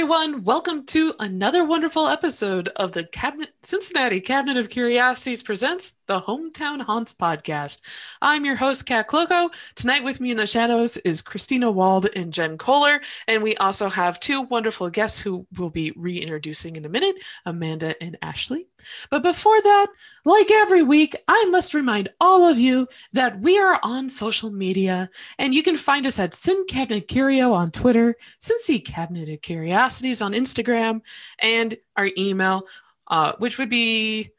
Everyone. 0.00 0.44
Welcome 0.44 0.86
to 0.86 1.14
another 1.20 1.62
wonderful 1.62 2.08
episode 2.08 2.68
of 2.68 2.92
the 2.92 3.04
Cabinet 3.04 3.50
Cincinnati 3.62 4.22
Cabinet 4.22 4.56
of 4.56 4.70
Curiosities 4.70 5.42
presents 5.42 5.92
the 6.10 6.20
Hometown 6.20 6.80
Haunts 6.80 7.12
podcast. 7.12 7.82
I'm 8.20 8.44
your 8.44 8.56
host, 8.56 8.84
Kat 8.84 9.06
Cloco. 9.06 9.48
Tonight, 9.76 10.02
with 10.02 10.20
me 10.20 10.32
in 10.32 10.38
the 10.38 10.44
shadows 10.44 10.96
is 10.96 11.22
Christina 11.22 11.70
Wald 11.70 12.08
and 12.16 12.32
Jen 12.32 12.58
Kohler, 12.58 13.00
and 13.28 13.44
we 13.44 13.56
also 13.58 13.88
have 13.88 14.18
two 14.18 14.40
wonderful 14.40 14.90
guests 14.90 15.20
who 15.20 15.46
we'll 15.56 15.70
be 15.70 15.92
reintroducing 15.92 16.74
in 16.74 16.84
a 16.84 16.88
minute, 16.88 17.14
Amanda 17.46 17.94
and 18.02 18.18
Ashley. 18.22 18.66
But 19.08 19.22
before 19.22 19.62
that, 19.62 19.86
like 20.24 20.50
every 20.50 20.82
week, 20.82 21.14
I 21.28 21.44
must 21.44 21.74
remind 21.74 22.08
all 22.20 22.44
of 22.44 22.58
you 22.58 22.88
that 23.12 23.38
we 23.38 23.60
are 23.60 23.78
on 23.84 24.10
social 24.10 24.50
media, 24.50 25.10
and 25.38 25.54
you 25.54 25.62
can 25.62 25.76
find 25.76 26.06
us 26.06 26.18
at 26.18 26.34
Sin 26.34 26.64
Cabinet 26.68 27.06
Curio 27.06 27.52
on 27.52 27.70
Twitter, 27.70 28.16
Cincy 28.40 28.84
Cabinet 28.84 29.28
of 29.28 29.42
Curiosities 29.42 30.20
on 30.20 30.32
Instagram, 30.32 31.02
and 31.38 31.76
our 31.96 32.10
email, 32.18 32.66
uh, 33.06 33.34
which 33.38 33.58
would 33.58 33.70
be 33.70 34.32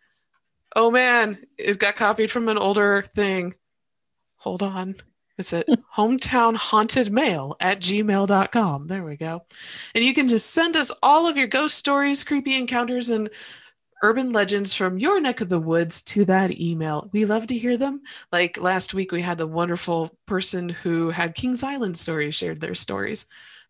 oh 0.76 0.92
man, 0.92 1.38
it 1.58 1.80
got 1.80 1.96
copied 1.96 2.32
from 2.32 2.50
an 2.50 2.58
older 2.58 3.04
thing. 3.16 3.54
Hold 4.38 4.64
on. 4.64 4.96
It's 5.38 5.54
it 5.54 5.68
hometown 5.98 6.56
haunted 6.56 7.12
mail 7.12 7.56
at 7.60 7.80
gmail.com? 7.80 8.88
There 8.88 9.04
we 9.04 9.18
go. 9.18 9.46
And 9.96 10.04
you 10.04 10.14
can 10.14 10.28
just 10.28 10.52
send 10.52 10.76
us 10.76 10.92
all 11.02 11.28
of 11.28 11.38
your 11.38 11.48
ghost 11.48 11.78
stories, 11.78 12.24
creepy 12.24 12.56
encounters, 12.56 13.10
and 13.10 13.30
urban 14.04 14.32
legends 14.32 14.74
from 14.74 14.98
your 14.98 15.22
neck 15.22 15.42
of 15.42 15.50
the 15.50 15.60
woods 15.60 16.02
to 16.02 16.26
that 16.26 16.60
email. 16.60 17.10
We 17.12 17.26
love 17.26 17.48
to 17.48 17.58
hear 17.58 17.78
them. 17.78 18.02
Like 18.32 18.60
last 18.60 18.94
week, 18.94 19.12
we 19.12 19.22
had 19.22 19.38
the 19.38 19.48
wonderful 19.48 20.18
person 20.26 20.70
who 20.70 21.12
had 21.12 21.36
Kings 21.36 21.64
Island 21.64 21.98
stories 21.98 22.36
shared 22.36 22.62
their 22.62 22.76
stories 22.76 23.28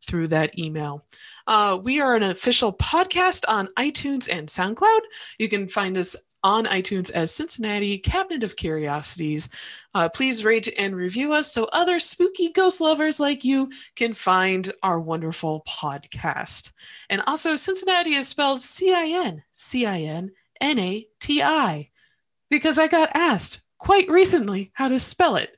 through 0.07 0.27
that 0.29 0.57
email. 0.57 1.05
Uh, 1.47 1.77
we 1.81 1.99
are 1.99 2.15
an 2.15 2.23
official 2.23 2.73
podcast 2.73 3.43
on 3.47 3.69
iTunes 3.77 4.29
and 4.31 4.47
SoundCloud. 4.47 5.01
You 5.37 5.49
can 5.49 5.67
find 5.67 5.97
us 5.97 6.15
on 6.43 6.65
iTunes 6.65 7.11
as 7.11 7.33
Cincinnati 7.33 7.97
Cabinet 7.97 8.43
of 8.43 8.55
Curiosities. 8.55 9.49
Uh, 9.93 10.09
please 10.09 10.43
rate 10.43 10.73
and 10.77 10.95
review 10.95 11.33
us 11.33 11.51
so 11.51 11.65
other 11.65 11.99
spooky 11.99 12.49
ghost 12.49 12.81
lovers 12.81 13.19
like 13.19 13.43
you 13.43 13.71
can 13.95 14.13
find 14.13 14.71
our 14.83 14.99
wonderful 14.99 15.63
podcast. 15.67 16.71
And 17.09 17.21
also, 17.27 17.55
Cincinnati 17.55 18.13
is 18.13 18.27
spelled 18.27 18.61
C 18.61 18.93
I 18.93 19.25
N 19.25 19.43
C 19.53 19.85
I 19.85 20.01
N 20.01 20.31
N 20.59 20.79
A 20.79 21.07
T 21.19 21.41
I 21.41 21.89
because 22.49 22.77
I 22.77 22.87
got 22.87 23.09
asked 23.13 23.61
quite 23.77 24.09
recently 24.09 24.71
how 24.73 24.87
to 24.87 24.99
spell 24.99 25.35
it. 25.35 25.55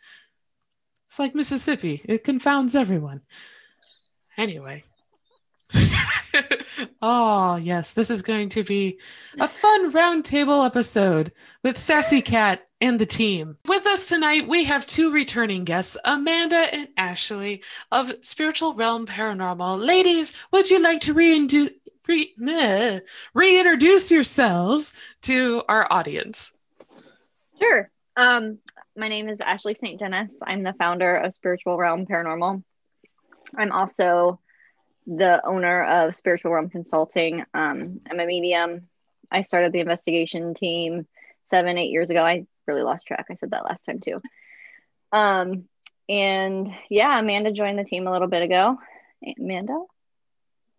It's 1.08 1.20
like 1.20 1.36
Mississippi, 1.36 2.02
it 2.06 2.24
confounds 2.24 2.76
everyone. 2.76 3.22
Anyway. 4.38 4.84
oh, 7.02 7.56
yes, 7.62 7.94
this 7.94 8.10
is 8.10 8.22
going 8.22 8.50
to 8.50 8.64
be 8.64 9.00
a 9.40 9.48
fun 9.48 9.92
roundtable 9.92 10.66
episode 10.66 11.32
with 11.64 11.78
Sassy 11.78 12.22
Cat 12.22 12.68
and 12.82 13.00
the 13.00 13.06
team. 13.06 13.58
With 13.68 13.86
us 13.86 14.08
tonight, 14.08 14.48
we 14.48 14.66
have 14.66 14.86
two 14.86 15.12
returning 15.12 15.64
guests, 15.64 15.98
Amanda 16.06 16.74
and 16.74 16.88
Ashley 16.98 17.64
of 17.92 18.14
Spiritual 18.22 18.74
Realm 18.74 19.06
Paranormal. 19.06 19.86
Ladies, 19.86 20.34
would 20.52 20.70
you 20.70 20.80
like 20.80 21.02
to 21.02 21.14
reintroduce? 21.14 21.72
Re- 22.06 22.34
reintroduce 23.34 24.12
yourselves 24.12 24.94
to 25.22 25.64
our 25.70 25.88
audience. 25.90 26.54
Sure. 27.62 27.90
Um, 28.18 28.60
my 28.98 29.08
name 29.08 29.30
is 29.30 29.40
Ashley 29.40 29.74
St. 29.74 29.98
Dennis. 29.98 30.32
I'm 30.46 30.64
the 30.64 30.74
founder 30.74 31.16
of 31.16 31.34
Spiritual 31.34 31.78
Realm 31.78 32.06
Paranormal. 32.06 32.62
I'm 33.58 33.72
also 33.72 34.40
the 35.06 35.46
owner 35.46 35.84
of 35.84 36.16
Spiritual 36.16 36.52
Realm 36.52 36.70
Consulting. 36.70 37.42
Um, 37.54 38.02
I'm 38.10 38.20
a 38.20 38.26
medium. 38.26 38.88
I 39.32 39.42
started 39.42 39.72
the 39.72 39.80
investigation 39.80 40.54
team 40.54 41.08
seven, 41.46 41.78
eight 41.78 41.92
years 41.92 42.10
ago. 42.10 42.24
I 42.24 42.46
really 42.68 42.84
lost 42.84 43.06
track. 43.06 43.28
I 43.30 43.36
said 43.36 43.52
that 43.52 43.66
last 43.66 43.84
time 43.86 44.00
too. 44.00 44.20
Um, 45.12 45.66
and 46.10 46.74
yeah, 46.90 47.20
Amanda 47.20 47.52
joined 47.52 47.80
the 47.80 47.84
team 47.84 48.08
a 48.08 48.12
little 48.12 48.28
bit 48.28 48.44
ago. 48.44 48.78
Amanda? 49.40 49.80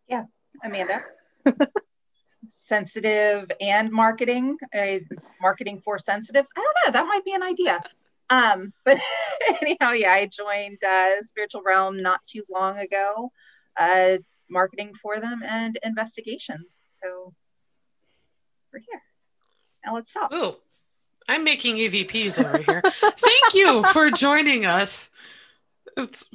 Yeah, 0.09 0.25
Amanda. 0.63 1.03
Sensitive 2.47 3.51
and 3.61 3.91
marketing, 3.91 4.59
uh, 4.77 4.99
marketing 5.41 5.81
for 5.83 5.99
sensitives. 5.99 6.51
I 6.57 6.61
don't 6.61 6.77
know. 6.87 6.99
That 6.99 7.07
might 7.07 7.25
be 7.25 7.35
an 7.35 7.43
idea. 7.43 7.81
Um, 8.31 8.73
but 8.85 8.99
anyhow, 9.63 9.93
yeah, 9.93 10.13
I 10.13 10.27
joined 10.27 10.83
uh, 10.85 11.23
Spiritual 11.23 11.63
Realm 11.65 12.03
not 12.03 12.21
too 12.25 12.45
long 12.51 12.79
ago 12.79 13.31
uh, 13.79 14.19
marketing 14.49 14.95
for 14.95 15.21
them 15.21 15.43
and 15.45 15.79
investigations. 15.85 16.83
So 16.85 17.33
we're 18.73 18.81
here. 18.81 19.03
Now 19.85 19.95
let's 19.95 20.13
talk. 20.13 20.33
Ooh, 20.33 20.57
I'm 21.29 21.45
making 21.45 21.77
EVPs 21.77 22.45
over 22.45 22.59
here. 22.59 22.83
Thank 22.85 23.55
you 23.55 23.85
for 23.93 24.11
joining 24.11 24.67
us. 24.67 25.11
It's... 25.97 26.29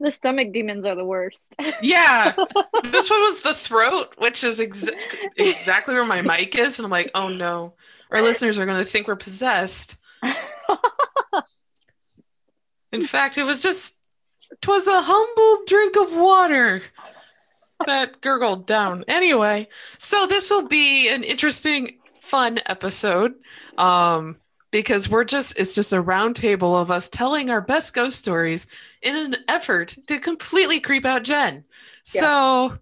The 0.00 0.12
stomach 0.12 0.52
demons 0.52 0.86
are 0.86 0.94
the 0.94 1.04
worst. 1.04 1.56
Yeah. 1.82 2.32
this 2.84 3.10
one 3.10 3.20
was 3.22 3.42
the 3.42 3.54
throat, 3.54 4.14
which 4.18 4.44
is 4.44 4.60
ex- 4.60 4.88
exactly 5.36 5.94
where 5.94 6.06
my 6.06 6.22
mic 6.22 6.56
is. 6.56 6.78
And 6.78 6.86
I'm 6.86 6.90
like, 6.90 7.10
oh 7.16 7.28
no, 7.28 7.74
our 8.12 8.22
listeners 8.22 8.58
are 8.58 8.66
going 8.66 8.78
to 8.78 8.84
think 8.84 9.08
we're 9.08 9.16
possessed. 9.16 9.96
In 12.92 13.02
fact, 13.02 13.38
it 13.38 13.44
was 13.44 13.60
just 13.60 13.97
'Twas 14.60 14.86
a 14.86 15.02
humble 15.02 15.64
drink 15.66 15.96
of 15.96 16.16
water 16.16 16.82
that 17.86 18.20
gurgled 18.20 18.66
down. 18.66 19.04
Anyway, 19.08 19.68
so 19.98 20.26
this 20.26 20.50
will 20.50 20.66
be 20.66 21.08
an 21.08 21.22
interesting, 21.22 21.98
fun 22.20 22.60
episode. 22.66 23.34
Um, 23.76 24.36
because 24.70 25.08
we're 25.08 25.24
just 25.24 25.58
it's 25.58 25.74
just 25.74 25.92
a 25.92 26.02
roundtable 26.02 26.80
of 26.80 26.90
us 26.90 27.08
telling 27.08 27.50
our 27.50 27.60
best 27.60 27.94
ghost 27.94 28.18
stories 28.18 28.66
in 29.02 29.16
an 29.16 29.36
effort 29.48 29.96
to 30.06 30.18
completely 30.18 30.80
creep 30.80 31.04
out 31.04 31.24
Jen. 31.24 31.64
Yeah. 32.14 32.20
So 32.20 32.78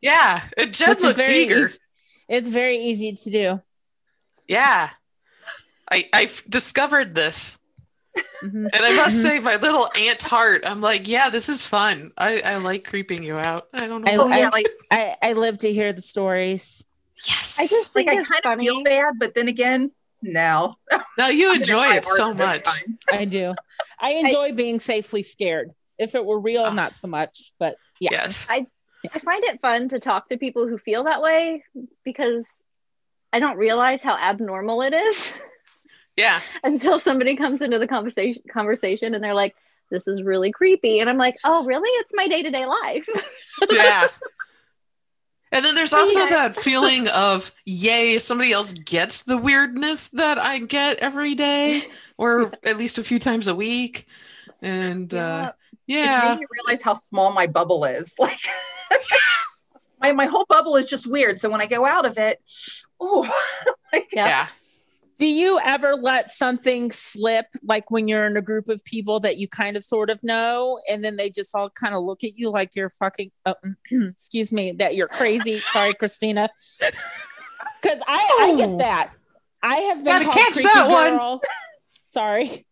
yeah, 0.00 0.42
Jen 0.70 0.90
Which 0.90 1.00
looks 1.00 1.28
eager. 1.28 1.66
Easy. 1.66 1.78
It's 2.28 2.48
very 2.48 2.78
easy 2.78 3.12
to 3.12 3.30
do. 3.30 3.62
Yeah. 4.48 4.90
I 5.90 6.08
I've 6.12 6.42
discovered 6.48 7.14
this. 7.14 7.58
Mm-hmm. 8.42 8.66
And 8.66 8.74
I 8.74 8.96
must 8.96 9.16
mm-hmm. 9.16 9.28
say, 9.28 9.40
my 9.40 9.56
little 9.56 9.88
ant 9.96 10.22
heart, 10.22 10.62
I'm 10.66 10.80
like, 10.80 11.08
yeah, 11.08 11.30
this 11.30 11.48
is 11.48 11.66
fun. 11.66 12.12
I, 12.16 12.40
I 12.40 12.56
like 12.56 12.84
creeping 12.84 13.22
you 13.22 13.36
out. 13.36 13.68
I 13.72 13.86
don't 13.86 14.02
know. 14.02 14.28
I, 14.28 14.42
I, 14.42 14.48
like, 14.48 14.68
I, 14.90 15.16
I 15.22 15.32
live 15.32 15.58
to 15.60 15.72
hear 15.72 15.92
the 15.92 16.02
stories. 16.02 16.84
Yes. 17.26 17.58
I 17.58 17.64
just 17.64 17.94
like 17.94 18.08
I 18.08 18.16
kind 18.16 18.26
funny. 18.42 18.68
of 18.68 18.74
feel 18.74 18.84
bad, 18.84 19.14
but 19.18 19.34
then 19.34 19.48
again, 19.48 19.90
no. 20.22 20.76
No, 21.16 21.28
you 21.28 21.54
enjoy 21.54 21.86
it 21.94 22.04
so 22.04 22.34
much. 22.34 22.68
I 23.10 23.24
do. 23.24 23.54
I 23.98 24.10
enjoy 24.10 24.46
I, 24.46 24.52
being 24.52 24.80
safely 24.80 25.22
scared. 25.22 25.72
If 25.98 26.14
it 26.14 26.24
were 26.24 26.38
real, 26.38 26.64
uh, 26.64 26.74
not 26.74 26.94
so 26.94 27.08
much. 27.08 27.52
But 27.58 27.76
yeah. 28.00 28.10
Yes. 28.12 28.46
I 28.50 28.66
I 29.14 29.18
find 29.18 29.44
it 29.44 29.60
fun 29.60 29.88
to 29.90 30.00
talk 30.00 30.28
to 30.28 30.36
people 30.36 30.66
who 30.66 30.78
feel 30.78 31.04
that 31.04 31.22
way 31.22 31.62
because 32.04 32.46
I 33.32 33.38
don't 33.38 33.56
realize 33.56 34.02
how 34.02 34.16
abnormal 34.16 34.82
it 34.82 34.94
is. 34.94 35.32
Yeah. 36.16 36.40
Until 36.64 36.98
somebody 36.98 37.36
comes 37.36 37.60
into 37.60 37.78
the 37.78 37.86
conversation 37.86 38.42
conversation 38.50 39.14
and 39.14 39.22
they're 39.22 39.34
like, 39.34 39.54
this 39.90 40.08
is 40.08 40.22
really 40.22 40.50
creepy. 40.50 41.00
And 41.00 41.08
I'm 41.08 41.18
like, 41.18 41.36
oh, 41.44 41.64
really? 41.64 41.88
It's 42.00 42.12
my 42.14 42.26
day 42.26 42.42
to 42.42 42.50
day 42.50 42.66
life. 42.66 43.06
yeah. 43.70 44.08
And 45.52 45.64
then 45.64 45.74
there's 45.74 45.92
also 45.92 46.20
yeah. 46.20 46.30
that 46.30 46.56
feeling 46.56 47.06
of, 47.08 47.52
yay, 47.64 48.18
somebody 48.18 48.52
else 48.52 48.72
gets 48.74 49.22
the 49.22 49.38
weirdness 49.38 50.08
that 50.08 50.38
I 50.38 50.58
get 50.58 50.98
every 50.98 51.34
day 51.34 51.84
or 52.18 52.52
at 52.64 52.78
least 52.78 52.98
a 52.98 53.04
few 53.04 53.18
times 53.18 53.46
a 53.46 53.54
week. 53.54 54.06
And 54.60 55.12
yeah, 55.12 55.26
uh, 55.26 55.52
yeah. 55.86 56.16
It's 56.16 56.24
made 56.30 56.40
me 56.40 56.46
realize 56.50 56.82
how 56.82 56.94
small 56.94 57.32
my 57.32 57.46
bubble 57.46 57.84
is. 57.84 58.16
Like, 59.98 60.12
my, 60.12 60.12
my 60.12 60.26
whole 60.26 60.44
bubble 60.46 60.76
is 60.76 60.88
just 60.88 61.06
weird. 61.06 61.40
So 61.40 61.48
when 61.48 61.62
I 61.62 61.66
go 61.66 61.86
out 61.86 62.04
of 62.04 62.18
it, 62.18 62.40
oh, 63.00 63.28
like, 63.92 64.08
yeah 64.12 64.46
do 65.18 65.26
you 65.26 65.58
ever 65.64 65.94
let 65.94 66.30
something 66.30 66.90
slip 66.90 67.46
like 67.62 67.90
when 67.90 68.06
you're 68.08 68.26
in 68.26 68.36
a 68.36 68.42
group 68.42 68.68
of 68.68 68.84
people 68.84 69.20
that 69.20 69.38
you 69.38 69.48
kind 69.48 69.76
of 69.76 69.82
sort 69.82 70.10
of 70.10 70.22
know 70.22 70.78
and 70.88 71.04
then 71.04 71.16
they 71.16 71.30
just 71.30 71.54
all 71.54 71.70
kind 71.70 71.94
of 71.94 72.02
look 72.02 72.22
at 72.22 72.38
you 72.38 72.50
like 72.50 72.76
you're 72.76 72.90
fucking 72.90 73.30
uh, 73.44 73.54
excuse 73.90 74.52
me 74.52 74.72
that 74.72 74.94
you're 74.94 75.08
crazy? 75.08 75.58
Sorry 75.58 75.94
christina. 75.94 76.48
Because 77.82 78.00
I, 78.08 78.38
I, 78.40 78.56
get 78.56 78.78
that. 78.78 79.12
I 79.62 79.76
have 79.76 80.02
been 80.02 80.22
called 80.22 80.34
catch 80.34 80.52
creepy 80.54 80.68
that 80.74 80.88
girl. 80.88 81.30
One. 81.32 81.40
sorry. 82.04 82.66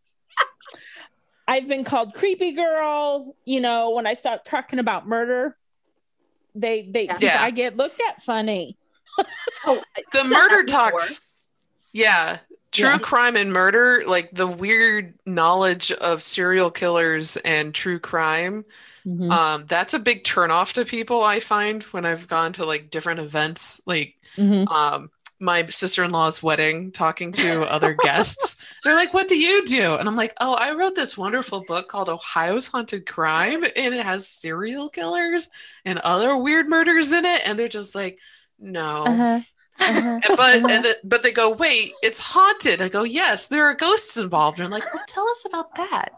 I've 1.46 1.68
been 1.68 1.84
called 1.84 2.14
creepy 2.14 2.52
girl 2.52 3.36
you 3.44 3.60
know 3.60 3.90
when 3.90 4.06
i 4.06 4.14
start 4.14 4.44
talking 4.44 4.78
about 4.78 5.06
murder. 5.06 5.56
They 6.54 6.82
they 6.82 7.08
yeah. 7.20 7.42
i 7.42 7.50
get 7.50 7.76
looked 7.76 8.00
at 8.08 8.22
funny. 8.22 8.76
Oh, 9.66 9.80
the 10.12 10.24
murder 10.24 10.64
talks 10.64 11.20
yeah. 11.94 12.38
true 12.72 12.88
Yeah. 12.88 12.98
crime 12.98 13.36
and 13.36 13.52
murder, 13.52 14.02
like 14.04 14.30
the 14.32 14.48
weird 14.48 15.14
knowledge 15.24 15.92
of 15.92 16.20
serial 16.24 16.72
killers 16.72 17.36
and 17.44 17.72
true 17.72 18.00
crime, 18.00 18.64
Mhm. 19.06 19.30
um, 19.30 19.64
that's 19.68 19.94
a 19.94 20.00
big 20.00 20.24
turnoff 20.24 20.72
to 20.72 20.84
people, 20.84 21.22
I 21.22 21.38
find, 21.38 21.84
when 21.94 22.04
I've 22.04 22.26
gone 22.26 22.52
to 22.54 22.64
like 22.66 22.90
different 22.90 23.20
events, 23.20 23.80
like 23.86 24.16
Mhm. 24.36 24.68
um, 24.72 25.10
my 25.38 25.66
sister-in-law's 25.68 26.42
wedding, 26.42 26.90
talking 26.90 27.32
to 27.34 27.62
other 27.62 27.92
guests. 28.02 28.56
They're 28.82 28.94
like, 28.96 29.14
"What 29.14 29.28
do 29.28 29.36
you 29.36 29.64
do?" 29.64 29.94
And 29.94 30.08
I'm 30.08 30.16
like, 30.16 30.32
"Oh, 30.40 30.54
I 30.54 30.72
wrote 30.72 30.96
this 30.96 31.16
wonderful 31.16 31.62
book 31.68 31.86
called 31.88 32.08
Ohio's 32.08 32.66
Haunted 32.66 33.06
Crime, 33.06 33.62
and 33.76 33.94
it 33.94 34.04
has 34.04 34.26
serial 34.26 34.88
killers 34.88 35.48
and 35.84 36.00
other 36.00 36.36
weird 36.36 36.68
murders 36.68 37.12
in 37.12 37.24
it." 37.24 37.42
And 37.46 37.56
they're 37.56 37.68
just 37.68 37.94
like, 37.94 38.18
"No." 38.58 39.04
Uh-huh. 39.06 39.40
Uh-huh. 39.80 40.20
But 40.36 40.70
and 40.70 40.84
the, 40.84 40.96
but 41.04 41.22
they 41.22 41.32
go, 41.32 41.50
wait, 41.54 41.92
it's 42.02 42.18
haunted. 42.18 42.80
I 42.80 42.88
go, 42.88 43.02
yes, 43.04 43.46
there 43.48 43.66
are 43.66 43.74
ghosts 43.74 44.16
involved. 44.16 44.58
And 44.58 44.66
I'm 44.66 44.70
like, 44.72 44.92
well, 44.94 45.02
tell 45.06 45.28
us 45.28 45.44
about 45.46 45.74
that. 45.76 46.10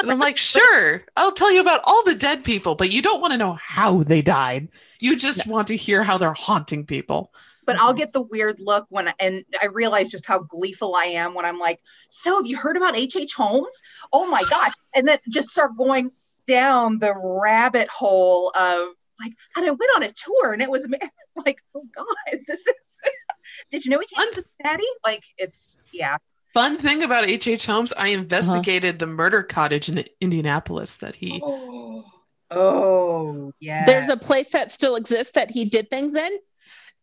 And 0.00 0.10
I'm 0.10 0.18
like, 0.18 0.36
sure, 0.38 1.04
I'll 1.16 1.32
tell 1.32 1.52
you 1.52 1.60
about 1.60 1.82
all 1.84 2.02
the 2.04 2.14
dead 2.14 2.44
people, 2.44 2.74
but 2.74 2.90
you 2.92 3.02
don't 3.02 3.20
want 3.20 3.32
to 3.32 3.38
know 3.38 3.54
how 3.54 4.02
they 4.02 4.22
died. 4.22 4.68
You 5.00 5.16
just 5.16 5.46
want 5.46 5.68
to 5.68 5.76
hear 5.76 6.02
how 6.02 6.18
they're 6.18 6.32
haunting 6.32 6.86
people. 6.86 7.32
but 7.64 7.80
I'll 7.80 7.94
get 7.94 8.12
the 8.12 8.22
weird 8.22 8.58
look 8.60 8.86
when 8.88 9.12
and 9.20 9.44
I 9.60 9.66
realize 9.66 10.08
just 10.08 10.26
how 10.26 10.40
gleeful 10.40 10.94
I 10.96 11.04
am 11.04 11.34
when 11.34 11.44
I'm 11.44 11.58
like, 11.58 11.80
so 12.08 12.36
have 12.36 12.46
you 12.46 12.56
heard 12.56 12.76
about 12.76 12.96
H.H. 12.96 13.22
H. 13.22 13.34
Holmes? 13.34 13.72
Oh 14.12 14.28
my 14.28 14.42
gosh. 14.50 14.72
And 14.94 15.06
then 15.06 15.18
just 15.28 15.50
start 15.50 15.76
going 15.76 16.10
down 16.46 16.98
the 16.98 17.14
rabbit 17.16 17.88
hole 17.88 18.50
of 18.58 18.88
like, 19.20 19.32
and 19.56 19.64
I 19.66 19.70
went 19.70 19.92
on 19.96 20.02
a 20.02 20.10
tour 20.10 20.52
and 20.52 20.60
it 20.62 20.70
was 20.70 20.88
like, 21.46 21.62
oh 21.74 21.86
God, 21.94 22.06
this 22.46 22.66
is 22.66 23.00
did 23.70 23.84
you 23.84 23.90
know 23.90 24.00
he 24.00 24.06
came 24.14 24.28
to 24.34 24.42
Cincinnati? 24.42 24.86
Like 25.04 25.24
it's 25.38 25.84
yeah. 25.92 26.16
Fun 26.54 26.76
thing 26.76 27.02
about 27.02 27.24
H.H. 27.24 27.48
H. 27.48 27.66
Holmes, 27.66 27.94
I 27.94 28.08
investigated 28.08 28.98
the 28.98 29.06
murder 29.06 29.42
cottage 29.42 29.88
in 29.88 30.04
Indianapolis 30.20 30.96
that 30.96 31.16
he. 31.16 31.40
Oh, 31.42 32.04
oh 32.50 33.52
yeah. 33.58 33.86
There's 33.86 34.10
a 34.10 34.18
place 34.18 34.50
that 34.50 34.70
still 34.70 34.94
exists 34.94 35.32
that 35.32 35.52
he 35.52 35.64
did 35.64 35.88
things 35.88 36.14
in. 36.14 36.30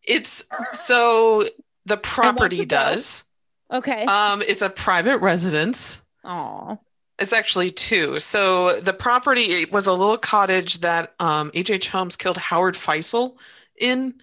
It's 0.04 0.44
so 0.70 1.48
the 1.84 1.96
property 1.96 2.58
to 2.58 2.64
go. 2.64 2.76
does. 2.76 3.24
Okay. 3.72 4.04
Um, 4.04 4.40
it's 4.42 4.62
a 4.62 4.70
private 4.70 5.18
residence. 5.18 6.00
Aw. 6.24 6.76
It's 7.18 7.32
actually 7.32 7.72
two. 7.72 8.20
So 8.20 8.80
the 8.80 8.92
property 8.92 9.42
it 9.42 9.72
was 9.72 9.88
a 9.88 9.92
little 9.92 10.16
cottage 10.16 10.78
that 10.78 11.12
um, 11.18 11.50
H.H. 11.54 11.88
Holmes 11.88 12.16
killed 12.16 12.36
Howard 12.36 12.74
Pitezel 12.74 13.36
in, 13.80 14.14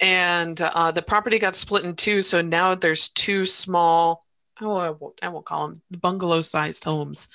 and 0.00 0.60
uh, 0.60 0.90
the 0.92 1.02
property 1.02 1.38
got 1.38 1.54
split 1.54 1.84
in 1.84 1.94
two. 1.94 2.22
So 2.22 2.42
now 2.42 2.74
there's 2.74 3.08
two 3.08 3.46
small, 3.46 4.24
oh, 4.60 4.76
I 4.76 4.90
won't, 4.90 5.18
I 5.22 5.28
won't 5.28 5.46
call 5.46 5.68
them 5.68 5.76
bungalow-sized 6.00 6.84
homes. 6.84 7.28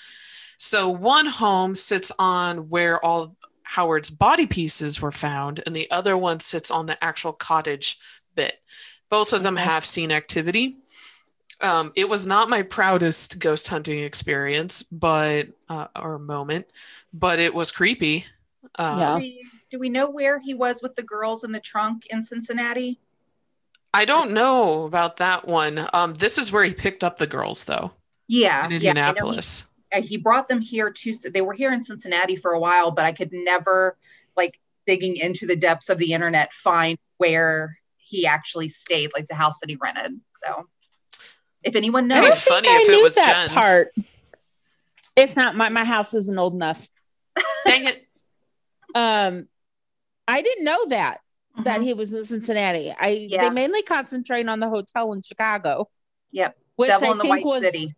So 0.58 0.90
one 0.90 1.26
home 1.26 1.76
sits 1.76 2.12
on 2.20 2.70
where 2.70 3.04
all 3.04 3.36
Howard's 3.64 4.10
body 4.10 4.46
pieces 4.46 5.02
were 5.02 5.12
found, 5.12 5.62
and 5.66 5.76
the 5.76 5.90
other 5.92 6.18
one 6.18 6.40
sits 6.40 6.70
on 6.72 6.86
the 6.86 7.02
actual 7.04 7.34
cottage 7.34 7.98
bit. 8.36 8.60
Both 9.10 9.34
of 9.34 9.44
them 9.44 9.56
have 9.56 9.86
seen 9.86 10.12
activity 10.12 10.78
um, 11.62 11.92
it 11.96 12.08
was 12.08 12.26
not 12.26 12.50
my 12.50 12.62
proudest 12.62 13.40
ghost 13.40 13.68
hunting 13.68 14.00
experience, 14.00 14.84
but 14.84 15.48
uh, 15.68 15.88
or 16.00 16.20
moment, 16.20 16.68
but 17.14 17.40
it 17.40 17.54
was 17.54 17.72
creepy. 17.72 18.26
Uh, 18.78 19.20
Yeah. 19.20 19.49
Do, 19.70 19.80
we, 19.80 19.90
know 19.90 20.10
where 20.10 20.40
he 20.40 20.54
was 20.54 20.82
with 20.82 20.96
the 20.96 21.04
girls 21.04 21.44
in 21.44 21.52
the 21.52 21.60
trunk 21.60 22.06
in 22.10 22.24
Cincinnati? 22.24 23.00
I 23.94 24.06
don't 24.06 24.32
know 24.32 24.84
about 24.84 25.18
that 25.18 25.48
one. 25.48 25.86
Um, 25.94 26.14
this 26.14 26.38
is 26.38 26.52
where 26.52 26.64
he 26.64 26.74
picked 26.74 27.04
up 27.04 27.18
the 27.18 27.28
girls, 27.28 27.64
though, 27.64 27.92
Yeah, 28.28 28.66
in 28.66 28.72
yeah. 28.72 28.80
He- 28.80 28.88
Indianapolis. 28.88 29.68
uh, 29.94 30.02
he 30.02 30.18
brought 30.18 30.48
them 30.48 30.62
here 30.62 30.92
to 30.92 31.14
they 31.34 31.42
were 31.42 31.54
here 31.54 31.74
in 31.74 31.82
cincinnati 31.82 32.36
for 32.36 32.52
a 32.52 32.60
while 32.60 32.92
but 32.92 33.04
i 33.06 33.12
could 33.12 33.34
never 33.34 33.98
like 34.38 34.60
digging 34.86 35.18
into 35.18 35.48
the 35.48 35.56
depths 35.56 35.90
of 35.90 35.98
the 35.98 36.14
internet 36.14 36.54
find 36.54 36.96
where 37.18 37.76
he 37.98 38.28
actually 38.28 38.70
stayed 38.70 39.10
like 39.16 39.28
the 39.28 39.34
house 39.34 39.60
that 39.60 39.70
he 39.70 39.76
rented 39.82 40.20
so 40.36 40.68
if 41.64 41.76
anyone 41.76 42.10
It'd 42.12 42.24
knows 42.24 42.46
be 42.46 42.50
funny 42.52 42.68
if 42.70 42.90
it 42.90 43.02
was 43.02 43.16
Jen's. 43.16 43.88
It's 45.16 45.36
not 45.36 45.56
my 45.56 45.70
my 45.70 45.84
house 45.84 46.14
isn't 46.14 46.38
old 46.38 46.54
enough. 46.54 46.88
Dang 47.66 47.86
it! 47.86 48.08
Um, 48.96 49.48
I 50.30 50.42
didn't 50.42 50.64
know 50.64 50.86
that 50.88 51.20
that 51.64 51.80
Mhm. 51.82 51.84
he 51.84 51.94
was 51.94 52.14
in 52.14 52.24
Cincinnati. 52.24 52.94
I 52.98 53.28
Yeah. 53.30 53.42
they 53.42 53.50
mainly 53.50 53.82
concentrate 53.82 54.48
on 54.48 54.60
the 54.60 54.70
hotel 54.70 55.12
in 55.14 55.22
Chicago. 55.22 55.90
Yep. 56.32 56.56
which 56.76 56.88
devil 56.90 57.10
I 57.10 57.18
think 57.18 57.30
white 57.30 57.46
was 57.46 57.62
city 57.64 57.94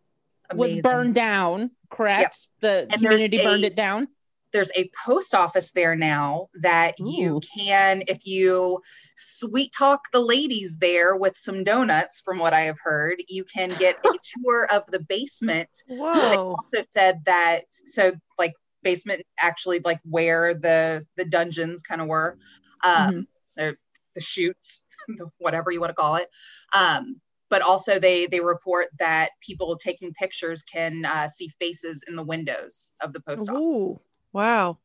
was 0.55 0.75
burned 0.77 1.13
down. 1.13 1.69
Correct. 1.91 2.47
The 2.61 2.87
And 2.89 2.93
community 2.93 3.37
burned 3.43 3.63
a- 3.63 3.67
it 3.67 3.75
down. 3.75 4.07
there's 4.53 4.71
a 4.75 4.89
post 5.05 5.33
office 5.35 5.71
there 5.71 5.95
now 5.95 6.49
that 6.55 6.95
you 6.99 7.39
can 7.55 8.03
if 8.07 8.25
you 8.25 8.81
sweet 9.15 9.71
talk 9.77 10.01
the 10.11 10.19
ladies 10.19 10.77
there 10.77 11.15
with 11.15 11.37
some 11.37 11.63
donuts 11.63 12.19
from 12.19 12.37
what 12.37 12.53
i 12.53 12.61
have 12.61 12.75
heard 12.83 13.21
you 13.29 13.45
can 13.45 13.69
get 13.79 13.95
a 14.05 14.09
tour 14.43 14.67
of 14.73 14.83
the 14.91 14.99
basement 14.99 15.69
They 15.87 15.95
Whoa. 15.95 16.55
also 16.57 16.81
said 16.89 17.21
that 17.25 17.63
so 17.69 18.11
like 18.37 18.53
basement 18.83 19.21
actually 19.39 19.79
like 19.83 19.99
where 20.03 20.53
the 20.53 21.05
the 21.17 21.25
dungeons 21.25 21.81
kind 21.81 22.01
of 22.01 22.07
were 22.07 22.37
um 22.83 23.27
or 23.57 23.73
the 24.15 24.21
chutes 24.21 24.81
whatever 25.37 25.71
you 25.71 25.79
want 25.79 25.89
to 25.89 25.95
call 25.95 26.15
it 26.15 26.29
um 26.75 27.19
but 27.49 27.61
also 27.61 27.99
they 27.99 28.27
they 28.27 28.39
report 28.39 28.87
that 28.99 29.31
people 29.41 29.77
taking 29.77 30.13
pictures 30.13 30.63
can 30.63 31.03
uh, 31.05 31.27
see 31.27 31.49
faces 31.59 32.03
in 32.07 32.15
the 32.15 32.23
windows 32.23 32.93
of 33.01 33.13
the 33.13 33.19
post 33.21 33.49
office 33.49 33.61
Ooh. 33.61 33.99
Wow. 34.33 34.79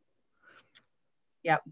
Yep 1.45 1.63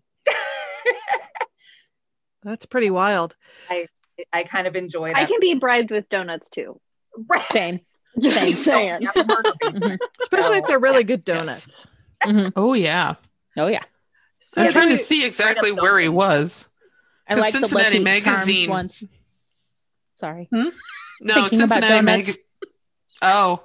that's 2.44 2.66
pretty 2.66 2.90
wild. 2.90 3.34
i 3.70 3.86
i 4.32 4.44
kind 4.44 4.66
of 4.66 4.76
enjoy 4.76 5.08
that 5.08 5.16
I 5.16 5.24
can 5.24 5.40
be 5.40 5.54
bribed 5.54 5.90
with 5.90 6.08
donuts 6.08 6.48
too. 6.50 6.80
Right. 7.28 7.42
Same. 7.44 7.80
Just 8.20 8.36
Same. 8.64 8.98
Yeah, 9.00 9.10
the 9.16 9.24
murder 9.24 9.52
basement. 9.58 10.00
Especially 10.20 10.58
if 10.58 10.66
they're 10.68 10.78
really 10.78 11.04
good 11.04 11.24
donuts. 11.24 11.68
Yes. 11.68 11.76
Oh 12.56 12.72
yeah, 12.74 13.14
Oh 13.56 13.66
yeah. 13.66 13.82
So 14.40 14.62
I'm 14.62 14.72
trying 14.72 14.90
to 14.90 14.98
see 14.98 15.24
exactly 15.24 15.70
up 15.70 15.80
where 15.80 15.98
he 15.98 16.08
was. 16.08 16.68
I 17.26 17.34
'Cause 17.34 17.40
like 17.40 17.52
Cincinnati 17.52 17.98
the 17.98 18.04
Magazine- 18.04 18.68
once. 18.70 19.04
Sorry. 20.16 20.48
No, 20.52 20.70
Thinking 21.22 21.58
Cincinnati 21.60 21.88
donuts. 21.88 22.26
Mag. 22.28 22.36
Oh, 23.22 23.62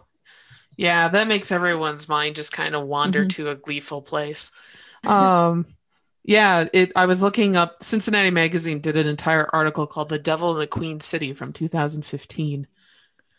yeah, 0.78 1.10
that 1.10 1.28
makes 1.28 1.52
everyone's 1.52 2.08
mind 2.08 2.36
just 2.38 2.54
kind 2.54 2.76
of 2.76 2.86
wander 2.86 3.26
Mhm. 3.26 3.30
to 3.32 3.50
a 3.50 3.56
gleeful 3.56 4.02
place. 4.02 4.52
Um, 5.04 5.66
yeah, 6.24 6.68
it. 6.72 6.92
I 6.96 7.06
was 7.06 7.22
looking 7.22 7.56
up. 7.58 7.84
Cincinnati 7.84 8.30
Magazine 8.30 8.80
did 8.80 8.96
an 8.96 9.08
entire 9.08 9.50
article 9.54 9.88
called 9.88 10.10
"The 10.10 10.20
Devil 10.20 10.54
in 10.54 10.60
the 10.60 10.68
Queen 10.68 11.00
City" 11.02 11.34
from 11.34 11.52
2015. 11.52 12.68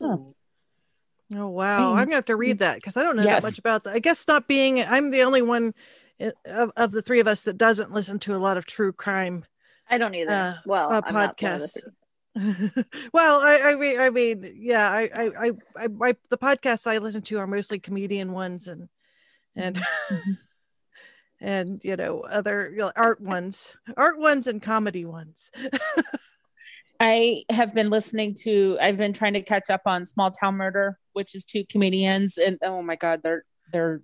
Oh 0.02 0.34
wow, 1.30 1.92
I- 1.94 2.00
I'm 2.00 2.06
gonna 2.06 2.16
have 2.16 2.26
to 2.26 2.36
read 2.36 2.58
that 2.58 2.76
because 2.76 2.96
I 2.96 3.02
don't 3.02 3.16
know 3.16 3.22
Yes. 3.22 3.42
that 3.42 3.48
much 3.48 3.58
about 3.58 3.84
that. 3.84 3.94
I 3.94 3.98
guess 3.98 4.26
not 4.26 4.48
being 4.48 4.80
I'm 4.82 5.10
the 5.10 5.22
only 5.22 5.42
one 5.42 5.74
of, 6.44 6.72
of 6.76 6.92
the 6.92 7.02
three 7.02 7.20
of 7.20 7.26
us 7.26 7.42
that 7.44 7.56
doesn't 7.58 7.92
listen 7.92 8.18
to 8.20 8.34
a 8.34 8.38
lot 8.38 8.56
of 8.56 8.66
true 8.66 8.92
crime 8.92 9.44
I 9.88 9.98
don't 9.98 10.14
either. 10.14 10.32
Uh, 10.32 10.54
well, 10.66 10.92
uh, 10.92 11.00
I'm 11.04 11.14
not 11.14 11.40
one 11.40 11.52
of 11.52 11.60
the 11.60 11.82
podcasts. 12.36 12.84
well, 13.12 13.40
I, 13.40 13.72
I 13.72 13.74
mean, 13.74 14.00
I 14.00 14.10
mean, 14.10 14.54
yeah, 14.56 14.88
I, 14.88 15.10
I, 15.12 15.30
I, 15.76 15.88
I, 16.00 16.14
the 16.28 16.38
podcasts 16.38 16.86
I 16.86 16.98
listen 16.98 17.22
to 17.22 17.38
are 17.38 17.46
mostly 17.48 17.80
comedian 17.80 18.30
ones 18.32 18.68
and, 18.68 18.88
and, 19.56 19.76
Mhm. 19.76 20.38
and 21.40 21.80
you 21.82 21.96
know, 21.96 22.20
other 22.20 22.70
you 22.70 22.78
know, 22.78 22.92
art 22.94 23.20
ones, 23.20 23.76
art 23.96 24.18
ones, 24.20 24.46
and 24.46 24.62
comedy 24.62 25.04
ones. 25.04 25.50
I 27.00 27.44
have 27.50 27.74
been 27.74 27.88
listening 27.90 28.34
to 28.42 28.78
I've 28.80 28.98
been 28.98 29.12
trying 29.14 29.32
to 29.32 29.42
catch 29.42 29.70
up 29.70 29.82
on 29.86 30.04
Small 30.04 30.30
Town 30.30 30.56
Murder, 30.56 30.98
which 31.20 31.34
is 31.34 31.44
two 31.44 31.64
comedians 31.70 32.38
and 32.38 32.58
oh 32.62 32.80
my 32.80 32.96
god, 32.96 33.20
they're 33.22 33.44
they're 33.72 34.00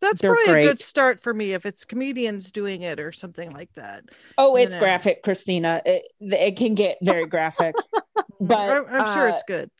That's 0.00 0.22
They're 0.22 0.32
probably 0.32 0.62
a 0.62 0.66
good 0.66 0.80
start 0.80 1.20
for 1.20 1.34
me 1.34 1.54
if 1.54 1.66
it's 1.66 1.84
comedians 1.84 2.52
doing 2.52 2.82
it 2.82 3.00
or 3.00 3.10
something 3.10 3.50
like 3.50 3.72
that. 3.74 4.04
oh 4.38 4.56
You 4.56 4.62
it's 4.62 4.74
know. 4.74 4.80
graphic, 4.80 5.22
Christina. 5.24 5.82
It 5.84 6.04
it 6.20 6.56
can 6.56 6.76
get 6.76 6.98
very 7.02 7.26
graphic. 7.26 7.74
but 8.40 8.70
I'm, 8.70 8.86
I'm 8.88 9.12
sure 9.12 9.28
uh, 9.28 9.32
it's 9.32 9.42
good. 9.42 9.70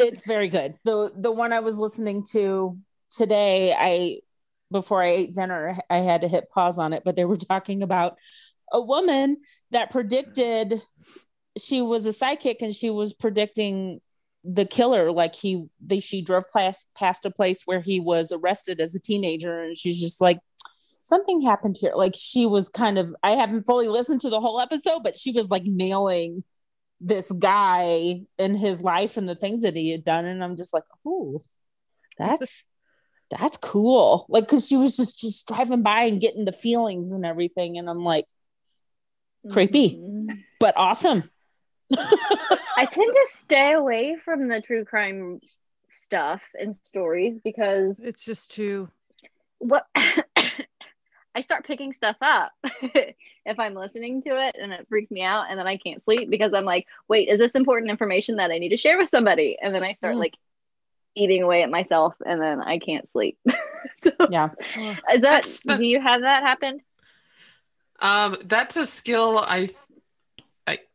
it's 0.00 0.26
very 0.26 0.48
good. 0.48 0.74
The 0.84 1.12
the 1.16 1.30
one 1.30 1.52
I 1.52 1.60
was 1.60 1.78
listening 1.78 2.24
to 2.32 2.76
today, 3.10 3.72
I 3.72 4.18
before 4.72 5.00
I 5.02 5.10
ate 5.10 5.34
dinner, 5.34 5.76
I 5.88 5.98
had 5.98 6.22
to 6.22 6.28
hit 6.28 6.50
pause 6.50 6.76
on 6.76 6.92
it, 6.92 7.02
but 7.04 7.14
they 7.14 7.24
were 7.24 7.36
talking 7.52 7.82
about 7.84 8.16
a 8.72 8.80
woman 8.80 9.36
that 9.70 9.90
predicted 9.90 10.82
she 11.58 11.82
was 11.82 12.06
a 12.06 12.12
psychic 12.12 12.62
and 12.62 12.74
she 12.74 12.90
was 12.90 13.12
predicting 13.12 14.00
the 14.44 14.64
killer 14.64 15.12
like 15.12 15.34
he 15.34 15.64
they 15.84 16.00
she 16.00 16.22
drove 16.22 16.44
past 16.52 16.88
past 16.96 17.26
a 17.26 17.30
place 17.30 17.62
where 17.66 17.80
he 17.80 18.00
was 18.00 18.32
arrested 18.32 18.80
as 18.80 18.94
a 18.94 19.00
teenager 19.00 19.62
and 19.62 19.76
she's 19.76 20.00
just 20.00 20.20
like 20.20 20.38
something 21.02 21.42
happened 21.42 21.76
here 21.78 21.92
like 21.94 22.14
she 22.16 22.46
was 22.46 22.68
kind 22.70 22.98
of 22.98 23.14
i 23.22 23.32
haven't 23.32 23.66
fully 23.66 23.88
listened 23.88 24.20
to 24.20 24.30
the 24.30 24.40
whole 24.40 24.58
episode 24.60 25.02
but 25.02 25.16
she 25.16 25.30
was 25.32 25.48
like 25.50 25.64
nailing 25.64 26.42
this 27.02 27.30
guy 27.32 28.20
and 28.38 28.58
his 28.58 28.82
life 28.82 29.16
and 29.16 29.28
the 29.28 29.34
things 29.34 29.62
that 29.62 29.76
he 29.76 29.90
had 29.90 30.04
done 30.04 30.24
and 30.24 30.42
i'm 30.42 30.56
just 30.56 30.72
like 30.72 30.84
oh 31.06 31.40
that's 32.18 32.64
that's 33.30 33.58
cool 33.58 34.26
like 34.28 34.44
because 34.44 34.66
she 34.66 34.76
was 34.76 34.96
just 34.96 35.20
just 35.20 35.46
driving 35.46 35.82
by 35.82 36.02
and 36.04 36.20
getting 36.20 36.46
the 36.46 36.52
feelings 36.52 37.12
and 37.12 37.26
everything 37.26 37.76
and 37.76 37.90
i'm 37.90 38.04
like 38.04 38.24
Creepy. 39.52 39.96
Mhm. 39.96 40.42
but 40.58 40.74
awesome 40.76 41.30
I 42.80 42.86
tend 42.86 43.12
to 43.12 43.28
stay 43.44 43.72
away 43.72 44.16
from 44.24 44.48
the 44.48 44.60
true 44.60 44.84
crime 44.84 45.40
stuff 45.90 46.40
and 46.58 46.74
stories 46.74 47.38
because 47.38 47.98
It's 47.98 48.24
just 48.24 48.50
too. 48.50 48.88
what 49.58 49.86
I 51.34 51.42
start 51.42 51.66
picking 51.66 51.92
stuff 51.92 52.16
up 52.20 52.52
if 52.64 53.58
I'm 53.58 53.74
listening 53.74 54.22
to 54.22 54.30
it 54.30 54.56
and 54.60 54.72
it 54.72 54.86
freaks 54.88 55.10
me 55.10 55.22
out 55.22 55.46
and 55.50 55.58
then 55.58 55.66
I 55.66 55.76
can't 55.76 56.02
sleep 56.04 56.30
because 56.30 56.52
I'm 56.54 56.64
like, 56.64 56.86
wait, 57.08 57.28
is 57.28 57.38
this 57.38 57.52
important 57.52 57.90
information 57.90 58.36
that 58.36 58.50
I 58.50 58.58
need 58.58 58.70
to 58.70 58.76
share 58.76 58.98
with 58.98 59.08
somebody? 59.08 59.56
And 59.60 59.74
then 59.74 59.82
I 59.84 59.92
start 59.92 60.16
Mm. 60.16 60.20
like 60.20 60.34
eating 61.14 61.42
away 61.42 61.62
at 61.62 61.70
myself 61.70 62.14
and 62.24 62.40
then 62.40 62.60
I 62.62 62.78
can't 62.78 63.08
sleep. 63.10 63.38
So, 64.02 64.12
yeah 64.30 64.48
is 65.12 65.20
that 65.20 65.20
That's 65.20 65.60
the- 65.60 65.76
do 65.76 65.84
you 65.84 66.00
have 66.00 66.22
that 66.22 66.42
happen? 66.42 66.80
Um, 68.00 68.36
that's 68.44 68.76
a 68.78 68.86
skill 68.86 69.38
I, 69.38 69.68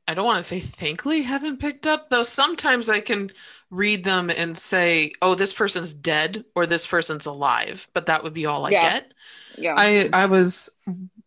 I, 0.07 0.13
don't 0.13 0.25
want 0.25 0.37
to 0.37 0.43
say 0.43 0.59
thankfully 0.59 1.23
haven't 1.23 1.59
picked 1.59 1.87
up 1.87 2.09
though. 2.09 2.23
Sometimes 2.23 2.89
I 2.89 2.99
can 2.99 3.31
read 3.69 4.03
them 4.03 4.29
and 4.29 4.57
say, 4.57 5.11
"Oh, 5.21 5.35
this 5.35 5.53
person's 5.53 5.93
dead" 5.93 6.45
or 6.55 6.65
"This 6.65 6.85
person's 6.87 7.25
alive," 7.25 7.87
but 7.93 8.05
that 8.07 8.23
would 8.23 8.33
be 8.33 8.45
all 8.45 8.65
I 8.65 8.71
Yeah. 8.71 8.81
get. 8.91 9.13
Yeah. 9.57 9.75
I 9.77 10.09
I 10.13 10.25
was 10.25 10.69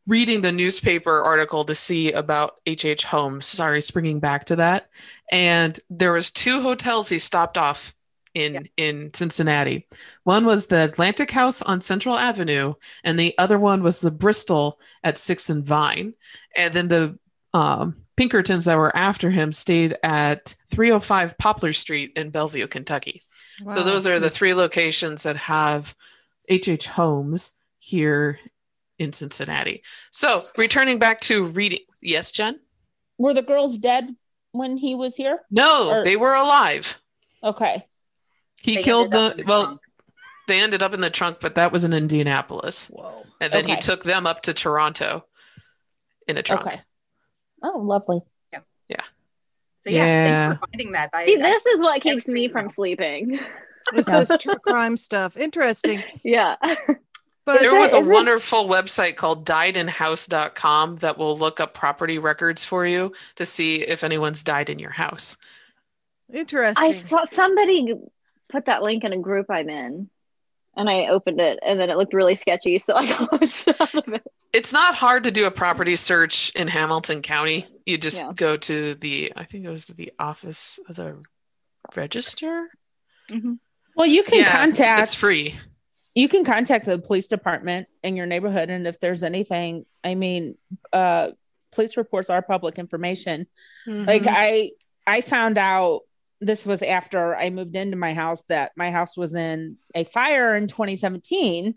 reading 0.06 0.40
the 0.40 0.52
newspaper 0.52 1.23
article 1.23 1.64
to 1.64 1.75
see 1.75 2.12
about 2.12 2.54
H.H. 2.66 2.85
H. 2.85 3.04
Holmes. 3.04 3.47
Sorry, 3.47 3.82
springing 3.82 4.20
back 4.20 4.47
to 4.47 4.56
that, 4.56 4.88
and 5.30 5.78
there 5.90 6.12
was 6.12 6.30
two 6.30 6.61
hotels 6.62 7.08
he 7.08 7.18
stopped 7.18 7.58
off 7.58 7.94
in 8.35 8.68
in 8.76 9.12
Cincinnati. 9.14 9.87
One 10.25 10.44
was 10.44 10.66
the 10.66 10.85
Atlantic 10.85 11.30
House 11.30 11.62
on 11.62 11.80
Central 11.80 12.16
Avenue, 12.16 12.75
and 13.04 13.18
the 13.18 13.35
other 13.38 13.58
one 13.58 13.82
was 13.82 14.00
the 14.00 14.11
Bristol 14.11 14.80
at 15.02 15.18
Sixth 15.18 15.50
and 15.50 15.64
Vine. 15.64 16.14
And 16.56 16.73
then 16.73 16.88
the 16.88 17.18
um, 17.52 17.97
Pinkertons 18.18 18.64
that 18.66 18.76
were 18.76 18.94
after 18.96 19.30
him 19.30 19.52
stayed 19.52 19.96
at 20.02 20.54
305 20.72 21.38
Poplar 21.38 21.72
Street 21.72 22.12
in 22.16 22.30
Bellevue, 22.30 22.66
Kentucky. 22.66 23.22
So 23.68 23.82
those 23.82 24.06
are 24.06 24.18
the 24.20 24.28
three 24.30 24.54
locations 24.54 25.22
that 25.22 25.37
have 25.37 25.94
H.H. 26.48 26.87
Holmes 26.88 27.54
here 27.78 28.38
in 28.98 29.12
Cincinnati. 29.12 29.82
So 30.10 30.38
returning 30.56 30.98
back 30.98 31.20
to 31.22 31.44
reading, 31.44 31.80
yes, 32.02 32.32
Jen? 32.32 32.58
were 33.18 33.34
the 33.34 33.42
girls 33.42 33.78
dead 33.78 34.14
when 34.52 34.76
he 34.76 34.94
was 34.94 35.16
here 35.16 35.40
No, 35.50 35.90
Or- 35.90 36.04
they 36.04 36.16
were 36.16 36.34
alive. 36.34 37.00
okay 37.42 37.87
He 38.60 38.76
They 38.76 38.82
killed 38.82 39.14
ended 39.14 39.30
up 39.32 39.37
the, 39.38 39.44
well, 39.44 39.64
trunk. 39.64 39.80
they 40.48 40.60
ended 40.60 40.82
up 40.82 40.94
in 40.94 41.00
the 41.00 41.10
trunk, 41.10 41.38
but 41.40 41.54
that 41.56 41.70
was 41.72 41.84
in 41.84 41.92
Indianapolis. 41.92 42.88
Whoa. 42.88 43.25
And 43.40 43.52
then 43.52 43.66
he 43.66 43.76
took 43.76 44.02
them 44.04 44.26
up 44.26 44.42
to 44.42 44.52
Toronto 44.54 45.25
in 46.26 46.37
a 46.37 46.42
trunk. 46.42 46.66
okay 46.66 46.80
oh 47.62 47.79
lovely 47.79 48.21
Yeah. 48.53 48.61
Yeah. 48.88 49.03
So 49.81 49.91
yeah, 49.91 50.05
Yeah. 50.05 50.38
thanks 50.49 50.61
for 50.61 50.67
finding 50.69 50.93
that. 50.93 51.11
I, 51.12 51.25
See, 51.27 51.37
I- 51.41 51.43
this 51.43 51.67
is 51.67 51.81
what 51.81 52.00
keeps 52.03 52.27
me 52.29 52.49
from 52.49 52.65
now. 52.67 52.71
sleeping. 52.71 53.38
This 53.95 54.07
is 54.09 54.31
true 54.41 54.57
crime 54.57 54.99
stuff. 54.99 55.35
Interesting. 55.38 56.03
yeah. 56.23 56.57
But 56.61 57.61
There 57.61 57.71
that- 57.73 57.81
was 57.81 57.95
a 57.95 57.99
is 57.99 58.09
it- 58.09 58.12
wonderful 58.12 58.67
website 58.69 59.17
called 59.17 59.47
diedinhouse.com 59.47 60.97
that 60.97 61.17
will 61.17 61.35
look 61.38 61.59
up 61.59 61.73
property 61.73 62.19
records 62.19 62.65
for 62.67 62.85
you 62.85 63.15
to 63.37 63.47
see 63.47 63.77
if 63.77 64.05
anyone's 64.05 64.43
died 64.43 64.69
in 64.69 64.79
your 64.79 64.91
house. 64.91 65.38
interesting. 66.31 66.85
I 66.85 66.93
saw 66.93 67.25
somebody 67.25 67.95
put 68.50 68.67
that 68.67 68.83
link 68.83 69.05
in 69.05 69.15
a 69.15 69.19
group 69.19 69.47
I'm 69.49 69.71
in, 69.71 70.11
and 70.77 70.91
I 70.91 71.07
opened 71.07 71.41
it, 71.41 71.59
and 71.65 71.81
then 71.81 71.88
it 71.88 71.97
looked 71.97 72.12
really 72.12 72.35
sketchy, 72.35 72.77
so 72.79 72.95
I 72.95 73.07
closed 73.11 73.69
out 73.81 73.95
of 73.95 74.09
it. 74.12 74.27
It's 74.52 74.73
not 74.73 74.95
hard 74.95 75.25
to 75.25 75.31
do 75.31 75.47
a 75.47 75.50
property 75.50 75.95
search 75.97 76.50
in 76.55 76.69
Hamilton 76.69 77.23
County. 77.23 77.67
You 77.87 77.99
just 77.99 78.25
Yeah. 78.25 78.33
go 78.35 78.57
to 78.57 78.95
the, 78.95 79.33
I 79.37 79.45
think 79.45 79.64
it 79.64 79.69
was 79.71 79.85
the 79.87 80.12
office 80.19 80.78
of 80.88 80.97
the 80.97 81.23
register. 81.97 82.69
well 83.95 84.07
you 84.07 84.23
can 84.23 84.38
Yeah, 84.40 84.50
contact 84.52 85.02
It's 85.02 85.14
free. 85.14 85.55
you 86.14 86.28
can 86.28 86.45
contact 86.45 86.87
the 86.87 86.99
police 86.99 87.26
department 87.26 87.88
in 88.02 88.17
your 88.17 88.26
neighborhood 88.26 88.71
and 88.71 88.87
if 88.87 88.99
there's 89.00 89.23
anything 89.23 89.85
i 90.02 90.14
mean 90.14 90.55
uh 90.95 91.28
police 91.73 91.97
reports 91.99 92.31
are 92.31 92.40
public 92.43 92.78
information 92.78 93.47
like 93.87 94.23
Mhm. 94.23 94.35
i 94.35 94.71
i 95.07 95.21
found 95.21 95.59
out 95.59 96.02
this 96.40 96.64
was 96.64 96.81
after 96.83 97.37
i 97.37 97.50
moved 97.50 97.76
into 97.76 97.97
my 97.99 98.14
house 98.14 98.43
that 98.45 98.73
my 98.76 98.90
house 98.90 99.17
was 99.17 99.35
in 99.35 99.76
a 99.95 100.05
fire 100.05 100.57
in 100.57 100.69
2017 100.69 101.75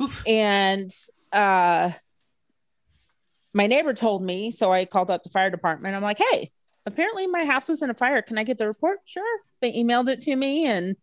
Oof. 0.00 0.22
and 0.26 0.90
uh 1.36 1.90
my 3.52 3.66
neighbor 3.66 3.92
told 3.94 4.22
me 4.22 4.50
so 4.50 4.72
i 4.72 4.84
called 4.84 5.10
up 5.10 5.22
the 5.22 5.30
fire 5.30 5.50
department 5.50 5.94
i'm 5.94 6.02
like 6.02 6.18
hey 6.30 6.50
apparently 6.86 7.26
my 7.26 7.44
house 7.44 7.68
was 7.68 7.82
in 7.82 7.90
a 7.90 7.94
fire 7.94 8.22
can 8.22 8.38
i 8.38 8.44
get 8.44 8.58
the 8.58 8.66
report 8.66 8.98
sure 9.04 9.40
they 9.60 9.72
emailed 9.72 10.08
it 10.08 10.20
to 10.20 10.34
me 10.36 10.66
and 10.66 10.96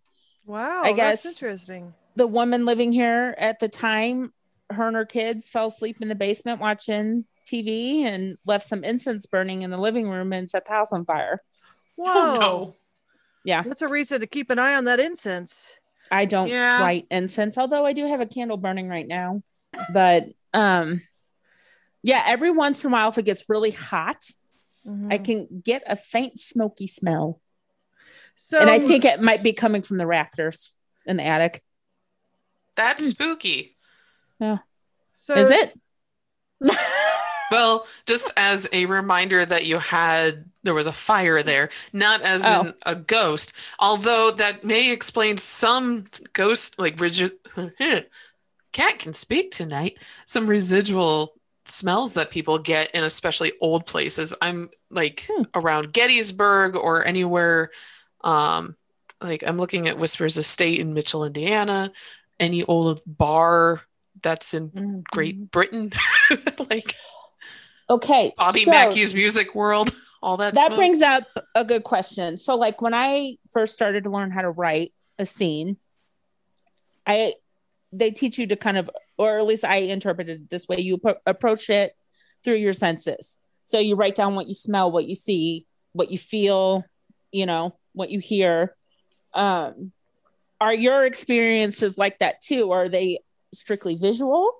wow. 0.45 0.81
I 0.83 0.93
that's 0.93 1.23
guess- 1.23 1.25
interesting. 1.41 1.93
the 2.15 2.27
woman 2.27 2.65
living 2.65 2.91
here 2.91 3.33
at 3.37 3.59
the 3.59 3.67
time, 3.67 4.31
her 4.69 4.87
and 4.87 4.95
her 4.95 5.05
kids 5.05 5.49
fell 5.49 5.67
asleep 5.67 5.97
in 6.01 6.07
the 6.09 6.15
basement 6.15 6.61
watching 6.61 7.25
TV 7.51 8.03
and 8.03 8.37
left 8.45 8.65
some 8.67 8.83
incense 8.83 9.25
burning 9.25 9.63
in 9.63 9.71
the 9.71 9.77
living 9.77 10.07
room 10.09 10.31
and 10.31 10.47
set 10.49 10.65
the 10.65 10.71
house 10.71 10.93
on 10.93 11.03
fire. 11.05 11.41
Whoa. 11.95 12.11
Oh, 12.13 12.39
no. 12.39 12.75
Yeah, 13.43 13.63
That's 13.63 13.81
a 13.81 13.87
reason 13.87 14.21
to 14.21 14.27
keep 14.27 14.49
an 14.51 14.59
eye 14.59 14.75
on 14.75 14.85
that 14.85 14.99
incense. 14.99 15.71
I 16.11 16.25
don't 16.25 16.47
Yeah. 16.49 16.79
light 16.81 17.07
incense, 17.09 17.57
although 17.57 17.85
I 17.85 17.93
do 17.93 18.05
have 18.07 18.21
a 18.21 18.25
candle 18.27 18.57
burning 18.57 18.87
right 18.87 19.07
now. 19.07 19.41
But 19.93 20.25
um 20.53 21.01
yeah, 22.03 22.23
every 22.25 22.51
once 22.51 22.83
in 22.83 22.91
a 22.91 22.93
while, 22.93 23.09
if 23.09 23.17
it 23.17 23.25
gets 23.25 23.47
really 23.49 23.71
hot, 23.71 24.23
Mhm. 24.85 25.13
I 25.13 25.17
can 25.17 25.47
get 25.63 25.83
a 25.87 25.95
faint 25.95 26.39
smoky 26.39 26.87
smell. 26.87 27.39
so 28.35 28.59
and 28.59 28.69
I 28.69 28.79
think 28.79 29.05
it 29.05 29.21
might 29.21 29.41
be 29.43 29.53
coming 29.53 29.81
from 29.83 29.97
the 29.97 30.05
rafters 30.07 30.75
in 31.05 31.17
the 31.17 31.23
attic. 31.23 31.63
That's 32.75 33.05
spooky. 33.07 33.77
Yeah. 34.39 34.57
So 35.13 35.35
Is 35.35 35.51
it? 35.51 35.73
Well, 37.51 37.85
just 38.07 38.31
as 38.35 38.67
a 38.73 38.87
reminder 38.87 39.45
that 39.45 39.65
you 39.67 39.77
had 39.77 40.45
there 40.63 40.73
was 40.73 40.87
a 40.87 40.91
fire 40.93 41.43
there, 41.43 41.69
not 41.91 42.21
as 42.21 42.41
Oh. 42.43 42.61
in 42.61 42.73
a 42.83 42.95
ghost, 42.95 43.53
although 43.77 44.31
that 44.31 44.63
may 44.63 44.91
explain 44.91 45.37
some 45.37 46.05
ghost 46.33 46.79
like 46.79 46.95
resi- 46.97 47.37
cat 48.73 48.99
can 48.99 49.13
speak 49.13 49.51
tonight. 49.51 49.97
Some 50.25 50.47
residual 50.47 51.33
smells 51.65 52.15
that 52.15 52.29
people 52.31 52.57
get 52.59 52.91
in 52.91 53.03
especially 53.05 53.53
old 53.61 53.85
places. 53.85 54.33
I'm 54.41 54.67
like 54.89 55.25
Hmm. 55.31 55.43
around 55.55 55.93
Gettysburg 55.93 56.75
or 56.75 57.05
anywhere 57.05 57.71
um 58.21 58.75
like 59.21 59.43
I'm 59.47 59.57
looking 59.57 59.87
at 59.87 59.97
Whispers 59.97 60.35
Estate 60.37 60.79
in 60.79 60.93
Mitchell, 60.93 61.23
Indiana, 61.23 61.91
any 62.39 62.63
old 62.63 63.01
bar 63.05 63.81
that's 64.21 64.53
in 64.53 64.69
Mm-hmm. 64.69 64.99
Great 65.11 65.51
Britain. 65.51 65.91
like 66.69 66.95
Okay. 67.89 68.33
Bobby 68.37 68.63
so- 68.63 68.71
Mackey's 68.71 69.13
music 69.13 69.53
world, 69.55 69.89
all 70.21 70.37
that. 70.37 70.53
that 70.55 70.67
smoke. 70.67 70.77
brings 70.77 71.01
up 71.01 71.25
a 71.55 71.63
good 71.65 71.83
question. 71.83 72.37
So, 72.37 72.55
like 72.55 72.81
when 72.81 72.93
I 72.93 73.37
first 73.51 73.73
started 73.73 74.03
to 74.05 74.09
learn 74.09 74.31
how 74.31 74.41
to 74.41 74.49
write 74.49 74.93
a 75.19 75.25
scene, 75.25 75.77
I 77.05 77.33
they 77.93 78.11
teach 78.11 78.37
you 78.37 78.47
to 78.47 78.55
kind 78.55 78.77
of, 78.77 78.89
or 79.17 79.37
at 79.37 79.45
least 79.45 79.63
I 79.63 79.77
interpreted 79.77 80.41
it 80.41 80.49
this 80.49 80.67
way. 80.67 80.79
You 80.79 80.97
appro- 80.97 81.17
approach 81.25 81.69
it 81.69 81.93
through 82.43 82.55
your 82.55 82.73
senses. 82.73 83.37
So 83.65 83.79
you 83.79 83.95
write 83.95 84.15
down 84.15 84.35
what 84.35 84.47
you 84.47 84.53
smell, 84.53 84.91
what 84.91 85.05
you 85.05 85.15
see, 85.15 85.65
what 85.93 86.11
you 86.11 86.17
feel, 86.17 86.83
you 87.31 87.45
know, 87.45 87.77
what 87.93 88.09
you 88.09 88.19
hear. 88.19 88.75
Um, 89.33 89.91
are 90.59 90.73
your 90.73 91.05
experiences 91.05 91.97
like 91.97 92.19
that 92.19 92.41
too? 92.41 92.71
Are 92.71 92.89
they 92.89 93.19
strictly 93.53 93.95
visual? 93.95 94.51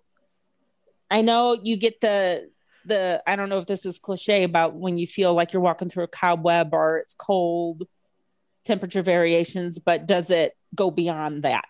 I 1.09 1.21
know 1.21 1.59
you 1.61 1.77
get 1.77 1.99
the 2.01 2.49
the 2.85 3.23
I 3.25 3.35
don't 3.35 3.49
know 3.49 3.59
if 3.59 3.65
this 3.65 3.85
is 3.85 3.99
cliche 3.99 4.43
about 4.43 4.75
when 4.75 4.97
you 4.97 5.07
feel 5.07 5.33
like 5.33 5.53
you're 5.53 5.61
walking 5.61 5.89
through 5.89 6.03
a 6.03 6.07
cobweb 6.07 6.73
or 6.73 6.97
it's 6.97 7.13
cold, 7.13 7.83
temperature 8.65 9.01
variations, 9.01 9.79
but 9.79 10.05
does 10.05 10.29
it 10.29 10.53
go 10.75 10.91
beyond 10.91 11.43
that? 11.43 11.65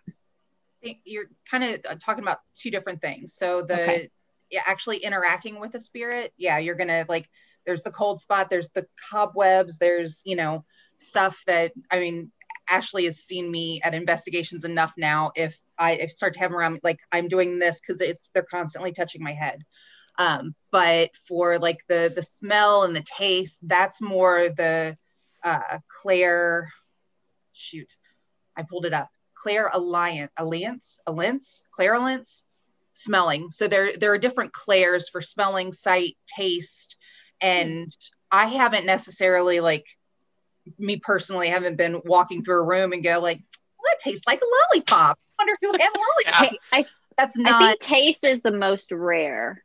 Think 0.83 0.99
you're 1.05 1.29
kind 1.49 1.63
of 1.63 1.99
talking 1.99 2.23
about 2.23 2.39
two 2.55 2.71
different 2.71 3.01
things. 3.01 3.33
So 3.33 3.61
the 3.61 3.75
Okay. 3.75 4.09
yeah, 4.51 4.61
actually 4.67 4.97
interacting 4.97 5.59
with 5.59 5.73
a 5.75 5.79
spirit, 5.79 6.33
yeah, 6.37 6.59
you're 6.59 6.75
gonna 6.75 7.05
like 7.09 7.29
there's 7.65 7.83
the 7.83 7.91
cold 7.91 8.19
spot, 8.19 8.49
there's 8.49 8.69
the 8.69 8.85
cobwebs, 9.09 9.77
there's 9.77 10.21
you 10.25 10.35
know 10.35 10.65
stuff 10.97 11.41
that 11.47 11.71
I 11.89 11.99
mean 11.99 12.31
Ashley 12.69 13.05
has 13.05 13.17
seen 13.17 13.49
me 13.49 13.81
at 13.83 13.93
investigations 13.93 14.65
enough 14.65 14.93
now. 14.97 15.31
If 15.35 15.59
I 15.77 15.93
if 15.93 16.11
start 16.11 16.33
to 16.35 16.39
have 16.39 16.51
them 16.51 16.57
around, 16.59 16.79
like 16.83 16.99
I'm 17.11 17.27
doing 17.27 17.59
this 17.59 17.81
because 17.81 18.01
it's 18.01 18.29
they're 18.33 18.43
constantly 18.43 18.91
touching 18.91 19.23
my 19.23 19.33
head. 19.33 19.63
Um, 20.19 20.53
but 20.71 21.15
for 21.27 21.57
like 21.57 21.79
the 21.87 22.11
the 22.13 22.21
smell 22.21 22.83
and 22.83 22.95
the 22.95 23.03
taste, 23.03 23.59
that's 23.67 24.01
more 24.01 24.49
the 24.49 24.97
uh, 25.43 25.79
Claire. 25.87 26.71
Shoot, 27.53 27.95
I 28.55 28.63
pulled 28.63 28.85
it 28.85 28.93
up. 28.93 29.09
Clairalience, 29.43 30.29
Alliance, 30.37 30.99
Alliance, 31.07 31.63
Clairalience, 31.77 32.43
smelling. 32.93 33.49
So 33.51 33.67
there 33.67 33.91
there 33.97 34.13
are 34.13 34.17
different 34.17 34.53
clairs 34.53 35.09
for 35.09 35.21
smelling, 35.21 35.73
sight, 35.73 36.17
taste, 36.27 36.95
and 37.41 37.95
I 38.31 38.45
haven't 38.47 38.85
necessarily 38.85 39.59
like 39.59 39.85
me 40.79 40.97
personally 40.97 41.49
haven't 41.49 41.75
been 41.75 42.01
walking 42.05 42.41
through 42.43 42.61
a 42.61 42.65
room 42.65 42.93
and 42.93 43.03
go 43.03 43.19
like, 43.19 43.37
well, 43.77 43.91
that 43.91 43.99
tastes 43.99 44.25
like 44.25 44.41
a 44.41 44.75
lollipop. 44.75 45.19
I 45.39 45.43
wonder 45.43 45.53
who 45.61 45.71
had 45.73 45.89
lollipop. 46.41 46.59
I, 46.71 46.77
I, 46.79 46.85
That's 47.17 47.37
I 47.43 47.59
think 47.59 47.79
taste 47.79 48.23
is 48.25 48.41
the 48.41 48.51
most 48.51 48.91
rare. 48.91 49.63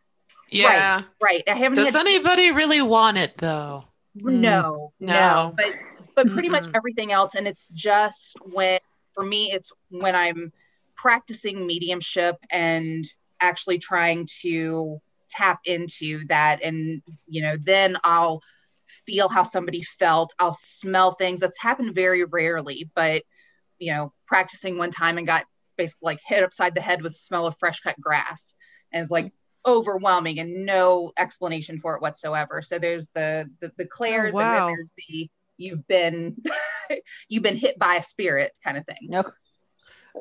Yeah. 0.50 1.02
right. 1.23 1.42
I 1.47 1.54
haven't 1.54 1.76
Does 1.76 1.94
had 1.94 2.00
anybody 2.06 2.50
really 2.50 2.82
want 2.82 3.16
it 3.18 3.35
though? 3.37 3.85
no, 4.14 4.92
mm. 5.00 5.06
no, 5.06 5.14
No. 5.14 5.54
but 5.56 5.73
but 6.16 6.32
pretty 6.32 6.49
much 6.49 6.64
Mm-mm. 6.64 6.75
everything 6.76 7.12
else, 7.12 7.37
and 7.37 7.47
it's 7.47 7.68
just 7.68 8.37
when 8.42 8.80
for 9.19 9.25
me, 9.25 9.51
it's 9.51 9.73
when 9.91 10.15
I'm 10.15 10.53
practicing 10.95 11.67
mediumship 11.67 12.37
and 12.53 13.05
actually 13.41 13.79
trying 13.79 14.29
to 14.43 15.01
tap 15.29 15.59
into 15.65 16.25
that, 16.29 16.63
and 16.63 17.03
you 17.27 17.43
know, 17.43 17.57
then 17.61 17.97
I'll 18.05 18.43
feel 19.07 19.29
how 19.29 19.43
somebody 19.43 19.83
felt. 19.83 20.35
I'll 20.39 20.55
smell 20.55 21.13
things. 21.13 21.41
That's 21.41 21.61
happened 21.61 21.97
very 21.97 22.23
rarely, 22.23 22.89
but 22.95 23.25
you 23.81 23.93
know, 23.93 24.13
practicing 24.25 24.79
one 24.79 24.93
time 24.93 25.19
and 25.19 25.27
got 25.27 25.47
basically 25.77 26.07
like 26.07 26.21
hit 26.25 26.45
upside 26.45 26.77
the 26.77 26.81
head 26.81 27.03
with 27.03 27.15
the 27.15 27.19
smell 27.19 27.49
of 27.49 27.59
fresh 27.59 27.81
cut 27.81 28.01
grass, 28.01 28.55
and 28.93 29.03
it's 29.03 29.11
like 29.11 29.33
overwhelming 29.67 30.39
and 30.39 30.65
no 30.65 31.11
explanation 31.19 31.81
for 31.81 31.97
it 31.97 32.03
whatsoever. 32.03 32.63
So 32.63 32.79
there's 32.79 33.09
the 33.17 33.51
the, 33.61 33.73
the 33.77 33.85
oh, 33.85 33.89
clairs 33.89 34.35
and 34.35 34.45
wow. 34.45 34.67
then 34.67 34.77
there's 34.77 34.93
the 35.09 35.29
you've 35.59 35.87
been 35.87 36.37
you've 37.29 37.43
been 37.43 37.57
hit 37.57 37.79
by 37.79 37.97
a 37.97 38.03
spirit 38.03 38.53
kind 38.65 38.79
of 38.79 38.87
thing. 38.87 39.09
No. 39.09 39.25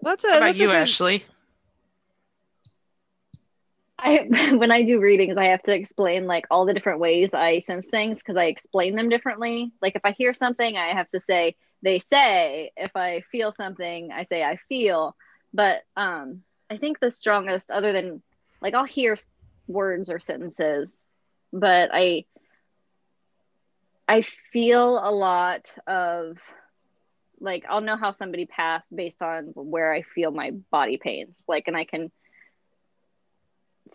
That's 0.02 0.24
a 0.26 0.30
How 0.30 0.38
about 0.38 0.46
that's 0.48 0.60
a 0.60 0.62
you, 0.62 0.68
good- 0.68 0.76
Ashley? 0.76 1.24
I 4.00 4.28
when 4.56 4.72
I 4.72 4.84
do 4.84 5.00
readings, 5.00 5.38
I 5.38 5.46
have 5.46 5.64
to 5.64 5.74
explain 5.74 6.28
like 6.28 6.46
all 6.52 6.66
the 6.66 6.74
different 6.74 7.00
ways 7.00 7.34
I 7.34 7.62
sense 7.62 7.88
things 7.88 8.20
because 8.20 8.38
I 8.38 8.46
explain 8.46 8.96
them 8.96 9.10
differently. 9.10 9.72
Like 9.82 9.96
if 9.96 10.02
I 10.04 10.12
hear 10.12 10.34
something, 10.34 10.78
I 10.78 10.90
have 10.90 11.10
to 11.12 11.22
say 11.28 11.56
they 11.82 12.00
say. 12.00 12.72
If 12.78 12.96
I 12.96 13.22
feel 13.32 13.52
something, 13.54 14.12
I 14.12 14.26
say 14.26 14.44
I 14.44 14.58
feel. 14.70 15.16
But 15.54 15.82
um, 15.96 16.44
I 16.70 16.78
think 16.78 17.00
the 17.00 17.12
strongest, 17.12 17.72
other 17.72 17.94
than 17.94 18.22
like 18.62 18.74
I'll 18.74 18.86
hear 18.86 19.18
words 19.68 20.10
or 20.10 20.20
sentences, 20.20 20.96
but 21.52 21.90
I 21.94 22.26
I 24.08 24.22
feel 24.22 24.98
a 24.98 25.12
lot 25.12 25.74
of 25.86 26.38
like 27.40 27.66
I'll 27.70 27.82
know 27.82 27.98
how 27.98 28.12
somebody 28.12 28.46
passed 28.46 28.88
based 28.94 29.22
on 29.22 29.52
where 29.56 29.94
I 29.94 30.02
feel 30.02 30.32
my 30.32 30.52
body 30.72 30.98
pains. 30.98 31.36
Like, 31.48 31.68
and 31.68 31.78
I 31.78 31.84
can 31.86 32.12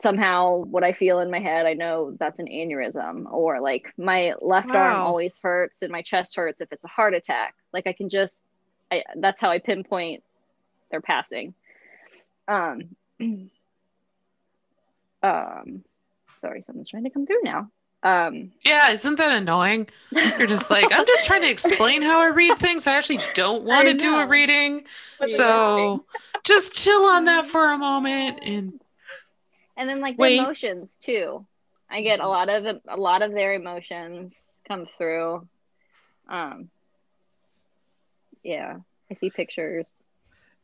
somehow 0.00 0.56
what 0.56 0.84
I 0.84 0.92
feel 0.92 1.20
in 1.20 1.30
my 1.30 1.40
head, 1.40 1.66
I 1.66 1.74
know 1.74 2.16
that's 2.18 2.38
an 2.38 2.46
aneurysm, 2.46 3.30
or 3.30 3.60
like 3.60 3.92
my 3.96 4.34
left 4.40 4.70
arm 4.70 5.00
always 5.00 5.36
hurts 5.42 5.82
and 5.82 5.92
my 5.92 6.02
chest 6.02 6.36
hurts 6.36 6.60
if 6.60 6.72
it's 6.72 6.84
a 6.84 6.88
heart 6.88 7.14
attack. 7.14 7.54
Like 7.72 7.86
I 7.86 7.92
can 7.92 8.08
just, 8.08 8.40
I 8.90 9.02
that's 9.16 9.40
how 9.40 9.50
I 9.50 9.58
pinpoint 9.58 10.22
their 10.90 11.00
passing. 11.00 11.54
Um, 12.48 12.96
um, 15.22 15.84
sorry, 16.40 16.62
someone's 16.66 16.90
trying 16.90 17.04
to 17.04 17.10
come 17.10 17.26
through 17.26 17.42
now. 17.42 17.70
Um, 18.02 18.52
Yeah, 18.64 18.90
isn't 18.90 19.16
that 19.16 19.36
annoying? 19.38 19.88
You're 20.38 20.46
just 20.46 20.70
like, 20.70 20.90
I'm 20.96 21.06
just 21.06 21.24
trying 21.24 21.42
to 21.42 21.50
explain 21.50 22.02
how 22.02 22.20
I 22.20 22.28
read 22.28 22.58
things. 22.58 22.86
I 22.86 22.94
actually 22.96 23.20
don't 23.34 23.64
want 23.64 23.88
to 23.88 23.94
do 23.94 24.16
a 24.16 24.26
reading. 24.26 24.84
Yeah. 25.20 25.26
So 25.28 26.04
just 26.44 26.72
chill 26.74 27.04
on 27.04 27.26
that 27.26 27.46
for 27.46 27.72
a 27.72 27.78
moment 27.78 28.40
and 28.42 28.80
and 29.76 29.88
then 29.88 30.00
like 30.00 30.16
the 30.16 30.38
emotions 30.40 30.98
too 31.00 31.46
i 31.88 32.02
get 32.02 32.18
a 32.18 32.26
lot 32.26 32.48
of 32.48 32.80
a 32.88 32.96
lot 32.96 33.22
of 33.22 33.32
their 33.32 33.54
emotions 33.54 34.34
come 34.66 34.86
through 34.98 35.46
um 36.28 36.68
yeah 38.42 38.76
i 39.10 39.14
see 39.14 39.30
pictures 39.30 39.86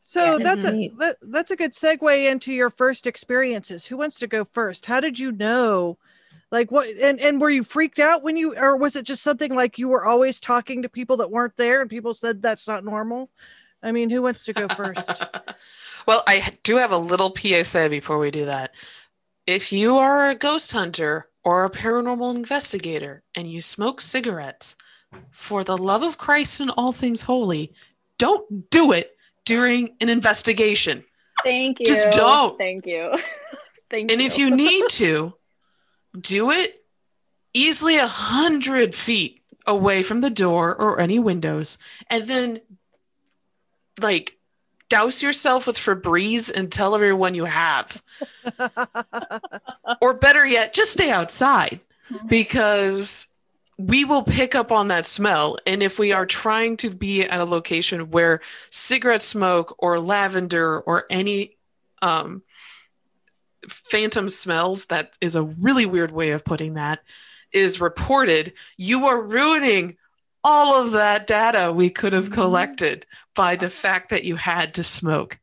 So 0.01 0.37
Yeah. 0.37 0.43
that's 0.43 0.63
a 0.65 0.71
Mhm. 0.71 0.97
that, 0.97 1.17
that's 1.21 1.51
a 1.51 1.55
good 1.55 1.71
segue 1.73 2.31
into 2.31 2.51
your 2.53 2.69
first 2.69 3.05
experiences. 3.07 3.87
Who 3.87 3.97
wants 3.97 4.17
to 4.19 4.27
go 4.27 4.45
first? 4.45 4.85
How 4.85 4.99
did 5.01 5.19
you 5.19 5.31
know? 5.31 5.97
Like 6.51 6.71
what 6.71 6.87
and 6.87 7.19
and 7.19 7.39
were 7.39 7.49
you 7.49 7.63
freaked 7.63 7.99
out 7.99 8.23
when 8.23 8.35
you 8.37 8.55
or 8.57 8.75
was 8.75 8.95
it 8.95 9.05
just 9.05 9.21
something 9.23 9.53
like 9.53 9.77
you 9.77 9.87
were 9.87 10.05
always 10.05 10.39
talking 10.39 10.81
to 10.81 10.89
people 10.89 11.17
that 11.17 11.29
weren't 11.31 11.55
there 11.57 11.81
and 11.81 11.89
people 11.89 12.13
said 12.13 12.41
that's 12.41 12.67
not 12.67 12.83
normal? 12.83 13.29
I 13.83 13.91
mean, 13.91 14.09
who 14.09 14.21
wants 14.23 14.45
to 14.45 14.53
go 14.53 14.67
first? 14.67 15.23
well, 16.07 16.23
I 16.27 16.51
do 16.63 16.77
have 16.77 16.91
a 16.91 16.97
little 16.97 17.33
PSA 17.35 17.89
before 17.89 18.17
we 18.19 18.31
do 18.31 18.45
that. 18.45 18.73
If 19.47 19.71
you 19.71 19.97
are 19.97 20.27
a 20.29 20.35
ghost 20.35 20.71
hunter 20.71 21.29
or 21.43 21.65
a 21.65 21.69
paranormal 21.69 22.35
investigator 22.35 23.23
and 23.35 23.49
you 23.49 23.61
smoke 23.61 24.01
cigarettes, 24.01 24.75
for 25.31 25.63
the 25.63 25.77
love 25.77 26.03
of 26.03 26.17
Christ 26.19 26.59
and 26.59 26.69
all 26.71 26.91
things 26.91 27.23
holy, 27.23 27.73
don't 28.19 28.69
do 28.69 28.91
it 28.91 29.15
during 29.45 29.95
an 30.01 30.09
investigation. 30.09 31.03
thank 31.43 31.79
you 31.79 31.85
Just 31.87 32.11
don't. 32.17 32.57
thank 32.57 32.85
you 32.85 33.11
thank 33.89 34.11
you 34.11 34.13
And 34.13 34.21
you 34.21 34.27
if 34.27 34.37
you 34.37 34.51
need 34.51 34.87
to, 34.89 35.33
do 36.19 36.51
it 36.51 36.83
easily 37.53 37.97
a 37.97 38.07
hundred 38.07 38.95
feet 38.95 39.41
away 39.65 40.03
from 40.03 40.21
the 40.21 40.29
door 40.29 40.75
or 40.75 40.99
any 40.99 41.19
windows, 41.19 41.77
and 42.09 42.25
then 42.25 42.59
like 44.01 44.37
douse 44.89 45.21
yourself 45.21 45.67
with 45.67 45.77
Febreze 45.77 46.51
and 46.51 46.71
tell 46.71 46.95
everyone 46.95 47.35
you 47.35 47.45
have. 47.45 48.03
Or 50.01 50.13
better 50.13 50.45
yet, 50.45 50.73
just 50.73 50.93
stay 50.93 51.09
outside 51.09 51.79
because 52.27 53.27
we 53.77 54.05
will 54.05 54.23
pick 54.23 54.55
up 54.55 54.71
on 54.71 54.89
that 54.89 55.05
smell. 55.05 55.57
And 55.65 55.81
if 55.81 55.97
we 55.97 56.11
are 56.11 56.25
trying 56.25 56.77
to 56.77 56.89
be 56.89 57.23
at 57.23 57.39
a 57.39 57.45
location 57.45 58.11
where 58.11 58.41
cigarette 58.69 59.21
smoke 59.21 59.75
or 59.79 59.99
lavender 59.99 60.79
or 60.79 61.05
any 61.09 61.57
um, 62.01 62.43
phantom 63.67 64.29
smells, 64.29 64.85
that 64.87 65.15
is 65.21 65.35
a 65.35 65.43
really 65.43 65.85
weird 65.85 66.11
way 66.11 66.31
of 66.31 66.45
putting 66.45 66.75
that, 66.75 66.99
is 67.51 67.81
reported, 67.81 68.53
you 68.77 69.07
are 69.07 69.21
ruining 69.21 69.97
all 70.43 70.81
of 70.81 70.91
that 70.93 71.27
data 71.27 71.71
we 71.73 71.89
could 71.89 72.13
have 72.13 72.29
Mhm. 72.29 72.33
collected 72.33 73.05
by 73.35 73.55
the 73.55 73.69
fact 73.69 74.09
that 74.11 74.23
you 74.23 74.35
had 74.37 74.75
to 74.75 74.83
smoke. 74.83 75.37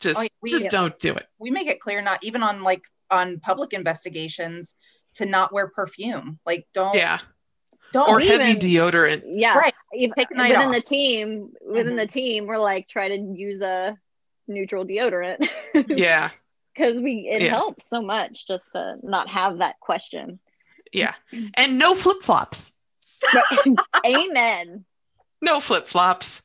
Just, 0.00 0.18
Oh, 0.20 0.26
we- 0.40 0.50
just 0.50 0.70
don't 0.70 0.98
do 0.98 1.14
it. 1.14 1.26
We 1.38 1.50
make 1.50 1.68
it 1.68 1.80
clear 1.80 2.00
not 2.00 2.24
even 2.24 2.42
on 2.42 2.62
like 2.62 2.82
on 3.10 3.40
public 3.40 3.74
investigations 3.74 4.74
to 5.16 5.26
not 5.26 5.52
wear 5.52 5.68
perfume. 5.68 6.38
Like 6.46 6.66
don't 6.72 6.94
Yeah. 6.94 7.18
don't 7.92 8.08
Or 8.08 8.16
we 8.16 8.26
heavy 8.28 8.52
even- 8.52 8.58
deodorant. 8.58 9.22
yeah 9.26 9.54
Right. 9.58 9.74
even 9.94 10.14
Take 10.16 10.30
a 10.30 10.34
night 10.34 10.48
within 10.52 10.68
off. 10.68 10.74
the 10.76 10.80
team 10.80 11.52
within 11.60 11.92
Mhm. 11.92 11.96
the 11.98 12.06
team 12.06 12.46
we're 12.46 12.56
like 12.58 12.88
try 12.88 13.08
to 13.08 13.16
use 13.16 13.60
a 13.60 13.98
neutral 14.48 14.86
deodorant 14.86 15.46
Yeah. 15.98 16.30
Because 16.74 17.00
we 17.00 17.28
it 17.30 17.42
Yeah. 17.42 17.50
helps 17.50 17.88
so 17.88 18.00
much 18.02 18.46
just 18.46 18.64
to 18.72 18.96
not 19.02 19.28
have 19.28 19.58
that 19.58 19.78
question 19.80 20.38
Yeah. 20.92 21.14
Mm-hmm. 21.32 21.48
And 21.54 21.78
no 21.78 21.94
flip 21.94 22.22
flops. 22.22 22.76
amen 24.06 24.84
No 25.40 25.60
flip 25.60 25.86
flops. 25.88 26.42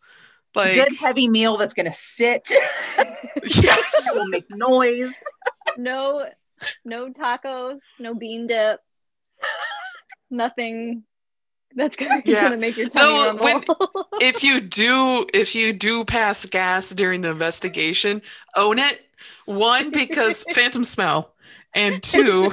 Like, 0.55 0.73
good 0.75 0.95
heavy 0.97 1.27
meal 1.27 1.57
that's 1.57 1.73
gonna 1.75 1.93
sit. 1.93 2.49
yes. 3.43 3.55
that 3.55 4.11
will 4.15 4.27
make 4.27 4.45
noise. 4.49 5.11
no 5.77 6.27
no 6.83 7.09
tacos 7.13 7.79
no 7.99 8.15
bean 8.15 8.47
dip 8.47 8.79
nothing 10.29 11.03
that's 11.75 11.95
gonna, 11.95 12.21
Yeah. 12.25 12.43
gonna 12.43 12.57
make 12.57 12.77
your 12.77 12.89
tummy 12.89 13.05
No, 13.05 13.35
when- 13.43 13.53
rumble. 13.57 14.07
if 14.21 14.43
you 14.47 14.61
do 14.61 15.27
if 15.33 15.53
you 15.55 15.73
do 15.73 16.05
pass 16.05 16.45
gas 16.45 16.89
during 16.91 17.21
the 17.21 17.29
investigation 17.29 18.21
own 18.55 18.79
it 18.79 19.01
one 19.45 19.91
because 19.91 20.43
phantom 20.53 20.84
smell 20.84 21.34
and 21.73 22.01
two 22.01 22.51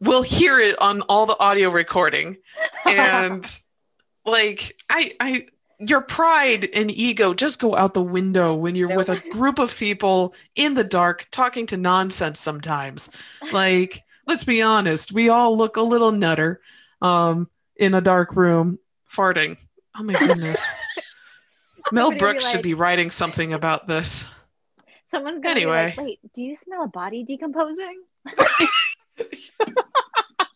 we'll 0.00 0.22
hear 0.22 0.58
it 0.58 0.80
on 0.80 1.02
all 1.02 1.26
the 1.26 1.38
audio 1.38 1.68
recording. 1.68 2.38
And 2.86 3.46
like 4.24 4.76
i 4.88 5.14
i 5.20 5.46
your 5.78 6.02
pride 6.02 6.68
and 6.74 6.90
ego 6.90 7.32
just 7.32 7.58
go 7.58 7.74
out 7.74 7.94
the 7.94 8.02
window 8.02 8.54
when 8.54 8.74
you're 8.74 8.94
with 8.94 9.08
a 9.08 9.18
group 9.30 9.58
of 9.58 9.74
people 9.74 10.34
in 10.54 10.74
the 10.74 10.84
dark 10.84 11.26
talking 11.30 11.66
to 11.66 11.76
nonsense 11.76 12.38
sometimes. 12.40 13.10
Like 13.52 14.02
let's 14.26 14.44
be 14.44 14.62
honest 14.62 15.12
we 15.12 15.28
all 15.28 15.56
look 15.56 15.76
a 15.76 15.82
little 15.82 16.12
nutter 16.12 16.60
um 17.00 17.48
in 17.76 17.94
a 17.94 18.00
dark 18.00 18.36
room 18.36 18.78
farting. 19.10 19.56
Oh 19.96 20.02
my 20.02 20.18
goodness. 20.18 20.66
Mel 21.92 22.06
Somebody 22.06 22.08
will 22.08 22.10
be 22.10 22.18
brooks 22.18 22.50
should 22.50 22.62
be 22.62 22.74
writing 22.74 23.10
something 23.10 23.52
about 23.54 23.88
this 23.88 24.26
Someone's 25.10 25.40
gonna 25.40 25.56
Anyway. 25.60 25.92
be 25.96 26.02
like, 26.02 26.06
"Wait, 26.06 26.32
do 26.34 26.42
you 26.42 26.56
smell 26.56 26.84
a 26.84 26.88
body 26.88 27.24
decomposing?" 27.24 28.02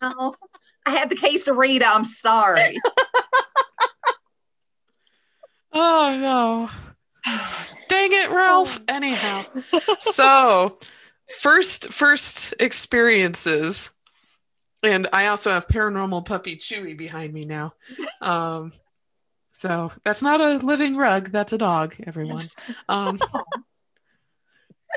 Oh, 0.01 0.35
I 0.85 0.91
had 0.91 1.09
the 1.09 1.15
quesarita. 1.15 1.83
I'm 1.85 2.03
sorry. 2.05 2.77
Oh 5.77 6.17
no. 6.21 6.69
Dang 7.89 8.09
it, 8.13 8.29
Ralph. 8.29 8.79
Anyhow. 8.87 9.43
So 9.99 10.79
first 11.41 11.91
first 11.91 12.53
experiences. 12.61 13.91
And 14.83 15.07
I 15.11 15.27
also 15.27 15.51
have 15.51 15.67
paranormal 15.67 16.25
puppy 16.25 16.55
Chewy 16.55 16.95
behind 16.95 17.33
me 17.33 17.43
now. 17.43 17.73
Um 18.21 18.71
so 19.51 19.91
that's 20.05 20.21
not 20.21 20.39
a 20.39 20.57
living 20.65 20.95
rug, 20.95 21.31
that's 21.31 21.51
a 21.51 21.57
dog, 21.57 21.95
everyone. 22.07 22.45
Um 22.87 23.19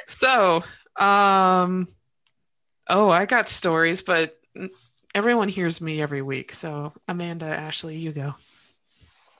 so 0.07 0.63
um 0.97 1.89
oh 2.89 3.11
I 3.11 3.27
got 3.27 3.49
stories, 3.49 4.03
but 4.03 4.39
everyone 5.15 5.49
hears 5.49 5.81
me 5.81 6.01
every 6.01 6.23
week. 6.23 6.53
So 6.53 6.93
Amanda, 7.07 7.47
Ashley, 7.47 7.97
you 7.97 8.13
go. 8.13 8.35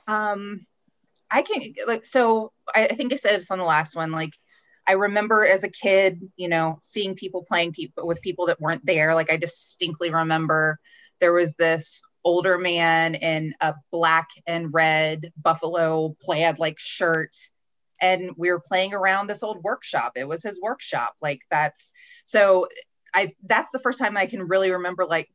Um, 0.07 0.67
I 1.31 1.43
can 1.43 1.61
like 1.87 2.07
so. 2.07 2.53
I, 2.75 2.87
I 2.87 2.95
think 2.95 3.13
I 3.13 3.17
said 3.17 3.39
this 3.39 3.51
on 3.51 3.59
the 3.59 3.65
last 3.65 3.95
one. 3.95 4.11
Like, 4.11 4.33
I 4.87 4.93
remember 4.93 5.45
as 5.45 5.65
a 5.65 5.71
kid, 5.71 6.21
you 6.37 6.49
know, 6.49 6.79
seeing 6.83 7.15
people 7.15 7.45
playing 7.47 7.73
people 7.73 8.07
with 8.07 8.23
people 8.23 8.47
that 8.47 8.61
weren't 8.61 8.87
there. 8.87 9.15
Like, 9.15 9.31
I 9.31 9.37
distinctly 9.37 10.11
remember 10.11 10.79
there 11.21 11.33
was 11.33 11.55
this 11.55 12.03
older 12.25 12.59
man 12.59 13.15
in 13.15 13.55
a 13.61 13.75
black 13.93 14.29
and 14.47 14.73
red 14.73 15.33
buffalo 15.41 16.17
plaid 16.21 16.59
like 16.59 16.79
shirt 16.79 17.37
and 18.01 18.31
we 18.37 18.51
were 18.51 18.61
playing 18.61 18.95
around 18.95 19.27
this 19.27 19.43
old 19.43 19.63
workshop. 19.63 20.13
It 20.17 20.29
was 20.29 20.43
his 20.43 20.61
workshop. 20.61 21.15
Like 21.21 21.41
that's 21.51 21.93
so 22.25 22.69
i 23.15 23.33
that's 23.47 23.73
the 23.73 23.79
first 23.79 23.99
time 23.99 24.19
i 24.19 24.27
can 24.27 24.43
really 24.43 24.71
remember 24.71 25.07
like 25.07 25.31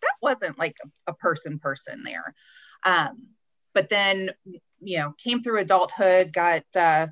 that 0.00 0.14
wasn't 0.22 0.58
like 0.58 0.76
a, 0.84 1.10
a 1.12 1.14
person 1.14 1.58
person 1.58 2.02
there. 2.04 2.34
Um 2.84 3.28
but 3.74 3.88
then 3.88 4.30
you 4.80 4.98
know 4.98 5.14
came 5.18 5.42
through 5.42 5.60
adulthood 5.60 6.32
got 6.32 6.64
uh 6.76 7.06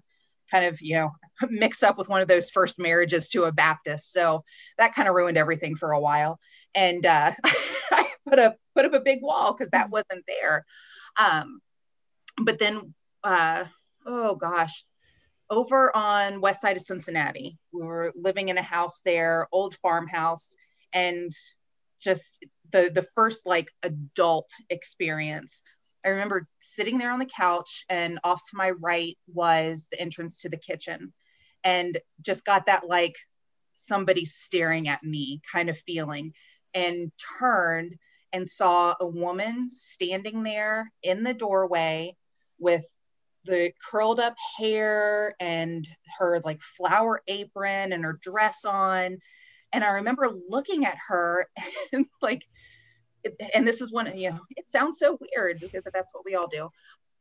kind 0.50 0.64
of 0.64 0.80
you 0.80 0.96
know 0.96 1.10
mix 1.50 1.82
up 1.82 1.96
with 1.98 2.08
one 2.08 2.22
of 2.22 2.28
those 2.28 2.50
first 2.50 2.78
marriages 2.78 3.28
to 3.30 3.44
a 3.44 3.52
baptist. 3.52 4.12
So 4.12 4.44
that 4.78 4.94
kind 4.94 5.08
of 5.08 5.14
ruined 5.14 5.38
everything 5.38 5.76
for 5.76 5.92
a 5.92 6.00
while. 6.00 6.38
And 6.74 7.04
uh 7.06 7.32
i 7.92 8.06
put 8.28 8.38
up 8.38 8.56
put 8.74 8.84
up 8.84 8.94
a 8.94 9.00
big 9.00 9.20
wall 9.22 9.52
because 9.52 9.70
that 9.70 9.90
wasn't 9.90 10.24
there. 10.26 10.64
Um 11.20 11.60
but 12.42 12.58
then 12.58 12.94
uh 13.22 13.64
oh 14.06 14.34
gosh. 14.34 14.84
Over 15.48 15.94
on 15.96 16.40
west 16.40 16.60
side 16.60 16.76
of 16.76 16.82
cincinnati 16.82 17.58
we 17.72 17.82
were 17.82 18.12
living 18.14 18.48
in 18.48 18.58
a 18.58 18.62
house 18.62 19.00
there 19.04 19.48
old 19.52 19.74
farmhouse 19.76 20.54
and 20.92 21.30
just 22.00 22.44
the 22.70 22.90
the 22.92 23.06
first 23.14 23.46
like 23.46 23.70
adult 23.82 24.50
experience. 24.68 25.62
I 26.04 26.10
remember 26.10 26.48
sitting 26.60 26.98
there 26.98 27.10
on 27.10 27.18
the 27.18 27.26
couch 27.26 27.84
and 27.88 28.20
off 28.24 28.42
to 28.44 28.56
my 28.56 28.70
right 28.70 29.18
was 29.26 29.88
the 29.90 30.00
entrance 30.00 30.40
to 30.40 30.48
the 30.48 30.56
kitchen 30.56 31.12
and 31.62 31.98
just 32.22 32.44
got 32.44 32.66
that 32.66 32.88
like 32.88 33.16
somebody 33.74 34.24
staring 34.24 34.88
at 34.88 35.02
me 35.02 35.40
kind 35.52 35.68
of 35.68 35.78
feeling 35.78 36.32
and 36.74 37.10
turned 37.38 37.96
and 38.32 38.48
saw 38.48 38.94
a 39.00 39.06
woman 39.06 39.68
standing 39.68 40.42
there 40.42 40.90
in 41.02 41.22
the 41.22 41.34
doorway 41.34 42.16
with 42.58 42.86
the 43.44 43.72
curled 43.90 44.20
up 44.20 44.34
hair 44.58 45.34
and 45.40 45.88
her 46.18 46.40
like 46.44 46.60
flower 46.60 47.22
apron 47.28 47.92
and 47.92 48.04
her 48.04 48.18
dress 48.22 48.64
on. 48.64 49.18
And 49.72 49.84
i 49.84 49.90
remember 49.90 50.30
looking 50.48 50.84
at 50.84 50.98
her 51.08 51.48
and 51.92 52.06
like 52.20 52.44
and 53.54 53.66
this 53.68 53.80
is 53.80 53.92
one 53.92 54.16
you 54.18 54.30
know 54.30 54.40
it 54.56 54.66
sounds 54.66 54.98
so 54.98 55.18
weird 55.20 55.60
because 55.60 55.82
that's 55.92 56.12
what 56.14 56.24
we 56.24 56.34
all 56.34 56.48
do. 56.48 56.70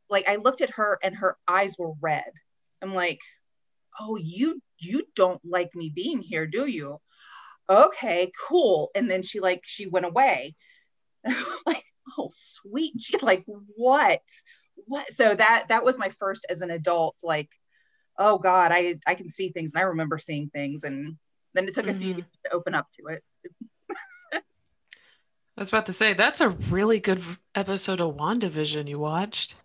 Like 0.08 0.28
i 0.28 0.36
looked 0.36 0.60
at 0.60 0.70
her 0.70 0.98
and 1.02 1.14
her 1.16 1.36
eyes 1.48 1.76
were 1.78 1.92
red. 2.00 2.30
I'm 2.82 2.94
like 2.94 3.20
oh 3.98 4.16
you 4.16 4.60
you 4.78 5.04
don't 5.14 5.40
like 5.44 5.74
me 5.74 5.90
being 5.94 6.20
here 6.20 6.46
do 6.46 6.66
you? 6.66 7.00
Okay 7.68 8.32
cool. 8.48 8.90
And 8.94 9.10
then 9.10 9.22
she 9.22 9.40
like 9.40 9.62
she 9.64 9.86
went 9.86 10.06
away. 10.06 10.54
Like 11.66 11.84
oh 12.18 12.28
sweet. 12.32 12.94
She 12.98 13.16
like 13.18 13.44
what 13.46 14.22
what 14.86 15.12
so 15.12 15.34
that 15.34 15.66
that 15.68 15.84
was 15.84 15.98
my 15.98 16.08
first 16.08 16.46
as 16.50 16.62
an 16.62 16.70
adult 16.70 17.16
like 17.22 17.50
oh 18.18 18.38
god 18.38 18.72
i 18.72 18.96
i 19.06 19.14
can 19.14 19.28
see 19.28 19.50
things 19.50 19.72
and 19.72 19.80
i 19.80 19.84
remember 19.84 20.18
seeing 20.18 20.48
things 20.50 20.84
and 20.84 21.16
then 21.54 21.66
it 21.66 21.74
took 21.74 21.86
a 21.88 21.94
few 21.94 22.14
Mhm. 22.14 22.18
years 22.18 22.28
to 22.44 22.52
open 22.52 22.74
up 22.74 22.86
to 22.92 23.06
it 23.14 23.22
I 25.56 25.62
was 25.62 25.68
about 25.68 25.86
to 25.86 25.92
say 25.92 26.14
that's 26.14 26.40
a 26.40 26.48
really 26.48 27.00
good 27.00 27.22
episode 27.54 28.00
of 28.00 28.16
WandaVision 28.16 28.88
you 28.88 28.98
watched. 28.98 29.56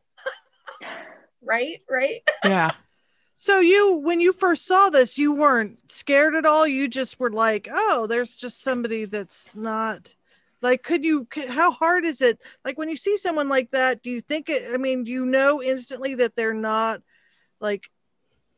right 1.41 1.77
right 1.89 2.19
Yeah. 2.43 2.71
So 3.37 3.59
you, 3.59 3.95
when 3.97 4.19
you 4.21 4.31
first 4.33 4.65
saw 4.65 4.89
this, 4.89 5.17
you 5.17 5.33
weren't 5.33 5.91
scared 5.91 6.35
at 6.35 6.45
all. 6.45 6.65
You 6.65 6.87
just 6.87 7.19
were 7.19 7.29
like, 7.29 7.67
"Oh, 7.69 8.07
there's 8.07 8.35
just 8.35 8.61
somebody 8.61 9.03
that's 9.05 9.53
not." 9.55 10.15
Like, 10.65 10.81
could 10.81 11.03
you? 11.05 11.25
Could, 11.25 11.47
how 11.47 11.71
hard 11.71 12.05
is 12.05 12.21
it? 12.21 12.39
Like 12.65 12.75
when 12.79 12.89
you 12.89 12.95
see 12.97 13.17
someone 13.17 13.49
like 13.49 13.69
that, 13.71 14.01
do 14.01 14.09
you 14.09 14.19
think 14.19 14.49
it? 14.49 14.73
I 14.73 14.77
mean, 14.77 15.03
do 15.03 15.11
you 15.11 15.23
know 15.23 15.61
instantly 15.61 16.15
that 16.15 16.35
they're 16.35 16.55
not 16.55 17.03
like 17.59 17.83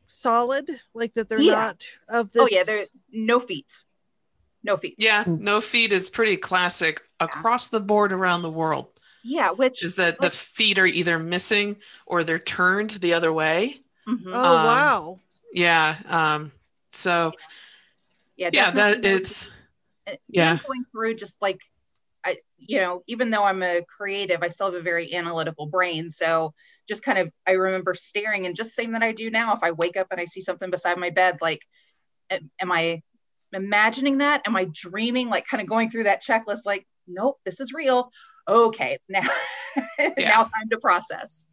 solid, 0.06 0.70
like 0.93 1.13
that 1.15 1.28
they're 1.28 1.41
Yeah. 1.41 1.52
not 1.52 1.84
of 2.08 2.32
this? 2.32 2.43
oh 2.43 2.48
yeah 2.50 2.63
there 2.63 2.86
no 3.12 3.39
feet 3.41 3.74
no 4.63 4.78
feet 4.78 4.96
Yeah. 4.98 5.26
Mm. 5.26 5.41
No 5.41 5.60
feet 5.60 5.91
is 5.91 6.10
pretty 6.10 6.38
classic 6.38 7.02
across 7.20 7.67
the 7.67 7.82
board 7.82 8.13
around 8.13 8.41
the 8.41 8.50
world. 8.50 8.88
yeah 9.24 9.52
which 9.52 9.84
Is 9.84 9.96
that 9.96 10.22
the 10.22 10.30
feet 10.30 10.80
are 10.80 10.86
either 10.86 11.20
missing 11.20 11.76
or 12.06 12.24
they're 12.24 12.39
turned 12.39 12.91
the 12.91 13.13
other 13.15 13.34
way. 13.34 13.82
Mhm. 14.08 14.28
Oh 14.28 14.58
Um, 14.58 14.65
wow! 14.65 15.20
Yeah. 15.54 15.96
Um, 16.08 16.52
so 16.93 17.34
yeah 18.38 18.50
yeah, 18.54 18.72
definitely 18.72 19.02
that 19.02 19.15
it's 19.17 19.52
yeah. 20.30 20.58
going 20.65 20.86
through 20.91 21.15
just 21.15 21.36
like 21.41 21.60
I, 21.60 21.77
you 22.58 22.80
know, 22.80 23.04
even 23.08 23.30
though 23.30 23.43
I'm 23.43 23.63
a 23.63 23.84
creative, 23.84 24.41
I 24.41 24.50
still 24.50 24.67
have 24.67 24.76
a 24.76 24.82
very 24.82 25.13
analytical 25.13 25.67
brain. 25.67 26.10
So 26.10 26.54
just 26.88 27.04
kind 27.04 27.17
of, 27.17 27.32
I 27.46 27.52
remember 27.52 27.93
staring 27.93 28.46
and 28.46 28.56
just 28.56 28.74
same 28.74 28.93
that 28.93 29.04
I 29.04 29.12
do 29.12 29.30
now. 29.30 29.54
If 29.54 29.63
I 29.63 29.72
wake 29.72 29.98
up 29.98 30.08
and 30.12 30.20
I 30.20 30.26
see 30.26 30.41
something 30.41 30.70
beside 30.70 30.98
my 30.98 31.10
bed, 31.10 31.38
like, 31.41 31.62
am, 32.30 32.50
am 32.60 32.72
I 32.72 33.02
imagining 33.54 34.20
that? 34.20 34.48
Am 34.48 34.56
I 34.56 34.67
dreaming? 34.72 35.30
Like, 35.30 35.46
kind 35.48 35.62
of 35.62 35.67
going 35.67 35.89
through 35.89 36.04
that 36.04 36.24
checklist, 36.24 36.62
like, 36.65 36.88
nope, 37.08 37.38
this 37.46 37.60
is 37.60 37.74
real. 37.74 38.10
Okay, 38.48 38.98
now, 39.10 39.22
now 40.00 40.43
time 40.43 40.70
to 40.72 40.80
process. 40.80 41.46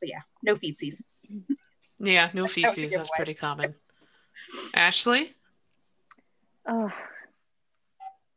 But 0.00 0.10
yeah, 0.10 0.20
no 0.42 0.56
feetsies. 0.56 1.02
Yeah, 1.98 2.28
no 2.34 2.42
was 2.44 2.52
a 2.52 2.60
feetsies. 2.60 2.76
That's 2.76 2.90
giveaway. 2.90 3.16
pretty 3.16 3.34
common. 3.34 3.74
Ashley? 4.74 5.32
Oh, 6.68 6.90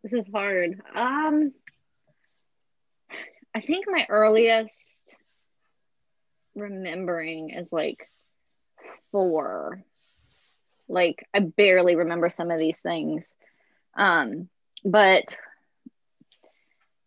this 0.03 0.13
is 0.13 0.25
hard. 0.33 0.81
Um, 0.95 1.53
I 3.53 3.61
think 3.61 3.85
my 3.87 4.05
earliest 4.09 5.15
remembering 6.55 7.49
is 7.49 7.67
like 7.71 8.07
four. 9.11 9.83
Like 10.87 11.27
I 11.33 11.39
barely 11.39 11.95
remember 11.95 12.29
some 12.29 12.51
of 12.51 12.59
these 12.59 12.79
things. 12.79 13.35
Um, 13.95 14.49
but 14.85 15.35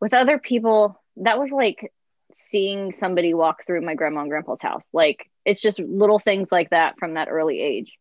with 0.01 0.15
other 0.15 0.39
people, 0.39 1.01
that 1.17 1.39
was 1.39 1.51
like 1.51 1.93
seeing 2.33 2.93
somebody 2.93 3.35
walk 3.35 3.67
through 3.67 3.83
my 3.83 3.95
grandma 3.95 4.21
and 4.21 4.31
grandpa's 4.31 4.63
house. 4.63 4.85
Like 4.93 5.31
it's 5.45 5.61
just 5.61 5.81
little 5.81 6.19
things 6.19 6.49
like 6.51 6.71
that 6.71 6.99
from 6.99 7.15
that 7.15 7.29
early 7.31 7.61
age 7.61 7.93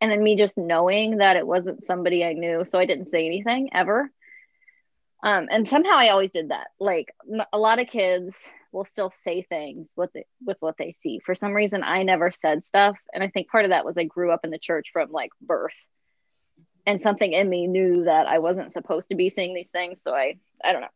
and 0.00 0.10
then 0.10 0.22
me 0.22 0.36
just 0.36 0.56
knowing 0.56 1.18
that 1.18 1.36
it 1.36 1.46
wasn't 1.46 1.84
somebody 1.84 2.24
I 2.24 2.32
knew, 2.32 2.64
so 2.64 2.78
I 2.78 2.86
didn't 2.86 3.10
say 3.10 3.26
anything 3.26 3.70
ever. 3.72 4.10
Um, 5.22 5.48
and 5.50 5.68
somehow 5.68 5.96
I 5.96 6.08
always 6.08 6.30
did 6.30 6.48
that. 6.48 6.68
Like 6.78 7.14
a 7.52 7.58
lot 7.58 7.78
of 7.78 7.88
kids 7.88 8.48
will 8.72 8.84
still 8.84 9.10
say 9.10 9.42
things 9.42 9.90
with 9.96 10.12
the, 10.12 10.22
with 10.44 10.56
what 10.60 10.76
they 10.78 10.92
see. 10.92 11.20
For 11.24 11.34
some 11.34 11.52
reason, 11.52 11.82
I 11.82 12.02
never 12.02 12.30
said 12.30 12.64
stuff, 12.64 12.96
and 13.12 13.22
I 13.22 13.28
think 13.28 13.48
part 13.48 13.64
of 13.64 13.70
that 13.70 13.84
was 13.84 13.98
I 13.98 14.04
grew 14.04 14.30
up 14.30 14.40
in 14.44 14.50
the 14.50 14.58
church 14.58 14.88
from 14.92 15.10
like 15.12 15.30
birth, 15.42 15.76
and 16.86 17.02
something 17.02 17.32
in 17.32 17.48
me 17.48 17.66
knew 17.66 18.04
that 18.04 18.26
I 18.26 18.38
wasn't 18.38 18.72
supposed 18.72 19.10
to 19.10 19.14
be 19.14 19.28
seeing 19.28 19.54
these 19.54 19.68
things. 19.68 20.00
So 20.02 20.14
I 20.14 20.36
I 20.64 20.72
don't 20.72 20.82
know. 20.82 20.88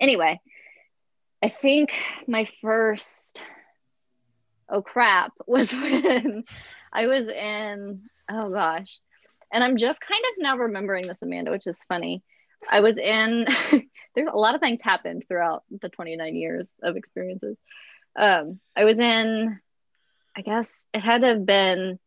Anyway, 0.00 0.40
I 1.42 1.48
think 1.48 1.92
my 2.26 2.48
first 2.60 3.44
oh 4.68 4.82
crap 4.82 5.32
was 5.46 5.72
when 5.72 6.44
I 6.92 7.06
was 7.06 7.28
in 7.28 8.02
oh 8.30 8.50
gosh. 8.50 8.98
And 9.50 9.64
I'm 9.64 9.78
just 9.78 10.00
kind 10.00 10.22
of 10.30 10.42
now 10.42 10.58
remembering 10.58 11.06
this, 11.06 11.16
Amanda, 11.22 11.50
which 11.50 11.66
is 11.66 11.78
funny. 11.88 12.22
I 12.70 12.80
was 12.80 12.98
in 12.98 13.46
there's 14.14 14.30
a 14.32 14.36
lot 14.36 14.54
of 14.54 14.60
things 14.60 14.80
happened 14.82 15.24
throughout 15.26 15.64
the 15.70 15.88
29 15.88 16.34
years 16.34 16.66
of 16.82 16.96
experiences. 16.96 17.56
Um, 18.16 18.58
I 18.76 18.84
was 18.84 18.98
in, 18.98 19.60
I 20.36 20.40
guess 20.42 20.86
it 20.92 21.00
had 21.00 21.20
to 21.20 21.28
have 21.28 21.46
been 21.46 21.98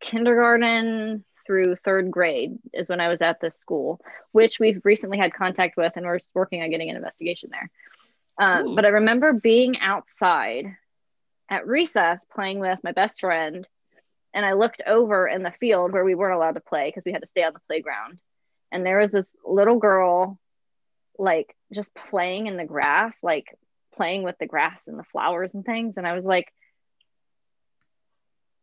kindergarten, 0.00 1.24
through 1.46 1.76
third 1.76 2.10
grade 2.10 2.58
is 2.72 2.88
when 2.88 3.00
I 3.00 3.08
was 3.08 3.20
at 3.20 3.40
this 3.40 3.56
school, 3.58 4.00
which 4.32 4.60
we've 4.60 4.80
recently 4.84 5.18
had 5.18 5.34
contact 5.34 5.76
with, 5.76 5.92
and 5.96 6.06
we're 6.06 6.18
working 6.34 6.62
on 6.62 6.70
getting 6.70 6.90
an 6.90 6.96
investigation 6.96 7.50
there. 7.50 7.70
Um, 8.38 8.74
but 8.74 8.84
I 8.84 8.88
remember 8.88 9.32
being 9.32 9.78
outside 9.80 10.64
at 11.52 11.66
recess 11.66 12.24
playing 12.34 12.60
with 12.60 12.78
my 12.82 12.92
best 12.92 13.20
friend, 13.20 13.68
and 14.32 14.46
I 14.46 14.54
looked 14.54 14.80
over 14.86 15.28
in 15.28 15.42
the 15.42 15.50
field 15.50 15.92
where 15.92 16.04
we 16.04 16.14
weren't 16.14 16.34
allowed 16.34 16.54
to 16.54 16.60
play 16.60 16.88
because 16.88 17.04
we 17.04 17.12
had 17.12 17.20
to 17.20 17.28
stay 17.28 17.44
on 17.44 17.52
the 17.52 17.60
playground, 17.68 18.18
and 18.72 18.86
there 18.86 18.98
was 18.98 19.10
this 19.10 19.30
little 19.44 19.78
girl, 19.78 20.38
like 21.18 21.54
just 21.72 21.94
playing 21.94 22.46
in 22.46 22.56
the 22.56 22.64
grass, 22.64 23.18
like 23.22 23.54
playing 23.94 24.22
with 24.22 24.38
the 24.38 24.46
grass 24.46 24.88
and 24.88 24.98
the 24.98 25.04
flowers 25.04 25.52
and 25.52 25.64
things, 25.64 25.98
and 25.98 26.06
I 26.06 26.14
was 26.14 26.24
like 26.24 26.50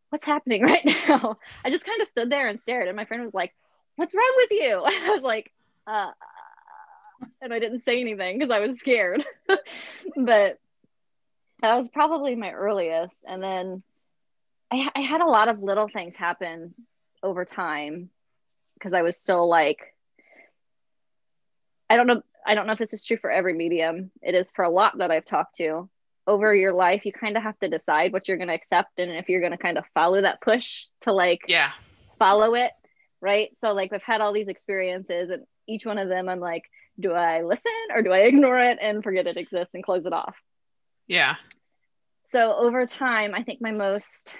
what's 0.10 0.26
happening 0.26 0.64
right 0.64 0.84
now? 0.86 1.38
I 1.64 1.70
just 1.70 1.86
kind 1.86 2.02
of 2.02 2.08
stood 2.08 2.32
there 2.32 2.48
and 2.48 2.60
stared, 2.60 2.88
and 2.88 2.98
my 2.98 3.06
friend 3.06 3.24
was 3.24 3.36
like, 3.36 3.54
"What's 3.98 4.16
wrong 4.16 4.34
with 4.38 4.52
you?" 4.52 4.82
I 4.86 5.12
was 5.12 5.22
like, 5.22 5.52
uh, 5.86 6.12
and 7.40 7.54
I 7.54 7.60
didn't 7.60 7.86
say 7.86 8.02
anything 8.02 8.40
because 8.40 8.52
I 8.52 8.60
was 8.60 8.80
scared. 8.80 9.24
but 10.16 10.58
that 11.62 11.76
was 11.76 11.90
probably 11.90 12.36
my 12.36 12.52
earliest, 12.52 13.16
and 13.28 13.44
then 13.44 13.84
I, 14.72 14.90
I 14.96 15.02
had 15.02 15.22
a 15.22 15.26
lot 15.28 15.48
of 15.48 15.62
little 15.62 15.88
things 15.88 16.16
happen 16.16 16.74
over 17.24 17.46
time 17.46 18.10
because 18.76 18.94
I 18.94 19.02
was 19.02 19.18
still 19.18 19.48
like, 19.48 19.96
I 21.90 21.98
don't 21.98 22.08
know. 22.08 22.22
I 22.46 22.56
don't 22.56 22.66
know 22.68 22.74
if 22.74 22.80
this 22.80 22.94
is 22.94 23.04
true 23.04 23.18
for 23.18 23.30
every 23.30 23.54
medium. 23.54 24.12
It 24.22 24.34
is 24.34 24.50
for 24.56 24.64
a 24.64 24.70
lot 24.70 24.98
that 25.00 25.12
I've 25.12 25.26
talked 25.26 25.58
to 25.58 25.90
over 26.26 26.54
your 26.54 26.74
life, 26.74 27.06
you 27.06 27.12
kind 27.12 27.36
of 27.36 27.44
have 27.44 27.58
to 27.60 27.68
decide 27.68 28.14
what 28.14 28.28
you're 28.28 28.38
going 28.38 28.50
to 28.50 28.54
accept 28.54 29.00
and 29.00 29.12
if 29.12 29.28
you're 29.30 29.42
going 29.42 29.52
to 29.52 29.58
kind 29.58 29.80
of 29.80 29.84
follow 29.96 30.22
that 30.22 30.40
push 30.42 30.86
to 31.02 31.12
like 31.12 31.42
Yeah. 31.48 31.72
follow 32.20 32.54
it. 32.54 32.72
Right. 33.22 33.50
So, 33.60 33.74
like, 33.74 33.92
I've 33.92 34.04
had 34.04 34.22
all 34.22 34.32
these 34.32 34.48
experiences, 34.48 35.30
and 35.30 35.44
each 35.68 35.86
one 35.86 35.98
of 35.98 36.08
them, 36.08 36.30
I'm 36.30 36.40
like, 36.40 36.64
do 36.98 37.12
I 37.12 37.42
listen 37.42 37.72
or 37.94 38.02
do 38.02 38.14
I 38.14 38.20
ignore 38.20 38.60
it 38.60 38.78
and 38.82 39.04
forget 39.04 39.28
it 39.28 39.36
exists 39.36 39.74
and 39.74 39.84
close 39.84 40.06
it 40.06 40.14
off? 40.14 40.36
Yeah. 41.10 41.36
So, 42.28 42.56
over 42.56 42.86
time, 42.86 43.34
I 43.36 43.44
think 43.44 43.60
my 43.60 43.72
most 43.72 44.38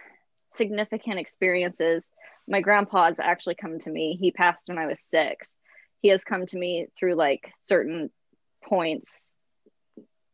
significant 0.54 1.20
experiences, 1.20 2.08
my 2.48 2.62
grandpa 2.62 3.08
has 3.08 3.20
actually 3.20 3.56
come 3.56 3.80
to 3.80 3.90
me. 3.90 4.18
He 4.20 4.32
passed 4.32 4.62
when 4.68 4.78
I 4.78 4.86
was 4.86 5.00
six. 5.00 5.58
He 6.02 6.10
has 6.10 6.24
come 6.24 6.46
to 6.46 6.58
me 6.58 6.88
through 6.98 7.16
like 7.16 7.52
certain 7.58 8.12
points 8.64 9.34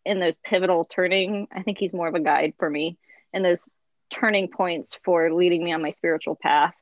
in 0.05 0.19
those 0.19 0.37
pivotal 0.37 0.83
turning. 0.85 1.47
I 1.51 1.63
think 1.63 1.77
he's 1.77 1.93
more 1.93 2.07
of 2.07 2.15
a 2.15 2.19
guide 2.19 2.53
for 2.59 2.69
me 2.69 2.97
in 3.33 3.41
those 3.41 3.65
turning 4.09 4.49
points 4.49 4.99
for 5.03 5.33
leading 5.33 5.63
me 5.63 5.73
on 5.73 5.81
my 5.81 5.89
spiritual 5.89 6.35
path 6.35 6.75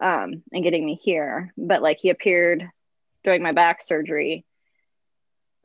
um, 0.00 0.42
and 0.52 0.62
getting 0.62 0.84
me 0.84 1.00
here. 1.02 1.52
But 1.56 1.82
like 1.82 1.98
he 2.00 2.10
appeared 2.10 2.68
during 3.24 3.42
my 3.42 3.52
back 3.52 3.82
surgery 3.82 4.44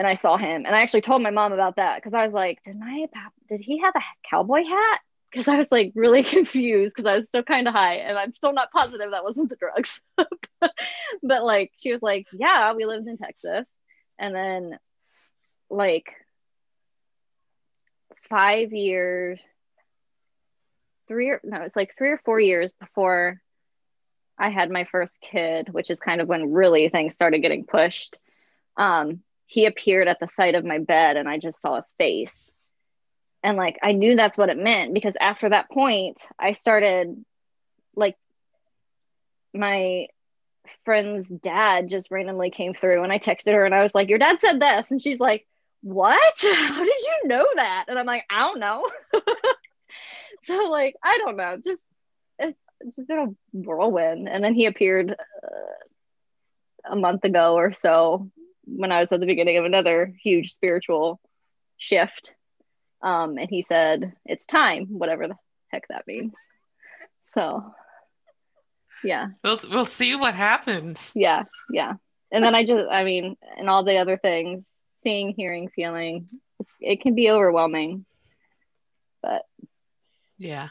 and 0.01 0.07
I 0.07 0.15
saw 0.15 0.35
him 0.35 0.65
and 0.65 0.75
I 0.75 0.81
actually 0.81 1.01
told 1.01 1.21
my 1.21 1.29
mom 1.29 1.53
about 1.53 1.75
that 1.75 1.97
because 1.97 2.15
I 2.15 2.23
was 2.23 2.33
like, 2.33 2.63
did 2.63 2.75
my 2.75 3.05
did 3.47 3.59
he 3.59 3.81
have 3.81 3.93
a 3.95 4.01
cowboy 4.27 4.63
hat? 4.65 4.99
Because 5.31 5.47
I 5.47 5.57
was 5.57 5.67
like 5.69 5.91
really 5.93 6.23
confused 6.37 6.95
because 6.95 7.07
I 7.07 7.17
was 7.17 7.27
still 7.27 7.43
kind 7.43 7.67
of 7.67 7.75
high 7.75 7.97
and 7.97 8.17
I'm 8.17 8.33
still 8.33 8.51
not 8.51 8.71
positive 8.71 9.11
that 9.11 9.23
wasn't 9.23 9.51
the 9.51 9.57
drugs. 9.57 10.01
but 10.17 11.43
like 11.43 11.73
she 11.77 11.91
was 11.91 12.01
like, 12.01 12.25
yeah, 12.33 12.73
we 12.73 12.85
lived 12.85 13.07
in 13.07 13.15
Texas. 13.15 13.67
And 14.17 14.33
then 14.33 14.79
like 15.69 16.07
five 18.27 18.73
years, 18.73 19.39
three 21.07 21.29
or 21.29 21.41
no, 21.43 21.61
it's 21.61 21.75
like 21.75 21.93
three 21.95 22.09
or 22.09 22.21
four 22.25 22.39
years 22.39 22.71
before 22.71 23.39
I 24.35 24.49
had 24.49 24.71
my 24.71 24.85
first 24.85 25.21
kid, 25.21 25.71
which 25.71 25.91
is 25.91 25.99
kind 25.99 26.21
of 26.21 26.27
when 26.27 26.53
really 26.53 26.89
things 26.89 27.13
started 27.13 27.43
getting 27.43 27.65
pushed. 27.65 28.17
Um, 28.77 29.21
he 29.51 29.65
appeared 29.65 30.07
at 30.07 30.17
the 30.21 30.27
side 30.27 30.55
of 30.55 30.63
my 30.63 30.79
bed 30.79 31.17
and 31.17 31.27
I 31.27 31.37
just 31.37 31.59
saw 31.59 31.75
his 31.75 31.93
face. 31.97 32.49
And 33.43 33.57
like 33.57 33.77
I 33.83 33.91
knew 33.91 34.15
that's 34.15 34.37
what 34.37 34.47
it 34.47 34.57
meant 34.57 34.93
because 34.93 35.13
after 35.19 35.49
that 35.49 35.69
point, 35.69 36.25
I 36.39 36.53
started 36.53 37.25
like 37.93 38.15
my 39.53 40.07
friend's 40.85 41.27
dad 41.27 41.89
just 41.89 42.11
randomly 42.11 42.49
came 42.49 42.73
through 42.73 43.03
and 43.03 43.11
I 43.11 43.19
texted 43.19 43.51
her 43.51 43.65
and 43.65 43.75
I 43.75 43.83
was 43.83 43.93
like, 43.93 44.07
Your 44.07 44.19
dad 44.19 44.39
said 44.39 44.61
this. 44.61 44.89
And 44.89 45.01
she's 45.01 45.19
like, 45.19 45.45
What? 45.81 46.33
How 46.41 46.81
did 46.85 46.87
you 46.87 47.27
know 47.27 47.45
that? 47.55 47.85
And 47.89 47.99
I'm 47.99 48.05
like, 48.05 48.23
I 48.29 48.39
don't 48.39 48.59
know. 48.61 48.89
so 50.43 50.69
like, 50.69 50.95
I 51.03 51.17
don't 51.17 51.35
know. 51.35 51.57
Just 51.61 51.81
it's, 52.39 52.57
just 52.95 53.05
been 53.05 53.19
a 53.19 53.57
whirlwind. 53.57 54.29
And 54.29 54.41
then 54.41 54.53
he 54.53 54.65
appeared 54.65 55.11
uh, 55.11 56.89
a 56.89 56.95
month 56.95 57.25
ago 57.25 57.55
or 57.55 57.73
so 57.73 58.31
when 58.75 58.91
I 58.91 58.99
was 58.99 59.11
at 59.11 59.19
the 59.19 59.25
beginning 59.25 59.57
of 59.57 59.65
another 59.65 60.13
huge 60.23 60.51
spiritual 60.51 61.19
shift. 61.77 62.33
Um, 63.01 63.37
and 63.37 63.49
he 63.49 63.63
said, 63.63 64.13
It's 64.25 64.45
time, 64.45 64.87
whatever 64.87 65.27
the 65.27 65.35
heck 65.69 65.87
that 65.89 66.07
means. 66.07 66.33
So 67.33 67.73
yeah 69.03 69.27
We'll 69.43 69.59
we'll 69.69 69.85
see 69.85 70.15
what 70.15 70.35
happens. 70.35 71.11
yeah 71.15 71.45
yeah 71.71 71.93
and 72.31 72.43
then 72.43 72.53
i 72.53 72.63
just 72.63 72.85
i 72.91 73.03
mean 73.03 73.35
and 73.57 73.67
all 73.67 73.83
the 73.83 73.97
other 73.97 74.15
things 74.15 74.71
seeing 75.01 75.33
hearing 75.33 75.69
feeling 75.69 76.27
it's, 76.59 76.75
it 76.79 77.01
can 77.01 77.15
be 77.15 77.31
overwhelming 77.31 78.05
but 79.23 79.43
Yeah. 80.37 80.69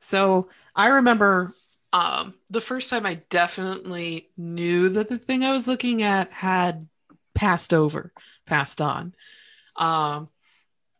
So 0.00 0.48
I 0.74 0.86
remember 0.88 1.52
um, 1.92 2.34
the 2.50 2.60
first 2.60 2.90
time 2.90 3.06
I 3.06 3.20
definitely 3.30 4.30
knew 4.36 4.88
that 4.90 5.08
the 5.08 5.18
thing 5.18 5.44
I 5.44 5.52
was 5.52 5.68
looking 5.68 6.02
at 6.02 6.30
had 6.32 6.88
passed 7.34 7.74
over, 7.74 8.12
passed 8.46 8.80
on. 8.80 9.14
Um, 9.76 10.28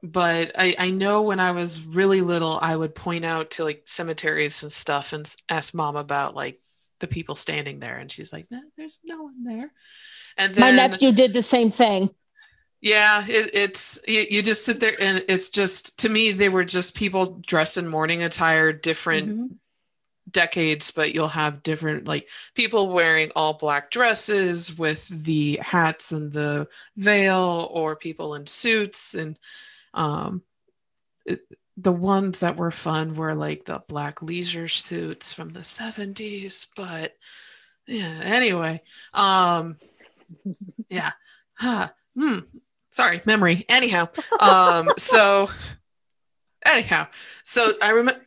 but 0.02 0.52
I, 0.58 0.74
I 0.78 0.90
know 0.90 1.22
when 1.22 1.40
I 1.40 1.52
was 1.52 1.80
really 1.80 2.20
little, 2.20 2.58
I 2.60 2.76
would 2.76 2.94
point 2.94 3.24
out 3.24 3.52
to 3.52 3.64
like 3.64 3.82
cemeteries 3.86 4.62
and 4.62 4.72
stuff 4.72 5.12
and 5.12 5.32
ask 5.48 5.74
mom 5.74 5.96
about 5.96 6.34
like 6.34 6.60
the 7.00 7.06
people 7.06 7.34
standing 7.34 7.80
there. 7.80 7.96
And 7.96 8.12
she's 8.12 8.32
like, 8.32 8.46
no, 8.50 8.60
there's 8.76 9.00
no 9.04 9.22
one 9.22 9.44
there. 9.44 9.72
And 10.36 10.58
My 10.58 10.70
nephew 10.72 11.12
did 11.12 11.32
the 11.32 11.42
same 11.42 11.70
thing. 11.70 12.10
yeah, 12.80 13.24
it, 13.26 13.50
it's 13.54 13.98
you, 14.06 14.26
you 14.28 14.42
just 14.42 14.66
sit 14.66 14.80
there 14.80 14.94
and 15.00 15.24
it's 15.28 15.48
just 15.48 15.98
to 16.00 16.08
me 16.08 16.32
they 16.32 16.48
were 16.50 16.64
just 16.64 16.94
people 16.94 17.40
dressed 17.46 17.78
in 17.78 17.88
morning 17.88 18.22
attire, 18.22 18.72
different 18.72 19.28
Mhm. 19.28 19.56
Decades, 20.34 20.90
but 20.90 21.14
you'll 21.14 21.28
have 21.28 21.62
different 21.62 22.06
like 22.06 22.28
people 22.54 22.90
wearing 22.90 23.30
all 23.34 23.54
black 23.54 23.90
dresses 23.90 24.76
with 24.76 25.08
the 25.08 25.58
hats 25.62 26.12
and 26.12 26.30
the 26.30 26.68
veil, 26.96 27.68
or 27.70 27.96
people 27.96 28.34
in 28.34 28.46
suits 28.46 29.14
and 29.14 29.38
um 29.94 30.42
it, 31.24 31.40
the 31.76 31.92
ones 31.92 32.40
that 32.40 32.56
were 32.56 32.70
fun 32.70 33.14
were 33.14 33.34
like 33.34 33.64
the 33.64 33.82
black 33.88 34.22
leisure 34.22 34.68
suits 34.68 35.32
from 35.32 35.50
the 35.50 35.60
70s 35.60 36.66
but 36.76 37.14
yeah 37.86 38.20
anyway 38.22 38.80
um 39.14 39.76
yeah 40.88 41.12
huh. 41.54 41.88
hmm. 42.16 42.40
sorry 42.90 43.22
memory 43.24 43.64
anyhow 43.68 44.08
um 44.40 44.90
so 44.96 45.48
anyhow 46.64 47.06
so 47.44 47.72
i 47.82 47.90
remember 47.90 48.20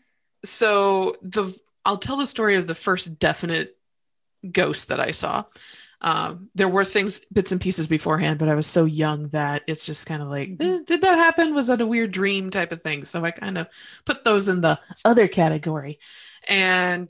so 0.43 1.15
the 1.21 1.57
i'll 1.87 1.97
tell 1.97 2.17
the 2.17 2.27
story 2.27 2.55
of 2.55 2.67
the 2.67 2.75
first 2.75 3.17
definite 3.17 3.75
ghost 4.51 4.89
that 4.89 4.99
i 4.99 5.11
saw. 5.11 5.43
Um 5.99 6.49
there 6.53 6.69
were 6.69 6.85
things 6.85 7.25
bits 7.33 7.51
and 7.51 7.59
pieces 7.59 7.87
beforehand 7.87 8.37
but 8.37 8.49
i 8.49 8.53
was 8.53 8.67
so 8.67 8.85
young 8.85 9.29
that 9.29 9.63
it's 9.65 9.85
just 9.85 10.05
kind 10.05 10.21
of 10.21 10.29
like 10.29 10.49
eh, 10.59 10.79
did 10.85 11.01
that 11.01 11.17
happen? 11.17 11.55
Was 11.55 11.67
that 11.67 11.81
a 11.81 11.87
weird 11.87 12.11
dream 12.11 12.51
type 12.51 12.71
of 12.71 12.83
thing? 12.83 13.03
So 13.05 13.25
i 13.25 13.31
kind 13.31 13.57
of 13.57 13.67
put 14.05 14.23
those 14.23 14.47
in 14.47 14.61
the 14.61 14.79
other 15.03 15.27
category. 15.27 15.97
And 16.47 17.09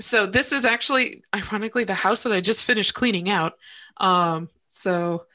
so 0.00 0.26
this 0.26 0.50
is 0.52 0.64
actually 0.66 1.22
ironically 1.34 1.84
the 1.84 1.94
house 1.94 2.24
that 2.24 2.32
i 2.32 2.40
just 2.40 2.64
finished 2.64 2.94
cleaning 2.94 3.30
out. 3.30 3.54
Um 3.98 4.48
so 4.66 5.26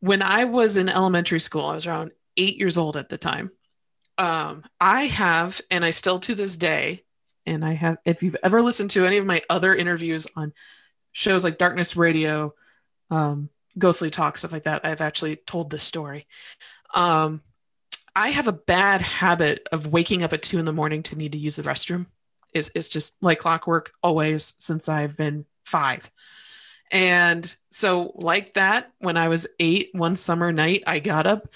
when 0.00 0.20
i 0.20 0.44
was 0.44 0.76
in 0.76 0.90
elementary 0.90 1.40
school 1.40 1.64
i 1.64 1.74
was 1.74 1.86
around 1.86 2.10
eight 2.36 2.58
years 2.58 2.76
old 2.76 2.98
at 2.98 3.08
the 3.08 3.18
time 3.18 3.50
um 4.18 4.62
i 4.78 5.06
have 5.06 5.60
and 5.70 5.84
i 5.86 5.90
still 5.90 6.18
to 6.18 6.34
this 6.34 6.56
day 6.58 7.02
and 7.46 7.64
i 7.64 7.72
have 7.72 7.98
if 8.04 8.22
you've 8.22 8.36
ever 8.42 8.62
listened 8.62 8.90
to 8.90 9.04
any 9.04 9.16
of 9.16 9.26
my 9.26 9.42
other 9.48 9.74
interviews 9.74 10.26
on 10.36 10.52
shows 11.12 11.44
like 11.44 11.58
darkness 11.58 11.96
radio 11.96 12.52
um 13.10 13.48
ghostly 13.78 14.10
talk 14.10 14.36
stuff 14.36 14.52
like 14.52 14.64
that 14.64 14.84
i've 14.84 15.00
actually 15.00 15.36
told 15.36 15.70
this 15.70 15.82
story. 15.82 16.26
Um 16.94 17.42
i 18.14 18.30
have 18.30 18.48
a 18.48 18.52
bad 18.52 19.00
habit 19.00 19.66
of 19.72 19.86
waking 19.86 20.22
up 20.22 20.32
at 20.32 20.42
two 20.42 20.58
in 20.58 20.64
the 20.64 20.72
morning 20.72 21.02
to 21.04 21.16
need 21.16 21.32
to 21.32 21.38
use 21.38 21.56
the 21.56 21.62
restroom. 21.62 22.06
Is 22.52 22.70
it's 22.74 22.88
just 22.88 23.22
like 23.22 23.38
clockwork 23.38 23.92
always 24.02 24.54
since 24.58 24.88
i've 24.88 25.16
been 25.16 25.46
five. 25.64 26.10
And 26.92 27.54
so 27.70 28.12
like 28.14 28.54
that 28.54 28.92
when 28.98 29.16
i 29.16 29.28
was 29.28 29.46
eight 29.58 29.90
one 29.92 30.16
summer 30.16 30.52
night 30.52 30.84
i 30.86 31.00
got 31.00 31.26
up 31.26 31.48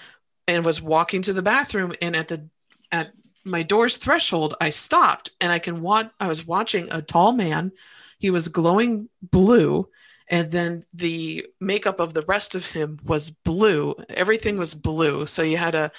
and 0.48 0.64
was 0.64 0.83
walking 0.83 1.22
to 1.22 1.33
the 1.33 1.42
bathroom 1.42 1.94
and 2.03 2.16
at 2.16 2.29
the 2.29 2.48
at 2.90 3.12
my 3.44 3.62
door's 3.62 3.96
threshold, 3.96 4.55
I 4.61 4.70
stopped 4.70 5.31
and 5.40 5.50
I 5.50 5.59
can 5.59 5.83
watch. 5.83 6.11
I 6.18 6.29
was 6.29 6.46
watching 6.46 6.88
a 6.90 7.03
tall 7.03 7.33
man. 7.33 7.72
He 8.18 8.31
was 8.31 8.48
glowing 8.48 9.09
blue, 9.22 9.88
and 10.29 10.50
then 10.50 10.85
the 10.92 11.46
makeup 11.59 12.00
of 12.00 12.14
the 12.14 12.22
rest 12.22 12.55
of 12.55 12.70
him 12.70 13.00
was 13.05 13.31
blue. 13.31 13.96
Everything 14.11 14.57
was 14.57 14.74
blue. 14.74 15.26
So 15.26 15.42
you 15.42 15.57
had 15.57 15.74
a 15.74 15.90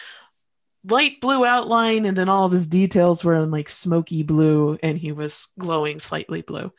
light 0.84 1.20
blue 1.20 1.46
outline, 1.46 2.06
and 2.06 2.18
then 2.18 2.30
all 2.30 2.46
of 2.46 2.52
his 2.52 2.68
details 2.68 3.24
were 3.24 3.36
in 3.36 3.52
like 3.52 3.70
smoky 3.70 4.24
blue, 4.24 4.78
and 4.84 4.98
he 4.98 5.12
was 5.12 5.50
glowing 5.58 6.00
slightly 6.00 6.42
blue. 6.42 6.72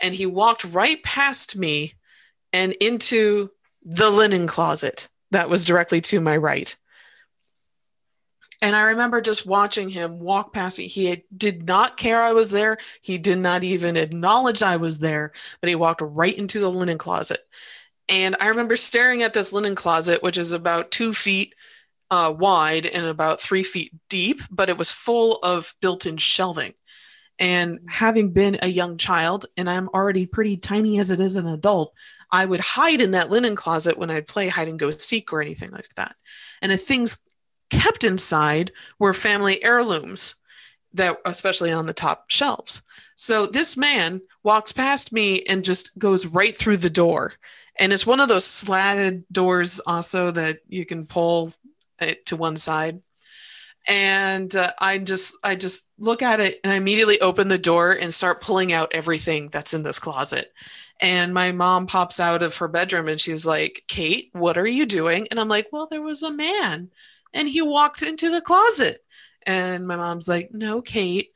And 0.00 0.14
he 0.14 0.26
walked 0.26 0.64
right 0.64 1.02
past 1.02 1.56
me 1.56 1.94
and 2.52 2.72
into 2.72 3.50
the 3.84 4.10
linen 4.10 4.46
closet 4.46 5.08
that 5.30 5.48
was 5.48 5.64
directly 5.64 6.00
to 6.00 6.20
my 6.20 6.36
right. 6.36 6.76
And 8.62 8.76
I 8.76 8.82
remember 8.82 9.20
just 9.20 9.44
watching 9.44 9.90
him 9.90 10.20
walk 10.20 10.52
past 10.52 10.78
me. 10.78 10.86
He 10.86 11.24
did 11.36 11.66
not 11.66 11.96
care 11.96 12.22
I 12.22 12.32
was 12.32 12.50
there. 12.50 12.78
He 13.00 13.18
did 13.18 13.38
not 13.38 13.64
even 13.64 13.96
acknowledge 13.96 14.62
I 14.62 14.76
was 14.76 15.00
there, 15.00 15.32
but 15.60 15.68
he 15.68 15.74
walked 15.74 16.00
right 16.00 16.34
into 16.34 16.60
the 16.60 16.70
linen 16.70 16.96
closet. 16.96 17.40
And 18.08 18.36
I 18.38 18.48
remember 18.48 18.76
staring 18.76 19.22
at 19.22 19.34
this 19.34 19.52
linen 19.52 19.74
closet, 19.74 20.22
which 20.22 20.38
is 20.38 20.52
about 20.52 20.92
two 20.92 21.12
feet 21.12 21.56
uh, 22.12 22.32
wide 22.36 22.86
and 22.86 23.04
about 23.04 23.40
three 23.40 23.64
feet 23.64 23.92
deep, 24.08 24.40
but 24.48 24.68
it 24.68 24.78
was 24.78 24.92
full 24.92 25.38
of 25.42 25.74
built 25.80 26.06
in 26.06 26.16
shelving. 26.16 26.74
And 27.38 27.80
having 27.88 28.30
been 28.30 28.58
a 28.62 28.68
young 28.68 28.96
child, 28.96 29.46
and 29.56 29.68
I'm 29.68 29.88
already 29.88 30.26
pretty 30.26 30.56
tiny 30.56 31.00
as 31.00 31.10
it 31.10 31.18
is 31.18 31.34
an 31.34 31.48
adult, 31.48 31.94
I 32.30 32.44
would 32.44 32.60
hide 32.60 33.00
in 33.00 33.12
that 33.12 33.30
linen 33.30 33.56
closet 33.56 33.98
when 33.98 34.10
I'd 34.10 34.28
play 34.28 34.48
hide 34.48 34.68
and 34.68 34.78
go 34.78 34.90
seek 34.90 35.32
or 35.32 35.40
anything 35.40 35.70
like 35.72 35.88
that. 35.96 36.14
And 36.60 36.70
if 36.70 36.86
things 36.86 37.18
kept 37.72 38.04
inside 38.04 38.72
were 38.98 39.14
family 39.14 39.62
heirlooms 39.64 40.36
that 40.94 41.16
especially 41.24 41.72
on 41.72 41.86
the 41.86 41.94
top 41.94 42.24
shelves. 42.28 42.82
So 43.16 43.46
this 43.46 43.76
man 43.76 44.20
walks 44.42 44.72
past 44.72 45.12
me 45.12 45.42
and 45.44 45.64
just 45.64 45.98
goes 45.98 46.26
right 46.26 46.56
through 46.56 46.78
the 46.78 46.90
door. 46.90 47.34
And 47.78 47.92
it's 47.92 48.06
one 48.06 48.20
of 48.20 48.28
those 48.28 48.44
slatted 48.44 49.24
doors 49.32 49.80
also 49.86 50.30
that 50.32 50.58
you 50.68 50.84
can 50.84 51.06
pull 51.06 51.52
it 51.98 52.26
to 52.26 52.36
one 52.36 52.58
side. 52.58 53.00
And 53.88 54.54
uh, 54.54 54.72
I 54.78 54.98
just 54.98 55.34
I 55.42 55.56
just 55.56 55.90
look 55.98 56.22
at 56.22 56.40
it 56.40 56.60
and 56.62 56.72
I 56.72 56.76
immediately 56.76 57.20
open 57.20 57.48
the 57.48 57.58
door 57.58 57.92
and 57.92 58.12
start 58.12 58.42
pulling 58.42 58.72
out 58.72 58.92
everything 58.94 59.48
that's 59.48 59.74
in 59.74 59.82
this 59.82 59.98
closet. 59.98 60.52
And 61.00 61.34
my 61.34 61.50
mom 61.50 61.86
pops 61.86 62.20
out 62.20 62.42
of 62.42 62.56
her 62.58 62.68
bedroom 62.68 63.08
and 63.08 63.20
she's 63.20 63.44
like, 63.44 63.82
"Kate, 63.88 64.28
what 64.34 64.56
are 64.56 64.66
you 64.66 64.86
doing?" 64.86 65.26
And 65.30 65.40
I'm 65.40 65.48
like, 65.48 65.68
"Well, 65.72 65.88
there 65.90 66.02
was 66.02 66.22
a 66.22 66.30
man 66.32 66.90
and 67.34 67.48
he 67.48 67.62
walked 67.62 68.02
into 68.02 68.30
the 68.30 68.40
closet. 68.40 69.04
And 69.46 69.86
my 69.86 69.96
mom's 69.96 70.28
like, 70.28 70.50
No, 70.52 70.82
Kate, 70.82 71.30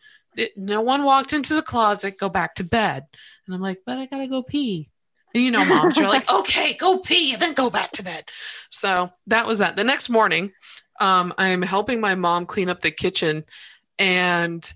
no 0.57 0.81
one 0.81 1.05
walked 1.05 1.33
into 1.33 1.55
the 1.55 1.63
closet. 1.63 2.19
Go 2.19 2.29
back 2.29 2.55
to 2.57 2.65
bed. 2.65 3.07
And 3.47 3.55
I'm 3.55 3.61
like, 3.61 3.81
But 3.85 3.99
I 3.99 4.07
got 4.07 4.19
to 4.19 4.29
go 4.29 4.43
pee. 4.43 4.91
And 5.35 5.43
you 5.43 5.51
know, 5.51 5.65
moms 5.65 5.99
are 5.99 6.09
like, 6.09 6.31
Okay, 6.33 6.75
go 6.75 6.99
pee 6.99 7.33
and 7.33 7.43
then 7.43 7.55
go 7.55 7.71
back 7.71 7.93
to 7.93 8.03
bed. 8.03 8.25
So 8.71 9.11
that 9.27 9.47
was 9.47 9.59
that. 9.59 9.77
The 9.77 9.85
next 9.85 10.09
morning, 10.09 10.53
um, 11.01 11.35
I'm 11.39 11.63
helping 11.63 12.01
my 12.01 12.15
mom 12.15 12.47
clean 12.47 12.69
up 12.69 12.81
the 12.81 12.91
kitchen 12.91 13.45
and 13.99 14.73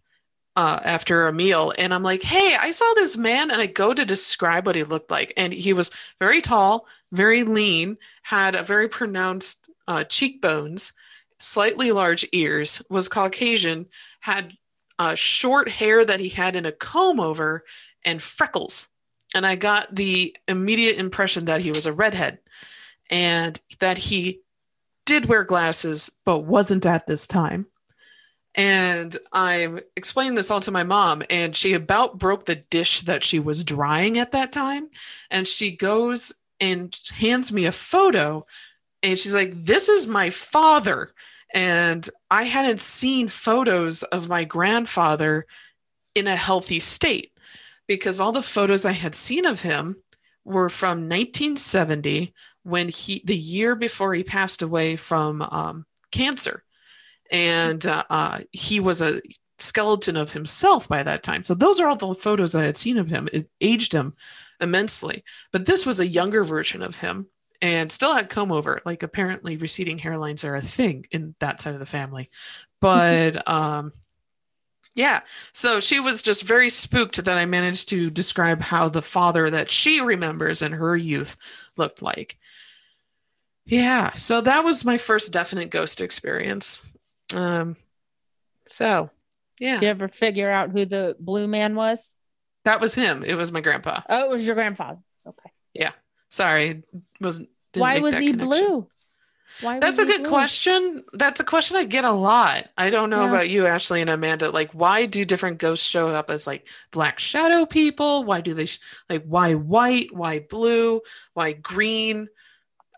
uh, 0.56 0.80
after 0.85 1.28
a 1.28 1.33
meal. 1.33 1.72
And 1.78 1.94
I'm 1.94 2.02
like, 2.02 2.22
Hey, 2.22 2.56
I 2.59 2.72
saw 2.72 2.92
this 2.94 3.16
man. 3.16 3.50
And 3.50 3.61
I 3.61 3.66
go 3.66 3.94
to 3.94 4.04
describe 4.04 4.66
what 4.66 4.76
he 4.76 4.83
looked 4.85 5.11
like. 5.11 5.33
And 5.37 5.52
he 5.52 5.72
was 5.72 5.90
very 6.18 6.40
tall, 6.40 6.87
very 7.12 7.44
lean, 7.44 7.96
had 8.22 8.54
a 8.54 8.62
very 8.62 8.88
pronounced 8.88 9.70
uh, 9.87 10.04
cheekbones 10.04 10.92
slightly 11.40 11.92
large 11.92 12.26
ears, 12.33 12.83
was 12.88 13.09
Caucasian, 13.09 13.87
had 14.20 14.53
uh, 14.98 15.14
short 15.14 15.68
hair 15.68 16.05
that 16.05 16.20
he 16.20 16.29
had 16.29 16.57
in 16.57 16.66
a 16.66 16.72
comb 16.72 17.18
over, 17.18 17.64
and 18.05 18.22
freckles. 18.22 18.88
And 19.35 19.46
I 19.46 19.57
got 19.57 19.94
the 19.94 20.37
immediate 20.48 20.96
impression 20.98 21.46
that 21.46 21.61
he 21.61 21.70
was 21.70 21.87
a 21.87 21.92
redhead 21.92 22.38
and 23.09 23.61
that 23.81 23.98
he 23.98 24.40
did 25.07 25.26
wear 25.26 25.44
glasses, 25.44 26.11
but 26.24 26.40
wasn't 26.40 26.87
at 26.87 27.07
this 27.07 27.26
time. 27.26 27.66
And 28.55 29.16
I 29.33 29.81
explained 29.96 30.37
this 30.37 30.50
all 30.50 30.61
to 30.61 30.70
my 30.70 30.83
mom, 30.83 31.22
and 31.31 31.55
she 31.55 31.72
about 31.74 32.18
broke 32.18 32.46
the 32.46 32.57
dish 32.57 33.03
that 33.03 33.22
she 33.22 33.38
was 33.38 33.62
drying 33.62 34.18
at 34.18 34.33
that 34.33 34.53
time. 34.53 34.90
And 35.31 35.46
she 35.46 35.70
goes 35.70 36.33
and 36.59 36.96
hands 37.16 37.53
me 37.53 37.66
a 37.66 37.72
photo 37.72 38.46
and 39.03 39.18
she's 39.18 39.35
like, 39.35 39.53
This 39.55 39.88
is 39.88 40.07
my 40.07 40.31
father. 40.31 41.12
And 41.55 42.09
I 42.31 42.45
hadn't 42.45 42.81
seen 42.81 43.29
photos 43.29 44.03
of 44.05 44.29
my 44.29 44.45
grandfather 44.45 45.47
in 46.15 46.27
a 46.27 46.37
healthy 46.37 46.81
state 46.81 47.33
because 47.87 48.21
all 48.21 48.33
the 48.33 48.43
photos 48.43 48.85
I 48.85 48.93
had 48.93 49.15
seen 49.15 49.47
of 49.47 49.63
him 49.63 49.97
were 50.45 50.69
from 50.69 51.09
1970 51.09 52.33
when 52.63 52.89
he, 52.89 53.23
the 53.25 53.37
year 53.37 53.75
before 53.75 54.15
he 54.15 54.23
passed 54.23 54.63
away 54.63 54.97
from 54.97 55.43
um, 55.43 55.87
cancer. 56.13 56.63
And 57.33 57.85
uh, 57.87 58.05
uh, 58.11 58.39
he 58.53 58.81
was 58.81 59.01
a 59.01 59.21
skeleton 59.59 60.17
of 60.17 60.33
himself 60.33 60.89
by 60.89 61.03
that 61.03 61.23
time. 61.23 61.45
So 61.45 61.55
those 61.55 61.81
are 61.81 61.89
all 61.89 61.97
the 61.97 62.15
photos 62.15 62.55
I 62.55 62.65
had 62.65 62.77
seen 62.77 62.99
of 62.99 63.11
him. 63.11 63.29
It 63.33 63.49
aged 63.61 63.93
him 63.93 64.15
immensely. 64.61 65.25
But 65.53 65.67
this 65.67 65.87
was 65.87 66.01
a 66.01 66.07
younger 66.07 66.45
version 66.45 66.83
of 66.83 66.99
him 66.99 67.29
and 67.62 67.90
still 67.90 68.14
had 68.14 68.29
comb 68.29 68.53
over. 68.53 68.81
Like 68.85 69.03
apparently 69.03 69.57
receding 69.57 69.99
hairlines 69.99 70.49
are 70.49 70.55
a 70.55 70.61
thing 70.61 71.07
in 71.11 71.35
that 71.40 71.61
side 71.61 71.75
of 71.75 71.81
the 71.81 71.87
family. 71.87 72.31
But 72.81 73.46
um 73.49 73.92
yeah, 74.94 75.20
so 75.53 75.79
she 75.81 76.01
was 76.01 76.23
just 76.23 76.42
very 76.42 76.68
spooked 76.68 77.25
that 77.25 77.38
I 77.38 77.46
managed 77.46 77.88
to 77.90 78.11
describe 78.11 78.61
how 78.61 78.88
the 78.88 79.03
father 79.03 79.49
that 79.49 79.70
she 79.70 80.01
remembers 80.01 80.62
in 80.62 80.73
her 80.73 80.96
youth 80.96 81.37
looked 81.77 82.03
like. 82.03 82.37
Yeah, 83.66 84.14
so 84.14 84.40
that 84.40 84.64
was 84.64 84.85
my 84.85 84.99
first 84.99 85.33
definite 85.33 85.70
ghost 85.70 86.01
experience. 86.01 86.87
Um 87.35 87.77
so 88.68 89.11
yeah. 89.59 89.75
Did 89.75 89.83
you 89.83 89.90
ever 89.90 90.09
figure 90.09 90.51
out 90.51 90.70
who 90.70 90.87
the 90.87 91.16
blue 91.20 91.46
man 91.46 91.75
was? 91.75 92.14
That 92.64 92.81
was 92.81 92.94
him. 92.94 93.23
It 93.23 93.35
was 93.35 93.53
my 93.53 93.61
grandpa. 93.61 94.01
Oh, 94.09 94.25
it 94.25 94.31
was 94.31 94.44
your 94.44 94.55
grandfather. 94.55 94.99
Okay. 95.27 95.51
Yeah. 95.75 95.92
Sorry, 96.31 96.85
was 97.21 97.43
why 97.75 97.99
was 97.99 98.16
he 98.16 98.31
connection. 98.31 98.49
blue? 98.49 98.88
Why 99.61 99.79
That's 99.79 99.99
a 99.99 100.07
good 100.07 100.23
blue? 100.23 100.31
question. 100.31 101.04
That's 101.13 101.40
a 101.40 101.44
question 101.44 101.77
I 101.77 101.85
get 101.85 102.04
a 102.04 102.13
lot. 102.13 102.69
I 102.79 102.88
don't 102.88 103.11
know 103.11 103.25
yeah. 103.25 103.29
about 103.29 103.50
you, 103.50 103.67
Ashley 103.67 104.00
and 104.00 104.09
Amanda. 104.09 104.50
Like, 104.50 104.71
why 104.73 105.07
do 105.07 105.25
different 105.25 105.59
ghosts 105.59 105.87
show 105.87 106.09
up 106.09 106.31
as 106.31 106.46
like 106.46 106.69
black 106.92 107.19
shadow 107.19 107.67
people? 107.67 108.25
Why 108.25 108.40
do 108.40 108.54
they 108.54 108.67
sh- 108.67 108.81
like 109.09 109.25
why 109.25 109.54
white? 109.54 110.15
Why 110.15 110.38
blue? 110.38 111.02
Why 111.35 111.52
green? 111.52 112.29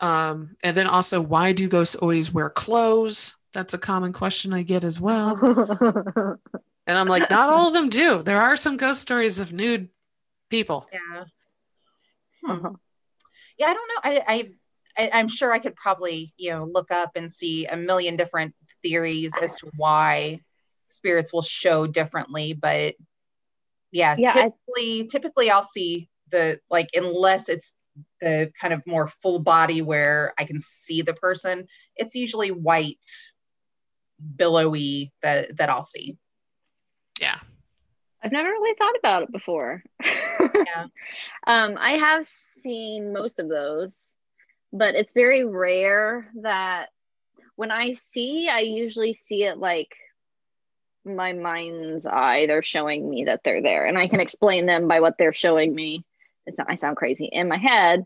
Um, 0.00 0.56
and 0.62 0.76
then 0.76 0.86
also, 0.86 1.20
why 1.20 1.52
do 1.52 1.68
ghosts 1.68 1.94
always 1.96 2.32
wear 2.32 2.50
clothes? 2.50 3.34
That's 3.52 3.74
a 3.74 3.78
common 3.78 4.12
question 4.12 4.52
I 4.52 4.62
get 4.62 4.84
as 4.84 5.00
well. 5.00 5.36
and 6.86 6.98
I'm 6.98 7.08
like, 7.08 7.30
not 7.30 7.50
all 7.50 7.68
of 7.68 7.74
them 7.74 7.88
do. 7.88 8.22
There 8.22 8.40
are 8.40 8.56
some 8.56 8.76
ghost 8.76 9.02
stories 9.02 9.38
of 9.40 9.52
nude 9.52 9.88
people. 10.48 10.88
Yeah. 10.92 11.24
Hmm 12.44 12.74
yeah, 13.62 13.68
I 13.70 13.74
don't 13.74 13.88
know. 13.88 14.24
I, 14.26 14.48
I, 14.98 15.10
I 15.14 15.20
am 15.20 15.28
sure 15.28 15.52
I 15.52 15.58
could 15.58 15.76
probably 15.76 16.34
you 16.36 16.50
know 16.50 16.64
look 16.64 16.90
up 16.90 17.12
and 17.14 17.30
see 17.32 17.66
a 17.66 17.76
million 17.76 18.16
different 18.16 18.54
theories 18.82 19.32
as 19.40 19.56
to 19.56 19.70
why 19.76 20.40
spirits 20.88 21.32
will 21.32 21.42
show 21.42 21.86
differently, 21.86 22.52
but 22.52 22.94
yeah, 23.92 24.16
yeah 24.18 24.32
typically 24.32 25.02
I, 25.02 25.08
typically 25.10 25.50
I'll 25.50 25.62
see 25.62 26.08
the 26.30 26.58
like 26.70 26.90
unless 26.94 27.48
it's 27.48 27.74
the 28.20 28.50
kind 28.60 28.74
of 28.74 28.86
more 28.86 29.06
full 29.06 29.38
body 29.38 29.82
where 29.82 30.34
I 30.38 30.44
can 30.44 30.60
see 30.60 31.02
the 31.02 31.14
person, 31.14 31.66
it's 31.94 32.14
usually 32.14 32.50
white, 32.50 33.06
billowy 34.36 35.12
that 35.22 35.56
that 35.58 35.68
I'll 35.68 35.82
see. 35.84 36.16
Yeah. 37.20 37.38
I've 38.22 38.32
never 38.32 38.48
really 38.48 38.74
thought 38.76 38.94
about 38.98 39.22
it 39.24 39.32
before. 39.32 39.82
yeah. 40.04 40.86
Um, 41.44 41.76
I 41.76 41.92
have 41.92 42.28
seen 42.60 43.12
most 43.12 43.40
of 43.40 43.48
those, 43.48 44.12
but 44.72 44.94
it's 44.94 45.12
very 45.12 45.44
rare 45.44 46.30
that 46.42 46.90
when 47.56 47.72
I 47.72 47.92
see, 47.92 48.48
I 48.48 48.60
usually 48.60 49.12
see 49.12 49.42
it 49.42 49.58
like 49.58 49.92
my 51.04 51.32
mind's 51.32 52.06
eye. 52.06 52.46
They're 52.46 52.62
showing 52.62 53.08
me 53.10 53.24
that 53.24 53.40
they're 53.44 53.62
there, 53.62 53.86
and 53.86 53.98
I 53.98 54.06
can 54.06 54.20
explain 54.20 54.66
them 54.66 54.86
by 54.86 55.00
what 55.00 55.18
they're 55.18 55.32
showing 55.32 55.74
me. 55.74 56.04
It's 56.46 56.58
not, 56.58 56.70
I 56.70 56.76
sound 56.76 56.96
crazy 56.96 57.26
in 57.26 57.48
my 57.48 57.58
head, 57.58 58.04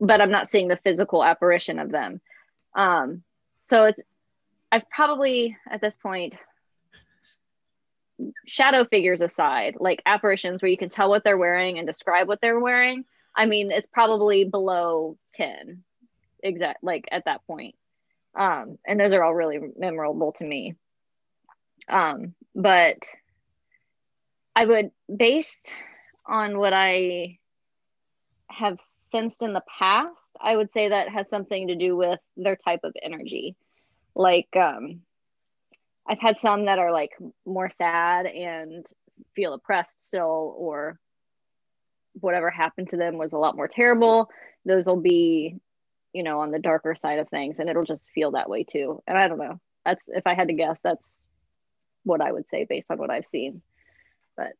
but 0.00 0.20
I'm 0.20 0.30
not 0.30 0.50
seeing 0.50 0.68
the 0.68 0.76
physical 0.82 1.24
apparition 1.24 1.78
of 1.78 1.90
them. 1.90 2.20
Um, 2.74 3.22
so 3.62 3.84
it's, 3.84 4.00
I've 4.72 4.88
probably 4.90 5.56
at 5.70 5.80
this 5.80 5.96
point 5.96 6.34
shadow 8.46 8.84
figures 8.84 9.22
aside, 9.22 9.76
like 9.78 10.02
apparitions 10.06 10.62
where 10.62 10.70
you 10.70 10.78
can 10.78 10.88
tell 10.88 11.08
what 11.08 11.24
they're 11.24 11.38
wearing 11.38 11.78
and 11.78 11.86
describe 11.86 12.28
what 12.28 12.40
they're 12.40 12.60
wearing, 12.60 13.04
I 13.34 13.46
mean, 13.46 13.70
it's 13.70 13.86
probably 13.86 14.44
below 14.44 15.18
10 15.34 15.82
exact 16.42 16.84
like 16.84 17.06
at 17.10 17.24
that 17.24 17.46
point. 17.46 17.74
Um, 18.34 18.78
and 18.86 18.98
those 18.98 19.12
are 19.12 19.22
all 19.22 19.34
really 19.34 19.58
memorable 19.76 20.32
to 20.38 20.44
me. 20.44 20.74
Um, 21.88 22.34
but 22.54 22.98
I 24.56 24.64
would, 24.64 24.90
based 25.14 25.72
on 26.26 26.58
what 26.58 26.72
I 26.72 27.38
have 28.48 28.78
sensed 29.10 29.42
in 29.42 29.52
the 29.52 29.64
past, 29.78 30.36
I 30.40 30.56
would 30.56 30.72
say 30.72 30.88
that 30.88 31.08
has 31.08 31.28
something 31.28 31.68
to 31.68 31.76
do 31.76 31.96
with 31.96 32.20
their 32.36 32.56
type 32.56 32.80
of 32.84 32.94
energy. 33.02 33.56
Like, 34.14 34.48
um, 34.56 35.02
I've 36.06 36.20
had 36.20 36.38
some 36.38 36.66
that 36.66 36.78
are 36.78 36.92
like 36.92 37.12
more 37.46 37.68
sad 37.68 38.26
and 38.26 38.86
feel 39.34 39.54
oppressed 39.54 40.06
still, 40.06 40.54
or 40.58 40.98
whatever 42.20 42.50
happened 42.50 42.90
to 42.90 42.96
them 42.96 43.18
was 43.18 43.32
a 43.32 43.38
lot 43.38 43.56
more 43.56 43.68
terrible. 43.68 44.28
Those 44.64 44.86
will 44.86 45.00
be, 45.00 45.56
you 46.12 46.22
know, 46.22 46.40
on 46.40 46.50
the 46.50 46.58
darker 46.58 46.94
side 46.94 47.18
of 47.18 47.28
things, 47.28 47.58
and 47.58 47.68
it'll 47.68 47.84
just 47.84 48.10
feel 48.10 48.32
that 48.32 48.50
way 48.50 48.64
too. 48.64 49.02
And 49.06 49.16
I 49.16 49.28
don't 49.28 49.38
know. 49.38 49.60
That's 49.84 50.08
if 50.08 50.26
I 50.26 50.34
had 50.34 50.48
to 50.48 50.54
guess, 50.54 50.78
that's 50.82 51.24
what 52.04 52.20
I 52.20 52.32
would 52.32 52.48
say 52.50 52.66
based 52.68 52.90
on 52.90 52.98
what 52.98 53.10
I've 53.10 53.26
seen. 53.26 53.62
But 54.36 54.52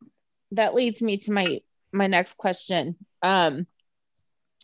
that 0.53 0.74
leads 0.74 1.03
me 1.03 1.16
to 1.18 1.32
my 1.32 1.61
my 1.92 2.07
next 2.07 2.36
question. 2.36 2.97
Um, 3.22 3.66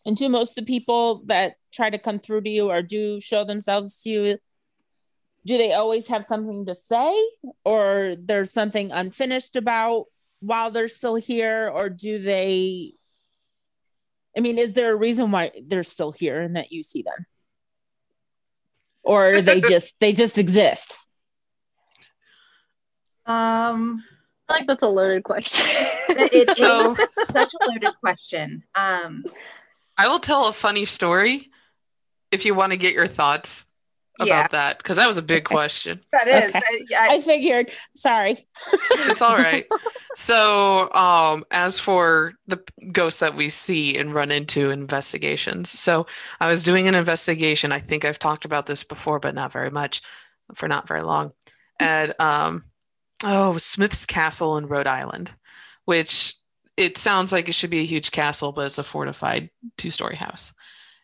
and 0.06 0.16
do 0.16 0.28
most 0.28 0.56
of 0.56 0.64
the 0.64 0.72
people 0.72 1.22
that 1.26 1.54
try 1.72 1.90
to 1.90 1.98
come 1.98 2.18
through 2.18 2.42
to 2.42 2.50
you 2.50 2.70
or 2.70 2.82
do 2.82 3.20
show 3.20 3.44
themselves 3.44 4.02
to 4.02 4.10
you 4.10 4.38
do 5.46 5.56
they 5.58 5.72
always 5.72 6.08
have 6.08 6.24
something 6.24 6.66
to 6.66 6.74
say? 6.74 7.14
Or 7.64 8.14
there's 8.18 8.52
something 8.52 8.92
unfinished 8.92 9.56
about 9.56 10.04
while 10.40 10.70
they're 10.70 10.88
still 10.88 11.16
here? 11.16 11.68
Or 11.72 11.88
do 11.88 12.18
they 12.18 12.92
i 14.36 14.40
mean 14.40 14.58
is 14.58 14.74
there 14.74 14.92
a 14.92 14.96
reason 14.96 15.32
why 15.32 15.50
they're 15.66 15.82
still 15.82 16.12
here 16.12 16.40
and 16.40 16.56
that 16.56 16.70
you 16.72 16.82
see 16.82 17.02
them? 17.02 17.26
Or 19.02 19.40
they 19.42 19.60
just 19.60 19.98
they 20.00 20.12
just 20.12 20.38
exist? 20.38 20.98
Um, 23.26 24.02
I 24.48 24.54
like 24.54 24.66
that's 24.66 24.82
a 24.82 24.88
loaded 24.88 25.22
question. 25.24 25.66
it's 26.08 26.58
So- 26.58 26.96
such 27.32 27.52
a 27.60 27.66
loaded 27.68 27.94
question. 28.00 28.64
Um, 28.74 29.24
I 29.96 30.08
will 30.08 30.18
tell 30.18 30.48
a 30.48 30.52
funny 30.52 30.84
story 30.84 31.50
if 32.32 32.44
you 32.44 32.54
want 32.54 32.72
to 32.72 32.76
get 32.78 32.94
your 32.94 33.06
thoughts 33.06 33.66
about 34.20 34.26
Yeah. 34.28 34.48
that 34.48 34.78
because 34.78 34.96
that 34.96 35.08
was 35.08 35.18
a 35.18 35.22
big 35.22 35.44
question. 35.56 36.00
that 36.12 36.28
is. 36.28 36.50
Okay. 36.50 36.60
I, 36.98 37.08
I, 37.12 37.14
i 37.16 37.20
figured 37.20 37.70
sorry 37.94 38.46
It's 38.92 39.22
all 39.22 39.36
right. 39.48 39.66
so, 40.14 40.92
um, 40.92 41.44
as 41.50 41.78
for 41.78 42.34
the 42.46 42.62
ghosts 42.92 43.20
that 43.20 43.34
we 43.36 43.48
see 43.48 43.96
and 43.96 44.14
run 44.14 44.30
into 44.30 44.70
investigations, 44.70 45.70
so 45.70 46.06
I 46.40 46.48
was 46.50 46.62
doing 46.64 46.86
an 46.88 46.94
investigation. 46.94 47.72
I 47.72 47.78
think 47.80 48.04
I've 48.04 48.18
talked 48.18 48.44
about 48.44 48.66
this 48.66 48.84
before, 48.84 49.20
but 49.20 49.34
not 49.34 49.52
very 49.52 49.70
much, 49.70 50.02
for 50.54 50.68
not 50.68 50.86
very 50.88 51.02
long, 51.02 51.32
at 51.80 52.20
um, 52.20 52.64
oh 53.24 53.56
Smith's 53.58 54.06
Castle 54.06 54.56
in 54.56 54.66
Rhode 54.66 54.86
Island, 54.86 55.34
which 55.84 56.34
it 56.76 56.96
sounds 56.98 57.32
like 57.32 57.48
it 57.48 57.54
should 57.54 57.70
be 57.70 57.80
a 57.80 57.84
huge 57.86 58.10
castle, 58.10 58.52
but 58.52 58.66
it's 58.66 58.78
a 58.78 58.82
fortified 58.84 59.50
two-story 59.76 60.16
house. 60.16 60.52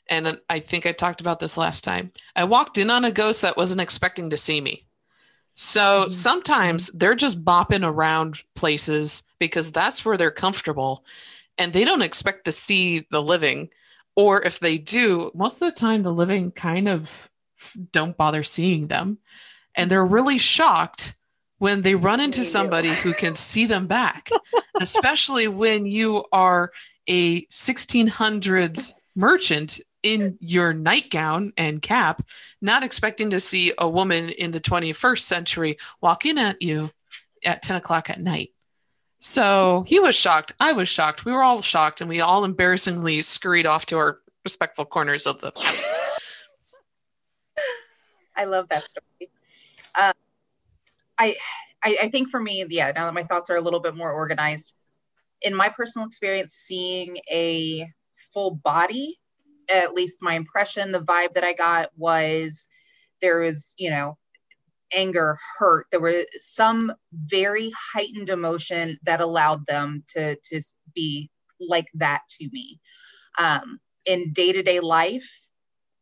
And 0.08 0.40
I 0.48 0.60
think 0.60 0.86
I 0.86 0.92
talked 0.92 1.20
about 1.20 1.40
this 1.40 1.56
last 1.56 1.82
time. 1.84 2.12
I 2.34 2.44
walked 2.44 2.78
in 2.78 2.90
on 2.90 3.04
a 3.04 3.10
ghost 3.10 3.42
that 3.42 3.56
wasn't 3.56 3.80
expecting 3.80 4.30
to 4.30 4.36
see 4.36 4.60
me. 4.60 4.86
So 5.54 6.04
Mhm. 6.06 6.12
sometimes 6.12 6.90
they're 6.92 7.14
just 7.14 7.44
bopping 7.44 7.84
around 7.84 8.42
places 8.54 9.22
because 9.38 9.72
that's 9.72 10.04
where 10.04 10.16
they're 10.16 10.30
comfortable 10.30 11.04
and 11.58 11.72
they 11.72 11.84
don't 11.84 12.02
expect 12.02 12.44
to 12.44 12.52
see 12.52 13.06
the 13.10 13.22
living. 13.22 13.70
Or 14.14 14.42
if 14.42 14.60
they 14.60 14.78
do, 14.78 15.30
most 15.34 15.54
of 15.54 15.60
the 15.68 15.72
time 15.72 16.02
the 16.02 16.12
living 16.12 16.50
kind 16.50 16.88
of 16.88 17.30
don't 17.92 18.16
bother 18.16 18.42
seeing 18.42 18.88
them. 18.88 19.18
And 19.74 19.90
they're 19.90 20.06
really 20.06 20.38
shocked 20.38 21.14
when 21.58 21.82
they 21.82 21.94
run 21.94 22.20
into 22.20 22.44
somebody 22.44 22.94
who 22.94 23.14
can 23.14 23.34
see 23.34 23.64
them 23.66 23.86
back, 23.86 24.30
especially 24.80 25.48
when 25.48 25.86
you 25.86 26.24
are 26.32 26.70
a 27.08 27.46
1600s 27.46 28.94
merchant 29.14 29.80
in 30.06 30.38
your 30.40 30.72
nightgown 30.72 31.52
and 31.56 31.82
cap, 31.82 32.22
not 32.62 32.84
expecting 32.84 33.30
to 33.30 33.40
see 33.40 33.72
a 33.76 33.88
woman 33.88 34.28
in 34.28 34.52
the 34.52 34.60
21st 34.60 35.18
century 35.18 35.76
walk 36.00 36.24
in 36.24 36.38
at 36.38 36.62
you 36.62 36.92
at 37.44 37.60
10 37.60 37.74
o'clock 37.74 38.08
at 38.08 38.20
night. 38.20 38.52
So 39.18 39.82
he 39.84 39.98
was 39.98 40.14
shocked. 40.14 40.52
I 40.60 40.74
was 40.74 40.88
shocked. 40.88 41.24
We 41.24 41.32
were 41.32 41.42
all 41.42 41.60
shocked, 41.60 42.00
and 42.00 42.08
we 42.08 42.20
all 42.20 42.44
embarrassingly 42.44 43.20
scurried 43.22 43.66
off 43.66 43.86
to 43.86 43.98
our 43.98 44.20
respectful 44.44 44.84
corners 44.84 45.26
of 45.26 45.40
the 45.40 45.50
house. 45.56 45.92
I 48.36 48.44
love 48.44 48.68
that 48.68 48.86
story. 48.86 49.30
Uh, 49.92 50.12
I, 51.18 51.34
I 51.82 51.96
I 52.02 52.08
think 52.10 52.28
for 52.28 52.38
me, 52.38 52.64
yeah. 52.68 52.92
Now 52.94 53.06
that 53.06 53.14
my 53.14 53.24
thoughts 53.24 53.50
are 53.50 53.56
a 53.56 53.60
little 53.60 53.80
bit 53.80 53.96
more 53.96 54.12
organized, 54.12 54.74
in 55.42 55.56
my 55.56 55.70
personal 55.70 56.06
experience, 56.06 56.52
seeing 56.52 57.16
a 57.32 57.90
full 58.14 58.54
body, 58.54 59.18
at 59.68 59.94
least 59.94 60.22
my 60.22 60.34
impression, 60.34 60.92
the 60.92 61.00
vibe 61.00 61.34
that 61.34 61.44
I 61.44 61.52
got 61.52 61.90
was 61.96 62.68
there 63.20 63.40
was, 63.40 63.74
you 63.78 63.90
know, 63.90 64.16
anger, 64.92 65.38
hurt. 65.58 65.86
There 65.90 66.00
was 66.00 66.26
some 66.36 66.92
very 67.12 67.72
heightened 67.92 68.30
emotion 68.30 68.98
that 69.04 69.20
allowed 69.20 69.66
them 69.66 70.04
to 70.14 70.36
to 70.36 70.60
be 70.94 71.30
like 71.60 71.88
that 71.94 72.22
to 72.38 72.48
me. 72.52 72.80
Um, 73.38 73.80
in 74.04 74.32
day 74.32 74.52
to 74.52 74.62
day 74.62 74.80
life, 74.80 75.28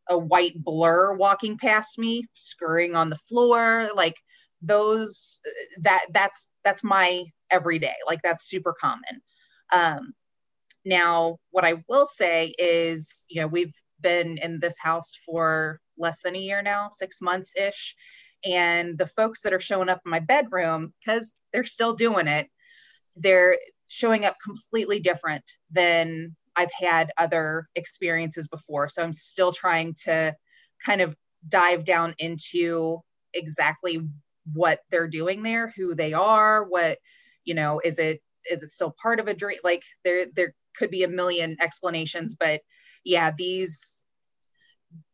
a 0.09 0.17
white 0.17 0.53
blur 0.55 1.15
walking 1.15 1.57
past 1.57 1.97
me, 1.97 2.27
scurrying 2.33 2.95
on 2.95 3.09
the 3.09 3.15
floor, 3.15 3.89
like 3.95 4.15
those 4.61 5.41
that 5.81 6.05
that's 6.11 6.47
that's 6.63 6.83
my 6.83 7.25
everyday. 7.49 7.95
Like 8.07 8.21
that's 8.23 8.47
super 8.47 8.73
common. 8.79 9.21
Um, 9.73 10.13
now, 10.85 11.37
what 11.51 11.65
I 11.65 11.83
will 11.89 12.05
say 12.05 12.53
is, 12.59 13.25
you 13.29 13.41
know, 13.41 13.47
we've 13.47 13.73
been 13.99 14.37
in 14.37 14.59
this 14.59 14.77
house 14.79 15.19
for 15.25 15.79
less 15.97 16.21
than 16.21 16.35
a 16.35 16.39
year 16.39 16.61
now, 16.61 16.89
six 16.91 17.21
months 17.21 17.53
ish. 17.57 17.95
And 18.45 18.97
the 18.97 19.07
folks 19.07 19.41
that 19.41 19.53
are 19.53 19.59
showing 19.59 19.89
up 19.89 20.01
in 20.05 20.11
my 20.11 20.19
bedroom, 20.19 20.93
because 20.99 21.33
they're 21.51 21.63
still 21.63 21.95
doing 21.95 22.27
it, 22.27 22.47
they're 23.15 23.57
showing 23.87 24.25
up 24.25 24.35
completely 24.43 24.99
different 24.99 25.43
than 25.71 26.35
I've 26.55 26.71
had 26.79 27.11
other 27.17 27.67
experiences 27.75 28.47
before. 28.47 28.87
So 28.89 29.01
I'm 29.01 29.13
still 29.13 29.51
trying 29.51 29.95
to 30.05 30.35
kind 30.85 31.01
of 31.01 31.15
dive 31.47 31.83
down 31.85 32.13
into 32.19 32.99
exactly 33.33 34.01
what 34.53 34.81
they're 34.91 35.07
doing 35.07 35.41
there, 35.41 35.73
who 35.75 35.95
they 35.95 36.13
are, 36.13 36.63
what, 36.63 36.99
you 37.43 37.55
know, 37.55 37.81
is 37.83 37.97
it 37.97 38.21
is 38.49 38.61
it 38.61 38.69
still 38.69 38.93
part 39.01 39.19
of 39.19 39.27
a 39.27 39.33
dream? 39.33 39.57
Like 39.63 39.81
there 40.03 40.27
there 40.35 40.53
could 40.77 40.91
be 40.91 41.03
a 41.03 41.07
million 41.07 41.57
explanations, 41.61 42.35
but 42.39 42.61
yeah, 43.03 43.31
these 43.37 44.03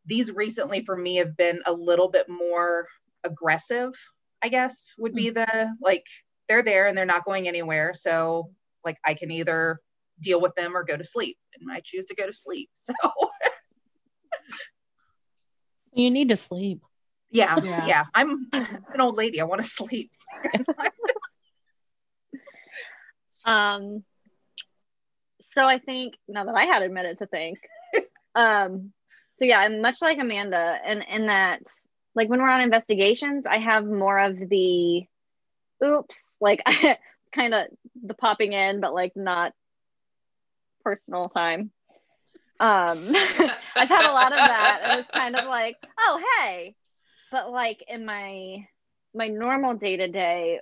these 0.06 0.32
recently 0.32 0.84
for 0.84 0.96
me 0.96 1.16
have 1.16 1.36
been 1.36 1.60
a 1.66 1.72
little 1.72 2.08
bit 2.08 2.28
more 2.28 2.86
aggressive, 3.24 3.92
I 4.42 4.48
guess 4.48 4.92
would 4.98 5.14
be 5.14 5.30
the 5.30 5.76
like 5.80 6.06
they're 6.48 6.62
there 6.62 6.86
and 6.86 6.96
they're 6.96 7.06
not 7.06 7.24
going 7.24 7.48
anywhere. 7.48 7.92
So 7.94 8.50
like 8.84 8.98
I 9.04 9.14
can 9.14 9.30
either 9.30 9.78
deal 10.20 10.40
with 10.40 10.54
them 10.54 10.76
or 10.76 10.84
go 10.84 10.96
to 10.96 11.04
sleep. 11.04 11.38
And 11.58 11.70
I 11.70 11.80
choose 11.84 12.06
to 12.06 12.14
go 12.14 12.26
to 12.26 12.32
sleep. 12.32 12.70
So 12.84 12.94
you 15.94 16.10
need 16.10 16.30
to 16.30 16.36
sleep 16.36 16.82
yeah, 17.32 17.58
Yeah. 17.64 17.86
yeah. 17.86 18.04
I'm 18.14 18.46
an 18.52 19.00
old 19.00 19.16
lady. 19.16 19.40
I 19.40 19.44
want 19.44 19.62
to 19.62 19.68
sleep. 19.80 20.12
Um, 23.44 24.04
so 25.52 25.66
I 25.66 25.78
think 25.78 26.14
now 26.28 26.44
that 26.44 26.54
I 26.54 26.64
had 26.64 26.82
a 26.82 26.88
minute 26.88 27.18
to 27.18 27.26
think, 27.26 27.58
um, 28.34 28.92
so 29.38 29.44
yeah, 29.44 29.58
I'm 29.58 29.80
much 29.80 30.00
like 30.00 30.18
Amanda, 30.18 30.78
and 30.84 31.04
in 31.10 31.26
that, 31.26 31.62
like 32.14 32.28
when 32.28 32.40
we're 32.40 32.48
on 32.50 32.60
investigations, 32.60 33.46
I 33.46 33.58
have 33.58 33.86
more 33.86 34.18
of 34.18 34.36
the, 34.38 35.06
oops, 35.84 36.30
like 36.40 36.62
kind 37.34 37.54
of 37.54 37.66
the 38.02 38.14
popping 38.14 38.52
in, 38.52 38.80
but 38.80 38.94
like 38.94 39.12
not 39.16 39.52
personal 40.84 41.28
time. 41.28 41.70
Um, 42.60 43.14
I've 43.76 43.88
had 43.88 44.10
a 44.10 44.12
lot 44.12 44.32
of 44.32 44.38
that, 44.38 44.80
and 44.84 45.00
it's 45.00 45.10
kind 45.10 45.36
of 45.36 45.46
like, 45.46 45.76
oh 45.98 46.22
hey, 46.38 46.74
but 47.30 47.50
like 47.50 47.84
in 47.88 48.04
my 48.04 48.66
my 49.14 49.28
normal 49.28 49.74
day 49.74 49.96
to 49.96 50.08
day 50.08 50.60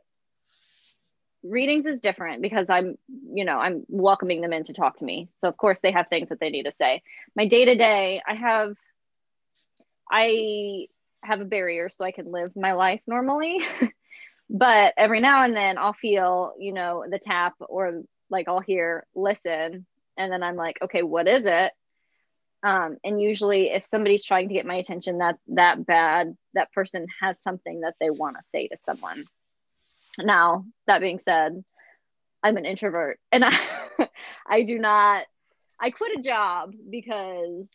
readings 1.43 1.87
is 1.87 2.01
different 2.01 2.43
because 2.43 2.67
I'm, 2.69 2.97
you 3.33 3.45
know, 3.45 3.59
I'm 3.59 3.85
welcoming 3.89 4.41
them 4.41 4.53
in 4.53 4.65
to 4.65 4.73
talk 4.73 4.99
to 4.99 5.05
me. 5.05 5.29
So 5.41 5.49
of 5.49 5.57
course 5.57 5.79
they 5.81 5.93
have 5.93 6.09
things 6.09 6.29
that 6.29 6.41
they 6.41 6.51
need 6.51 6.65
to 6.65 6.73
say. 6.79 7.03
My 7.35 7.47
day 7.47 7.65
to 7.65 7.75
day, 7.77 8.21
I 8.27 8.35
have, 8.35 8.77
I 10.11 10.89
have 11.23 11.41
a 11.41 11.45
barrier 11.45 11.89
so 11.89 12.05
I 12.05 12.13
can 12.13 12.31
live 12.31 12.55
my 12.57 12.73
life 12.73 13.01
normally. 13.07 13.61
but 14.51 14.95
every 14.97 15.21
now 15.21 15.45
and 15.45 15.57
then 15.57 15.79
I'll 15.79 15.93
feel, 15.93 16.55
you 16.59 16.73
know, 16.73 17.05
the 17.09 17.19
tap 17.19 17.55
or 17.61 18.03
like 18.29 18.49
I'll 18.49 18.61
hear 18.61 19.07
listen, 19.15 19.87
and 20.17 20.33
then 20.33 20.43
I'm 20.43 20.57
like, 20.57 20.79
okay, 20.83 21.03
what 21.03 21.27
is 21.27 21.45
it? 21.45 21.73
Um, 22.63 22.99
and 23.03 23.21
usually 23.21 23.71
if 23.71 23.87
somebody's 23.91 24.23
trying 24.23 24.49
to 24.49 24.55
get 24.55 24.67
my 24.67 24.75
attention 24.75 25.19
that 25.19 25.39
that 25.49 25.87
bad, 25.87 26.37
that 26.55 26.73
person 26.73 27.07
has 27.21 27.37
something 27.43 27.81
that 27.81 27.95
they 28.01 28.11
want 28.11 28.37
to 28.37 28.43
say 28.53 28.69
to 28.69 28.77
someone 28.85 29.25
now 30.19 30.65
that 30.87 31.01
being 31.01 31.21
said 31.21 31.63
i'm 32.43 32.57
an 32.57 32.67
introvert 32.67 33.19
and 33.33 33.45
i 33.47 33.59
i 34.47 34.63
do 34.63 34.79
not 34.79 35.25
i 35.79 35.91
quit 35.91 36.19
a 36.19 36.23
job 36.23 36.73
because 36.91 37.67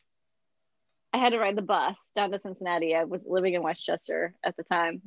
i 1.13 1.17
had 1.17 1.31
to 1.31 1.39
ride 1.39 1.55
the 1.55 1.61
bus 1.61 1.95
down 2.15 2.31
to 2.31 2.39
cincinnati. 2.39 2.95
I 2.95 3.05
was 3.05 3.21
living 3.25 3.53
in 3.53 3.63
westchester 3.63 4.33
at 4.43 4.55
the 4.57 4.63
time 4.63 5.01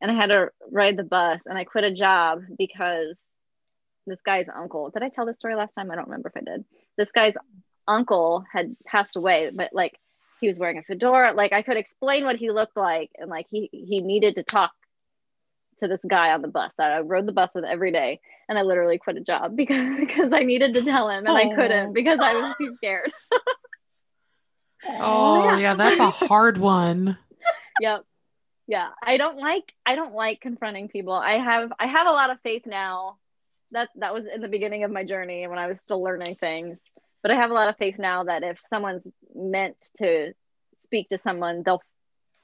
and 0.00 0.10
i 0.10 0.14
had 0.14 0.30
to 0.30 0.50
ride 0.70 0.96
the 0.96 1.04
bus 1.04 1.40
and 1.46 1.58
i 1.58 1.64
quit 1.64 1.84
a 1.84 1.92
job 1.92 2.42
because 2.58 3.18
this 4.06 4.20
guy's 4.24 4.48
uncle 4.48 4.90
did 4.90 5.02
i 5.02 5.08
tell 5.08 5.26
this 5.26 5.36
story 5.36 5.54
last 5.54 5.74
time? 5.74 5.90
I 5.90 5.96
don't 5.96 6.06
remember 6.06 6.32
if 6.34 6.40
i 6.40 6.50
did. 6.50 6.64
This 6.96 7.12
guy's 7.12 7.34
uncle 7.88 8.44
had 8.52 8.76
passed 8.84 9.16
away 9.16 9.50
but 9.54 9.70
like 9.72 9.98
he 10.40 10.48
was 10.48 10.58
wearing 10.58 10.78
a 10.78 10.82
fedora. 10.82 11.32
Like 11.32 11.52
i 11.52 11.62
could 11.62 11.76
explain 11.76 12.24
what 12.24 12.36
he 12.36 12.50
looked 12.50 12.76
like 12.76 13.10
and 13.16 13.30
like 13.30 13.46
he 13.50 13.68
he 13.72 14.00
needed 14.00 14.36
to 14.36 14.42
talk 14.42 14.72
to 15.80 15.88
this 15.88 16.00
guy 16.06 16.32
on 16.32 16.42
the 16.42 16.48
bus 16.48 16.72
that 16.78 16.92
I 16.92 17.00
rode 17.00 17.26
the 17.26 17.32
bus 17.32 17.50
with 17.54 17.64
every 17.64 17.92
day, 17.92 18.20
and 18.48 18.58
I 18.58 18.62
literally 18.62 18.98
quit 18.98 19.16
a 19.16 19.20
job 19.20 19.56
because 19.56 19.98
because 19.98 20.32
I 20.32 20.40
needed 20.40 20.74
to 20.74 20.82
tell 20.82 21.08
him 21.08 21.26
and 21.26 21.36
I 21.36 21.54
couldn't 21.54 21.92
because 21.92 22.20
I 22.20 22.34
was 22.34 22.54
too 22.58 22.74
scared. 22.76 23.12
oh 24.88 25.44
yeah. 25.44 25.58
yeah, 25.58 25.74
that's 25.74 26.00
a 26.00 26.10
hard 26.10 26.58
one. 26.58 27.18
yep. 27.80 28.04
Yeah, 28.68 28.88
I 29.00 29.16
don't 29.16 29.38
like 29.38 29.72
I 29.84 29.94
don't 29.94 30.14
like 30.14 30.40
confronting 30.40 30.88
people. 30.88 31.12
I 31.12 31.34
have 31.34 31.72
I 31.78 31.86
have 31.86 32.06
a 32.06 32.12
lot 32.12 32.30
of 32.30 32.40
faith 32.40 32.66
now. 32.66 33.18
That 33.72 33.90
that 33.96 34.14
was 34.14 34.24
in 34.32 34.40
the 34.40 34.48
beginning 34.48 34.84
of 34.84 34.90
my 34.90 35.04
journey 35.04 35.46
when 35.46 35.58
I 35.58 35.66
was 35.66 35.80
still 35.80 36.02
learning 36.02 36.36
things. 36.36 36.78
But 37.22 37.30
I 37.30 37.36
have 37.36 37.50
a 37.50 37.54
lot 37.54 37.68
of 37.68 37.76
faith 37.76 37.96
now 37.98 38.24
that 38.24 38.42
if 38.42 38.60
someone's 38.68 39.06
meant 39.34 39.76
to 39.98 40.32
speak 40.80 41.08
to 41.10 41.18
someone, 41.18 41.62
they'll 41.64 41.82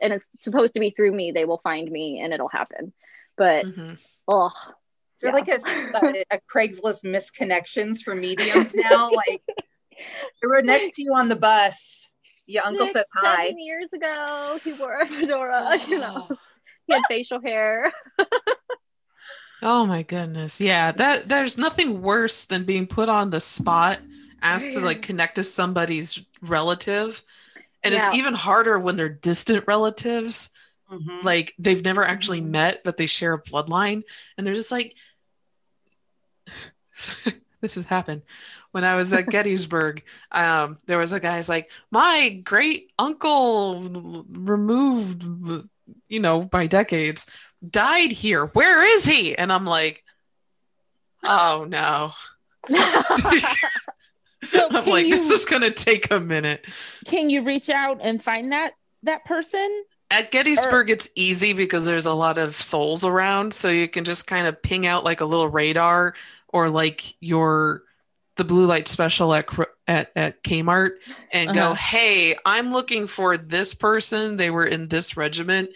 and 0.01 0.13
it's 0.13 0.25
supposed 0.41 0.75
to 0.75 0.81
be 0.81 0.91
through 0.91 1.13
me, 1.13 1.31
they 1.31 1.45
will 1.45 1.61
find 1.63 1.91
me 1.91 2.21
and 2.21 2.33
it'll 2.33 2.49
happen 2.49 2.93
but 3.37 3.65
mm-hmm. 3.65 3.95
oh 4.29 4.51
is 5.17 5.21
there 5.21 5.31
yeah. 5.31 5.35
like 5.35 5.49
a, 5.49 6.25
a, 6.37 6.41
Craigslist 6.53 7.05
misconnections 7.05 8.03
for 8.03 8.15
mediums 8.15 8.75
now? 8.75 9.11
like 9.11 9.43
they 9.47 10.49
were 10.49 10.63
next 10.63 10.95
to 10.97 11.03
you 11.03 11.15
on 11.15 11.29
the 11.29 11.37
bus. 11.37 12.11
Your 12.47 12.67
uncle 12.67 12.87
Six, 12.87 12.95
says 12.95 13.07
hi. 13.15 13.47
Seven 13.47 13.61
years 13.61 13.93
ago, 13.93 14.59
he 14.65 14.73
wore 14.73 15.01
a 15.01 15.07
fedora. 15.07 15.79
You 15.89 16.01
know, 16.01 16.29
he 16.87 16.95
had 16.95 17.03
facial 17.09 17.41
hair. 17.41 17.93
oh 19.63 19.87
my 19.87 20.03
goodness! 20.03 20.61
Yeah, 20.61 20.91
that 20.93 21.29
there's 21.29 21.57
nothing 21.57 22.03
worse 22.03 22.45
than 22.45 22.65
being 22.65 22.89
put 22.89 23.09
on 23.09 23.31
the 23.31 23.41
spot, 23.41 24.01
asked 24.43 24.73
to 24.73 24.81
like 24.81 25.03
connect 25.03 25.37
to 25.37 25.45
somebody's 25.45 26.21
relative, 26.43 27.23
and 27.85 27.95
yeah. 27.95 28.09
it's 28.09 28.17
even 28.17 28.35
harder 28.35 28.79
when 28.79 28.97
they're 28.97 29.09
distant 29.09 29.65
relatives 29.69 30.51
Mm-hmm. 30.91 31.25
Like 31.25 31.55
they've 31.59 31.85
never 31.85 32.05
actually 32.05 32.41
mm-hmm. 32.41 32.53
met, 32.53 32.85
but 32.85 32.97
they 32.97 33.07
share 33.07 33.33
a 33.33 33.43
bloodline. 33.43 34.03
And 34.37 34.47
they're 34.47 34.55
just 34.55 34.73
like, 34.73 34.97
this 37.61 37.75
has 37.77 37.85
happened. 37.85 38.23
When 38.73 38.85
I 38.85 38.97
was 38.97 39.13
at 39.13 39.27
Gettysburg, 39.27 40.03
um, 40.33 40.77
there 40.87 40.99
was 40.99 41.13
a 41.13 41.21
guy's 41.21 41.49
like, 41.49 41.71
my 41.91 42.41
great 42.45 42.91
uncle 42.99 44.27
removed, 44.29 45.25
you 46.09 46.21
know, 46.21 46.43
by 46.43 46.67
decades, 46.67 47.27
died 47.69 48.13
here. 48.13 48.47
Where 48.47 48.85
is 48.85 49.05
he? 49.05 49.37
And 49.37 49.53
I'm 49.53 49.65
like, 49.65 50.05
oh 51.25 51.67
no. 51.69 52.13
so 54.43 54.69
I'm 54.71 54.87
like, 54.87 55.07
you, 55.07 55.17
this 55.17 55.31
is 55.31 55.45
gonna 55.45 55.71
take 55.71 56.11
a 56.11 56.21
minute. 56.21 56.67
Can 57.07 57.31
you 57.31 57.43
reach 57.43 57.71
out 57.71 58.01
and 58.03 58.23
find 58.23 58.53
that 58.53 58.73
that 59.05 59.25
person? 59.25 59.85
At 60.13 60.31
Gettysburg, 60.31 60.91
it's 60.91 61.09
easy 61.17 61.55
because 61.55 61.87
there's 61.87 62.07
a 62.07 62.13
lot 62.13 62.37
of 62.37 62.55
souls 62.55 63.03
around, 63.05 63.55
so 63.55 63.71
you 63.71 63.89
can 63.89 64.05
just 64.05 64.27
kind 64.27 64.47
of 64.47 64.63
ping 64.63 64.87
out 64.87 65.05
like 65.05 65.23
a 65.23 65.25
little 65.25 65.49
radar 65.49 66.15
or 66.49 66.69
like 66.69 67.17
your 67.21 67.85
the 68.37 68.45
blue 68.45 68.67
light 68.67 68.89
special 68.89 69.35
at 69.35 69.49
at, 69.87 70.13
at 70.15 70.43
Kmart 70.45 70.97
and 71.33 71.51
uh-huh. 71.51 71.71
go, 71.71 71.75
"Hey, 71.75 72.37
I'm 72.45 72.73
looking 72.73 73.07
for 73.07 73.37
this 73.37 73.73
person. 73.75 74.37
They 74.37 74.51
were 74.51 74.67
in 74.67 74.89
this 74.89 75.17
regiment. 75.17 75.71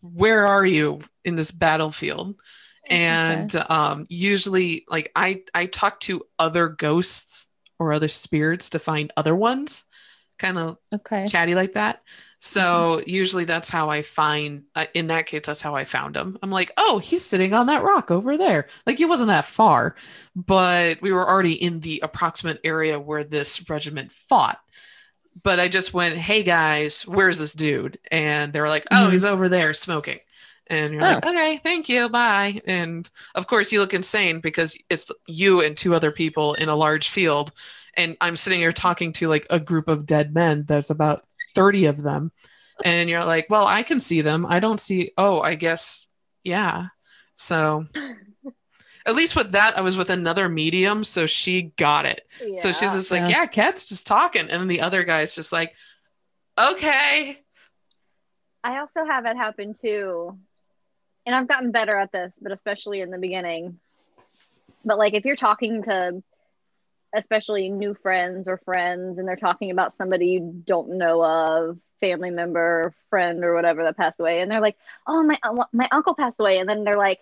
Where 0.00 0.46
are 0.46 0.64
you 0.64 1.00
in 1.24 1.36
this 1.36 1.50
battlefield?" 1.50 2.36
And 2.88 3.54
okay. 3.54 3.64
um, 3.66 4.06
usually, 4.08 4.84
like 4.88 5.12
I 5.14 5.42
I 5.54 5.66
talk 5.66 6.00
to 6.00 6.22
other 6.38 6.68
ghosts 6.68 7.46
or 7.78 7.92
other 7.92 8.08
spirits 8.08 8.70
to 8.70 8.78
find 8.78 9.12
other 9.16 9.34
ones, 9.34 9.84
kind 10.42 10.58
of 10.58 10.76
okay. 10.92 11.26
chatty 11.26 11.54
like 11.54 11.74
that. 11.74 12.02
So 12.38 12.98
mm-hmm. 12.98 13.08
usually 13.08 13.44
that's 13.44 13.68
how 13.68 13.88
I 13.88 14.02
find. 14.02 14.64
Uh, 14.74 14.86
in 14.92 15.06
that 15.06 15.26
case, 15.26 15.42
that's 15.46 15.62
how 15.62 15.76
I 15.76 15.84
found 15.84 16.16
him. 16.16 16.36
I'm 16.42 16.50
like, 16.50 16.72
oh, 16.76 16.98
he's 16.98 17.24
sitting 17.24 17.54
on 17.54 17.66
that 17.66 17.84
rock 17.84 18.10
over 18.10 18.36
there. 18.36 18.66
Like 18.84 18.98
he 18.98 19.04
wasn't 19.04 19.28
that 19.28 19.46
far, 19.46 19.94
but 20.34 21.00
we 21.00 21.12
were 21.12 21.26
already 21.26 21.54
in 21.54 21.80
the 21.80 22.00
approximate 22.02 22.60
area 22.64 22.98
where 22.98 23.22
this 23.22 23.70
regiment 23.70 24.10
fought. 24.12 24.58
But 25.42 25.60
I 25.60 25.68
just 25.68 25.94
went, 25.94 26.18
hey 26.18 26.42
guys, 26.42 27.06
where's 27.06 27.38
this 27.38 27.54
dude? 27.54 27.98
And 28.10 28.52
they 28.52 28.60
were 28.60 28.68
like, 28.68 28.86
oh, 28.90 28.96
mm-hmm. 28.96 29.12
he's 29.12 29.24
over 29.24 29.48
there 29.48 29.72
smoking. 29.72 30.18
And 30.66 30.92
you're 30.92 31.04
oh. 31.04 31.06
like, 31.06 31.26
okay, 31.26 31.60
thank 31.62 31.88
you, 31.88 32.08
bye. 32.08 32.60
And 32.66 33.08
of 33.34 33.46
course, 33.46 33.72
you 33.72 33.80
look 33.80 33.94
insane 33.94 34.40
because 34.40 34.76
it's 34.90 35.10
you 35.26 35.62
and 35.62 35.76
two 35.76 35.94
other 35.94 36.10
people 36.10 36.54
in 36.54 36.68
a 36.68 36.76
large 36.76 37.08
field 37.08 37.52
and 37.96 38.16
I'm 38.20 38.36
sitting 38.36 38.60
here 38.60 38.72
talking 38.72 39.12
to 39.14 39.28
like 39.28 39.46
a 39.50 39.60
group 39.60 39.88
of 39.88 40.06
dead 40.06 40.34
men. 40.34 40.64
There's 40.66 40.90
about 40.90 41.24
30 41.54 41.86
of 41.86 42.02
them. 42.02 42.32
And 42.84 43.08
you're 43.08 43.24
like, 43.24 43.46
well, 43.48 43.66
I 43.66 43.82
can 43.82 44.00
see 44.00 44.22
them. 44.22 44.46
I 44.46 44.58
don't 44.58 44.80
see, 44.80 45.12
oh, 45.16 45.40
I 45.40 45.54
guess, 45.54 46.08
yeah. 46.42 46.86
So 47.36 47.86
at 49.06 49.14
least 49.14 49.36
with 49.36 49.52
that, 49.52 49.76
I 49.76 49.82
was 49.82 49.96
with 49.96 50.10
another 50.10 50.48
medium. 50.48 51.04
So 51.04 51.26
she 51.26 51.72
got 51.76 52.06
it. 52.06 52.26
Yeah. 52.44 52.60
So 52.60 52.72
she's 52.72 52.92
just 52.92 53.12
like, 53.12 53.28
yeah, 53.28 53.46
Kat's 53.46 53.86
just 53.86 54.06
talking. 54.06 54.42
And 54.42 54.60
then 54.60 54.68
the 54.68 54.80
other 54.80 55.04
guy's 55.04 55.34
just 55.34 55.52
like, 55.52 55.74
okay. 56.58 57.38
I 58.64 58.78
also 58.78 59.04
have 59.04 59.26
it 59.26 59.36
happen 59.36 59.74
too. 59.74 60.38
And 61.26 61.34
I've 61.34 61.48
gotten 61.48 61.70
better 61.70 61.96
at 61.96 62.10
this, 62.10 62.32
but 62.40 62.52
especially 62.52 63.00
in 63.00 63.10
the 63.10 63.18
beginning. 63.18 63.78
But 64.84 64.98
like 64.98 65.14
if 65.14 65.24
you're 65.24 65.36
talking 65.36 65.84
to 65.84 66.22
especially 67.14 67.68
new 67.68 67.94
friends 67.94 68.48
or 68.48 68.56
friends 68.58 69.18
and 69.18 69.28
they're 69.28 69.36
talking 69.36 69.70
about 69.70 69.96
somebody 69.96 70.28
you 70.28 70.62
don't 70.64 70.96
know 70.96 71.24
of 71.24 71.78
family 72.00 72.30
member 72.30 72.92
friend 73.10 73.44
or 73.44 73.54
whatever 73.54 73.84
that 73.84 73.96
passed 73.96 74.20
away. 74.20 74.40
And 74.40 74.50
they're 74.50 74.60
like 74.60 74.76
oh 75.06 75.22
my 75.22 75.38
uh, 75.42 75.64
my 75.72 75.88
uncle 75.90 76.14
passed 76.14 76.40
away. 76.40 76.58
And 76.58 76.68
then 76.68 76.84
they're 76.84 76.98
like 76.98 77.20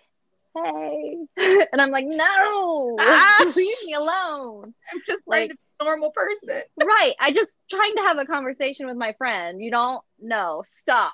hey. 0.55 1.17
And 1.71 1.79
i'm 1.79 1.91
like 1.91 2.05
no 2.05 2.97
ah! 2.99 3.51
leave 3.55 3.77
me 3.85 3.93
alone. 3.93 4.73
I'm 4.91 5.01
just 5.05 5.23
like 5.25 5.51
a 5.51 5.83
normal 5.83 6.11
person. 6.11 6.61
Right 6.83 7.15
i 7.19 7.31
just 7.31 7.49
trying 7.69 7.95
to 7.95 8.01
have 8.01 8.17
a 8.17 8.25
conversation 8.25 8.87
with 8.87 8.97
my 8.97 9.13
friend. 9.13 9.61
You 9.61 9.71
don't 9.71 10.03
know. 10.21 10.63
Stop. 10.79 11.13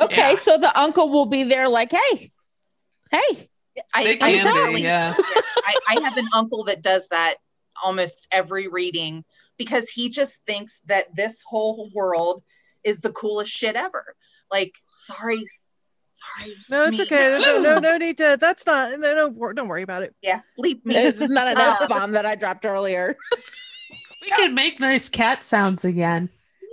Okay 0.00 0.30
yeah. 0.30 0.34
so 0.36 0.56
the 0.56 0.78
uncle 0.78 1.10
will 1.10 1.26
be 1.26 1.42
there 1.42 1.68
like 1.68 1.90
hey 1.90 2.30
hey. 3.10 3.48
I, 3.94 4.18
I, 4.20 4.72
be, 4.72 4.82
yeah. 4.82 5.14
I, 5.16 5.74
I 5.88 6.00
have 6.02 6.16
an 6.16 6.28
uncle 6.34 6.64
that 6.64 6.82
does 6.82 7.08
that 7.08 7.36
almost 7.82 8.28
every 8.32 8.68
reading 8.68 9.24
because 9.58 9.88
he 9.88 10.08
just 10.08 10.38
thinks 10.46 10.80
that 10.86 11.14
this 11.14 11.42
whole 11.46 11.90
world 11.94 12.42
is 12.84 13.00
the 13.00 13.12
coolest 13.12 13.50
shit 13.50 13.76
ever. 13.76 14.16
Like, 14.50 14.72
sorry, 15.00 15.44
sorry. 16.12 16.54
No, 16.68 16.84
it's 16.86 16.98
me. 16.98 17.04
okay. 17.04 17.38
No, 17.40 17.60
no, 17.60 17.78
no 17.78 17.96
need 17.96 18.18
to. 18.18 18.38
That's 18.40 18.66
not. 18.66 18.98
No, 18.98 19.14
no, 19.14 19.52
don't 19.52 19.68
worry 19.68 19.82
about 19.82 20.02
it. 20.02 20.14
Yeah, 20.22 20.40
bleep 20.58 20.84
me. 20.84 20.96
It's 20.96 21.20
not 21.20 21.46
an 21.48 21.58
F 21.58 21.88
bomb 21.88 22.12
that 22.12 22.26
I 22.26 22.34
dropped 22.34 22.64
earlier. 22.64 23.16
we 24.22 24.30
can 24.30 24.54
make 24.54 24.80
nice 24.80 25.08
cat 25.08 25.44
sounds 25.44 25.84
again. 25.84 26.30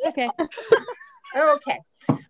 Okay. 0.08 0.30
okay. 1.38 1.80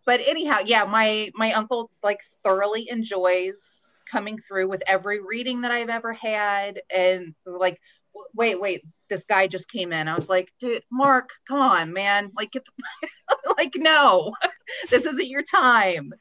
But 0.05 0.21
anyhow, 0.25 0.59
yeah, 0.65 0.85
my 0.85 1.29
my 1.35 1.53
uncle 1.53 1.91
like 2.03 2.21
thoroughly 2.43 2.89
enjoys 2.89 3.85
coming 4.09 4.37
through 4.37 4.69
with 4.69 4.81
every 4.87 5.19
reading 5.21 5.61
that 5.61 5.71
I've 5.71 5.89
ever 5.89 6.13
had 6.13 6.81
and 6.95 7.35
like 7.45 7.79
wait, 8.33 8.59
wait, 8.59 8.83
this 9.09 9.25
guy 9.25 9.47
just 9.47 9.69
came 9.69 9.93
in. 9.93 10.07
I 10.07 10.15
was 10.15 10.29
like, 10.29 10.51
dude, 10.59 10.83
Mark, 10.91 11.29
come 11.47 11.59
on, 11.59 11.93
man. 11.93 12.31
Like, 12.35 12.51
get 12.51 12.65
the, 12.65 13.09
like, 13.57 13.73
no, 13.75 14.33
this 14.89 15.05
isn't 15.05 15.27
your 15.27 15.43
time. 15.43 16.13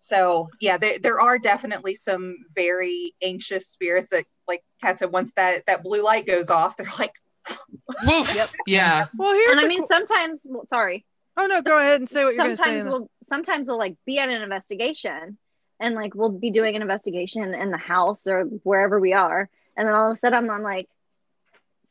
So 0.00 0.48
yeah, 0.60 0.78
there, 0.78 0.98
there 0.98 1.20
are 1.20 1.38
definitely 1.38 1.94
some 1.94 2.36
very 2.54 3.14
anxious 3.22 3.68
spirits 3.68 4.10
that, 4.10 4.24
like 4.48 4.64
Kat 4.82 4.98
said, 4.98 5.12
once 5.12 5.32
that 5.36 5.66
that 5.66 5.82
blue 5.82 6.02
light 6.02 6.26
goes 6.26 6.50
off, 6.50 6.76
they're 6.76 6.86
like, 6.98 7.12
Woof. 8.06 8.34
Yep. 8.34 8.48
Yeah. 8.66 9.06
Well, 9.16 9.32
here's. 9.32 9.50
And 9.50 9.60
I 9.60 9.68
mean, 9.68 9.84
sometimes. 9.90 10.40
Well, 10.44 10.66
sorry. 10.68 11.04
Oh 11.36 11.46
no, 11.46 11.62
go 11.62 11.78
ahead 11.78 12.00
and 12.00 12.08
say 12.08 12.24
what 12.24 12.34
you're 12.34 12.44
going 12.44 12.50
to 12.50 12.56
say. 12.56 12.64
Sometimes 12.64 12.86
we'll 12.86 13.10
sometimes 13.28 13.68
we'll 13.68 13.78
like 13.78 13.96
be 14.06 14.18
on 14.20 14.30
an 14.30 14.42
investigation, 14.42 15.38
and 15.78 15.94
like 15.94 16.14
we'll 16.14 16.30
be 16.30 16.50
doing 16.50 16.76
an 16.76 16.82
investigation 16.82 17.54
in 17.54 17.70
the 17.70 17.78
house 17.78 18.26
or 18.26 18.42
wherever 18.42 18.98
we 18.98 19.12
are, 19.12 19.48
and 19.76 19.86
then 19.86 19.94
all 19.94 20.10
of 20.10 20.16
a 20.16 20.20
sudden 20.20 20.50
I'm 20.50 20.62
like, 20.62 20.88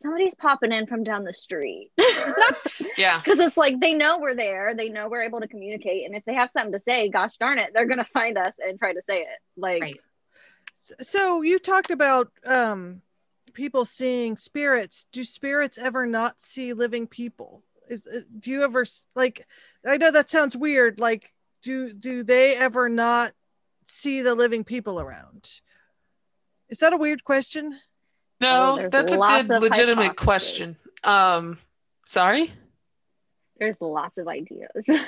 somebody's 0.01 0.35
popping 0.35 0.71
in 0.71 0.87
from 0.87 1.03
down 1.03 1.23
the 1.23 1.33
street. 1.33 1.91
yeah. 2.97 3.21
Because 3.23 3.39
it's 3.39 3.57
like 3.57 3.79
they 3.79 3.93
know 3.93 4.19
we're 4.19 4.35
there, 4.35 4.73
they 4.75 4.89
know 4.89 5.09
we're 5.09 5.23
able 5.23 5.41
to 5.41 5.47
communicate. 5.47 6.05
And 6.05 6.15
if 6.15 6.23
they 6.25 6.33
have 6.33 6.49
something 6.53 6.73
to 6.73 6.81
say, 6.85 7.09
gosh 7.09 7.37
darn 7.37 7.59
it, 7.59 7.71
they're 7.73 7.87
going 7.87 7.99
to 7.99 8.05
find 8.13 8.37
us 8.37 8.53
and 8.59 8.79
try 8.79 8.93
to 8.93 9.01
say 9.07 9.21
it. 9.21 9.39
Like, 9.57 9.81
right. 9.81 9.99
So 11.01 11.41
you 11.41 11.59
talked 11.59 11.91
about 11.91 12.31
um 12.45 13.01
people 13.53 13.85
seeing 13.85 14.37
spirits. 14.37 15.05
Do 15.11 15.23
spirits 15.23 15.77
ever 15.77 16.05
not 16.05 16.41
see 16.41 16.73
living 16.73 17.07
people? 17.07 17.63
Is 17.89 18.03
uh, 18.07 18.21
do 18.39 18.51
you 18.51 18.63
ever 18.63 18.85
like 19.15 19.45
I 19.85 19.97
know 19.97 20.11
that 20.11 20.29
sounds 20.29 20.55
weird 20.55 20.99
like 20.99 21.33
do 21.61 21.91
do 21.91 22.23
they 22.23 22.55
ever 22.55 22.87
not 22.87 23.33
see 23.83 24.21
the 24.21 24.35
living 24.35 24.63
people 24.63 24.99
around? 24.99 25.51
Is 26.69 26.79
that 26.79 26.93
a 26.93 26.97
weird 26.97 27.23
question? 27.23 27.77
No, 28.41 28.77
Oh, 28.79 28.89
that's 28.89 29.13
a 29.13 29.17
good 29.17 29.49
legitimate 29.61 30.03
hypotheses. 30.17 30.23
question. 30.23 30.77
Um, 31.03 31.57
sorry. 32.05 32.51
There's 33.57 33.79
lots 33.81 34.17
of 34.17 34.27
ideas. 34.27 34.69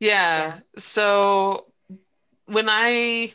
Yeah. 0.00 0.60
So 0.78 1.66
when 2.46 2.68
I 2.70 3.34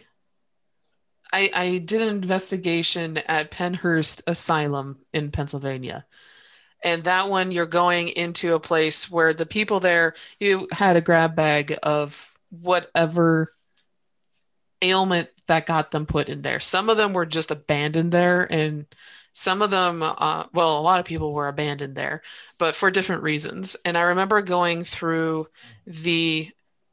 I 1.31 1.51
I 1.53 1.77
did 1.77 2.01
an 2.01 2.07
investigation 2.09 3.17
at 3.19 3.51
Pennhurst 3.51 4.23
Asylum 4.25 4.97
in 5.13 5.29
Pennsylvania. 5.29 6.07
And 6.83 7.03
that 7.03 7.29
one 7.29 7.51
you're 7.51 7.67
going 7.67 8.07
into 8.09 8.55
a 8.55 8.59
place 8.59 9.09
where 9.11 9.31
the 9.31 9.45
people 9.45 9.79
there 9.79 10.15
you 10.39 10.67
had 10.71 10.97
a 10.97 11.01
grab 11.01 11.35
bag 11.35 11.77
of 11.83 12.31
whatever 12.49 13.49
ailment 14.81 15.29
that 15.47 15.65
got 15.65 15.91
them 15.91 16.05
put 16.05 16.29
in 16.29 16.41
there. 16.41 16.59
Some 16.59 16.89
of 16.89 16.97
them 16.97 17.13
were 17.13 17.25
just 17.25 17.51
abandoned 17.51 18.11
there 18.11 18.51
and 18.51 18.85
some 19.33 19.61
of 19.61 19.69
them 19.69 20.01
uh, 20.01 20.45
well 20.53 20.79
a 20.79 20.81
lot 20.81 20.99
of 20.99 21.05
people 21.05 21.33
were 21.33 21.49
abandoned 21.49 21.95
there 21.95 22.21
but 22.57 22.75
for 22.75 22.89
different 22.89 23.23
reasons. 23.23 23.75
And 23.85 23.97
I 23.97 24.01
remember 24.01 24.41
going 24.41 24.83
through 24.83 25.47
the 25.85 26.49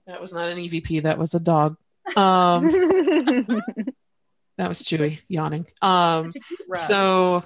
that 0.07 0.21
was 0.21 0.33
not 0.33 0.49
an 0.49 0.59
EVP, 0.59 1.05
that 1.05 1.19
was 1.19 1.35
a 1.35 1.41
dog. 1.41 1.77
Um, 2.17 2.69
that 4.59 4.69
was 4.69 4.83
Chewy 4.83 5.21
yawning. 5.29 5.67
Um, 5.81 6.33
so 6.75 7.45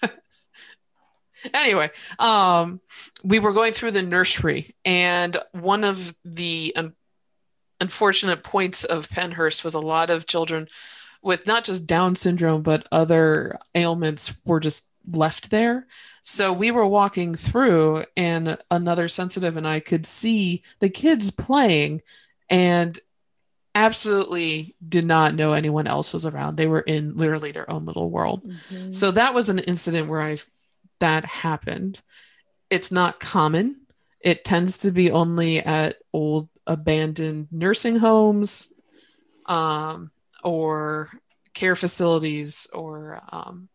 anyway, 1.54 1.90
um, 2.18 2.80
we 3.24 3.38
were 3.38 3.52
going 3.52 3.72
through 3.72 3.92
the 3.92 4.02
nursery, 4.02 4.74
and 4.84 5.36
one 5.52 5.84
of 5.84 6.14
the 6.24 6.72
un- 6.76 6.94
unfortunate 7.80 8.42
points 8.42 8.84
of 8.84 9.08
Pennhurst 9.08 9.64
was 9.64 9.74
a 9.74 9.80
lot 9.80 10.10
of 10.10 10.26
children 10.26 10.68
with 11.22 11.46
not 11.46 11.64
just 11.64 11.86
Down 11.86 12.16
syndrome 12.16 12.62
but 12.62 12.86
other 12.92 13.58
ailments 13.74 14.34
were 14.44 14.60
just 14.60 14.88
left 15.10 15.50
there. 15.50 15.86
So 16.22 16.52
we 16.52 16.70
were 16.70 16.86
walking 16.86 17.34
through, 17.34 18.04
and 18.16 18.58
another 18.70 19.08
sensitive 19.08 19.56
and 19.56 19.66
I 19.66 19.80
could 19.80 20.06
see 20.06 20.62
the 20.78 20.90
kids 20.90 21.30
playing, 21.30 22.02
and 22.50 22.98
absolutely 23.74 24.74
did 24.86 25.06
not 25.06 25.34
know 25.34 25.52
anyone 25.52 25.86
else 25.86 26.12
was 26.12 26.26
around. 26.26 26.56
They 26.56 26.66
were 26.66 26.80
in 26.80 27.16
literally 27.16 27.52
their 27.52 27.70
own 27.70 27.86
little 27.86 28.10
world. 28.10 28.42
Mhm. 28.44 28.94
So 28.94 29.10
that 29.12 29.32
was 29.32 29.48
an 29.48 29.60
incident 29.60 30.08
where 30.08 30.20
I 30.20 30.36
that 30.98 31.24
happened. 31.24 32.02
It's 32.68 32.92
not 32.92 33.20
common. 33.20 33.76
It 34.20 34.44
tends 34.44 34.76
to 34.78 34.90
be 34.90 35.10
only 35.10 35.60
at 35.60 35.96
old 36.12 36.48
abandoned 36.70 37.48
nursing 37.52 37.98
homes, 37.98 38.72
um, 39.46 40.10
or 40.44 41.10
care 41.54 41.76
facilities, 41.76 42.68
or 42.72 43.20
um, 43.32 43.68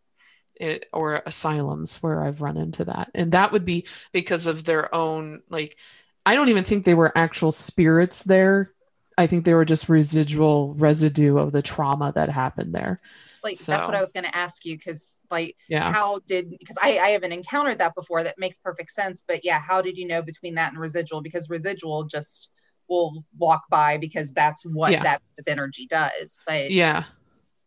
it, 0.56 0.86
or 0.94 1.22
asylums 1.26 1.98
where 2.04 2.24
I've 2.24 2.42
run 2.42 2.58
into 2.58 2.86
that, 2.86 3.12
and 3.14 3.32
that 3.34 3.52
would 3.52 3.66
be 3.66 3.88
because 4.14 4.48
of 4.48 4.64
their 4.66 4.94
own 4.94 5.42
like. 5.50 5.78
I 6.26 6.36
don't 6.36 6.50
even 6.50 6.64
think 6.64 6.86
they 6.86 6.96
were 6.96 7.16
actual 7.18 7.52
spirits 7.52 8.24
there. 8.24 8.74
I 9.18 9.28
think 9.28 9.46
they 9.46 9.54
were 9.54 9.66
just 9.66 9.90
residual 9.90 10.74
residue 10.74 11.38
of 11.38 11.52
the 11.52 11.62
trauma 11.62 12.12
that 12.16 12.30
happened 12.30 12.74
there. 12.74 13.00
like 13.44 13.58
that's 13.70 13.88
what 13.88 13.96
I 13.96 14.00
was 14.02 14.12
going 14.12 14.24
to 14.24 14.36
ask 14.36 14.66
you 14.66 14.76
because 14.78 15.20
like 15.30 15.56
Yeah. 15.68 15.92
how 15.94 16.20
did 16.28 16.50
because 16.50 16.78
I, 16.82 16.98
I 16.98 17.10
haven't 17.10 17.32
encountered 17.32 17.78
that 17.80 17.96
before 17.96 18.24
that 18.24 18.40
makes 18.40 18.58
perfect 18.58 18.92
sense 18.92 19.24
but 19.28 19.46
yeah 19.46 19.60
how 19.60 19.82
did 19.82 19.98
you 19.98 20.08
know 20.08 20.22
between 20.22 20.56
that 20.56 20.72
and 20.72 20.82
residual 20.82 21.22
because 21.22 21.50
residual 21.50 22.06
just 22.06 22.50
will 22.88 23.24
walk 23.38 23.64
by 23.70 23.98
because 23.98 24.34
that's 24.34 24.66
what 24.66 24.92
Yeah. 24.92 25.04
that 25.04 25.22
energy 25.48 25.88
does 25.88 26.40
but 26.48 26.72
Yeah. 26.72 27.04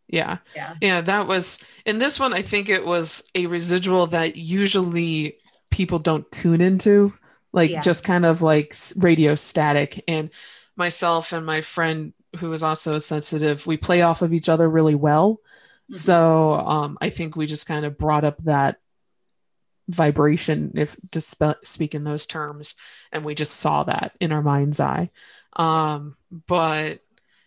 Yeah. 0.08 0.38
Yeah. 0.56 0.74
Yeah. 0.80 1.00
That 1.02 1.26
was 1.26 1.58
in 1.84 1.98
this 1.98 2.18
one, 2.18 2.32
I 2.32 2.40
think 2.42 2.68
it 2.68 2.86
was 2.86 3.22
a 3.34 3.46
residual 3.46 4.06
that 4.08 4.36
usually 4.36 5.36
people 5.70 5.98
don't 5.98 6.30
tune 6.32 6.60
into, 6.62 7.12
like 7.52 7.70
Yeah. 7.70 7.82
just 7.82 8.04
kind 8.04 8.24
of 8.24 8.40
like 8.40 8.74
radio 8.96 9.34
static. 9.34 10.02
And 10.08 10.30
myself 10.76 11.32
and 11.32 11.44
my 11.44 11.60
friend, 11.60 12.14
who 12.38 12.50
is 12.52 12.62
also 12.62 12.94
a 12.94 13.00
sensitive, 13.00 13.66
we 13.66 13.76
play 13.76 14.00
off 14.02 14.22
of 14.22 14.32
each 14.32 14.48
other 14.48 14.68
really 14.68 14.94
well. 14.94 15.40
Mhm. 15.92 15.94
So 15.96 16.54
um, 16.54 16.96
I 17.02 17.10
think 17.10 17.36
we 17.36 17.46
just 17.46 17.66
kind 17.66 17.84
of 17.84 17.98
brought 17.98 18.24
up 18.24 18.42
that 18.44 18.78
vibration, 19.88 20.72
if 20.74 20.96
to 21.12 21.20
spe- 21.20 21.64
speak 21.64 21.94
in 21.94 22.04
those 22.04 22.26
terms, 22.26 22.74
and 23.12 23.24
we 23.24 23.34
just 23.34 23.52
saw 23.52 23.84
that 23.84 24.12
in 24.20 24.32
our 24.32 24.42
mind's 24.42 24.80
eye. 24.80 25.10
Um, 25.54 26.16
but 26.46 27.00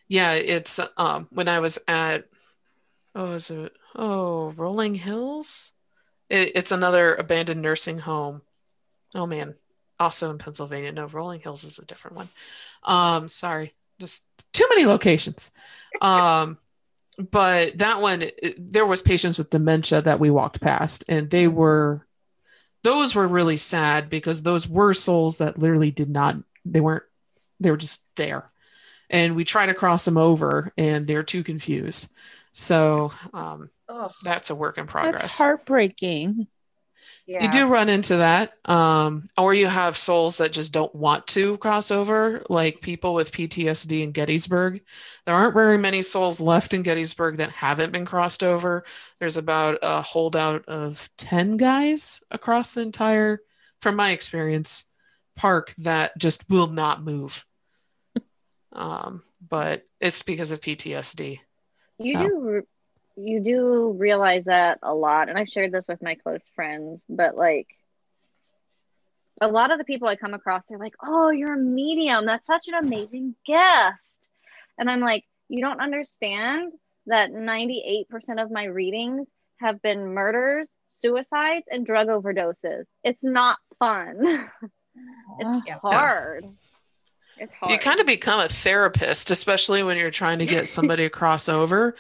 yeah, 0.07 0.33
it's 0.33 0.79
um, 0.97 1.27
when 1.31 1.47
I 1.47 1.59
was 1.59 1.79
at 1.87 2.25
oh, 3.15 3.31
is 3.33 3.49
it 3.49 3.73
oh 3.95 4.51
Rolling 4.51 4.95
Hills? 4.95 5.71
It, 6.29 6.51
it's 6.55 6.71
another 6.71 7.15
abandoned 7.15 7.61
nursing 7.61 7.99
home. 7.99 8.41
Oh 9.15 9.25
man, 9.25 9.55
also 9.99 10.31
in 10.31 10.37
Pennsylvania. 10.37 10.91
No, 10.91 11.05
Rolling 11.05 11.41
Hills 11.41 11.63
is 11.63 11.79
a 11.79 11.85
different 11.85 12.17
one. 12.17 12.29
Um, 12.83 13.29
sorry, 13.29 13.73
just 13.99 14.23
too 14.53 14.65
many 14.69 14.85
locations. 14.85 15.51
Um, 16.01 16.57
but 17.17 17.77
that 17.77 18.01
one, 18.01 18.23
there 18.57 18.85
was 18.85 19.01
patients 19.01 19.37
with 19.37 19.49
dementia 19.49 20.01
that 20.01 20.19
we 20.19 20.29
walked 20.29 20.61
past, 20.61 21.03
and 21.07 21.29
they 21.29 21.47
were 21.47 22.05
those 22.83 23.15
were 23.15 23.27
really 23.27 23.57
sad 23.57 24.09
because 24.09 24.43
those 24.43 24.67
were 24.67 24.93
souls 24.93 25.37
that 25.37 25.59
literally 25.59 25.91
did 25.91 26.09
not 26.09 26.37
they 26.65 26.81
weren't 26.81 27.03
they 27.59 27.71
were 27.71 27.77
just 27.77 28.07
there. 28.15 28.51
And 29.09 29.35
we 29.35 29.43
try 29.43 29.65
to 29.65 29.73
cross 29.73 30.05
them 30.05 30.17
over 30.17 30.73
and 30.77 31.05
they're 31.05 31.23
too 31.23 31.43
confused. 31.43 32.09
So 32.53 33.11
um, 33.33 33.69
Ugh, 33.89 34.11
that's 34.23 34.49
a 34.49 34.55
work 34.55 34.77
in 34.77 34.87
progress. 34.87 35.21
That's 35.21 35.37
heartbreaking. 35.37 36.47
Yeah. 37.25 37.43
you 37.43 37.51
do 37.51 37.67
run 37.67 37.89
into 37.89 38.17
that 38.17 38.53
um, 38.69 39.25
or 39.37 39.53
you 39.53 39.67
have 39.67 39.97
souls 39.97 40.37
that 40.37 40.53
just 40.53 40.73
don't 40.73 40.93
want 40.93 41.27
to 41.27 41.57
cross 41.57 41.91
over 41.91 42.43
like 42.49 42.81
people 42.81 43.13
with 43.13 43.31
ptsd 43.31 44.03
in 44.03 44.11
gettysburg. 44.11 44.81
There 45.25 45.35
aren't 45.35 45.53
very 45.53 45.77
many 45.77 46.01
souls 46.01 46.39
left 46.39 46.73
in 46.73 46.81
gettysburg 46.81 47.37
that 47.37 47.51
haven't 47.51 47.91
been 47.91 48.05
crossed 48.05 48.43
over. 48.43 48.83
There's 49.19 49.37
about 49.37 49.79
a 49.81 50.01
holdout 50.01 50.65
of 50.67 51.09
10 51.17 51.57
guys 51.57 52.23
across 52.31 52.71
the 52.71 52.81
entire 52.81 53.41
from 53.81 53.95
my 53.95 54.11
experience 54.11 54.85
park 55.35 55.73
that 55.77 56.17
just 56.17 56.49
will 56.49 56.67
not 56.67 57.03
move. 57.03 57.45
Um, 58.73 59.23
but 59.49 59.85
it's 59.99 60.23
because 60.23 60.51
of 60.51 60.61
ptsd 60.61 61.39
You 61.99 62.13
So- 62.13 62.23
do 62.23 62.61
you 63.15 63.39
do 63.41 63.95
realize 63.97 64.45
that 64.45 64.79
a 64.83 64.93
lot, 64.93 65.29
and 65.29 65.37
I've 65.37 65.49
shared 65.49 65.71
this 65.71 65.87
with 65.87 66.01
my 66.01 66.15
close 66.15 66.49
friends, 66.55 67.01
but 67.09 67.35
like 67.35 67.67
a 69.41 69.47
lot 69.47 69.71
of 69.71 69.77
the 69.77 69.83
people 69.83 70.07
I 70.07 70.15
come 70.15 70.33
across, 70.33 70.63
they're 70.69 70.77
like, 70.77 70.95
"Oh, 71.03 71.29
you're 71.29 71.53
a 71.55 71.57
medium. 71.57 72.25
That's 72.25 72.45
such 72.47 72.67
an 72.67 72.75
amazing 72.75 73.35
gift," 73.45 73.97
and 74.77 74.89
I'm 74.89 75.01
like, 75.01 75.25
"You 75.49 75.61
don't 75.61 75.81
understand 75.81 76.73
that 77.07 77.31
98% 77.31 78.39
of 78.39 78.51
my 78.51 78.65
readings 78.65 79.27
have 79.59 79.81
been 79.81 80.13
murders, 80.13 80.69
suicides, 80.87 81.65
and 81.71 81.85
drug 81.85 82.07
overdoses. 82.07 82.85
It's 83.03 83.23
not 83.23 83.57
fun. 83.79 84.49
it's 85.39 85.67
Yeah. 85.67 85.79
hard. 85.79 86.45
It's 87.37 87.55
hard. 87.55 87.71
You 87.71 87.79
kind 87.79 87.99
of 87.99 88.05
become 88.05 88.39
a 88.39 88.49
therapist, 88.49 89.31
especially 89.31 89.81
when 89.83 89.97
you're 89.97 90.11
trying 90.11 90.39
to 90.39 90.45
get 90.45 90.69
somebody 90.69 91.03
to 91.03 91.09
cross 91.09 91.49
over, 91.49 91.95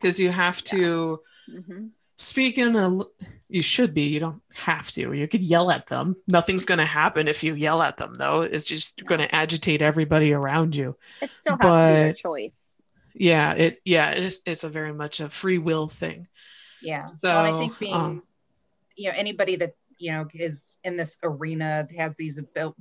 because 0.00 0.18
you 0.20 0.30
have 0.30 0.62
to 0.64 1.20
Mhm. 1.50 1.90
speak 2.16 2.58
in 2.58 2.76
a. 2.76 3.00
You 3.48 3.62
should 3.62 3.94
be. 3.94 4.08
You 4.08 4.18
don't 4.20 4.42
have 4.54 4.90
to. 4.92 5.12
You 5.12 5.28
could 5.28 5.42
yell 5.42 5.70
at 5.70 5.86
them. 5.86 6.16
Nothing's 6.26 6.64
going 6.64 6.78
to 6.78 6.84
happen 6.84 7.28
if 7.28 7.44
you 7.44 7.54
yell 7.54 7.80
at 7.80 7.96
them, 7.96 8.12
though. 8.14 8.40
It's 8.42 8.64
just 8.64 9.04
going 9.04 9.20
to 9.20 9.32
agitate 9.32 9.82
everybody 9.82 10.32
around 10.32 10.74
you. 10.74 10.96
It 11.22 11.30
still 11.38 11.56
has 11.60 11.60
to 11.60 12.04
be 12.04 12.08
but- 12.12 12.16
choice. 12.16 12.56
Yeah. 13.14 13.52
It. 13.54 13.80
Yeah. 13.84 14.10
It's. 14.10 14.40
It's 14.44 14.64
a 14.64 14.68
very 14.68 14.92
much 14.92 15.20
a 15.20 15.28
free 15.30 15.58
will 15.58 15.88
thing. 15.88 16.26
yeah 16.82 17.06
So, 17.06 17.28
well, 17.28 17.56
I 17.56 17.58
think 17.60 17.78
being 17.78 17.94
um, 17.94 18.22
you 18.96 19.10
know 19.10 19.16
anybody 19.16 19.56
that 19.56 19.74
you 19.98 20.12
know 20.12 20.26
is 20.34 20.76
in 20.84 20.96
this 20.96 21.16
arena 21.22 21.86
has 21.96 22.14
these 22.16 22.38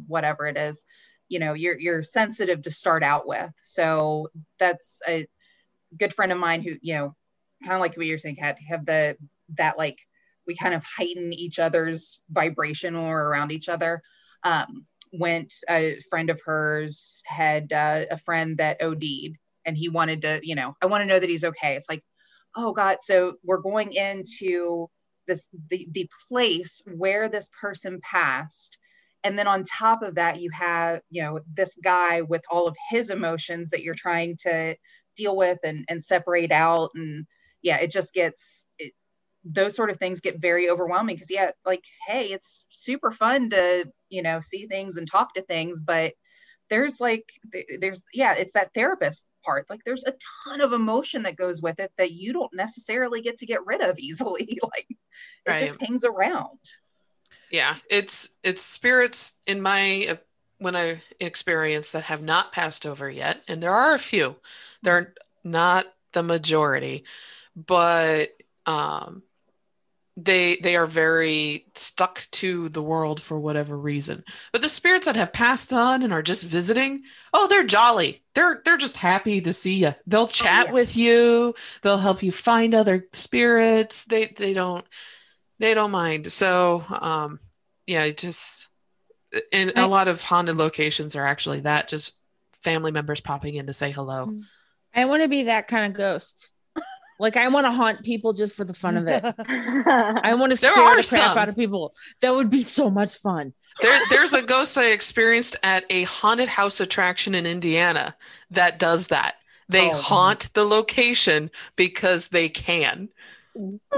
whatever 0.08 0.48
it 0.48 0.58
is 0.58 0.84
you 1.30 1.40
know 1.40 1.54
you're 1.54 1.80
you're 1.80 2.04
sensitive 2.04 2.62
to 2.64 2.72
start 2.72 3.04
out 3.04 3.26
with 3.26 3.50
so 3.62 4.30
that's 4.60 5.00
a 5.08 5.26
good 5.98 6.14
friend 6.14 6.32
of 6.32 6.38
mine 6.38 6.62
who 6.62 6.76
you 6.82 6.96
know 6.96 7.16
kind 7.64 7.76
of 7.76 7.82
like 7.82 7.96
what 7.96 8.06
you're 8.06 8.18
saying 8.18 8.36
had 8.36 8.58
have 8.68 8.86
the 8.86 9.18
that 9.58 9.78
like 9.78 10.00
we 10.48 10.56
kind 10.56 10.74
of 10.76 10.84
heighten 10.84 11.34
each 11.34 11.60
other's 11.60 12.20
vibration 12.30 13.02
we're 13.02 13.30
around 13.30 13.52
each 13.52 13.70
other 13.70 14.02
um 14.44 14.86
went 15.14 15.54
a 15.70 16.00
friend 16.10 16.30
of 16.30 16.40
hers 16.46 17.22
had 17.26 17.72
uh, 17.72 18.06
a 18.12 18.18
friend 18.18 18.58
that 18.58 18.82
OD'd 18.82 19.38
and 19.66 19.78
he 19.78 19.88
wanted 19.90 20.22
to 20.22 20.40
you 20.44 20.56
know 20.56 20.76
I 20.82 20.88
want 20.88 21.02
to 21.02 21.08
know 21.08 21.20
that 21.20 21.30
he's 21.30 21.46
okay 21.46 21.76
it's 21.76 21.90
like 21.90 22.04
oh 22.56 22.72
God, 22.72 22.98
so 23.02 23.36
we're 23.44 23.58
going 23.58 23.94
into 23.94 24.90
this 25.28 25.50
the, 25.70 25.88
the 25.92 26.10
place 26.28 26.82
where 26.96 27.30
this 27.30 27.50
person 27.60 28.00
passed. 28.02 28.78
And 29.24 29.38
then 29.40 29.48
on 29.48 29.64
top 29.64 30.04
of 30.04 30.16
that, 30.16 30.40
you 30.40 30.52
have, 30.52 31.02
you 31.10 31.24
know, 31.24 31.40
this 31.52 31.76
guy 31.84 32.22
with 32.22 32.44
all 32.52 32.68
of 32.68 32.76
his 32.92 33.10
emotions 33.10 33.72
that 33.72 33.82
you're 33.82 33.96
trying 33.96 34.38
to 34.44 34.76
deal 35.16 35.36
with 35.36 35.60
and, 35.64 35.86
and 35.90 36.04
separate 36.04 36.52
out. 36.52 36.92
And 36.96 37.26
yeah, 37.62 37.78
it 37.78 37.92
just 37.92 38.14
gets 38.14 38.68
it, 38.80 38.94
those 39.44 39.76
sort 39.76 39.90
of 39.92 39.98
things 39.98 40.22
get 40.22 40.42
very 40.42 40.70
overwhelming 40.70 41.16
because 41.16 41.32
yeah, 41.32 41.52
like, 41.66 41.84
hey, 42.08 42.32
it's 42.32 42.66
super 42.70 43.12
fun 43.12 43.50
to, 43.52 43.86
you 44.10 44.22
know, 44.24 44.42
see 44.42 44.68
things 44.68 44.98
and 44.98 45.10
talk 45.10 45.34
to 45.36 45.42
things, 45.44 45.80
but 45.82 46.14
there's 46.70 47.00
like 47.00 47.26
there's 47.80 48.02
yeah 48.14 48.34
it's 48.36 48.54
that 48.54 48.74
therapist 48.74 49.24
part 49.46 49.68
like 49.70 49.82
there's 49.86 50.04
a 50.06 50.14
ton 50.48 50.62
of 50.62 50.74
emotion 50.74 51.24
that 51.24 51.36
goes 51.36 51.62
with 51.62 51.80
it 51.80 51.92
that 51.98 52.12
you 52.12 52.34
don't 52.34 52.54
necessarily 52.56 53.22
get 53.22 53.38
to 53.38 53.46
get 53.46 53.66
rid 53.66 53.82
of 53.82 54.00
easily 54.00 54.60
like 54.64 54.88
it 54.90 54.98
Right. 55.48 55.60
just 55.60 55.80
hangs 55.82 56.04
around 56.04 56.60
Yeah, 57.50 57.76
it's 57.90 58.36
it's 58.44 58.62
spirits 58.62 59.36
in 59.46 59.62
my 59.62 60.18
when 60.58 60.76
I 60.76 61.02
experience 61.20 61.92
that 61.92 62.06
have 62.06 62.24
not 62.24 62.52
passed 62.52 62.86
over 62.86 63.10
yet, 63.10 63.42
and 63.48 63.62
there 63.62 63.74
are 63.74 63.96
a 63.96 64.00
few. 64.00 64.36
They're 64.84 65.14
not 65.44 65.86
the 66.14 66.24
majority, 66.24 67.04
but 67.56 68.30
um, 68.66 69.24
they 70.18 70.56
they 70.58 70.76
are 70.76 70.88
very 70.88 71.66
stuck 71.76 72.22
to 72.32 72.70
the 72.70 72.82
world 72.82 73.22
for 73.22 73.38
whatever 73.38 73.78
reason. 73.78 74.24
But 74.52 74.62
the 74.62 74.70
spirits 74.70 75.06
that 75.06 75.18
have 75.18 75.34
passed 75.34 75.74
on 75.74 76.04
and 76.04 76.14
are 76.14 76.22
just 76.22 76.48
visiting, 76.48 77.04
oh, 77.34 77.48
they're 77.48 77.66
jolly. 77.66 78.24
They're 78.34 78.62
they're 78.64 78.78
just 78.78 78.98
happy 78.98 79.42
to 79.42 79.54
see 79.54 79.76
you. 79.82 79.94
They'll 80.08 80.28
chat 80.28 80.68
yeah. 80.68 80.74
with 80.74 80.96
you. 80.96 81.54
They'll 81.82 81.98
help 81.98 82.24
you 82.24 82.32
find 82.32 82.74
other 82.74 83.08
spirits. 83.12 84.06
They 84.06 84.28
they 84.28 84.54
don't 84.54 84.86
they 85.60 85.74
don't 85.74 85.92
mind. 85.92 86.32
So 86.32 86.84
um, 86.90 87.40
yeah, 87.86 88.10
just 88.10 88.70
and 89.52 89.74
a 89.76 89.88
lot 89.88 90.08
of 90.08 90.22
haunted 90.24 90.58
locations 90.58 91.16
are 91.16 91.26
actually 91.26 91.62
that 91.62 91.88
just 91.88 92.14
family 92.64 92.92
members 92.92 93.22
popping 93.22 93.56
in 93.56 93.68
to 93.68 93.74
say 93.74 93.92
hello. 93.92 94.28
Mm-hmm. 94.28 94.40
I 94.94 95.06
want 95.06 95.24
to 95.24 95.30
be 95.30 95.44
that 95.44 95.68
kind 95.68 95.92
of 95.92 95.98
ghost. 95.98 96.52
Like 97.20 97.38
I 97.38 97.48
want 97.48 97.66
to 97.66 97.72
haunt 97.72 98.04
people 98.04 98.34
just 98.34 98.56
for 98.56 98.66
the 98.66 98.74
fun 98.74 98.98
of 98.98 99.08
it. 99.08 99.24
I 99.48 100.34
want 100.34 100.54
to 100.54 100.60
There 100.60 100.72
scare 100.72 100.84
are 100.84 101.02
the 101.02 101.08
crap 101.08 101.38
out 101.38 101.50
of 101.50 101.56
people. 101.56 101.94
That 102.22 102.34
would 102.34 102.50
be 102.50 102.62
so 102.62 102.90
much 102.90 103.16
fun. 103.16 103.54
There, 103.82 104.00
there's 104.10 104.34
a 104.34 104.42
ghost 104.42 104.78
I 104.78 104.88
experienced 104.92 105.56
at 105.64 105.86
a 105.90 106.04
haunted 106.04 106.50
house 106.50 106.80
attraction 106.82 107.34
in 107.36 107.46
Indiana 107.46 108.16
that 108.52 108.80
does 108.80 109.08
that. 109.08 109.36
They 109.70 109.90
Oh. 109.92 109.96
haunt 109.96 110.54
the 110.54 110.66
location 110.66 111.52
because 111.78 112.30
they 112.30 112.50
can. 112.50 113.10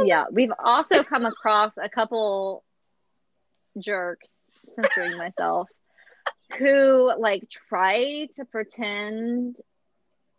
yeah, 0.06 0.26
we've 0.32 0.54
also 0.64 1.04
come 1.04 1.26
across 1.26 1.72
a 1.82 1.90
couple 1.90 2.64
jerks, 3.80 4.40
censoring 4.80 5.17
myself, 5.17 5.69
who 6.57 7.11
like 7.19 7.49
try 7.49 8.28
to 8.36 8.45
pretend 8.45 9.57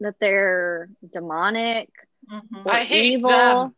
that 0.00 0.14
they're 0.20 0.88
demonic 1.12 1.90
Mhm. 2.30 2.64
or 2.66 2.72
I 2.72 2.84
hate 2.84 3.14
evil. 3.14 3.30
them. 3.30 3.74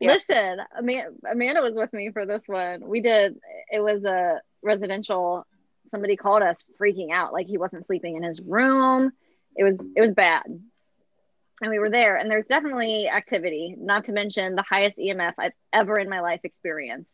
Yeah. 0.00 0.12
Listen, 0.12 0.60
Amanda, 0.76 1.10
Amanda 1.30 1.60
was 1.62 1.74
with 1.74 1.92
me 1.92 2.10
for 2.12 2.24
this 2.24 2.42
one. 2.46 2.86
We 2.88 3.00
did. 3.00 3.38
It 3.70 3.80
was 3.80 4.04
a 4.04 4.40
residential. 4.62 5.44
Somebody 5.90 6.16
called 6.16 6.42
us 6.42 6.62
freaking 6.80 7.10
out, 7.12 7.32
like 7.32 7.46
he 7.46 7.58
wasn't 7.58 7.86
sleeping 7.86 8.16
in 8.16 8.22
his 8.22 8.40
room. 8.40 9.10
It 9.56 9.64
was 9.64 9.74
it 9.96 10.00
was 10.00 10.12
bad, 10.12 10.44
and 10.46 11.70
we 11.70 11.78
were 11.80 11.90
there. 11.90 12.14
And 12.16 12.30
there's 12.30 12.46
definitely 12.46 13.08
activity. 13.08 13.74
Not 13.76 14.04
to 14.04 14.12
mention 14.12 14.54
the 14.54 14.62
highest 14.62 14.98
EMF 14.98 15.34
I've 15.38 15.52
ever 15.72 15.98
in 15.98 16.08
my 16.08 16.20
life 16.20 16.40
experienced. 16.44 17.10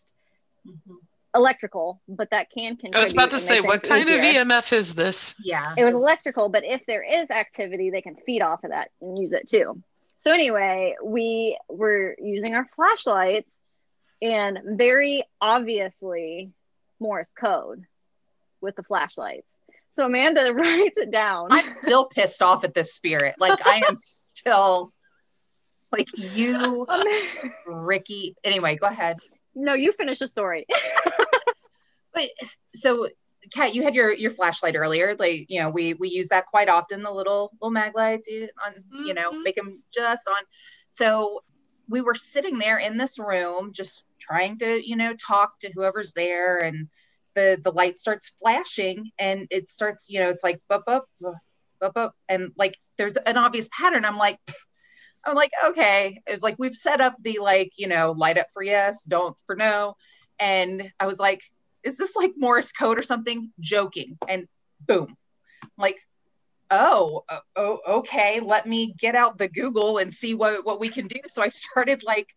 Mhm. 0.66 0.98
Electrical, 1.34 2.00
but 2.08 2.30
that 2.30 2.48
can 2.50 2.76
contribute. 2.76 2.96
I 2.96 3.02
was 3.02 3.12
about 3.12 3.30
to 3.32 3.38
say, 3.38 3.60
what 3.60 3.82
things 3.82 3.88
kind 3.88 4.08
of 4.08 4.22
easier. 4.24 4.44
EMF 4.44 4.72
is 4.72 4.94
this? 4.94 5.34
yeah 5.44 5.74
It 5.76 5.84
was 5.84 5.94
electrical, 5.94 6.48
but 6.48 6.64
if 6.64 6.82
there 6.86 7.02
is 7.02 7.28
activity, 7.30 7.90
they 7.90 8.02
can 8.02 8.16
feed 8.24 8.40
off 8.40 8.62
of 8.62 8.70
that 8.70 8.90
and 9.00 9.18
use 9.18 9.32
it 9.32 9.48
too. 9.48 9.82
So 10.20 10.32
anyway, 10.32 10.94
we 11.04 11.58
were 11.68 12.14
using 12.18 12.54
our 12.54 12.66
flashlights 12.76 13.50
and 14.22 14.58
very 14.78 15.24
obviously 15.40 16.52
Morse 17.00 17.32
code 17.38 17.84
with 18.60 18.76
the 18.76 18.82
flashlights. 18.84 19.46
So 19.92 20.06
Amanda 20.06 20.52
writes 20.54 20.96
it 20.96 21.10
down. 21.10 21.48
i'm 21.50 21.76
still 21.82 22.06
pissed 22.06 22.42
off 22.42 22.64
at 22.64 22.74
this 22.74 22.94
spirit 22.94 23.34
like 23.38 23.64
i 23.66 23.82
am 23.88 23.96
still 23.98 24.92
like 25.92 26.08
you 26.16 26.86
ricky 27.66 28.34
anyway 28.44 28.76
go 28.76 28.86
ahead 28.86 29.18
no, 29.54 29.74
you 29.74 29.92
finish 29.92 30.18
the 30.18 30.28
story. 30.28 30.66
but 32.14 32.28
so 32.74 33.08
Kat, 33.52 33.74
you 33.74 33.82
had 33.82 33.94
your 33.94 34.12
your 34.14 34.30
flashlight 34.30 34.74
earlier. 34.76 35.14
Like, 35.18 35.46
you 35.48 35.60
know, 35.60 35.70
we 35.70 35.94
we 35.94 36.08
use 36.08 36.28
that 36.28 36.46
quite 36.46 36.68
often. 36.70 37.02
The 37.02 37.10
little 37.12 37.52
little 37.60 37.70
mag 37.70 37.94
lights, 37.94 38.26
you- 38.26 38.48
on 38.64 38.74
you 39.06 39.12
know, 39.14 39.32
Mhm. 39.32 39.42
make 39.42 39.56
them 39.56 39.82
just 39.92 40.26
on. 40.28 40.42
So 40.88 41.44
we 41.88 42.00
were 42.00 42.14
sitting 42.14 42.58
there 42.58 42.78
in 42.78 42.96
this 42.96 43.18
room, 43.18 43.72
just 43.74 44.02
trying 44.18 44.58
to 44.60 44.86
you 44.88 44.96
know 44.96 45.14
talk 45.14 45.58
to 45.60 45.70
whoever's 45.74 46.12
there, 46.12 46.58
and 46.58 46.88
the 47.34 47.60
the 47.62 47.72
light 47.72 47.98
starts 47.98 48.30
flashing, 48.40 49.10
and 49.18 49.46
it 49.50 49.68
starts 49.68 50.08
you 50.08 50.20
know 50.20 50.30
it's 50.30 50.44
like 50.44 50.62
bup 50.68 50.84
up 50.86 51.06
bup 51.80 51.96
up, 51.96 52.14
and 52.28 52.52
like 52.56 52.78
there's 52.96 53.16
an 53.16 53.36
obvious 53.36 53.68
pattern. 53.76 54.04
I'm 54.04 54.18
like. 54.18 54.38
I'm 55.26 55.34
like, 55.36 55.52
okay. 55.68 56.20
It 56.26 56.30
was 56.32 56.42
like 56.42 56.56
we've 56.58 56.76
set 56.76 57.00
up 57.00 57.16
the 57.22 57.38
like, 57.40 57.72
you 57.78 57.88
know, 57.88 58.12
light 58.12 58.36
up 58.38 58.48
for 58.52 58.62
yes, 58.62 59.04
don't 59.04 59.36
for 59.46 59.56
no. 59.56 59.96
And 60.38 60.90
I 61.00 61.06
was 61.06 61.18
like, 61.18 61.40
is 61.84 61.96
this 61.96 62.16
like 62.16 62.32
Morse 62.36 62.72
code 62.72 62.98
or 62.98 63.02
something? 63.02 63.52
Joking. 63.60 64.18
And 64.28 64.48
boom. 64.80 65.16
Like, 65.76 65.98
oh, 66.70 67.24
oh, 67.54 67.80
okay. 67.86 68.40
Let 68.40 68.66
me 68.66 68.94
get 68.98 69.14
out 69.14 69.38
the 69.38 69.48
Google 69.48 69.98
and 69.98 70.12
see 70.12 70.34
what, 70.34 70.64
what 70.64 70.80
we 70.80 70.88
can 70.88 71.06
do. 71.06 71.20
So 71.28 71.42
I 71.42 71.48
started 71.50 72.02
like 72.02 72.28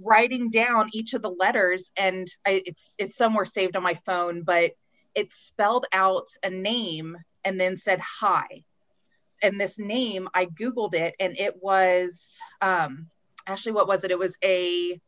writing 0.00 0.50
down 0.50 0.90
each 0.92 1.14
of 1.14 1.22
the 1.22 1.30
letters 1.30 1.92
and 1.96 2.28
I, 2.46 2.62
it's, 2.66 2.94
it's 2.98 3.16
somewhere 3.16 3.44
saved 3.44 3.76
on 3.76 3.82
my 3.82 3.94
phone, 4.06 4.42
but 4.42 4.72
it 5.14 5.32
spelled 5.32 5.86
out 5.92 6.26
a 6.42 6.50
name 6.50 7.16
and 7.44 7.60
then 7.60 7.76
said 7.76 8.00
hi. 8.00 8.64
And 9.42 9.60
this 9.60 9.78
name, 9.78 10.28
I 10.34 10.46
Googled 10.46 10.94
it 10.94 11.14
and 11.18 11.38
it 11.38 11.56
was, 11.60 12.38
um, 12.60 13.08
actually, 13.46 13.72
what 13.72 13.88
was 13.88 14.04
it? 14.04 14.10
It 14.10 14.18
was 14.18 14.36
a, 14.44 15.00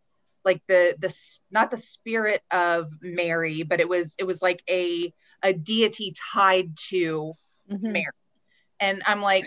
like 0.45 0.62
the 0.68 0.97
the 0.99 1.14
not 1.51 1.70
the 1.70 1.76
spirit 1.78 2.42
of 2.51 2.90
Mary, 3.01 3.62
but 3.62 3.80
it 3.80 3.88
was 3.88 4.14
it 4.18 4.24
was 4.24 4.42
like 4.42 4.62
a 4.68 5.12
a 5.42 5.53
deity 5.53 6.14
tied 6.34 6.76
to 6.90 7.34
Mhm. 7.70 7.80
Mary. 7.82 8.07
And 8.80 9.03
I'm 9.07 9.22
like, 9.22 9.47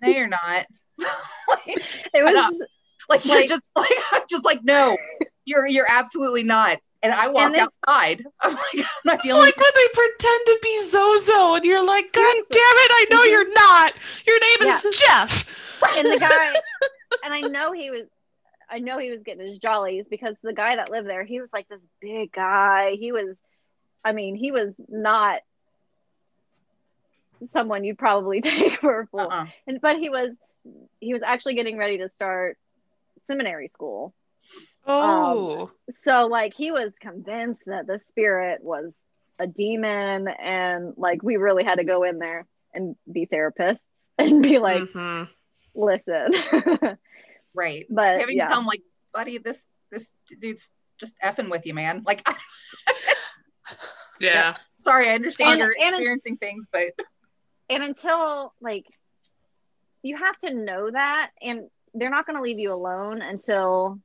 no, 0.00 0.08
you're 0.12 0.28
not. 0.28 0.66
like, 0.98 1.66
It 2.14 2.22
was 2.24 2.32
Enough. 2.32 2.52
like 3.08 3.24
you're 3.24 3.36
Like- 3.36 3.48
just 3.48 3.62
like 3.76 3.90
I'm 4.12 4.22
just 4.30 4.44
like, 4.44 4.62
no, 4.64 4.96
you're 5.44 5.66
you're 5.66 5.86
absolutely 5.90 6.42
not. 6.44 6.78
And 7.02 7.12
I 7.12 7.28
walked 7.28 7.54
then- 7.54 7.68
outside. 7.86 8.24
I'm 8.40 8.54
like, 8.54 8.64
I'm 8.74 8.84
not 9.04 9.14
It's 9.24 9.26
like 9.26 9.56
when 9.56 9.72
they 9.74 9.88
pretend 9.94 10.40
to 10.46 10.58
be 10.62 10.82
Zozo, 10.84 11.54
and 11.54 11.64
you're 11.64 11.84
like, 11.84 12.12
God 12.12 12.34
damn 12.50 12.60
it, 12.60 12.90
I 12.92 13.06
know 13.10 13.22
you're 13.24 13.52
not. 13.52 13.94
Your 14.26 14.38
name 14.40 14.62
is 14.62 14.84
Yeah. 14.84 14.90
Jeff. 15.24 15.82
and 15.96 16.06
the 16.06 16.18
guy 16.18 16.54
and 17.24 17.32
I 17.32 17.40
know 17.40 17.72
he 17.72 17.90
was 17.90 18.02
I 18.70 18.78
know 18.80 18.98
he 18.98 19.10
was 19.10 19.22
getting 19.24 19.46
his 19.46 19.58
jollies 19.58 20.04
because 20.10 20.34
the 20.42 20.52
guy 20.52 20.76
that 20.76 20.90
lived 20.90 21.08
there, 21.08 21.24
he 21.24 21.40
was 21.40 21.48
like 21.52 21.68
this 21.68 21.80
big 22.00 22.32
guy. 22.32 22.92
He 22.98 23.12
was 23.12 23.36
I 24.04 24.12
mean, 24.12 24.36
he 24.36 24.52
was 24.52 24.72
not 24.88 25.40
someone 27.52 27.84
you'd 27.84 27.98
probably 27.98 28.40
take 28.42 28.80
for 28.80 29.00
a 29.00 29.06
fool. 29.06 29.20
uh-uh. 29.20 29.46
And 29.66 29.80
but 29.80 29.96
he 29.98 30.10
was 30.10 30.30
he 31.00 31.12
was 31.14 31.22
actually 31.24 31.54
getting 31.54 31.78
ready 31.78 31.98
to 31.98 32.08
start 32.10 32.58
seminary 33.26 33.68
school. 33.68 34.14
Oh, 34.86 35.70
So 35.90 36.26
like 36.26 36.54
he 36.54 36.70
was 36.72 36.92
convinced 37.00 37.62
that 37.66 37.86
the 37.86 38.00
spirit 38.06 38.62
was 38.62 38.92
a 39.38 39.46
demon 39.46 40.26
and 40.28 40.94
like 40.96 41.22
we 41.22 41.36
really 41.36 41.64
had 41.64 41.76
to 41.76 41.84
go 41.84 42.02
in 42.02 42.18
there 42.18 42.46
and 42.74 42.96
be 43.10 43.26
therapists 43.26 43.78
and 44.18 44.42
be 44.42 44.58
like, 44.58 44.82
Mhm. 44.82 45.28
listen. 45.74 46.32
right. 47.54 47.86
but 47.90 48.20
Having 48.20 48.36
yeah. 48.36 48.44
to 48.44 48.48
tell 48.50 48.60
him 48.60 48.66
like, 48.66 48.82
buddy, 49.12 49.38
this 49.38 49.64
this 49.90 50.10
dude's 50.40 50.68
just 50.98 51.14
effing 51.24 51.50
with 51.50 51.66
you, 51.66 51.74
man. 51.74 52.02
Like 52.06 52.26
yeah. 54.20 54.56
sorry, 54.78 55.08
I 55.08 55.14
understand 55.14 55.50
And- 55.52 55.58
you're 55.58 55.74
and- 55.80 55.94
experiencing 55.94 56.36
things, 56.36 56.66
but 56.70 56.88
and 57.70 57.82
until 57.82 58.52
like 58.60 58.86
you 60.02 60.16
have 60.16 60.38
to 60.38 60.54
know 60.54 60.90
that 60.90 61.30
and 61.42 61.68
they're 61.94 62.10
not 62.10 62.26
going 62.26 62.36
to 62.36 62.42
leave 62.42 62.58
you 62.58 62.72
alone 62.72 63.20
until 63.20 63.98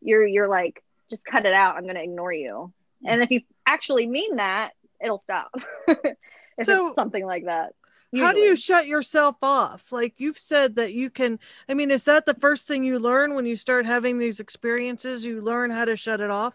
you're 0.00 0.26
you're 0.26 0.48
like 0.48 0.82
just 1.08 1.24
cut 1.24 1.46
it 1.46 1.52
out 1.54 1.76
i'm 1.76 1.84
going 1.84 1.94
to 1.94 2.02
ignore 2.02 2.32
you 2.32 2.72
and 3.06 3.22
if 3.22 3.30
you 3.30 3.40
actually 3.64 4.06
mean 4.06 4.36
that 4.36 4.72
it'll 5.02 5.18
stop 5.20 5.50
if 5.86 6.66
So- 6.66 6.88
it's 6.88 6.94
something 6.96 7.24
like 7.24 7.44
that 7.46 7.74
how 8.16 8.32
do 8.32 8.40
you 8.40 8.56
shut 8.56 8.86
yourself 8.86 9.36
off? 9.42 9.90
Like 9.90 10.14
you've 10.18 10.38
said 10.38 10.76
that 10.76 10.92
you 10.92 11.10
can. 11.10 11.38
I 11.68 11.74
mean, 11.74 11.90
is 11.90 12.04
that 12.04 12.26
the 12.26 12.34
first 12.34 12.66
thing 12.66 12.84
you 12.84 12.98
learn 12.98 13.34
when 13.34 13.46
you 13.46 13.56
start 13.56 13.86
having 13.86 14.18
these 14.18 14.40
experiences? 14.40 15.24
You 15.24 15.40
learn 15.40 15.70
how 15.70 15.84
to 15.84 15.96
shut 15.96 16.20
it 16.20 16.30
off. 16.30 16.54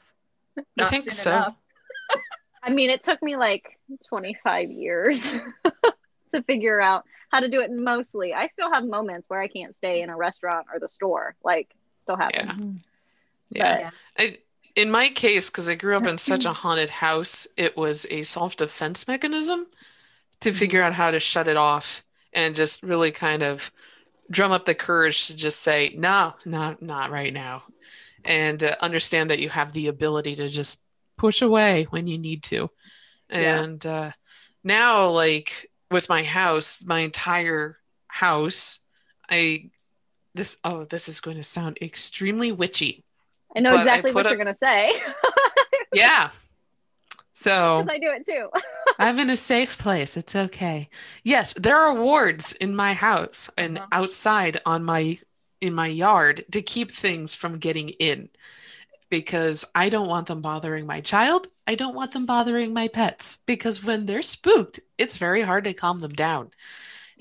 I 0.77 0.85
think 0.85 1.11
so. 1.11 1.55
I 2.63 2.71
mean, 2.71 2.89
it 2.89 3.01
took 3.01 3.21
me 3.23 3.37
like 3.37 3.79
25 4.09 4.69
years 4.69 5.23
to 6.33 6.43
figure 6.43 6.79
out 6.81 7.05
how 7.31 7.39
to 7.39 7.47
do 7.47 7.61
it 7.61 7.71
mostly. 7.71 8.33
I 8.33 8.47
still 8.47 8.71
have 8.71 8.85
moments 8.85 9.29
where 9.29 9.41
I 9.41 9.47
can't 9.47 9.77
stay 9.77 10.01
in 10.01 10.09
a 10.09 10.17
restaurant 10.17 10.67
or 10.73 10.79
the 10.79 10.87
store. 10.87 11.35
Like, 11.43 11.73
still 12.03 12.17
happen. 12.17 12.45
Yeah. 12.45 12.53
Mm-hmm. 12.53 12.75
Yeah. 13.51 13.89
I, 14.17 14.37
in 14.75 14.91
my 14.91 15.09
case, 15.09 15.49
because 15.49 15.69
I 15.69 15.75
grew 15.75 15.95
up 15.95 16.05
in 16.05 16.17
such 16.17 16.45
a 16.45 16.53
haunted 16.53 16.89
house, 16.89 17.47
it 17.57 17.77
was 17.77 18.05
a 18.09 18.23
self 18.23 18.55
defense 18.55 19.07
mechanism 19.07 19.67
to 20.41 20.51
figure 20.51 20.81
out 20.81 20.93
how 20.93 21.11
to 21.11 21.19
shut 21.19 21.47
it 21.47 21.57
off 21.57 22.03
and 22.33 22.55
just 22.55 22.83
really 22.83 23.11
kind 23.11 23.43
of 23.43 23.71
drum 24.31 24.51
up 24.51 24.65
the 24.65 24.75
courage 24.75 25.27
to 25.27 25.35
just 25.35 25.61
say, 25.61 25.93
no, 25.97 26.33
no, 26.45 26.75
not 26.79 27.11
right 27.11 27.33
now. 27.33 27.63
And 28.23 28.63
uh, 28.63 28.75
understand 28.81 29.29
that 29.29 29.39
you 29.39 29.49
have 29.49 29.71
the 29.71 29.87
ability 29.87 30.35
to 30.35 30.49
just 30.49 30.83
push 31.17 31.41
away 31.41 31.87
when 31.89 32.05
you 32.05 32.17
need 32.17 32.43
to. 32.43 32.69
Yeah. 33.29 33.61
And 33.61 33.85
uh, 33.85 34.11
now, 34.63 35.09
like 35.09 35.69
with 35.89 36.09
my 36.09 36.23
house, 36.23 36.83
my 36.85 36.99
entire 36.99 37.77
house, 38.07 38.79
I, 39.29 39.69
this, 40.35 40.57
oh, 40.63 40.85
this 40.85 41.09
is 41.09 41.21
going 41.21 41.37
to 41.37 41.43
sound 41.43 41.79
extremely 41.81 42.51
witchy. 42.51 43.03
I 43.55 43.61
know 43.61 43.71
But 43.71 43.79
I 43.79 43.81
exactly 43.81 44.11
what 44.11 44.25
put 44.25 44.31
you're 44.31 44.43
going 44.43 44.55
to 44.55 44.59
say. 44.63 44.91
Yeah. 45.93 46.29
So 47.43 47.87
I 47.89 47.97
do 47.99 48.11
it 48.11 48.25
too. 48.25 48.49
I'm 48.97 49.17
in 49.19 49.29
a 49.29 49.35
safe 49.37 49.77
place. 49.77 50.17
It's 50.17 50.35
okay. 50.35 50.89
Yes, 51.23 51.53
there 51.53 51.77
are 51.77 51.93
wards 51.93 52.53
in 52.53 52.75
my 52.75 52.93
house 52.93 53.49
and 53.57 53.77
Uh-huh. 53.77 53.87
outside 53.91 54.61
on 54.65 54.83
my 54.83 55.17
in 55.61 55.73
my 55.73 55.87
yard 55.87 56.45
to 56.51 56.61
keep 56.61 56.91
things 56.91 57.35
from 57.35 57.57
getting 57.59 57.89
in 57.89 58.29
because 59.09 59.65
I 59.75 59.89
don't 59.89 60.09
want 60.09 60.27
them 60.27 60.41
bothering 60.41 60.87
my 60.87 61.01
child. 61.01 61.47
I 61.67 61.75
don't 61.75 61.95
want 61.95 62.13
them 62.13 62.25
bothering 62.25 62.73
my 62.73 62.87
pets 62.89 63.39
because 63.47 63.83
when 63.83 64.05
they're 64.05 64.21
spooked, 64.23 64.79
it's 64.97 65.17
very 65.17 65.41
hard 65.43 65.65
to 65.65 65.73
calm 65.73 65.99
them 65.99 66.13
down. 66.13 66.51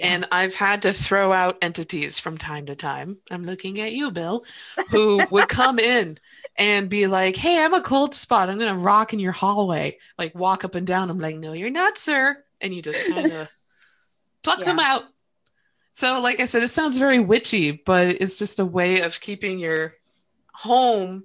And 0.00 0.26
I've 0.32 0.54
had 0.54 0.82
to 0.82 0.92
throw 0.92 1.32
out 1.32 1.58
entities 1.62 2.18
from 2.18 2.38
time 2.38 2.66
to 2.66 2.76
time. 2.76 3.18
I'm 3.30 3.44
looking 3.44 3.80
at 3.80 3.92
you, 3.92 4.10
Bill, 4.10 4.44
who 4.90 5.26
would 5.30 5.48
come 5.48 5.78
in 5.78 6.18
and 6.58 6.90
be 6.90 7.06
like, 7.06 7.36
Hey, 7.36 7.64
I'm 7.64 7.74
a 7.74 7.80
cold 7.82 8.14
spot. 8.14 8.50
I'm 8.50 8.58
going 8.58 8.74
to 8.74 8.80
rock 8.80 9.14
in 9.14 9.20
your 9.20 9.32
hallway, 9.32 9.98
like 10.18 10.34
walk 10.34 10.64
up 10.64 10.74
and 10.74 10.86
down. 10.86 11.10
I'm 11.10 11.20
like, 11.20 11.36
No, 11.36 11.52
you're 11.54 11.70
not, 11.70 11.98
sir. 11.98 12.36
And 12.60 12.74
you 12.74 12.82
just 12.82 13.06
kind 13.06 13.32
of 13.32 13.48
pluck 14.42 14.64
them 14.64 14.78
out. 14.78 15.04
So, 15.92 16.20
like 16.20 16.40
I 16.40 16.44
said, 16.46 16.62
it 16.62 16.68
sounds 16.68 16.98
very 16.98 17.18
witchy, 17.18 17.72
but 17.72 18.08
it's 18.20 18.36
just 18.36 18.60
a 18.60 18.64
way 18.66 19.00
of 19.02 19.20
keeping 19.20 19.58
your 19.58 19.94
home. 20.52 21.24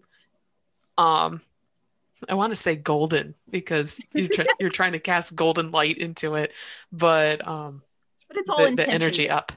Um, 0.97 1.41
I 2.29 2.35
want 2.35 2.51
to 2.51 2.55
say 2.55 2.75
golden 2.75 3.35
because 3.51 4.01
you 4.13 4.27
try, 4.27 4.45
you're 4.59 4.69
trying 4.69 4.93
to 4.93 4.99
cast 4.99 5.35
golden 5.35 5.71
light 5.71 5.97
into 5.97 6.35
it, 6.35 6.53
but 6.91 7.45
um, 7.47 7.83
But 8.27 8.37
it's 8.37 8.49
all 8.49 8.65
the, 8.65 8.75
the 8.75 8.89
energy 8.89 9.29
up. 9.29 9.51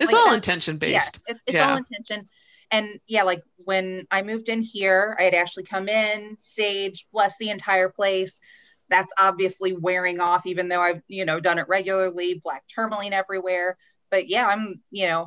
It's 0.00 0.12
Like 0.12 0.22
all 0.26 0.34
intention 0.34 0.76
Yeah, 0.76 0.88
based. 0.96 1.20
it's 1.26 1.54
Yeah. 1.54 1.70
all 1.70 1.76
intention. 1.76 2.28
And 2.74 2.98
yeah, 3.06 3.22
like 3.22 3.42
when 3.56 4.06
I 4.10 4.22
moved 4.22 4.48
in 4.48 4.62
here, 4.62 5.16
I 5.18 5.22
had 5.24 5.34
actually 5.34 5.62
come 5.64 5.88
in, 5.88 6.36
sage, 6.40 7.06
bless 7.12 7.38
the 7.38 7.50
entire 7.50 7.88
place. 7.88 8.40
That's 8.88 9.12
obviously 9.18 9.72
wearing 9.72 10.18
off, 10.20 10.44
even 10.46 10.68
though 10.68 10.80
I've, 10.80 11.02
you 11.08 11.24
know, 11.24 11.38
done 11.40 11.58
it 11.58 11.68
regularly, 11.68 12.40
black 12.42 12.64
tourmaline 12.68 13.12
everywhere. 13.12 13.76
But 14.10 14.28
yeah, 14.28 14.46
I'm, 14.48 14.80
you 14.90 15.06
know, 15.06 15.26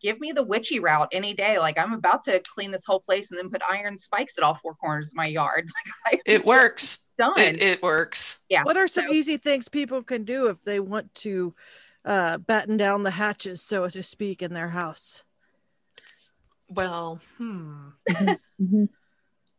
give 0.00 0.18
me 0.20 0.32
the 0.32 0.42
witchy 0.42 0.80
route 0.80 1.08
any 1.12 1.34
day. 1.34 1.58
Like 1.58 1.78
I'm 1.78 1.92
about 1.92 2.24
to 2.24 2.40
clean 2.54 2.70
this 2.70 2.84
whole 2.86 3.00
place 3.00 3.30
and 3.30 3.38
then 3.38 3.50
put 3.50 3.62
iron 3.68 3.98
spikes 3.98 4.38
at 4.38 4.44
all 4.44 4.54
four 4.54 4.74
corners 4.74 5.08
of 5.08 5.16
my 5.16 5.26
yard. 5.26 5.68
Like 6.10 6.22
It 6.26 6.44
works. 6.44 7.06
Done. 7.18 7.38
It, 7.38 7.62
it 7.62 7.82
works. 7.82 8.40
yeah. 8.48 8.62
What 8.64 8.76
are 8.78 8.88
some 8.88 9.06
So- 9.08 9.12
easy 9.12 9.36
things 9.36 9.68
people 9.68 10.02
can 10.02 10.24
do 10.24 10.46
if 10.48 10.62
they 10.64 10.80
want 10.80 11.12
to 11.16 11.54
uh, 12.04 12.38
batten 12.38 12.76
down 12.78 13.02
the 13.02 13.10
hatches, 13.10 13.60
so 13.60 13.86
to 13.88 14.02
speak, 14.02 14.40
in 14.42 14.54
their 14.54 14.70
house? 14.70 15.22
Well, 16.70 17.20
hmm. 17.38 17.88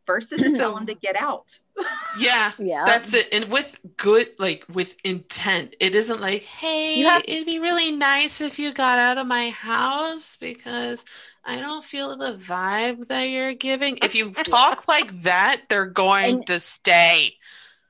Versus 0.06 0.40
tell 0.58 0.74
them 0.74 0.86
to 0.86 0.94
get 0.94 1.20
out. 1.20 1.58
Yeah, 2.18 2.52
yeah. 2.58 2.82
that's 2.84 3.14
it. 3.14 3.28
And 3.32 3.46
with 3.50 3.80
good, 3.96 4.28
like 4.38 4.66
with 4.70 4.96
intent, 5.02 5.74
it 5.80 5.94
isn't 5.94 6.20
like, 6.20 6.42
hey, 6.42 7.00
have- 7.00 7.22
it'd 7.26 7.46
be 7.46 7.58
really 7.58 7.90
nice 7.90 8.42
if 8.42 8.58
you 8.58 8.74
got 8.74 8.98
out 8.98 9.16
of 9.16 9.26
my 9.26 9.48
house 9.48 10.36
because 10.36 11.06
I 11.42 11.58
don't 11.58 11.82
feel 11.82 12.14
the 12.18 12.34
vibe 12.34 13.06
that 13.06 13.22
you're 13.30 13.54
giving. 13.54 13.96
If 14.02 14.14
you 14.14 14.30
talk 14.44 14.86
like 14.88 15.22
that, 15.22 15.62
they're 15.70 15.86
going 15.86 16.34
And- 16.36 16.46
to 16.48 16.58
stay. 16.58 17.36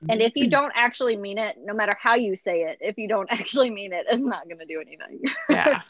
and 0.07 0.21
if 0.21 0.37
you 0.37 0.49
don't 0.49 0.71
actually 0.73 1.17
mean 1.17 1.37
it, 1.37 1.57
no 1.61 1.73
matter 1.73 1.97
how 1.99 2.15
you 2.15 2.37
say 2.37 2.61
it, 2.63 2.77
if 2.79 2.97
you 2.97 3.09
don't 3.09 3.27
actually 3.31 3.69
mean 3.71 3.91
it, 3.91 4.05
it's 4.09 4.23
not 4.23 4.45
going 4.47 4.59
to 4.59 4.65
do 4.65 4.79
anything. 4.79 5.19
Yeah. 5.49 5.81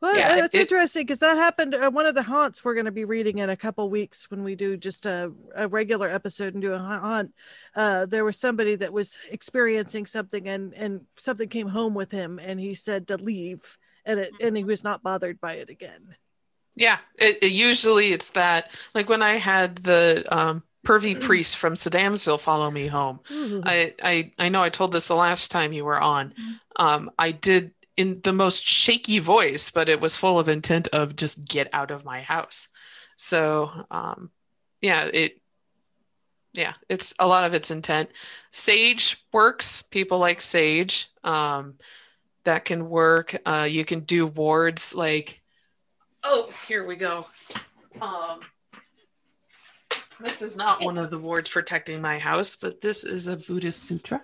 Well, 0.00 0.16
Yeah, 0.16 0.32
uh, 0.34 0.44
it's 0.44 0.54
it- 0.54 0.62
interesting 0.62 1.02
because 1.02 1.18
that 1.20 1.36
happened. 1.36 1.74
Uh, 1.74 1.90
one 1.90 2.06
of 2.06 2.14
the 2.14 2.22
haunts 2.22 2.64
we're 2.64 2.74
going 2.74 2.86
to 2.86 2.92
be 2.92 3.04
reading 3.04 3.38
in 3.38 3.50
a 3.50 3.56
couple 3.56 3.88
weeks 3.90 4.30
when 4.30 4.42
we 4.42 4.54
do 4.54 4.76
just 4.76 5.04
a, 5.06 5.32
a 5.54 5.68
regular 5.68 6.08
episode 6.08 6.54
and 6.54 6.62
do 6.62 6.72
a 6.72 6.78
ha- 6.78 7.00
haunt. 7.00 7.34
Uh, 7.74 8.06
there 8.06 8.24
was 8.24 8.38
somebody 8.38 8.76
that 8.76 8.92
was 8.92 9.18
experiencing 9.30 10.06
something, 10.06 10.48
and 10.48 10.72
and 10.74 11.02
something 11.16 11.48
came 11.48 11.68
home 11.68 11.94
with 11.94 12.10
him, 12.10 12.38
and 12.42 12.58
he 12.58 12.74
said 12.74 13.08
to 13.08 13.16
leave, 13.16 13.76
and 14.04 14.18
it 14.20 14.32
and 14.40 14.56
he 14.56 14.64
was 14.64 14.82
not 14.84 15.02
bothered 15.02 15.40
by 15.40 15.54
it 15.54 15.68
again. 15.70 16.14
Yeah, 16.74 16.98
it, 17.16 17.38
it 17.42 17.52
usually 17.52 18.12
it's 18.12 18.30
that. 18.30 18.70
Like 18.94 19.08
when 19.08 19.22
I 19.22 19.34
had 19.34 19.76
the 19.76 20.24
um, 20.30 20.62
pervy 20.86 21.20
priest 21.20 21.58
from 21.58 21.74
Sedamsville 21.74 22.40
follow 22.40 22.70
me 22.70 22.86
home. 22.86 23.20
I, 23.30 23.92
I 24.02 24.32
I 24.38 24.48
know 24.48 24.62
I 24.62 24.70
told 24.70 24.92
this 24.92 25.08
the 25.08 25.14
last 25.16 25.50
time 25.50 25.74
you 25.74 25.84
were 25.84 26.00
on. 26.00 26.32
Um, 26.76 27.10
I 27.18 27.32
did 27.32 27.72
in 28.00 28.18
the 28.22 28.32
most 28.32 28.64
shaky 28.64 29.18
voice, 29.18 29.70
but 29.70 29.90
it 29.90 30.00
was 30.00 30.16
full 30.16 30.38
of 30.38 30.48
intent 30.48 30.88
of 30.88 31.16
just 31.16 31.44
get 31.44 31.68
out 31.74 31.90
of 31.90 32.02
my 32.02 32.22
house. 32.22 32.68
So 33.18 33.70
um, 33.90 34.30
yeah, 34.80 35.10
it 35.12 35.38
yeah, 36.54 36.72
it's 36.88 37.12
a 37.18 37.26
lot 37.26 37.44
of 37.44 37.52
its 37.52 37.70
intent. 37.70 38.08
Sage 38.52 39.22
works. 39.34 39.82
People 39.82 40.18
like 40.18 40.40
sage. 40.40 41.08
Um, 41.22 41.76
that 42.44 42.64
can 42.64 42.88
work. 42.88 43.36
Uh, 43.44 43.68
you 43.70 43.84
can 43.84 44.00
do 44.00 44.26
wards 44.26 44.94
like 44.94 45.42
oh, 46.24 46.50
here 46.68 46.86
we 46.86 46.96
go. 46.96 47.26
Um, 48.00 48.40
this 50.20 50.40
is 50.40 50.56
not 50.56 50.82
one 50.82 50.96
of 50.96 51.10
the 51.10 51.18
wards 51.18 51.50
protecting 51.50 52.00
my 52.00 52.18
house, 52.18 52.56
but 52.56 52.80
this 52.80 53.04
is 53.04 53.28
a 53.28 53.36
Buddhist 53.36 53.84
sutra 53.84 54.22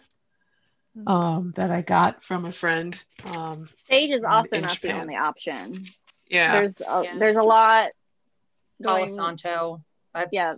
um, 1.07 1.53
that 1.57 1.71
I 1.71 1.83
got 1.83 2.23
from 2.25 2.45
a 2.45 2.53
friend. 2.53 3.03
Um, 3.35 3.69
Sage 3.89 4.11
is 4.11 4.23
also 4.23 4.57
In 4.57 4.63
not 4.63 4.81
the 4.81 4.93
only 4.93 5.17
option. 5.17 5.85
yeah, 6.29 6.53
There's 6.53 6.81
a, 6.81 7.03
Yeah. 7.05 7.19
there's 7.19 7.37
a 7.37 7.43
lot 7.43 7.91
Palo 8.83 8.99
going. 8.99 9.15
Santo. 9.15 9.83
That's 10.15 10.31
Yeah, 10.33 10.55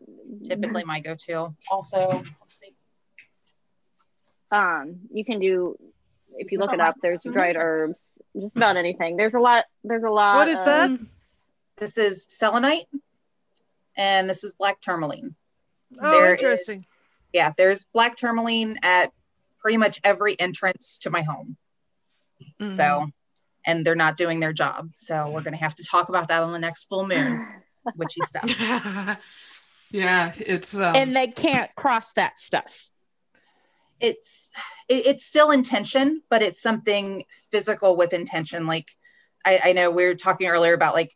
typically 0.46 0.84
my 0.84 1.00
go-to. 1.00 1.54
Also, 1.70 2.22
um, 4.50 5.00
you 5.12 5.24
can 5.24 5.40
do 5.40 5.76
if 6.36 6.52
you 6.52 6.58
Look 6.58 6.68
look 6.70 6.74
it 6.74 6.80
up. 6.80 6.94
There's 7.02 7.22
dried 7.24 7.56
herbs, 7.56 8.06
just 8.40 8.56
about 8.56 8.76
anything. 8.76 9.16
There's 9.16 9.34
a 9.34 9.40
lot. 9.40 9.64
There's 9.82 10.04
a 10.04 10.10
lot. 10.10 10.36
What 10.36 10.48
is 10.48 10.58
of- 10.60 10.64
that? 10.66 10.90
This 11.78 11.98
is 11.98 12.26
selenite, 12.28 12.86
and 13.96 14.28
this 14.28 14.42
is 14.44 14.54
black 14.54 14.80
tourmaline. 14.80 15.34
Oh, 16.00 16.10
There 16.10 16.34
is- 16.34 16.40
interesting. 16.40 16.86
Yeah, 17.32 17.52
there's 17.56 17.84
black 17.84 18.16
tourmaline 18.16 18.78
at 18.82 19.12
pretty 19.68 19.76
much 19.76 20.00
every 20.02 20.34
entrance 20.40 20.98
to 21.00 21.10
my 21.10 21.20
home. 21.20 21.54
Mhm. 22.58 22.72
So, 22.72 23.10
and 23.66 23.84
they're 23.84 23.94
not 23.94 24.16
doing 24.16 24.40
their 24.40 24.54
job. 24.54 24.92
So 24.94 25.28
we're 25.28 25.42
gonna 25.42 25.58
have 25.58 25.74
to 25.74 25.84
talk 25.84 26.08
about 26.08 26.28
that 26.28 26.42
on 26.42 26.54
the 26.54 26.58
next 26.58 26.84
full 26.84 27.06
moon. 27.06 27.46
Witchy 27.94 28.22
stuff. 28.24 28.48
yeah, 29.90 30.32
it's 30.38 30.74
um, 30.74 30.96
and 30.96 31.14
they 31.14 31.26
can't 31.26 31.70
cross 31.74 32.14
that 32.14 32.38
stuff. 32.38 32.90
It's 34.00 34.52
it, 34.88 35.04
it's 35.04 35.26
still 35.26 35.50
intention, 35.50 36.22
but 36.30 36.40
it's 36.40 36.62
something 36.62 37.24
physical 37.50 37.94
with 37.94 38.14
intention. 38.14 38.66
Like 38.66 38.88
I, 39.44 39.60
I 39.64 39.72
know 39.74 39.90
we 39.90 40.06
were 40.06 40.14
talking 40.14 40.46
earlier 40.46 40.72
about 40.72 40.94
like 40.94 41.14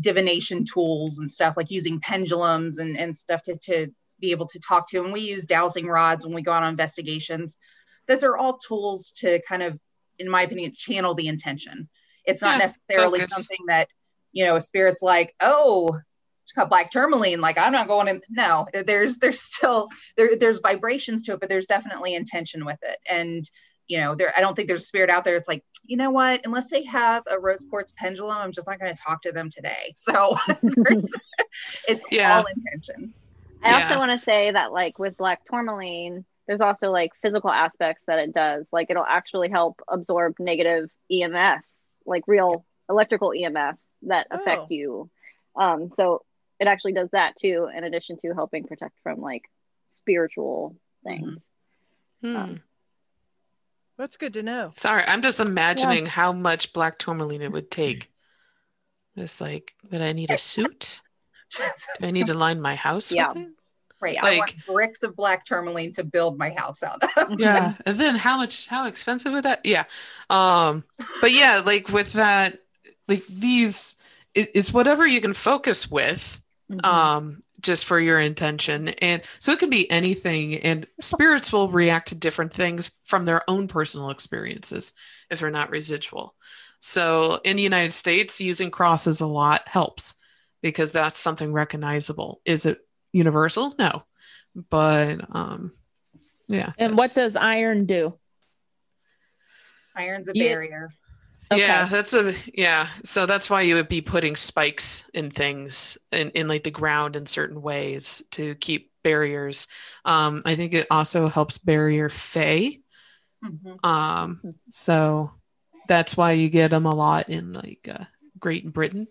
divination 0.00 0.64
tools 0.64 1.20
and 1.20 1.30
stuff, 1.30 1.56
like 1.56 1.70
using 1.70 2.00
pendulums 2.00 2.80
and, 2.80 2.98
and 2.98 3.14
stuff 3.14 3.44
to, 3.44 3.56
to 3.58 3.92
be 4.22 4.30
able 4.30 4.46
to 4.46 4.58
talk 4.60 4.88
to. 4.88 5.04
And 5.04 5.12
we 5.12 5.20
use 5.20 5.44
dowsing 5.44 5.86
rods 5.86 6.24
when 6.24 6.34
we 6.34 6.40
go 6.40 6.52
out 6.52 6.62
on 6.62 6.70
investigations. 6.70 7.58
Those 8.06 8.22
are 8.24 8.36
all 8.36 8.58
tools 8.58 9.12
to 9.18 9.40
kind 9.48 9.62
of, 9.62 9.78
in 10.18 10.28
my 10.28 10.42
opinion, 10.42 10.72
channel 10.74 11.14
the 11.14 11.28
intention. 11.28 11.88
It's 12.24 12.42
not 12.42 12.58
Yeah, 12.58 12.66
necessarily 12.66 13.20
focus. 13.20 13.32
something 13.34 13.66
that, 13.68 13.88
you 14.32 14.44
know, 14.44 14.56
a 14.56 14.60
spirit's 14.60 15.02
like, 15.02 15.34
oh, 15.40 15.98
it's 16.44 16.68
black 16.68 16.90
tourmaline. 16.90 17.40
Like 17.40 17.58
I'm 17.58 17.72
not 17.72 17.88
going 17.88 18.08
in. 18.08 18.22
No, 18.30 18.66
there's 18.72 19.16
there's 19.16 19.40
still 19.40 19.88
there 20.16 20.36
there's 20.36 20.60
vibrations 20.60 21.22
to 21.22 21.32
it, 21.32 21.40
but 21.40 21.48
there's 21.48 21.66
definitely 21.66 22.14
intention 22.14 22.64
with 22.64 22.78
it. 22.82 22.98
And 23.08 23.44
you 23.88 23.98
know, 23.98 24.14
there 24.14 24.32
I 24.36 24.40
don't 24.40 24.54
think 24.54 24.68
there's 24.68 24.82
a 24.82 24.86
spirit 24.86 25.10
out 25.10 25.24
there. 25.24 25.36
It's 25.36 25.48
like, 25.48 25.64
you 25.84 25.96
know 25.96 26.10
what? 26.10 26.44
Unless 26.44 26.70
they 26.70 26.84
have 26.84 27.22
a 27.30 27.38
rose 27.38 27.64
quartz 27.68 27.92
pendulum, 27.96 28.36
I'm 28.36 28.52
just 28.52 28.66
not 28.66 28.78
going 28.80 28.94
to 28.94 29.00
talk 29.00 29.22
to 29.22 29.32
them 29.32 29.50
today. 29.50 29.94
So 29.96 30.36
it's 31.88 32.06
Yeah. 32.10 32.38
all 32.38 32.46
intention. 32.56 33.14
I 33.62 33.70
Yeah. 33.70 33.76
also 33.88 33.98
want 33.98 34.18
to 34.18 34.24
say 34.24 34.50
that 34.50 34.72
like 34.72 34.98
with 34.98 35.16
black 35.16 35.40
tourmaline, 35.48 36.24
there's 36.46 36.60
also 36.60 36.90
like 36.90 37.12
physical 37.22 37.50
aspects 37.50 38.02
that 38.06 38.18
it 38.18 38.34
does. 38.34 38.66
Like 38.72 38.90
it'll 38.90 39.04
actually 39.04 39.48
help 39.50 39.80
absorb 39.88 40.34
negative 40.38 40.90
EMFs, 41.10 41.94
like 42.04 42.24
real 42.26 42.64
electrical 42.88 43.30
EMFs 43.30 43.78
that 44.02 44.26
Oh. 44.30 44.40
affect 44.40 44.70
you. 44.70 45.10
Um, 45.54 45.92
so 45.94 46.24
it 46.58 46.66
actually 46.66 46.92
does 46.92 47.10
that 47.10 47.36
too, 47.36 47.68
in 47.74 47.84
addition 47.84 48.16
to 48.18 48.34
helping 48.34 48.64
protect 48.64 48.94
from 49.02 49.20
like 49.20 49.44
spiritual 49.92 50.76
things. 51.04 51.42
Hmm. 52.22 52.36
Um, 52.36 52.62
That's 53.98 54.16
good 54.16 54.34
to 54.34 54.42
know. 54.42 54.72
Sorry, 54.76 55.02
I'm 55.06 55.22
just 55.22 55.38
imagining 55.40 56.06
how 56.06 56.32
much 56.32 56.72
black 56.72 56.98
tourmaline 56.98 57.42
it 57.42 57.52
would 57.52 57.70
take. 57.70 58.10
It's 59.16 59.40
like, 59.40 59.74
would 59.90 60.00
I 60.00 60.12
need 60.12 60.30
a 60.30 60.38
suit? 60.52 61.02
Do 62.00 62.06
I 62.06 62.10
need 62.10 62.26
to 62.26 62.34
line 62.34 62.60
my 62.60 62.74
house 62.74 63.12
Yeah. 63.12 63.28
with 63.28 63.36
it? 63.38 63.48
Right. 64.02 64.16
I 64.20 64.38
want 64.38 64.40
Like- 64.40 64.66
bricks 64.66 65.02
of 65.02 65.16
black 65.16 65.44
tourmaline 65.44 65.92
to 65.94 66.04
build 66.04 66.36
my 66.38 66.50
house 66.50 66.82
out 66.82 67.02
of. 67.16 67.40
Yeah. 67.40 67.74
And 67.86 67.98
then 67.98 68.16
how 68.16 68.36
much 68.36 68.66
how 68.68 68.86
expensive 68.86 69.32
would 69.32 69.44
that? 69.44 69.60
Yeah. 69.64 69.84
Um, 70.28 70.84
but 71.20 71.32
yeah, 71.32 71.62
like 71.64 71.88
with 71.88 72.12
that, 72.14 72.58
like 73.08 73.24
these 73.26 73.96
it, 74.34 74.50
it's 74.54 74.72
whatever 74.72 75.06
you 75.06 75.20
can 75.20 75.34
focus 75.34 75.90
with. 75.90 76.38
Mhm. 76.70 76.86
um 76.86 77.40
just 77.60 77.84
for 77.84 78.00
your 78.00 78.18
intention 78.18 78.88
and 78.88 79.20
so 79.40 79.52
it 79.52 79.58
can 79.58 79.68
be 79.68 79.90
anything 79.90 80.54
and 80.56 80.86
spirits 81.00 81.52
will 81.52 81.68
react 81.68 82.08
to 82.08 82.14
different 82.14 82.54
things 82.54 82.90
from 83.04 83.24
their 83.26 83.42
own 83.50 83.68
personal 83.68 84.08
experiences 84.10 84.92
if 85.28 85.40
they're 85.40 85.50
not 85.50 85.68
residual 85.70 86.34
so 86.80 87.40
in 87.44 87.56
the 87.56 87.62
united 87.62 87.92
states 87.92 88.40
using 88.40 88.70
crosses 88.70 89.20
a 89.20 89.26
lot 89.26 89.68
helps 89.68 90.14
because 90.62 90.92
that's 90.92 91.18
something 91.18 91.52
recognizable 91.52 92.40
is 92.46 92.64
it 92.64 92.78
universal 93.12 93.74
no 93.78 94.02
but 94.54 95.20
um 95.34 95.72
yeah 96.48 96.72
And 96.78 96.96
what 96.96 97.12
does 97.14 97.36
iron 97.36 97.86
do? 97.86 98.18
Iron's 99.94 100.28
a 100.28 100.32
barrier. 100.32 100.88
Yeah, 101.54 101.84
Okay. 101.84 101.94
that's 101.96 102.14
a 102.14 102.32
yeah. 102.54 102.86
So 103.04 103.26
that's 103.26 103.50
why 103.50 103.62
you 103.62 103.74
would 103.74 103.88
be 103.88 104.00
putting 104.00 104.36
spikes 104.36 105.06
in 105.12 105.30
things 105.30 105.98
in, 106.10 106.30
in 106.30 106.48
like 106.48 106.64
the 106.64 106.70
ground 106.70 107.14
in 107.14 107.26
certain 107.26 107.60
ways 107.60 108.22
to 108.32 108.54
keep 108.54 108.90
barriers. 109.04 109.66
Um, 110.04 110.40
I 110.46 110.54
think 110.54 110.72
it 110.72 110.86
also 110.90 111.28
helps 111.28 111.58
barrier 111.58 112.08
fey. 112.08 112.80
Mhm. 113.44 113.84
Um, 113.84 114.40
so 114.70 115.32
that's 115.88 116.16
why 116.16 116.32
you 116.32 116.48
get 116.48 116.70
them 116.70 116.86
a 116.86 116.94
lot 116.94 117.28
in 117.28 117.52
like 117.52 117.86
uh, 117.90 118.04
Great 118.38 118.72
Britain. 118.72 119.08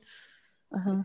Uh-huh. 0.76 1.04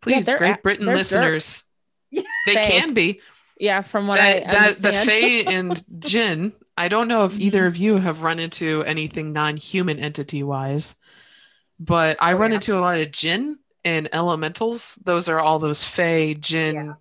Please, 0.00 0.24
they're 0.26 0.38
Great 0.38 0.62
Britain 0.62 0.86
they're 0.86 0.96
listeners, 0.96 1.64
they 2.46 2.54
Fey. 2.54 2.70
can 2.70 2.94
be. 2.94 3.20
Yeah, 3.58 3.80
from 3.82 4.06
what 4.06 4.18
that, 4.18 4.36
I 4.46 4.50
that 4.52 4.76
the 4.76 4.88
understand. 4.88 5.46
Fae 5.46 5.52
and 5.52 5.84
Jinn. 6.08 6.52
I 6.76 6.86
don't 6.88 7.08
know 7.08 7.24
if 7.24 7.38
either 7.40 7.66
of 7.66 7.76
you 7.76 7.96
have 7.96 8.22
run 8.22 8.38
into 8.38 8.84
anything 8.84 9.32
non-human 9.32 9.98
entity 9.98 10.44
wise, 10.44 10.94
but 11.80 12.16
I 12.20 12.34
Oh, 12.34 12.36
run 12.36 12.52
yeah. 12.52 12.56
into 12.56 12.78
a 12.78 12.80
lot 12.80 12.98
of 12.98 13.10
Jinn 13.10 13.58
and 13.84 14.08
elementals. 14.12 14.96
Those 15.04 15.28
are 15.28 15.40
all 15.40 15.58
those 15.58 15.82
Fae, 15.82 16.34
Jinn. 16.34 16.74
Yeah. 16.76 16.92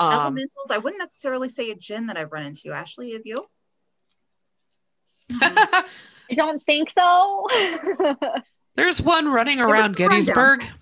Um, 0.00 0.12
Elementals, 0.12 0.70
I 0.72 0.78
wouldn't 0.78 0.98
necessarily 0.98 1.48
say 1.48 1.70
a 1.70 1.76
Jinn 1.76 2.06
that 2.08 2.16
I've 2.16 2.32
run 2.32 2.44
into. 2.44 2.72
Ashley, 2.72 3.12
have 3.12 3.22
you? 3.24 3.46
I 5.40 6.34
don't 6.34 6.60
think 6.60 6.90
so. 6.90 7.46
There's 8.74 9.00
one 9.00 9.28
running 9.30 9.60
around 9.60 9.94
Gettysburg. 9.94 10.60
rundown. 10.62 10.78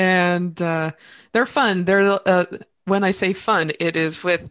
And 0.00 0.60
uh, 0.62 0.92
they're 1.32 1.44
fun. 1.44 1.84
They're 1.84 2.18
uh, 2.26 2.44
when 2.86 3.04
I 3.04 3.10
say 3.10 3.34
fun, 3.34 3.70
it 3.78 3.96
is 3.96 4.24
with 4.24 4.48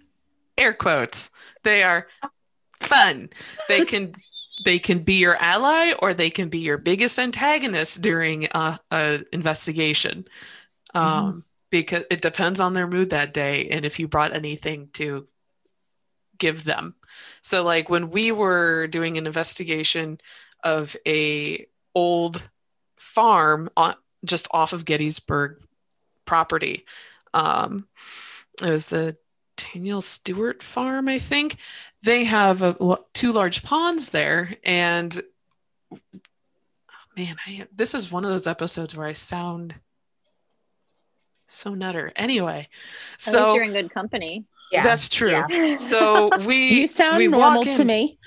air 0.59 0.73
quotes. 0.73 1.31
They 1.63 1.81
are 1.81 2.07
fun. 2.79 3.29
They 3.67 3.83
can 3.83 4.11
they 4.65 4.77
can 4.77 4.99
be 4.99 5.15
your 5.15 5.35
ally 5.37 5.93
or 6.03 6.13
they 6.13 6.29
can 6.29 6.49
be 6.49 6.59
your 6.59 6.77
biggest 6.77 7.17
antagonist 7.17 7.99
during 8.03 8.47
a, 8.53 8.79
a 8.91 9.21
investigation. 9.33 10.25
Um, 10.93 11.43
because 11.71 12.03
it 12.11 12.21
depends 12.21 12.59
on 12.59 12.73
their 12.73 12.87
mood 12.87 13.09
that 13.09 13.33
day 13.33 13.69
and 13.69 13.85
if 13.85 13.99
you 13.99 14.07
brought 14.07 14.33
anything 14.33 14.89
to 14.93 15.27
give 16.37 16.63
them. 16.63 16.93
So 17.41 17.63
like 17.63 17.89
when 17.89 18.11
we 18.11 18.31
were 18.31 18.85
doing 18.85 19.17
an 19.17 19.25
investigation 19.25 20.19
of 20.63 20.95
a 21.07 21.65
old 21.95 22.49
farm 22.97 23.69
on 23.75 23.95
just 24.25 24.47
off 24.51 24.73
of 24.73 24.85
Gettysburg 24.85 25.61
property. 26.25 26.85
Um, 27.33 27.87
it 28.61 28.69
was 28.69 28.87
the 28.87 29.17
Daniel 29.57 30.01
Stewart 30.01 30.63
farm, 30.63 31.07
I 31.07 31.19
think. 31.19 31.57
They 32.03 32.23
have 32.25 32.61
a, 32.61 32.97
two 33.13 33.31
large 33.31 33.63
ponds 33.63 34.09
there, 34.09 34.55
and 34.63 35.19
oh, 35.93 35.97
man, 37.17 37.35
I, 37.45 37.67
this 37.75 37.93
is 37.93 38.11
one 38.11 38.23
of 38.23 38.31
those 38.31 38.47
episodes 38.47 38.95
where 38.95 39.07
I 39.07 39.13
sound 39.13 39.75
so 41.47 41.73
nutter. 41.73 42.11
Anyway, 42.15 42.67
At 43.15 43.21
so 43.21 43.53
you're 43.53 43.63
in 43.63 43.73
good 43.73 43.91
company. 43.91 44.45
Yeah. 44.71 44.83
that's 44.83 45.09
true. 45.09 45.43
Yeah. 45.49 45.75
So 45.77 46.29
we 46.45 46.69
you 46.81 46.87
sound 46.87 47.17
we 47.17 47.27
normal 47.27 47.63
walk 47.63 47.75
to 47.77 47.85
me. 47.85 48.19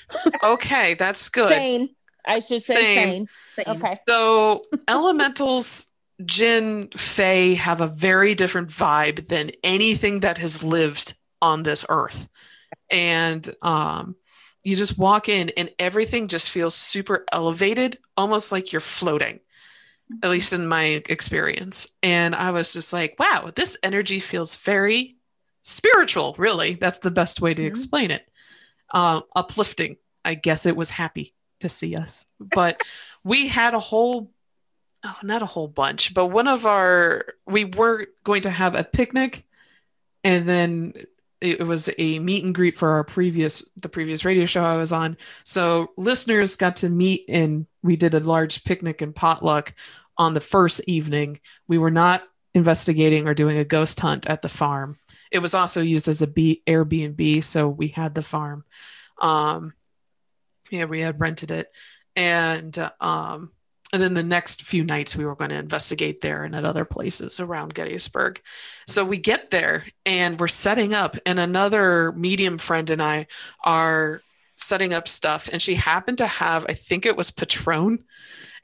Okay, 0.42 0.94
that's 0.94 1.28
good. 1.28 1.50
Sane. 1.50 1.90
I 2.26 2.38
should 2.40 2.62
say 2.62 2.74
Sane. 2.74 3.28
sane. 3.58 3.66
Okay. 3.66 3.92
So 4.08 4.62
elementals, 4.88 5.88
Jinn, 6.24 6.88
Fae 6.96 7.54
have 7.54 7.80
a 7.80 7.86
very 7.86 8.34
different 8.34 8.68
vibe 8.68 9.28
than 9.28 9.52
anything 9.62 10.20
that 10.20 10.38
has 10.38 10.62
lived 10.62 11.14
on 11.40 11.62
this 11.62 11.84
earth. 11.88 12.28
And 12.90 13.48
um, 13.62 14.16
you 14.64 14.76
just 14.76 14.98
walk 14.98 15.28
in 15.28 15.50
and 15.56 15.70
everything 15.78 16.28
just 16.28 16.50
feels 16.50 16.74
super 16.74 17.24
elevated, 17.32 17.98
almost 18.16 18.52
like 18.52 18.72
you're 18.72 18.80
floating, 18.80 19.40
at 20.22 20.30
least 20.30 20.52
in 20.52 20.66
my 20.66 21.02
experience. 21.08 21.88
And 22.02 22.34
I 22.34 22.50
was 22.50 22.72
just 22.72 22.92
like, 22.92 23.16
wow, 23.18 23.50
this 23.54 23.76
energy 23.82 24.20
feels 24.20 24.56
very 24.56 25.16
spiritual, 25.62 26.34
really. 26.38 26.74
That's 26.74 27.00
the 27.00 27.10
best 27.10 27.40
way 27.40 27.54
to 27.54 27.62
Mhm. 27.62 27.66
explain 27.66 28.10
it. 28.10 28.28
Uh, 28.92 29.22
uplifting. 29.34 29.96
I 30.24 30.34
guess 30.34 30.66
it 30.66 30.76
was 30.76 30.90
happy 30.90 31.34
to 31.62 31.68
see 31.68 31.96
us. 31.96 32.26
But 32.38 32.82
we 33.24 33.48
had 33.48 33.74
a 33.74 33.80
whole 33.80 34.30
oh 35.04 35.18
not 35.24 35.42
a 35.42 35.46
whole 35.46 35.66
bunch 35.66 36.14
but 36.14 36.26
one 36.26 36.46
of 36.46 36.64
our 36.64 37.24
we 37.44 37.64
were 37.64 38.06
going 38.22 38.42
to 38.42 38.50
have 38.50 38.76
a 38.76 38.84
picnic 38.84 39.44
and 40.22 40.48
then 40.48 40.94
it 41.42 41.66
was 41.66 41.90
a 41.98 42.18
meet 42.20 42.44
and 42.44 42.54
greet 42.54 42.76
for 42.76 42.90
our 42.90 43.04
previous 43.04 43.64
the 43.76 43.88
previous 43.88 44.24
radio 44.24 44.46
show 44.46 44.62
i 44.62 44.76
was 44.76 44.92
on. 44.92 45.16
So 45.44 45.90
listeners 45.96 46.56
got 46.56 46.76
to 46.76 46.88
meet 46.88 47.24
and 47.28 47.66
we 47.82 47.96
did 47.96 48.14
a 48.14 48.20
large 48.20 48.64
picnic 48.64 49.02
and 49.02 49.14
potluck 49.14 49.74
on 50.16 50.34
the 50.34 50.40
first 50.40 50.80
evening. 50.86 51.40
We 51.66 51.78
were 51.78 51.90
not 51.90 52.22
investigating 52.54 53.26
or 53.26 53.34
doing 53.34 53.58
a 53.58 53.64
ghost 53.64 53.98
hunt 53.98 54.28
at 54.28 54.42
the 54.42 54.48
farm. 54.48 54.98
It 55.32 55.40
was 55.40 55.54
also 55.54 55.80
used 55.80 56.06
as 56.06 56.22
a 56.22 56.26
B- 56.26 56.62
airbnb 56.66 57.42
so 57.42 57.68
we 57.68 57.88
had 57.88 58.14
the 58.14 58.22
farm. 58.22 58.64
Um 59.20 59.74
yeah 60.72 60.84
we 60.84 61.00
had 61.00 61.20
rented 61.20 61.50
it 61.50 61.68
and 62.16 62.76
um 63.00 63.52
and 63.92 64.02
then 64.02 64.14
the 64.14 64.22
next 64.22 64.62
few 64.62 64.84
nights 64.84 65.14
we 65.14 65.26
were 65.26 65.36
going 65.36 65.50
to 65.50 65.58
investigate 65.58 66.22
there 66.22 66.44
and 66.44 66.56
at 66.56 66.64
other 66.64 66.86
places 66.86 67.38
around 67.38 67.74
Gettysburg. 67.74 68.40
So 68.86 69.04
we 69.04 69.18
get 69.18 69.50
there 69.50 69.84
and 70.06 70.40
we're 70.40 70.48
setting 70.48 70.94
up, 70.94 71.16
and 71.26 71.38
another 71.38 72.12
medium 72.12 72.56
friend 72.56 72.88
and 72.88 73.02
I 73.02 73.26
are 73.64 74.22
setting 74.56 74.94
up 74.94 75.08
stuff. 75.08 75.50
And 75.52 75.60
she 75.60 75.74
happened 75.74 76.18
to 76.18 76.26
have, 76.26 76.64
I 76.68 76.72
think 76.72 77.04
it 77.04 77.18
was 77.18 77.30
Patron. 77.30 78.04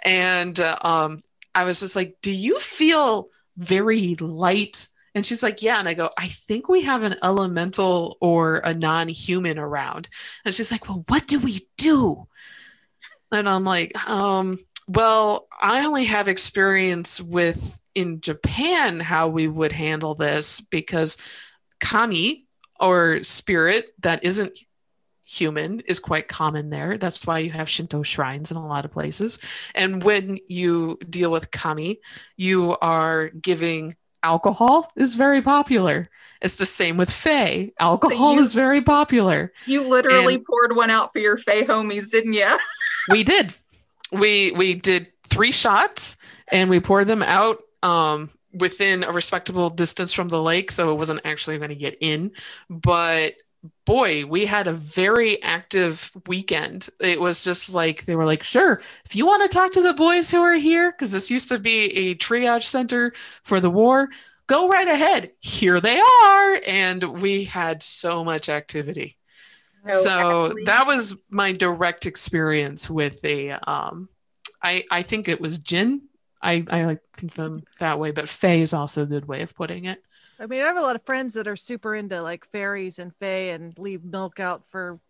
And 0.02 0.58
uh, 0.58 0.78
um, 0.80 1.18
I 1.54 1.64
was 1.64 1.80
just 1.80 1.94
like, 1.94 2.16
Do 2.22 2.32
you 2.32 2.58
feel 2.58 3.28
very 3.56 4.14
light? 4.14 4.88
And 5.18 5.26
she's 5.26 5.42
like, 5.42 5.62
Yeah. 5.62 5.80
And 5.80 5.88
I 5.88 5.94
go, 5.94 6.10
I 6.16 6.28
think 6.28 6.68
we 6.68 6.82
have 6.82 7.02
an 7.02 7.16
elemental 7.24 8.16
or 8.20 8.58
a 8.58 8.72
non 8.72 9.08
human 9.08 9.58
around. 9.58 10.08
And 10.44 10.54
she's 10.54 10.70
like, 10.70 10.88
Well, 10.88 11.04
what 11.08 11.26
do 11.26 11.40
we 11.40 11.66
do? 11.76 12.28
And 13.32 13.48
I'm 13.48 13.64
like, 13.64 13.98
um, 14.08 14.60
well, 14.86 15.48
I 15.60 15.84
only 15.84 16.04
have 16.04 16.28
experience 16.28 17.20
with 17.20 17.80
in 17.96 18.20
Japan 18.20 19.00
how 19.00 19.26
we 19.26 19.48
would 19.48 19.72
handle 19.72 20.14
this 20.14 20.60
because 20.60 21.16
kami 21.80 22.46
or 22.78 23.20
spirit 23.24 23.92
that 23.98 24.22
isn't 24.22 24.56
human 25.24 25.80
is 25.80 25.98
quite 25.98 26.28
common 26.28 26.70
there. 26.70 26.96
That's 26.96 27.26
why 27.26 27.40
you 27.40 27.50
have 27.50 27.68
Shinto 27.68 28.04
shrines 28.04 28.52
in 28.52 28.56
a 28.56 28.64
lot 28.64 28.84
of 28.84 28.92
places. 28.92 29.40
And 29.74 30.00
when 30.00 30.38
you 30.46 30.96
deal 31.10 31.32
with 31.32 31.50
kami, 31.50 31.98
you 32.36 32.76
are 32.80 33.30
giving 33.30 33.96
alcohol 34.22 34.90
is 34.96 35.14
very 35.14 35.42
popular. 35.42 36.08
It's 36.40 36.56
the 36.56 36.66
same 36.66 36.96
with 36.96 37.10
Fae. 37.10 37.72
Alcohol 37.80 38.34
you- 38.34 38.40
is 38.40 38.54
very 38.54 38.80
popular. 38.80 39.52
You 39.66 39.82
literally 39.88 40.34
And- 40.36 40.44
poured 40.44 40.76
one 40.76 40.90
out 40.90 41.12
for 41.12 41.18
your 41.18 41.36
Fae 41.36 41.62
homies, 41.62 42.10
didn't 42.10 42.34
you? 42.34 42.48
we 43.10 43.24
did. 43.24 43.54
We 44.12 44.52
we 44.52 44.74
did 44.74 45.10
three 45.24 45.52
shots 45.52 46.16
and 46.50 46.70
we 46.70 46.80
poured 46.80 47.08
them 47.08 47.22
out 47.22 47.58
um 47.82 48.30
within 48.54 49.04
a 49.04 49.12
respectable 49.12 49.68
distance 49.68 50.12
from 50.12 50.28
the 50.28 50.40
lake, 50.42 50.70
so 50.70 50.90
it 50.90 50.94
wasn't 50.94 51.20
actually 51.24 51.58
going 51.58 51.68
to 51.68 51.74
get 51.76 51.96
in. 52.00 52.32
But 52.70 53.34
boy, 53.84 54.24
we 54.26 54.46
had 54.46 54.66
a 54.66 54.72
very 54.72 55.42
active 55.42 56.10
weekend. 56.26 56.88
It 57.00 57.20
was 57.20 57.44
just 57.44 57.72
like 57.72 58.04
they 58.04 58.16
were 58.16 58.26
like, 58.26 58.42
sure, 58.42 58.80
if 59.04 59.16
you 59.16 59.26
want 59.26 59.42
to 59.42 59.48
talk 59.48 59.72
to 59.72 59.82
the 59.82 59.94
boys 59.94 60.30
who 60.30 60.40
are 60.40 60.54
here, 60.54 60.92
because 60.92 61.12
this 61.12 61.30
used 61.30 61.48
to 61.48 61.58
be 61.58 61.86
a 61.96 62.14
triage 62.14 62.64
center 62.64 63.12
for 63.42 63.60
the 63.60 63.70
war, 63.70 64.08
go 64.46 64.68
right 64.68 64.88
ahead. 64.88 65.32
Here 65.40 65.80
they 65.80 66.00
are. 66.00 66.60
And 66.66 67.02
we 67.20 67.44
had 67.44 67.82
so 67.82 68.24
much 68.24 68.48
activity 68.48 69.18
so 69.90 70.46
actually- 70.46 70.64
that 70.64 70.86
was 70.86 71.22
my 71.30 71.52
direct 71.52 72.06
experience 72.06 72.88
with 72.88 73.24
a 73.24 73.50
um 73.50 74.08
i 74.62 74.84
i 74.90 75.02
think 75.02 75.28
it 75.28 75.40
was 75.40 75.58
Jinn 75.58 76.02
i 76.42 76.64
i 76.68 76.84
like 76.84 77.00
think 77.16 77.34
them 77.34 77.62
that 77.80 77.98
way 77.98 78.10
but 78.10 78.28
Fae 78.28 78.56
is 78.56 78.72
also 78.72 79.02
a 79.02 79.06
good 79.06 79.26
way 79.26 79.42
of 79.42 79.54
putting 79.54 79.84
it 79.84 80.02
I 80.38 80.46
mean, 80.46 80.60
I 80.60 80.66
have 80.66 80.76
a 80.76 80.82
lot 80.82 80.96
of 80.96 81.04
friends 81.04 81.34
that 81.34 81.48
are 81.48 81.56
super 81.56 81.94
into 81.94 82.22
like 82.22 82.46
fairies 82.52 82.98
and 82.98 83.14
fae 83.16 83.50
and 83.50 83.76
leave 83.78 84.04
milk 84.04 84.38
out 84.40 84.62
for 84.70 85.00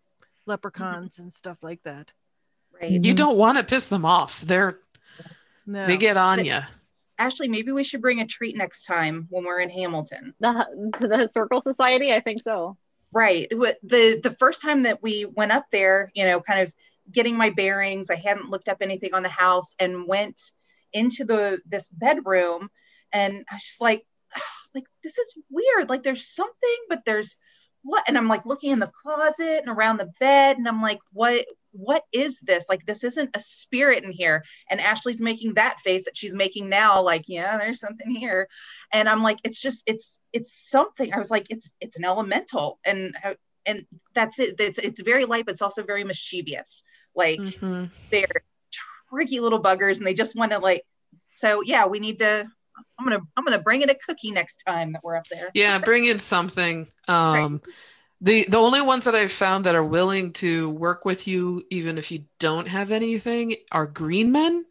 leprechauns 0.46 1.18
and 1.18 1.32
stuff 1.32 1.58
like 1.62 1.82
that. 1.82 2.12
right. 2.80 2.90
you 2.90 3.12
Mhm. 3.12 3.16
don't 3.16 3.36
want 3.38 3.58
to 3.58 3.64
piss 3.64 3.88
them 3.88 4.04
off 4.04 4.40
they're 4.42 4.78
No. 5.66 5.86
they 5.86 5.96
get 5.96 6.16
on 6.16 6.44
you 6.44 6.60
Ashley, 7.18 7.48
maybe 7.48 7.72
we 7.72 7.82
should 7.82 8.00
bring 8.00 8.20
a 8.20 8.26
treat 8.26 8.56
next 8.56 8.84
time 8.84 9.26
when 9.30 9.42
we're 9.44 9.58
in 9.58 9.68
Hamilton. 9.70 10.34
The, 10.40 11.08
the 11.08 11.18
historical 11.18 11.60
society, 11.62 12.12
I 12.12 12.20
think 12.20 12.40
so. 12.44 12.76
Right. 13.12 13.48
The 13.50 14.20
the 14.22 14.30
first 14.38 14.62
time 14.62 14.84
that 14.84 15.02
we 15.02 15.24
went 15.24 15.50
up 15.50 15.66
there, 15.72 16.12
you 16.14 16.24
know, 16.26 16.40
kind 16.40 16.60
of 16.60 16.72
getting 17.10 17.36
my 17.36 17.50
bearings, 17.50 18.08
I 18.08 18.14
hadn't 18.14 18.50
looked 18.50 18.68
up 18.68 18.78
anything 18.82 19.14
on 19.14 19.24
the 19.24 19.28
house 19.28 19.74
and 19.80 20.06
went 20.06 20.40
into 20.92 21.24
the 21.24 21.60
this 21.66 21.88
bedroom 21.88 22.70
and 23.12 23.44
I 23.50 23.54
was 23.56 23.64
just 23.64 23.80
like 23.80 24.06
like 24.74 24.84
this 25.02 25.18
is 25.18 25.34
weird. 25.50 25.88
Like 25.88 26.02
there's 26.02 26.26
something, 26.26 26.76
but 26.88 27.04
there's 27.04 27.36
what 27.82 28.04
and 28.08 28.18
I'm 28.18 28.28
like 28.28 28.44
looking 28.44 28.72
in 28.72 28.80
the 28.80 28.90
closet 29.02 29.62
and 29.64 29.68
around 29.68 29.98
the 29.98 30.10
bed 30.18 30.58
and 30.58 30.66
I'm 30.66 30.82
like 30.82 30.98
what 31.12 31.46
what 31.72 32.02
is 32.12 32.40
this? 32.40 32.66
Like 32.68 32.84
this 32.84 33.04
isn't 33.04 33.36
a 33.36 33.40
spirit 33.40 34.02
in 34.02 34.10
here. 34.10 34.42
And 34.68 34.80
Ashley's 34.80 35.20
making 35.20 35.54
that 35.54 35.80
face 35.80 36.06
that 36.06 36.16
she's 36.16 36.34
making 36.34 36.68
now 36.68 37.02
like 37.02 37.24
yeah, 37.28 37.56
there's 37.56 37.80
something 37.80 38.14
here. 38.14 38.48
And 38.92 39.08
I'm 39.08 39.22
like 39.22 39.38
it's 39.44 39.60
just 39.60 39.84
it's 39.86 40.18
it's 40.32 40.52
something. 40.52 41.12
I 41.14 41.18
was 41.18 41.30
like 41.30 41.46
it's 41.50 41.72
it's 41.80 41.98
an 41.98 42.04
elemental 42.04 42.78
and 42.84 43.16
and 43.68 43.86
that's 44.14 44.38
it. 44.38 44.56
It's 44.58 44.78
it's 44.78 45.00
very 45.00 45.26
light, 45.26 45.44
but 45.44 45.52
it's 45.52 45.62
also 45.62 45.82
very 45.82 46.02
mischievous. 46.02 46.82
Like 47.14 47.40
Mhm. 47.40 47.90
they're 48.10 48.42
tricky 49.10 49.40
little 49.40 49.62
buggers, 49.62 49.98
and 49.98 50.06
they 50.06 50.14
just 50.14 50.36
want 50.36 50.52
to 50.52 50.58
like. 50.58 50.82
So 51.34 51.62
yeah, 51.62 51.86
we 51.86 52.00
need 52.00 52.18
to. 52.18 52.50
I'm 52.98 53.04
gonna 53.06 53.20
I'm 53.36 53.44
gonna 53.44 53.58
bring 53.60 53.82
in 53.82 53.90
a 53.90 53.94
cookie 53.94 54.30
next 54.30 54.62
time 54.66 54.92
that 54.92 55.02
we're 55.04 55.16
up 55.16 55.26
there. 55.30 55.48
yeah 55.54 55.78
bring 55.78 56.04
in 56.06 56.18
something 56.18 56.86
um 57.08 57.60
the 58.20 58.44
the 58.48 58.56
only 58.56 58.80
ones 58.80 59.04
that 59.04 59.14
i've 59.14 59.30
found 59.32 59.64
that 59.64 59.74
are 59.76 59.84
willing 59.84 60.32
to 60.32 60.70
work 60.70 61.04
with 61.04 61.28
you 61.28 61.62
even 61.70 61.98
if 61.98 62.10
you 62.10 62.24
don't 62.40 62.66
have 62.68 62.90
anything 62.90 63.54
are 63.70 63.86
green 63.86 64.32
men 64.32 64.64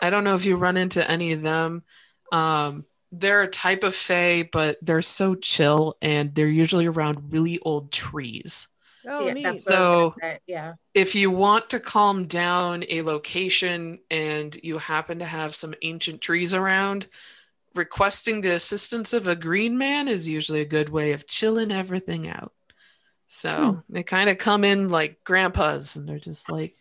i 0.00 0.08
don't 0.10 0.22
know 0.24 0.36
if 0.36 0.44
you 0.44 0.56
run 0.56 0.76
into 0.76 1.08
any 1.10 1.32
of 1.32 1.42
them 1.42 1.82
um 2.32 2.84
they're 3.12 3.42
a 3.42 3.48
type 3.48 3.82
of 3.82 3.94
fae 3.94 4.48
but 4.52 4.76
they're 4.82 5.02
so 5.02 5.34
chill 5.34 5.96
and 6.00 6.34
they're 6.34 6.46
usually 6.46 6.86
around 6.86 7.32
really 7.32 7.58
old 7.60 7.90
trees 7.92 8.68
Oh, 9.08 9.24
yeah, 9.24 9.34
neat. 9.34 9.42
that's 9.44 9.70
what 9.70 9.76
I 9.78 9.80
was 10.04 10.14
So- 10.20 10.38
yeah. 10.48 10.72
if 10.92 11.14
you 11.14 11.30
want 11.30 11.70
to 11.70 11.78
calm 11.78 12.26
down 12.26 12.82
a 12.88 13.02
location 13.02 14.00
and 14.10 14.58
you 14.64 14.78
happen 14.78 15.20
to 15.20 15.24
have 15.24 15.54
some 15.54 15.74
ancient 15.82 16.20
trees 16.22 16.54
around, 16.54 17.06
requesting 17.76 18.40
the 18.40 18.54
assistance 18.54 19.12
of 19.12 19.26
a 19.26 19.36
green 19.36 19.76
man 19.78 20.08
is 20.08 20.28
usually 20.28 20.60
a 20.60 20.66
good 20.66 20.88
way 20.88 21.12
of 21.12 21.26
chilling 21.26 21.70
everything 21.72 22.28
out. 22.28 22.52
So 23.28 23.82
they 23.88 24.02
kind 24.02 24.30
of 24.30 24.38
come 24.38 24.64
in 24.64 24.88
like 24.88 25.22
grandpas 25.24 25.96
and 25.96 26.08
they're 26.08 26.18
just 26.18 26.50
like, 26.50 26.74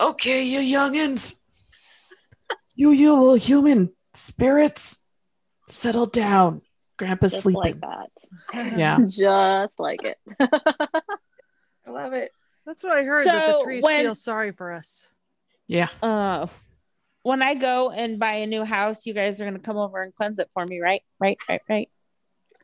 okay, 0.00 0.44
you 0.44 0.60
youngins, 0.78 1.38
you, 2.74 2.90
you 2.90 3.12
little 3.12 3.34
human 3.34 3.92
spirits, 4.14 5.02
settle 5.68 6.06
down. 6.06 6.62
Grandpa's 6.96 7.32
Just 7.32 7.42
sleeping. 7.42 7.62
like 7.62 7.80
that. 7.80 8.10
Yeah. 8.78 8.98
Just 9.06 9.78
like 9.78 10.04
it. 10.04 10.18
I 10.40 11.90
love 11.90 12.12
it. 12.12 12.30
That's 12.66 12.82
what 12.82 12.92
I 12.92 13.02
heard 13.02 13.26
that 13.26 13.58
the 13.58 13.64
trees 13.64 13.82
when- 13.82 14.04
feel 14.04 14.14
sorry 14.14 14.52
for 14.52 14.72
us. 14.72 15.06
Yeah. 15.66 15.88
Uh, 16.02 16.46
when 17.24 17.40
I 17.40 17.54
go 17.54 17.90
and 17.90 18.18
buy 18.18 18.34
a 18.34 18.46
new 18.46 18.64
house, 18.64 19.06
you 19.06 19.14
guys 19.14 19.40
are 19.40 19.44
gonna 19.44 19.58
come 19.58 19.78
over 19.78 20.02
and 20.02 20.14
cleanse 20.14 20.38
it 20.38 20.50
for 20.52 20.64
me, 20.64 20.78
right? 20.78 21.02
Right, 21.18 21.38
right, 21.48 21.62
right. 21.68 21.90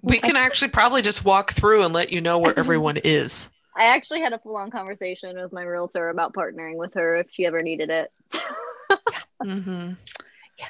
We 0.03 0.21
can 0.21 0.37
actually 0.37 0.69
probably 0.69 1.03
just 1.03 1.25
walk 1.25 1.53
through 1.53 1.83
and 1.83 1.93
let 1.93 2.13
you 2.13 2.21
know 2.21 2.39
where 2.39 2.57
everyone 2.59 2.99
is. 2.99 3.51
I 3.77 3.85
actually 3.85 4.21
had 4.21 4.33
a 4.33 4.39
full 4.39 4.57
on 4.57 4.71
conversation 4.71 5.37
with 5.37 5.53
my 5.53 5.63
realtor 5.63 6.11
about 6.11 6.35
partnering 6.35 6.77
with 6.77 6.95
her 6.95 7.17
if 7.17 7.29
she 7.33 7.47
ever 7.47 7.63
needed 7.63 7.91
it. 7.91 8.13
hmm 9.43 9.93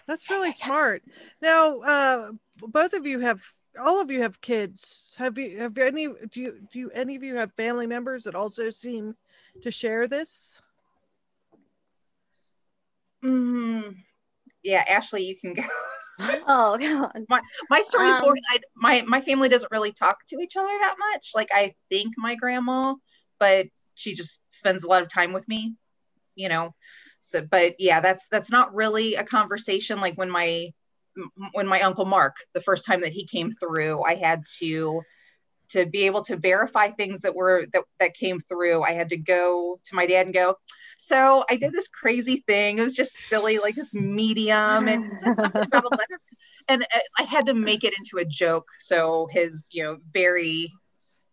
That's 0.07 0.31
really 0.31 0.53
smart. 0.53 1.03
Now, 1.43 1.81
uh, 1.81 2.33
both 2.61 2.93
of 2.93 3.07
you 3.07 3.21
have, 3.21 3.43
all 3.81 4.01
of 4.01 4.11
you 4.11 4.23
have 4.23 4.41
kids. 4.41 5.17
Have 5.19 5.37
you, 5.37 5.59
have 5.59 5.77
any, 5.79 6.07
do 6.07 6.41
you, 6.41 6.69
do 6.73 6.79
you, 6.79 6.91
any 6.91 7.17
of 7.17 7.25
you 7.25 7.37
have 7.37 7.53
family 7.55 7.89
members 7.89 8.25
that 8.25 8.37
also 8.37 8.71
seem 8.71 9.17
to 9.63 9.71
share 9.73 10.07
this? 10.07 10.61
Mm, 13.25 13.97
yeah, 14.63 14.85
Ashley, 14.89 15.25
you 15.25 15.37
can 15.39 15.55
go. 15.55 15.63
oh 16.47 16.79
god. 16.79 17.25
My 17.69 17.83
story's 17.83 18.17
Um, 18.17 18.23
more. 18.23 18.35
I, 18.51 18.59
my 18.75 19.03
my 19.03 19.21
family 19.21 19.49
doesn't 19.49 19.73
really 19.73 19.93
talk 19.93 20.19
to 20.29 20.37
each 20.41 20.57
other 20.57 20.67
that 20.67 20.97
much. 20.99 21.31
Like 21.35 21.49
I 21.53 21.75
think 21.89 22.15
my 22.17 22.35
grandma, 22.35 22.95
but 23.39 23.67
she 23.95 24.15
just 24.15 24.43
spends 24.51 24.85
a 24.85 24.89
lot 24.89 25.03
of 25.03 25.09
time 25.09 25.33
with 25.33 25.47
me. 25.49 25.75
You 26.35 26.49
know, 26.49 26.75
so 27.21 27.43
but 27.43 27.75
yeah, 27.79 28.01
that's 28.01 28.29
that's 28.29 28.51
not 28.51 28.75
really 28.75 29.15
a 29.15 29.25
conversation. 29.25 30.01
Like 30.01 30.17
when 30.17 30.31
my 30.31 30.71
when 31.53 31.67
my 31.67 31.81
uncle 31.83 32.05
Mark, 32.07 32.37
the 32.55 32.61
first 32.61 32.87
time 32.87 33.03
that 33.03 33.13
he 33.13 33.27
came 33.27 33.51
through, 33.51 34.03
I 34.03 34.15
had 34.15 34.43
to 34.61 35.03
to 35.71 35.87
be 35.87 36.07
able 36.07 36.23
to 36.25 36.37
verify 36.37 36.91
things 36.91 37.21
that 37.23 37.35
were 37.35 37.67
that, 37.73 37.85
that 38.01 38.15
came 38.15 38.41
through. 38.41 38.83
I 38.83 38.93
had 38.93 39.09
to 39.11 39.17
go 39.17 39.81
to 39.85 39.95
my 39.95 40.07
dad 40.07 40.27
and 40.27 40.35
go 40.35 40.57
so 40.99 41.45
i 41.49 41.57
did 41.57 41.73
this 41.73 41.89
crazy 41.89 42.45
thing. 42.47 42.79
It 42.79 42.83
was 42.83 42.95
just 42.95 43.13
silly 43.29 43.59
like 43.59 43.75
this 43.75 43.95
medium 43.95 44.89
and 44.89 45.15
something 45.39 45.65
about 45.67 45.85
a 45.85 45.89
letter. 45.91 46.21
And 46.69 46.83
uh, 46.83 46.99
i 47.19 47.23
had 47.23 47.47
to 47.47 47.55
make 47.55 47.85
it 47.85 47.95
into 47.99 48.19
a 48.19 48.25
joke. 48.25 48.69
So 48.81 49.29
his 49.31 49.69
you 49.71 49.83
know 49.85 49.99
very 50.13 50.73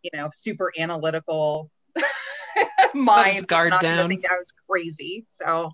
you 0.04 0.10
know 0.14 0.30
super 0.32 0.72
analytical 0.78 1.70
mind 2.94 3.36
was 3.36 3.46
guard 3.46 3.72
not 3.72 3.82
down. 3.82 4.10
think 4.10 4.22
that 4.24 4.32
I 4.32 4.38
was 4.38 4.54
crazy. 4.70 5.26
So 5.28 5.72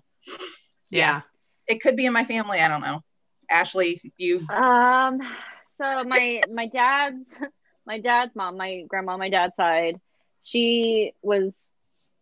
Yeah. 0.90 1.22
it 1.66 1.80
could 1.82 1.96
be 1.96 2.06
in 2.06 2.12
my 2.12 2.24
family. 2.24 2.60
I 2.60 2.68
don't 2.68 2.80
know. 2.82 3.00
Ashley 3.50 4.00
you 4.16 4.40
Um 4.48 5.20
so 5.80 6.04
my 6.04 6.42
my 6.52 6.66
dad's 6.66 7.24
my 7.86 7.98
dad's 8.00 8.34
mom, 8.34 8.56
my 8.56 8.84
grandma, 8.88 9.16
my 9.16 9.28
dad's 9.28 9.56
side, 9.56 10.00
she 10.42 11.12
was 11.22 11.52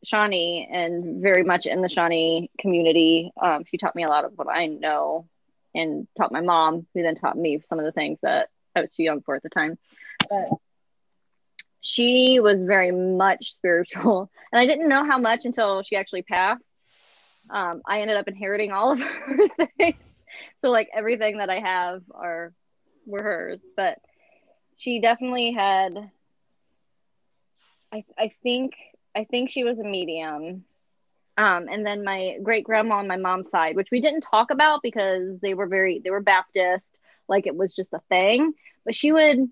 Shawnee 0.05 0.69
and 0.71 1.23
very 1.23 1.45
much 1.45 1.67
in 1.67 1.81
the 1.81 1.89
Shawnee 1.89 2.51
community. 2.59 3.33
Um, 3.41 3.65
she 3.65 3.77
taught 3.77 3.95
me 3.95 4.05
a 4.05 4.09
lot 4.09 4.25
of 4.25 4.33
what 4.37 4.49
I 4.49 4.67
know 4.67 5.29
and 5.75 6.07
taught 6.17 6.33
my 6.33 6.41
mom, 6.41 6.87
who 6.95 7.03
then 7.03 7.15
taught 7.15 7.37
me 7.37 7.63
some 7.69 7.79
of 7.79 7.85
the 7.85 7.93
things 7.93 8.19
that 8.23 8.49
I 8.75 8.81
was 8.81 8.93
too 8.93 9.03
young 9.05 9.23
for 9.23 9.35
at 9.37 9.43
the 9.43 9.49
time. 9.49 9.79
But 10.29 10.49
she 11.81 12.41
was 12.41 12.63
very 12.65 12.91
much 12.91 13.53
spiritual. 13.53 14.31
And 14.53 14.61
I 14.61 14.67
didn't 14.67 14.91
know 14.91 15.03
how 15.03 15.17
much 15.17 15.47
until 15.47 15.83
she 15.83 15.97
actually 15.97 16.21
passed. 16.21 16.63
Um, 17.49 17.81
I 17.87 18.03
ended 18.03 18.19
up 18.19 18.29
inheriting 18.29 18.71
all 18.71 18.93
of 18.93 19.01
her 19.01 19.49
things. 19.79 19.97
So 20.61 20.69
like 20.69 20.91
everything 20.95 21.39
that 21.39 21.49
I 21.49 21.59
have 21.59 22.03
are 22.11 22.53
were 23.07 23.23
hers. 23.23 23.63
But 23.79 23.99
she 24.83 24.99
definitely 24.99 25.53
had 25.53 26.11
I 27.93 28.05
I 28.19 28.33
think 28.43 28.75
I 29.15 29.25
think 29.25 29.49
she 29.51 29.63
was 29.63 29.79
a 29.79 29.85
medium. 29.85 30.65
Um, 31.39 31.69
and 31.69 31.87
then 31.87 32.05
my 32.05 32.39
great 32.43 32.65
grandma 32.65 32.97
on 32.97 33.07
my 33.07 33.17
mom's 33.17 33.51
side, 33.51 33.77
which 33.77 33.91
we 33.91 34.01
didn't 34.01 34.23
talk 34.23 34.51
about 34.51 34.83
because 34.83 35.39
they 35.41 35.55
were 35.55 35.67
very 35.67 36.01
they 36.03 36.11
were 36.11 36.21
Baptist, 36.21 36.85
like 37.29 37.47
it 37.47 37.55
was 37.55 37.73
just 37.73 37.93
a 37.93 38.01
thing. 38.09 38.55
But 38.85 38.97
she 38.97 39.13
would 39.13 39.49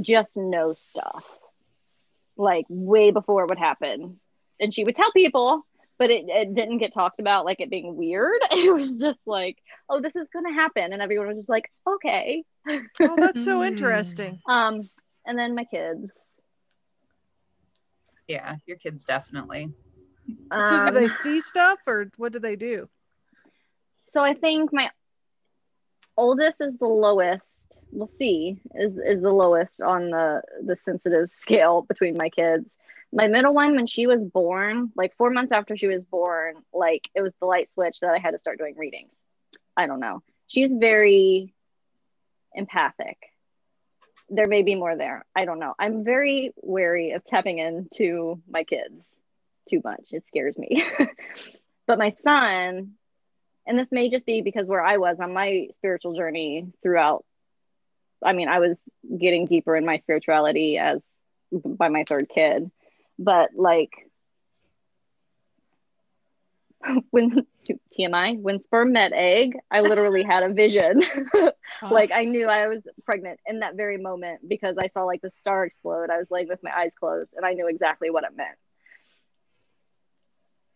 just 0.00 0.38
know 0.38 0.72
stuff 0.72 1.38
like 2.36 2.64
way 2.70 3.10
before 3.10 3.44
it 3.44 3.50
would 3.50 3.58
happen. 3.58 4.18
And 4.58 4.72
she 4.72 4.84
would 4.84 4.96
tell 4.96 5.12
people, 5.12 5.66
but 5.98 6.10
it, 6.10 6.24
it 6.28 6.54
didn't 6.54 6.78
get 6.78 6.92
talked 6.94 7.20
about 7.20 7.44
like 7.44 7.60
it 7.60 7.70
being 7.70 7.96
weird. 7.96 8.40
It 8.52 8.72
was 8.72 8.96
just 8.96 9.20
like, 9.26 9.58
oh, 9.88 10.00
this 10.00 10.16
is 10.16 10.28
gonna 10.32 10.52
happen, 10.52 10.92
and 10.92 11.02
everyone 11.02 11.28
was 11.28 11.36
just 11.38 11.48
like, 11.48 11.70
okay. 11.86 12.44
Oh, 13.00 13.16
that's 13.16 13.44
so 13.44 13.62
interesting. 13.70 14.40
Um, 14.48 14.80
and 15.26 15.38
then 15.38 15.54
my 15.54 15.64
kids. 15.64 16.10
Yeah, 18.28 18.56
your 18.66 18.78
kids 18.78 19.04
definitely. 19.04 19.72
so 20.50 20.56
Um, 20.56 20.86
do 20.86 20.92
they 20.92 21.08
see 21.08 21.40
stuff 21.40 21.78
or 21.86 22.10
what 22.16 22.32
do 22.32 22.38
they 22.38 22.56
do? 22.56 22.88
so 24.06 24.22
I 24.22 24.32
think 24.34 24.72
my 24.72 24.90
oldest 26.16 26.60
is 26.60 26.78
the 26.78 26.86
lowest. 26.86 27.78
We'll 27.90 28.10
see 28.18 28.60
is 28.74 28.96
is 28.96 29.22
the 29.22 29.32
lowest 29.32 29.80
on 29.80 30.10
the 30.10 30.42
the 30.64 30.76
sensitive 30.76 31.30
scale 31.30 31.82
between 31.82 32.16
my 32.16 32.28
kids. 32.28 32.70
My 33.14 33.28
middle 33.28 33.54
one, 33.54 33.76
when 33.76 33.86
she 33.86 34.08
was 34.08 34.24
born, 34.24 34.90
like 34.96 35.16
four 35.16 35.30
months 35.30 35.52
after 35.52 35.76
she 35.76 35.86
was 35.86 36.02
born, 36.02 36.56
like 36.72 37.08
it 37.14 37.22
was 37.22 37.32
the 37.40 37.46
light 37.46 37.70
switch 37.70 38.00
that 38.00 38.12
I 38.12 38.18
had 38.18 38.32
to 38.32 38.38
start 38.38 38.58
doing 38.58 38.74
readings. 38.76 39.12
I 39.76 39.86
don't 39.86 40.00
know. 40.00 40.20
She's 40.48 40.74
very 40.74 41.54
empathic. 42.52 43.16
There 44.28 44.48
may 44.48 44.62
be 44.62 44.74
more 44.74 44.96
there. 44.96 45.24
I 45.34 45.44
don't 45.44 45.60
know. 45.60 45.74
I'm 45.78 46.04
very 46.04 46.52
wary 46.56 47.12
of 47.12 47.24
tapping 47.24 47.58
into 47.58 48.42
my 48.48 48.64
kids 48.64 49.00
too 49.68 49.80
much. 49.84 50.08
It 50.10 50.26
scares 50.26 50.58
me. 50.58 50.84
but 51.86 51.98
my 51.98 52.14
son, 52.24 52.94
and 53.64 53.78
this 53.78 53.92
may 53.92 54.08
just 54.08 54.26
be 54.26 54.40
because 54.40 54.66
where 54.66 54.84
I 54.84 54.96
was 54.96 55.20
on 55.20 55.32
my 55.32 55.68
spiritual 55.76 56.16
journey 56.16 56.66
throughout. 56.82 57.24
I 58.24 58.32
mean, 58.32 58.48
I 58.48 58.58
was 58.58 58.82
getting 59.18 59.46
deeper 59.46 59.76
in 59.76 59.84
my 59.84 59.98
spirituality 59.98 60.78
as 60.78 61.00
by 61.52 61.88
my 61.88 62.04
third 62.08 62.28
kid, 62.28 62.70
but 63.18 63.50
like 63.56 63.92
when 67.10 67.46
TMI, 67.98 68.40
when 68.40 68.60
sperm 68.60 68.92
met 68.92 69.12
egg, 69.12 69.56
I 69.70 69.80
literally 69.80 70.22
had 70.22 70.42
a 70.42 70.52
vision. 70.52 71.02
like 71.90 72.10
I 72.12 72.24
knew 72.24 72.48
I 72.48 72.68
was 72.68 72.82
pregnant 73.04 73.40
in 73.46 73.60
that 73.60 73.76
very 73.76 73.96
moment 73.96 74.46
because 74.46 74.76
I 74.78 74.88
saw 74.88 75.04
like 75.04 75.22
the 75.22 75.30
star 75.30 75.64
explode. 75.64 76.10
I 76.10 76.18
was 76.18 76.26
laying 76.30 76.48
with 76.48 76.62
my 76.62 76.76
eyes 76.76 76.92
closed 76.98 77.30
and 77.36 77.44
I 77.44 77.52
knew 77.52 77.68
exactly 77.68 78.10
what 78.10 78.24
it 78.24 78.36
meant. 78.36 78.56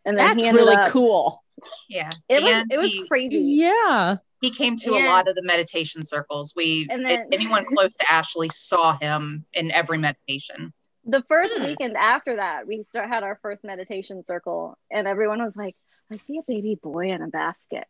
And 0.04 0.18
then 0.18 0.26
That's 0.26 0.42
he 0.42 0.48
ended 0.48 0.64
really 0.64 0.76
up, 0.76 0.88
cool. 0.88 1.44
Yeah. 1.88 2.12
It 2.28 2.42
was 2.42 2.64
it 2.70 2.80
was 2.80 2.92
he, 2.92 3.06
crazy. 3.06 3.36
Yeah. 3.38 4.16
he 4.40 4.50
came 4.50 4.76
to 4.76 4.92
a 4.92 5.04
lot 5.06 5.28
of 5.28 5.34
the 5.34 5.42
meditation 5.42 6.02
circles. 6.02 6.54
We 6.56 6.86
And 6.90 7.04
then- 7.04 7.28
anyone 7.32 7.64
close 7.66 7.94
to 7.96 8.10
Ashley 8.10 8.48
saw 8.48 8.96
him 8.98 9.44
in 9.52 9.70
every 9.72 9.98
meditation. 9.98 10.72
The 11.08 11.24
first 11.28 11.54
Hmm. 11.56 11.64
weekend 11.64 11.96
after 11.96 12.36
that, 12.36 12.66
we 12.66 12.82
start 12.82 13.08
had 13.08 13.22
our 13.24 13.38
first 13.42 13.64
meditation 13.64 14.22
circle, 14.22 14.78
and 14.90 15.08
everyone 15.08 15.42
was 15.42 15.56
like, 15.56 15.74
"I 16.12 16.18
see 16.26 16.38
a 16.38 16.42
baby 16.46 16.78
boy 16.80 17.10
in 17.10 17.22
a 17.22 17.28
basket, 17.28 17.86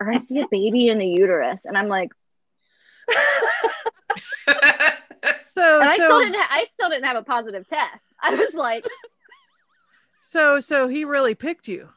or 0.00 0.12
I 0.12 0.18
see 0.18 0.40
a 0.40 0.48
baby 0.50 0.88
in 0.88 1.00
a 1.00 1.06
uterus," 1.06 1.60
and 1.64 1.78
I'm 1.78 1.88
like, 1.88 2.10
So 5.52 5.80
and 5.80 5.88
I 5.88 5.94
still 5.94 6.20
didn't, 6.20 6.36
ha- 6.36 6.48
I 6.50 6.66
still 6.74 6.88
didn't 6.88 7.04
have 7.04 7.16
a 7.16 7.22
positive 7.22 7.66
test. 7.66 8.02
I 8.22 8.34
was 8.34 8.54
like, 8.54 8.86
so 10.22 10.60
so 10.60 10.86
he 10.88 11.04
really 11.04 11.34
picked 11.34 11.68
you. 11.68 11.88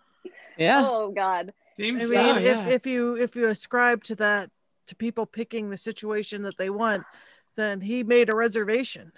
Yeah. 0.58 0.82
"Oh 0.84 1.12
God." 1.12 1.54
I 1.80 1.82
mean, 1.82 2.00
so, 2.02 2.36
if, 2.38 2.44
yeah. 2.44 2.68
if 2.68 2.86
you 2.86 3.16
if 3.18 3.36
you 3.36 3.48
ascribe 3.48 4.04
to 4.06 4.16
that 4.16 4.50
to 4.88 4.96
people 4.96 5.26
picking 5.26 5.70
the 5.70 5.78
situation 5.78 6.44
that 6.44 6.58
they 6.58 6.70
want, 6.70 7.04
then 7.56 7.82
he 7.82 8.04
made 8.04 8.30
a 8.30 8.36
reservation. 8.36 9.12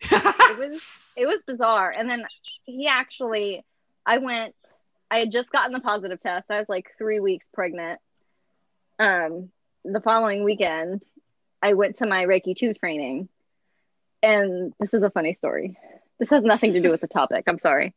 It 0.00 0.58
was 0.58 0.82
it 1.16 1.26
was 1.26 1.42
bizarre. 1.46 1.90
And 1.90 2.08
then 2.08 2.24
he 2.64 2.86
actually 2.86 3.64
i 4.06 4.18
went 4.18 4.54
i 5.10 5.18
had 5.18 5.32
just 5.32 5.50
gotten 5.50 5.72
the 5.72 5.80
positive 5.80 6.20
test. 6.20 6.50
I 6.50 6.58
was 6.58 6.68
like 6.68 6.92
three 6.98 7.20
weeks 7.20 7.48
pregnant. 7.52 8.00
Um 8.98 9.50
the 9.84 10.00
following 10.00 10.44
weekend 10.44 11.02
i 11.62 11.74
went 11.74 11.96
to 11.96 12.08
my 12.08 12.24
reiki 12.24 12.56
2 12.56 12.74
training. 12.74 13.28
And 14.22 14.74
this 14.80 14.94
is 14.94 15.02
a 15.02 15.10
funny 15.10 15.34
story. 15.34 15.76
This 16.18 16.30
has 16.30 16.42
nothing 16.42 16.72
to 16.72 16.80
do 16.80 16.90
with 16.90 17.00
the 17.00 17.06
topic. 17.08 17.44
I'm 17.46 17.58
sorry. 17.58 17.94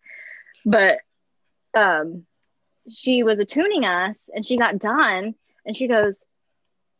But 0.65 0.99
um 1.73 2.25
she 2.89 3.23
was 3.23 3.39
attuning 3.39 3.85
us 3.85 4.15
and 4.33 4.45
she 4.45 4.57
got 4.57 4.79
done 4.79 5.35
and 5.65 5.75
she 5.75 5.87
goes 5.87 6.23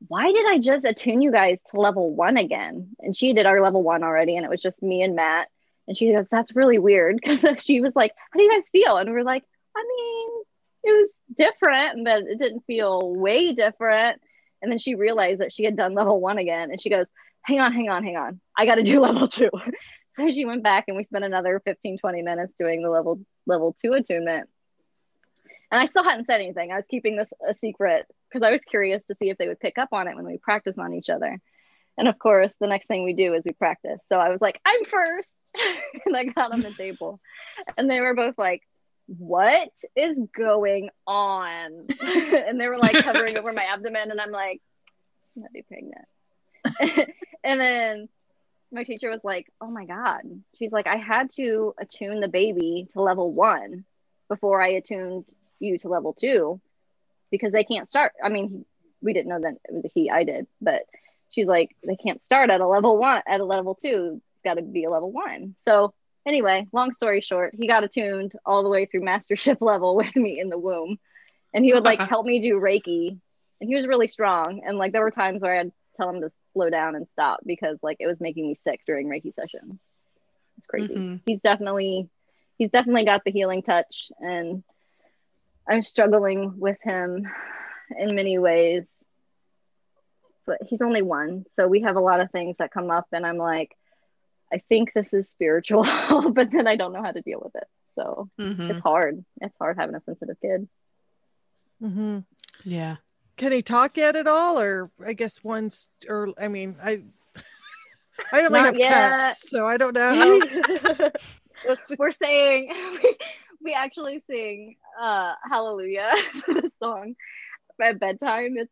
why 0.07 0.31
did 0.31 0.45
I 0.45 0.57
just 0.57 0.85
attune 0.85 1.21
you 1.21 1.31
guys 1.31 1.59
to 1.67 1.79
level 1.79 2.13
one 2.13 2.37
again? 2.37 2.95
And 2.99 3.15
she 3.15 3.33
did 3.33 3.45
our 3.45 3.61
level 3.61 3.83
one 3.83 4.03
already, 4.03 4.35
and 4.35 4.45
it 4.45 4.49
was 4.49 4.61
just 4.61 4.81
me 4.81 5.01
and 5.03 5.15
Matt. 5.15 5.47
And 5.87 5.95
she 5.95 6.13
goes, 6.13 6.27
That's 6.29 6.55
really 6.55 6.79
weird. 6.79 7.19
Because 7.21 7.63
she 7.63 7.81
was 7.81 7.95
like, 7.95 8.13
How 8.31 8.37
do 8.37 8.43
you 8.43 8.51
guys 8.51 8.69
feel? 8.71 8.97
And 8.97 9.09
we 9.09 9.19
are 9.19 9.23
like, 9.23 9.43
I 9.75 9.83
mean, 9.83 10.43
it 10.83 10.91
was 10.91 11.09
different, 11.37 12.03
but 12.05 12.23
it 12.23 12.39
didn't 12.39 12.61
feel 12.61 13.15
way 13.15 13.53
different. 13.53 14.21
And 14.61 14.71
then 14.71 14.79
she 14.79 14.95
realized 14.95 15.41
that 15.41 15.53
she 15.53 15.63
had 15.63 15.77
done 15.77 15.93
level 15.93 16.19
one 16.19 16.37
again. 16.37 16.71
And 16.71 16.81
she 16.81 16.89
goes, 16.89 17.09
Hang 17.43 17.59
on, 17.59 17.73
hang 17.73 17.89
on, 17.89 18.03
hang 18.03 18.17
on. 18.17 18.39
I 18.57 18.65
got 18.65 18.75
to 18.75 18.83
do 18.83 18.99
level 19.01 19.27
two. 19.27 19.49
so 20.17 20.31
she 20.31 20.45
went 20.45 20.63
back 20.63 20.85
and 20.87 20.97
we 20.97 21.03
spent 21.03 21.25
another 21.25 21.61
15, 21.63 21.97
20 21.99 22.21
minutes 22.21 22.53
doing 22.57 22.81
the 22.81 22.89
level 22.89 23.19
level 23.45 23.75
two 23.79 23.93
attunement. 23.93 24.49
And 25.71 25.79
I 25.79 25.85
still 25.85 26.03
hadn't 26.03 26.25
said 26.25 26.41
anything. 26.41 26.71
I 26.71 26.75
was 26.75 26.85
keeping 26.89 27.15
this 27.15 27.29
a 27.47 27.55
secret 27.61 28.05
because 28.31 28.45
I 28.45 28.51
was 28.51 28.61
curious 28.61 29.01
to 29.07 29.15
see 29.15 29.29
if 29.29 29.37
they 29.37 29.47
would 29.47 29.59
pick 29.59 29.77
up 29.77 29.89
on 29.91 30.07
it 30.07 30.15
when 30.15 30.25
we 30.25 30.37
practice 30.37 30.77
on 30.77 30.93
each 30.93 31.09
other. 31.09 31.39
And 31.97 32.07
of 32.07 32.17
course, 32.17 32.53
the 32.59 32.67
next 32.67 32.87
thing 32.87 33.03
we 33.03 33.13
do 33.13 33.33
is 33.33 33.43
we 33.45 33.51
practice. 33.51 33.99
So 34.09 34.17
I 34.17 34.29
was 34.29 34.41
like, 34.41 34.59
I'm 34.65 34.85
first. 34.85 35.29
and 36.05 36.15
I 36.15 36.25
got 36.25 36.53
on 36.53 36.61
the 36.61 36.71
table. 36.77 37.19
And 37.77 37.89
they 37.89 37.99
were 37.99 38.13
both 38.13 38.37
like, 38.37 38.61
What 39.07 39.71
is 39.95 40.17
going 40.35 40.89
on? 41.05 41.87
and 42.01 42.59
they 42.59 42.67
were 42.67 42.77
like 42.77 43.03
covering 43.03 43.37
over 43.37 43.51
my 43.51 43.65
abdomen. 43.65 44.11
And 44.11 44.21
I'm 44.21 44.31
like, 44.31 44.61
I'm 45.35 45.43
not 45.43 45.53
be 45.53 45.63
pregnant. 45.63 47.09
and 47.43 47.59
then 47.59 48.09
my 48.71 48.83
teacher 48.83 49.09
was 49.09 49.21
like, 49.23 49.51
Oh 49.59 49.69
my 49.69 49.85
God. 49.85 50.21
She's 50.57 50.71
like, 50.71 50.87
I 50.87 50.95
had 50.95 51.31
to 51.31 51.73
attune 51.77 52.21
the 52.21 52.29
baby 52.29 52.87
to 52.93 53.01
level 53.01 53.33
one 53.33 53.83
before 54.29 54.61
I 54.61 54.69
attuned 54.69 55.25
you 55.59 55.77
to 55.79 55.89
level 55.89 56.13
two 56.13 56.61
because 57.31 57.51
they 57.51 57.63
can't 57.63 57.87
start. 57.87 58.13
I 58.23 58.29
mean, 58.29 58.65
we 59.01 59.13
didn't 59.13 59.29
know 59.29 59.39
that 59.39 59.55
it 59.65 59.73
was 59.73 59.85
a 59.85 59.89
he, 59.93 60.09
I 60.09 60.23
did, 60.23 60.47
but 60.61 60.83
she's 61.31 61.47
like, 61.47 61.75
they 61.85 61.95
can't 61.95 62.23
start 62.23 62.49
at 62.49 62.61
a 62.61 62.67
level 62.67 62.97
one, 62.97 63.21
at 63.27 63.39
a 63.39 63.45
level 63.45 63.75
two. 63.75 64.21
It's 64.35 64.43
got 64.43 64.55
to 64.55 64.61
be 64.61 64.83
a 64.83 64.89
level 64.89 65.11
one. 65.11 65.55
So, 65.65 65.93
anyway, 66.25 66.67
long 66.71 66.93
story 66.93 67.21
short, 67.21 67.55
he 67.57 67.67
got 67.67 67.83
attuned 67.83 68.33
all 68.45 68.63
the 68.63 68.69
way 68.69 68.85
through 68.85 69.01
mastership 69.01 69.57
level 69.61 69.95
with 69.95 70.15
me 70.15 70.39
in 70.39 70.49
the 70.49 70.57
womb. 70.57 70.99
And 71.53 71.65
he 71.65 71.73
would 71.73 71.83
like 71.83 72.01
help 72.09 72.25
me 72.25 72.39
do 72.39 72.59
Reiki. 72.59 73.17
And 73.59 73.69
he 73.69 73.75
was 73.75 73.87
really 73.87 74.07
strong. 74.07 74.61
And 74.65 74.77
like, 74.77 74.91
there 74.91 75.03
were 75.03 75.11
times 75.11 75.41
where 75.41 75.59
I'd 75.59 75.71
tell 75.97 76.09
him 76.09 76.21
to 76.21 76.31
slow 76.53 76.69
down 76.69 76.95
and 76.95 77.07
stop 77.13 77.39
because 77.45 77.77
like 77.81 77.97
it 77.99 78.07
was 78.07 78.19
making 78.19 78.47
me 78.47 78.55
sick 78.63 78.81
during 78.85 79.07
Reiki 79.07 79.33
sessions. 79.33 79.79
It's 80.57 80.67
crazy. 80.67 80.95
Mhm. 80.95 81.21
He's 81.25 81.39
definitely, 81.41 82.09
he's 82.57 82.71
definitely 82.71 83.05
got 83.05 83.23
the 83.23 83.31
healing 83.31 83.61
touch. 83.61 84.11
And 84.19 84.63
I'm 85.71 85.81
struggling 85.81 86.59
with 86.59 86.77
him 86.83 87.25
in 87.97 88.13
many 88.15 88.37
ways, 88.37 88.83
but 90.45 90.57
he's 90.67 90.81
only 90.81 91.01
one. 91.01 91.45
So 91.55 91.67
we 91.67 91.81
have 91.81 91.95
a 91.95 92.01
lot 92.01 92.19
of 92.21 92.29
things 92.31 92.57
that 92.59 92.71
come 92.73 92.91
up, 92.91 93.07
and 93.13 93.25
I'm 93.25 93.37
like, 93.37 93.71
I 94.53 94.61
think 94.67 94.91
this 94.93 95.13
is 95.13 95.29
spiritual, 95.29 95.83
but 96.33 96.51
then 96.51 96.67
I 96.67 96.75
don't 96.75 96.91
know 96.91 97.01
how 97.01 97.11
to 97.11 97.21
deal 97.21 97.39
with 97.43 97.55
it. 97.55 97.67
So 97.95 98.29
Mhm. 98.39 98.69
it's 98.69 98.79
hard. 98.81 99.23
It's 99.39 99.55
hard 99.59 99.77
having 99.77 99.95
a 99.95 100.01
sensitive 100.03 100.37
kid. 100.41 100.67
Mm-hmm. 101.81 102.19
Yeah. 102.65 102.97
Can 103.37 103.51
he 103.53 103.61
talk 103.61 103.95
yet 103.97 104.15
at 104.17 104.27
all, 104.27 104.59
or 104.59 104.89
I 105.05 105.13
guess 105.13 105.41
once, 105.43 105.89
or 106.07 106.33
I 106.37 106.47
mean, 106.49 106.75
I 106.83 107.03
I 108.33 108.41
don't 108.41 108.53
have 108.55 108.75
yet. 108.77 108.89
cats, 108.89 109.49
so 109.49 109.65
I 109.65 109.77
don't 109.77 109.93
know. 109.95 110.13
How, 110.15 111.11
We're 111.97 112.11
saying 112.11 112.73
we, 113.63 113.73
actually 113.73 114.23
sing 114.29 114.75
uh, 115.01 115.33
Hallelujah 115.49 116.13
song 116.83 117.15
at 117.81 117.99
bedtime. 117.99 118.55
It's 118.57 118.71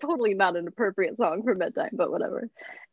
totally 0.00 0.34
not 0.34 0.56
an 0.56 0.68
appropriate 0.68 1.16
song 1.16 1.42
for 1.42 1.54
bedtime, 1.54 1.90
but 1.92 2.10
whatever. 2.10 2.48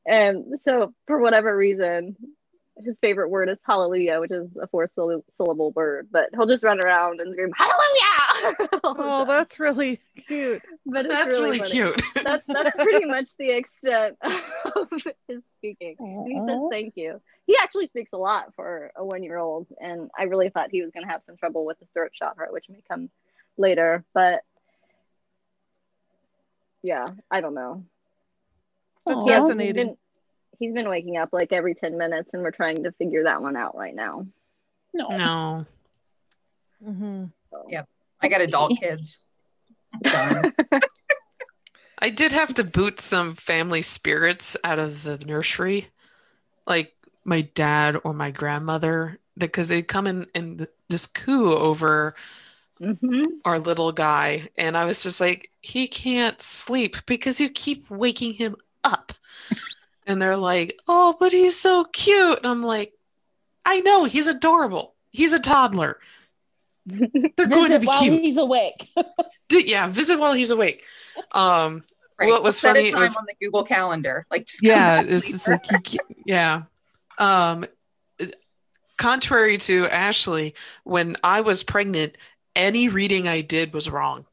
And 0.05 0.55
so, 0.65 0.93
for 1.07 1.19
whatever 1.19 1.55
reason, 1.55 2.15
his 2.83 2.97
favorite 2.99 3.29
word 3.29 3.49
is 3.49 3.57
Hallelujah, 3.65 4.19
which 4.19 4.31
is 4.31 4.47
a 4.61 4.67
four 4.67 4.89
syllable 4.95 5.71
word. 5.71 6.07
But 6.11 6.29
he'll 6.33 6.47
just 6.47 6.63
run 6.63 6.79
around 6.83 7.21
and 7.21 7.33
scream 7.33 7.51
Hallelujah. 7.55 8.26
all 8.83 8.95
oh, 8.97 9.25
that's 9.25 9.59
really 9.59 9.99
cute. 10.27 10.61
but 10.85 11.05
it's 11.05 11.13
That's 11.13 11.35
really, 11.35 11.59
funny. 11.59 11.69
cute. 11.71 12.01
That's 12.23 12.45
that's 12.47 12.71
pretty 12.81 13.05
much 13.05 13.35
the 13.37 13.51
extent 13.51 14.17
of 14.23 14.87
his 15.27 15.41
speaking. 15.57 15.95
And 15.99 16.27
he 16.27 16.39
says 16.47 16.59
thank 16.71 16.93
you. 16.97 17.21
He 17.45 17.57
actually 17.61 17.87
speaks 17.87 18.11
a 18.13 18.17
lot 18.17 18.53
for 18.55 18.91
a 18.95 19.03
one 19.05 19.23
year 19.23 19.37
old, 19.37 19.67
and 19.79 20.09
I 20.17 20.23
really 20.23 20.49
thought 20.49 20.69
he 20.71 20.81
was 20.81 20.91
going 20.91 21.05
to 21.05 21.11
have 21.11 21.23
some 21.25 21.37
trouble 21.37 21.65
with 21.65 21.79
the 21.79 21.85
throat 21.93 22.11
chakra, 22.13 22.47
which 22.51 22.65
may 22.69 22.81
come 22.89 23.09
later. 23.57 24.03
But 24.13 24.41
yeah, 26.83 27.05
I 27.31 27.41
don't 27.41 27.53
know. 27.55 27.83
That's 29.05 29.23
He 29.23 29.29
has- 29.31 29.43
fascinating. 29.43 29.87
been 29.87 29.97
he's 30.59 30.73
been 30.73 30.89
waking 30.89 31.17
up 31.17 31.29
like 31.31 31.53
every 31.53 31.75
ten 31.75 31.97
minutes, 31.97 32.33
and 32.33 32.43
we're 32.43 32.51
trying 32.51 32.83
to 32.83 32.91
figure 32.93 33.23
that 33.23 33.41
one 33.41 33.55
out 33.55 33.75
right 33.77 33.95
now. 33.95 34.25
No. 34.93 35.07
no. 35.09 35.65
Mm-hmm. 36.85 37.25
So. 37.51 37.65
Yep. 37.69 37.89
I 38.21 38.27
got 38.27 38.41
adult 38.41 38.79
kids. 38.79 39.23
I 41.99 42.09
did 42.09 42.31
have 42.31 42.53
to 42.55 42.63
boot 42.63 42.99
some 43.01 43.33
family 43.33 43.81
spirits 43.81 44.55
out 44.63 44.79
of 44.79 45.03
the 45.03 45.17
nursery, 45.25 45.87
like 46.65 46.91
my 47.23 47.41
dad 47.41 47.97
or 48.03 48.13
my 48.13 48.31
grandmother, 48.31 49.19
because 49.37 49.69
they'd 49.69 49.87
come 49.87 50.07
in 50.07 50.27
and 50.35 50.67
just 50.89 51.13
coo 51.13 51.53
over 51.53 52.15
Mhm. 52.79 53.39
our 53.43 53.57
little 53.57 53.91
guy. 53.91 54.49
And 54.55 54.77
I 54.77 54.85
was 54.85 55.01
just 55.01 55.19
like, 55.19 55.51
he 55.61 55.87
can't 55.87 56.39
sleep 56.41 56.97
because 57.07 57.41
you 57.41 57.49
keep 57.49 57.89
waking 57.89 58.33
him 58.33 58.55
up. 58.83 59.13
and 60.05 60.21
they're 60.21 60.37
like, 60.37 60.79
oh, 60.87 61.15
but 61.19 61.31
he's 61.31 61.59
so 61.59 61.85
cute. 61.85 62.37
And 62.37 62.45
I'm 62.47 62.61
like, 62.61 62.93
I 63.65 63.79
know, 63.81 64.05
he's 64.05 64.27
adorable. 64.27 64.93
He's 65.09 65.33
a 65.33 65.39
toddler. 65.39 65.99
They're 66.87 67.47
going 67.47 67.71
to 67.71 67.79
be 67.79 67.87
while 67.87 67.99
cute. 68.01 68.21
he's 68.21 68.37
awake. 68.37 68.87
D- 69.49 69.65
yeah, 69.69 69.87
visit 69.87 70.19
while 70.19 70.33
he's 70.33 70.49
awake. 70.49 70.83
Um, 71.33 71.83
Right. 72.19 72.29
What 72.29 72.41
was 72.41 72.57
Set 72.57 72.75
a 72.75 72.79
funny 72.79 72.95
was- 72.95 73.15
on 73.15 73.25
the 73.27 73.35
Google 73.39 73.63
Calendar. 73.63 74.25
Like, 74.31 74.47
just 74.47 74.63
yeah 74.63 75.03
back 75.03 75.11
it's 75.11 75.29
just 75.29 75.47
later. 75.47 75.61
like 75.71 75.87
yeah 76.25 76.63
um 77.19 77.63
contrary 78.97 79.57
to 79.57 79.85
ashley 79.87 80.55
when 80.83 81.15
i 81.23 81.41
was 81.41 81.61
pregnant 81.63 82.17
any 82.55 82.87
reading 82.87 83.27
i 83.27 83.41
did 83.41 83.73
was 83.73 83.89
wrong 83.89 84.25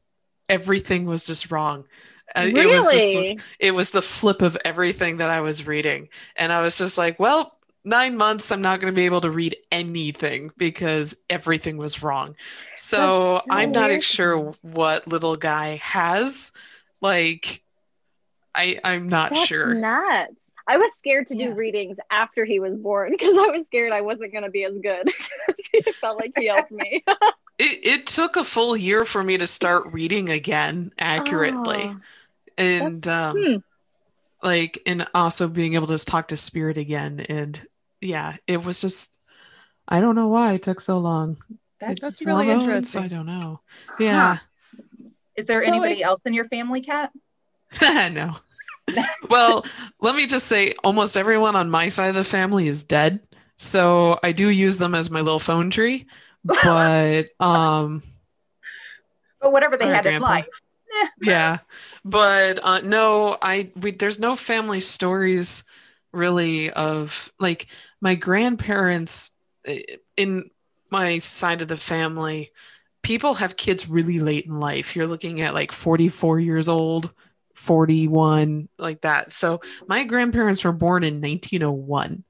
everything 0.49 1.05
was 1.05 1.25
just 1.25 1.51
wrong 1.51 1.85
Uh, 2.35 2.45
it 2.47 2.67
was 2.67 2.83
just 2.91 2.93
really? 2.95 3.39
it 3.59 3.71
was 3.75 3.91
the 3.91 4.01
flip 4.01 4.41
of 4.41 4.57
everything 4.65 5.17
that 5.17 5.29
i 5.29 5.41
was 5.41 5.67
reading 5.67 6.09
and 6.35 6.51
i 6.51 6.61
was 6.61 6.77
just 6.77 6.97
like 6.97 7.19
well 7.19 7.54
nine 7.85 8.17
months 8.17 8.51
i'm 8.51 8.61
not 8.61 8.79
going 8.79 8.91
to 8.91 8.95
be 8.95 9.05
able 9.05 9.21
to 9.21 9.31
read 9.31 9.55
anything 9.71 10.51
because 10.57 11.17
everything 11.29 11.77
was 11.77 12.03
wrong 12.03 12.35
so 12.75 13.41
i'm 13.49 13.71
not 13.71 14.03
sure 14.03 14.53
what 14.61 15.07
little 15.07 15.35
guy 15.35 15.75
has 15.77 16.51
like 17.01 17.63
i 18.53 18.79
i'm 18.83 19.07
not 19.07 19.29
That's 19.31 19.45
sure 19.45 19.73
nuts. 19.73 20.33
I 20.67 20.77
was 20.77 20.91
scared 20.97 21.27
to 21.27 21.35
do 21.35 21.41
Yeah. 21.41 21.53
readings 21.53 21.97
after 22.09 22.43
he 22.43 22.59
was 22.59 22.75
born 22.75 23.11
because 23.17 23.33
I 23.33 23.55
was 23.55 23.67
scared 23.67 23.91
I 23.91 24.01
wasn't 24.01 24.31
going 24.31 24.45
to 24.45 24.49
be 24.49 24.63
as 24.63 24.73
good. 24.81 25.11
it 25.73 25.95
felt 25.95 26.19
like 26.19 26.33
he 26.37 26.47
helped 26.47 26.71
me. 26.71 27.03
It, 27.57 27.85
it 27.85 28.05
took 28.07 28.35
a 28.35 28.43
full 28.43 28.75
year 28.75 29.05
for 29.05 29.23
me 29.23 29.37
to 29.37 29.47
start 29.47 29.93
reading 29.93 30.27
again 30.27 30.91
accurately. 30.99 31.83
Oh, 31.85 32.01
and 32.57 33.07
um, 33.07 33.37
hmm. 33.37 33.55
like, 34.43 34.81
and 34.85 35.07
also 35.15 35.47
being 35.47 35.75
able 35.75 35.87
to 35.87 35.97
talk 36.03 36.27
to 36.27 36.35
spirit 36.37 36.77
again. 36.77 37.21
And 37.29 37.65
yeah, 38.05 38.37
it 38.47 38.63
was 38.63 38.81
just, 38.81 39.17
I 39.87 39.99
don't 40.01 40.15
know 40.15 40.27
why 40.27 40.53
it 40.53 40.63
took 40.63 40.79
so 40.81 40.97
long. 40.99 41.37
That's, 41.79 42.01
That's 42.01 42.21
really 42.21 42.45
hormones? 42.45 42.63
interesting. 42.67 43.03
I 43.03 43.07
don't 43.07 43.25
know. 43.25 43.59
Yeah. 43.99 44.37
is 45.35 45.47
there 45.47 45.61
So 45.61 45.67
anybody 45.67 45.93
it's- 45.95 46.07
else 46.07 46.25
in 46.25 46.33
your 46.33 46.45
family, 46.45 46.81
Cat? 46.81 47.11
no. 47.81 48.35
well, 49.29 49.65
let 49.99 50.15
me 50.15 50.27
just 50.27 50.47
say 50.47 50.73
almost 50.83 51.17
everyone 51.17 51.55
on 51.55 51.69
my 51.69 51.89
side 51.89 52.07
of 52.09 52.15
the 52.15 52.23
family 52.23 52.67
is 52.67 52.83
dead. 52.83 53.19
So 53.57 54.19
I 54.23 54.31
do 54.31 54.49
use 54.49 54.77
them 54.77 54.93
as 54.95 55.09
my 55.09 55.21
little 55.21 55.39
phone 55.39 55.69
tree. 55.71 56.05
But 56.43 57.25
um 57.39 58.03
But 59.41 59.51
whatever 59.51 59.77
they 59.77 59.87
had 59.87 60.05
in 60.05 60.19
Grandpa. 60.21 60.27
life. 60.27 60.47
yeah 61.21 61.57
but 62.05 62.63
uh 62.63 62.79
no 62.81 63.37
i 63.41 63.69
we 63.75 63.91
there's 63.91 64.19
no 64.19 64.33
family 64.35 64.79
stories 64.79 65.63
really 66.13 66.69
of 66.71 67.33
like 67.39 67.67
my 68.05 68.13
grandparents 68.13 69.31
eh, 69.65 69.81
in 70.15 70.51
my 70.91 71.17
side 71.17 71.63
of 71.63 71.67
the 71.67 71.75
family 71.75 72.51
people 73.01 73.33
have 73.33 73.57
kids 73.57 73.87
really 73.87 74.19
late 74.19 74.45
in 74.45 74.59
life. 74.59 74.95
You're 74.95 75.05
looking 75.05 75.41
at 75.41 75.53
like 75.53 75.71
44 75.71 76.39
years 76.39 76.69
old 76.69 77.13
41 77.55 78.69
like 78.77 79.01
that. 79.01 79.31
So 79.31 79.61
my 79.87 80.03
grandparents 80.03 80.63
were 80.63 80.71
born 80.71 81.03
in 81.03 81.21
1901 81.21 82.23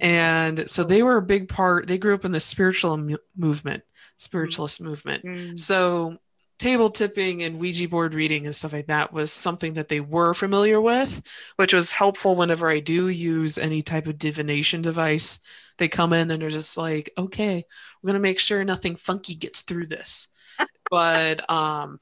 and 0.00 0.68
so 0.68 0.82
they 0.82 1.02
were 1.04 1.16
a 1.16 1.22
big 1.22 1.48
part 1.48 1.86
they 1.86 1.98
grew 1.98 2.14
up 2.14 2.24
in 2.24 2.32
the 2.32 2.40
spiritual 2.40 2.96
movement 3.36 3.84
spiritualist 4.16 4.80
movement. 4.80 5.24
Mm. 5.24 5.58
so 5.58 6.18
table 6.64 6.88
tipping 6.88 7.42
and 7.42 7.58
Ouija 7.58 7.86
board 7.86 8.14
reading 8.14 8.46
and 8.46 8.54
stuff 8.54 8.72
like 8.72 8.86
that 8.86 9.12
was 9.12 9.30
something 9.30 9.74
that 9.74 9.90
they 9.90 10.00
were 10.00 10.32
familiar 10.32 10.80
with, 10.80 11.20
which 11.56 11.74
was 11.74 11.92
helpful 11.92 12.36
whenever 12.36 12.70
I 12.70 12.80
do 12.80 13.08
use 13.08 13.58
any 13.58 13.82
type 13.82 14.06
of 14.06 14.18
divination 14.18 14.80
device. 14.80 15.40
They 15.76 15.88
come 15.88 16.14
in 16.14 16.30
and 16.30 16.40
they're 16.40 16.48
just 16.48 16.78
like, 16.78 17.12
okay, 17.18 17.66
we're 18.02 18.08
gonna 18.08 18.20
make 18.20 18.38
sure 18.38 18.64
nothing 18.64 18.96
funky 18.96 19.34
gets 19.34 19.60
through 19.60 19.88
this. 19.88 20.28
but 20.90 21.50
um 21.50 22.00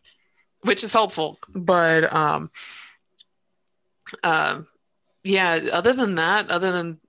which 0.61 0.85
is 0.85 0.93
helpful. 0.93 1.41
But 1.53 2.13
um 2.13 2.49
um 4.23 4.69
yeah, 5.25 5.59
other 5.73 5.93
than 5.93 6.15
that, 6.15 6.51
other 6.53 6.71
than 6.71 7.01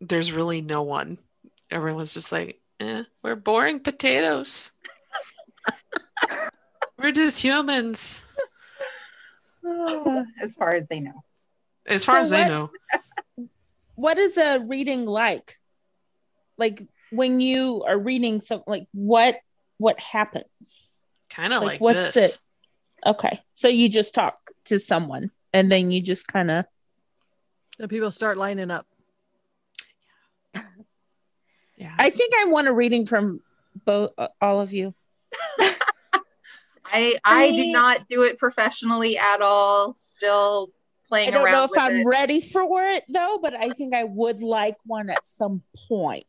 there's 0.00 0.32
really 0.32 0.60
no 0.60 0.82
one. 0.82 1.18
Everyone's 1.70 2.14
just 2.14 2.32
like, 2.32 2.60
eh, 2.80 3.04
we're 3.22 3.36
boring 3.36 3.78
potatoes. 3.78 4.72
We're 6.98 7.12
just 7.12 7.40
humans, 7.42 8.24
as 10.42 10.56
far 10.56 10.74
as 10.74 10.86
they 10.86 11.00
know. 11.00 11.22
as 11.86 12.04
far 12.04 12.16
So 12.16 12.22
as 12.22 12.30
they 12.30 12.48
know. 12.48 12.70
what 13.94 14.18
is 14.18 14.36
a 14.36 14.58
reading 14.60 15.04
like? 15.06 15.58
Like 16.56 16.88
when 17.10 17.40
you 17.40 17.84
are 17.86 17.98
reading 17.98 18.40
something, 18.40 18.64
like 18.66 18.86
what 18.92 19.36
what 19.78 20.00
happens? 20.00 21.02
Kind 21.28 21.52
of 21.52 21.62
Like, 21.62 21.72
like, 21.72 21.80
what's 21.80 22.12
this. 22.12 22.36
it? 22.36 23.08
Okay, 23.10 23.40
so 23.52 23.68
you 23.68 23.88
just 23.88 24.14
talk 24.14 24.34
to 24.64 24.78
someone, 24.78 25.30
and 25.52 25.70
then 25.70 25.90
you 25.90 26.00
just 26.00 26.26
kind 26.26 26.50
of 26.50 26.64
And 27.78 27.90
people 27.90 28.10
start 28.10 28.38
lining 28.38 28.70
up. 28.70 28.86
Yeah. 31.76 31.94
I 31.98 32.08
think 32.08 32.32
I 32.38 32.46
want 32.46 32.68
a 32.68 32.72
reading 32.72 33.04
from 33.04 33.42
both 33.84 34.12
all 34.40 34.60
of 34.62 34.72
you. 34.72 34.94
I 36.92 37.16
I 37.24 37.50
do 37.50 37.72
not 37.72 38.08
do 38.08 38.22
it 38.22 38.38
professionally 38.38 39.18
at 39.18 39.40
all. 39.40 39.94
Still 39.96 40.70
playing 41.08 41.28
I 41.28 41.30
don't 41.32 41.44
around 41.44 41.52
know 41.52 41.64
if 41.64 41.70
I'm 41.78 41.96
it. 41.98 42.04
ready 42.06 42.40
for 42.40 42.84
it 42.84 43.04
though, 43.08 43.38
but 43.40 43.54
I 43.54 43.70
think 43.70 43.94
I 43.94 44.04
would 44.04 44.40
like 44.40 44.76
one 44.84 45.10
at 45.10 45.26
some 45.26 45.62
point. 45.88 46.24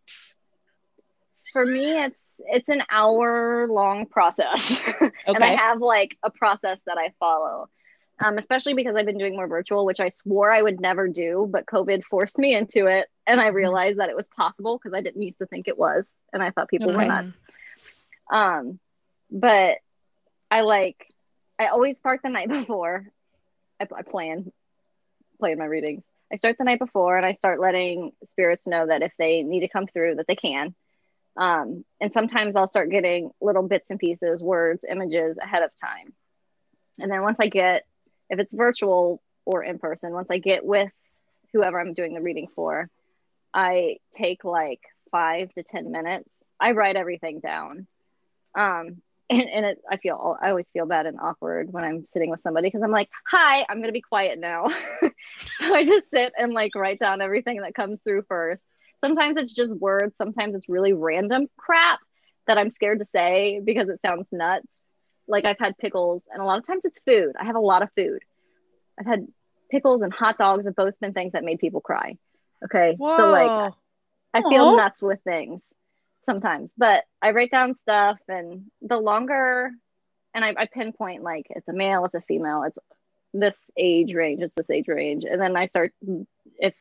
For 1.54 1.66
me, 1.66 1.98
it's 2.04 2.18
it's 2.40 2.70
an 2.70 2.84
hour 2.92 3.68
long 3.68 4.06
process, 4.06 4.80
and 5.26 5.44
I 5.44 5.48
have 5.56 5.80
like 5.80 6.18
a 6.24 6.30
process 6.30 6.78
that 6.86 6.98
I 6.98 7.14
follow. 7.20 7.70
Um, 8.20 8.40
especially 8.40 8.74
because 8.74 8.96
I've 8.96 9.06
been 9.06 9.20
doing 9.20 9.36
more 9.36 9.48
virtual, 9.48 9.86
which 9.86 10.00
I 10.00 10.10
swore 10.10 10.52
I 10.52 10.60
would 10.64 10.82
never 10.82 11.08
do, 11.08 11.48
but 11.52 11.68
COVID 11.68 12.04
forced 12.04 12.40
me 12.40 12.56
into 12.56 12.88
it, 12.88 13.06
and 13.28 13.40
I 13.40 13.48
realized 13.50 14.00
that 14.00 14.10
it 14.10 14.16
was 14.16 14.28
possible 14.28 14.80
because 14.80 14.96
I 14.98 15.02
didn't 15.02 15.22
used 15.22 15.38
to 15.38 15.46
think 15.46 15.68
it 15.68 15.78
was, 15.78 16.04
and 16.34 16.42
I 16.42 16.50
thought 16.50 16.68
people 16.68 16.88
were 16.88 16.96
Okay. 16.96 17.08
nuts. 17.08 17.28
Um, 18.32 18.80
but 19.30 19.78
I 20.50 20.62
like 20.62 21.08
I 21.60 21.68
always 21.68 21.98
start 21.98 22.22
the 22.24 22.30
night 22.30 22.50
before. 22.60 23.06
I, 23.80 23.88
I 23.96 24.02
plan 24.02 24.52
plan 25.40 25.58
my 25.58 25.66
readings. 25.66 26.04
I 26.32 26.36
start 26.36 26.58
the 26.58 26.64
night 26.64 26.80
before 26.80 27.16
and 27.16 27.26
I 27.26 27.34
start 27.34 27.60
letting 27.60 28.12
spirits 28.32 28.68
know 28.68 28.88
that 28.88 29.02
if 29.02 29.14
they 29.18 29.44
need 29.44 29.62
to 29.62 29.68
come 29.68 29.88
through 29.88 30.16
that 30.16 30.28
they 30.28 30.36
can. 30.36 30.76
Um, 31.38 31.86
and 32.02 32.12
sometimes 32.12 32.56
I'll 32.56 32.68
start 32.68 32.90
getting 32.90 33.32
little 33.40 33.64
bits 33.64 33.92
and 33.92 34.00
pieces, 34.00 34.44
words, 34.44 34.84
images 34.90 35.38
ahead 35.38 35.62
of 35.62 35.70
time. 35.76 36.14
And 37.00 37.12
then 37.12 37.22
once 37.22 37.40
I 37.40 37.48
get, 37.48 37.86
if 38.30 38.40
it's 38.40 38.54
virtual 38.54 39.22
or 39.46 39.64
in 39.64 39.78
person, 39.78 40.12
once 40.12 40.30
I 40.32 40.40
get 40.40 40.66
with 40.66 40.92
whoever 41.54 41.80
I'm 41.80 41.94
doing 41.94 42.16
the 42.16 42.22
reading 42.22 42.48
for, 42.56 42.90
I 43.54 43.98
take 44.12 44.44
like 44.44 44.82
five 45.12 45.54
to 45.54 45.64
10 45.64 45.92
minutes. 45.92 46.30
I 46.60 46.72
write 46.72 46.96
everything 46.96 47.40
down. 47.40 47.88
Um, 48.58 49.02
and, 49.30 49.42
and 49.42 49.66
it, 49.66 49.82
I 49.90 49.98
feel, 49.98 50.38
I 50.42 50.50
always 50.50 50.68
feel 50.72 50.86
bad 50.86 51.06
and 51.06 51.20
awkward 51.20 51.72
when 51.72 51.84
I'm 51.84 52.06
sitting 52.14 52.30
with 52.30 52.42
somebody 52.44 52.68
because 52.68 52.82
I'm 52.82 52.92
like, 52.92 53.10
hi, 53.26 53.66
I'm 53.68 53.78
going 53.78 53.90
to 53.90 53.92
be 53.92 54.02
quiet 54.02 54.40
now. 54.40 54.68
so 55.38 55.74
I 55.74 55.84
just 55.84 56.10
sit 56.14 56.34
and 56.38 56.54
like 56.54 56.76
write 56.76 57.00
down 57.00 57.22
everything 57.22 57.62
that 57.62 57.76
comes 57.76 58.02
through 58.02 58.24
first. 58.28 58.62
Sometimes 59.04 59.38
it's 59.38 59.54
just 59.54 59.74
words. 59.74 60.16
Sometimes 60.18 60.56
it's 60.56 60.70
really 60.70 60.94
random 60.94 61.48
crap 61.58 62.00
that 62.48 62.58
I'm 62.58 62.72
scared 62.72 63.00
to 63.00 63.06
say 63.06 63.62
because 63.64 63.90
it 63.90 64.00
sounds 64.06 64.30
nuts. 64.32 64.66
Like 65.28 65.46
I've 65.46 65.60
had 65.60 65.78
pickles, 65.78 66.24
and 66.32 66.42
a 66.42 66.46
lot 66.46 66.58
of 66.58 66.66
times 66.66 66.86
it's 66.86 67.02
food. 67.02 67.34
I 67.38 67.46
have 67.46 67.58
a 67.58 67.60
lot 67.60 67.84
of 67.84 67.90
food. 67.98 68.24
I've 68.98 69.06
had 69.06 69.28
pickles 69.70 70.02
and 70.02 70.14
hot 70.14 70.38
dogs 70.38 70.66
have 70.66 70.76
both 70.76 70.98
been 71.02 71.14
things 71.14 71.34
that 71.34 71.44
made 71.44 71.60
people 71.60 71.82
cry. 71.82 72.18
Okay. 72.64 72.96
Whoa. 72.98 73.18
So 73.18 73.30
like 73.30 73.74
I 74.34 74.42
feel 74.50 74.64
Aw. 74.64 74.76
nuts 74.76 75.02
with 75.02 75.22
things 75.22 75.62
sometimes, 76.28 76.74
but 76.78 77.06
I 77.22 77.32
write 77.32 77.52
down 77.52 77.76
stuff, 77.82 78.20
and 78.28 78.66
the 78.82 78.98
longer, 78.98 79.72
and 80.34 80.46
I, 80.46 80.54
I 80.58 80.68
pinpoint 80.68 81.24
like 81.24 81.48
it's 81.50 81.68
a 81.68 81.74
male, 81.74 82.06
it's 82.06 82.16
a 82.16 82.22
female, 82.22 82.64
it's 82.64 82.78
this 83.34 83.56
age 83.78 84.14
range, 84.14 84.42
it's 84.42 84.56
this 84.56 84.70
age 84.70 84.88
range, 84.88 85.24
and 85.24 85.42
then 85.42 85.56
I 85.58 85.68
start 85.68 85.94
if 86.60 86.76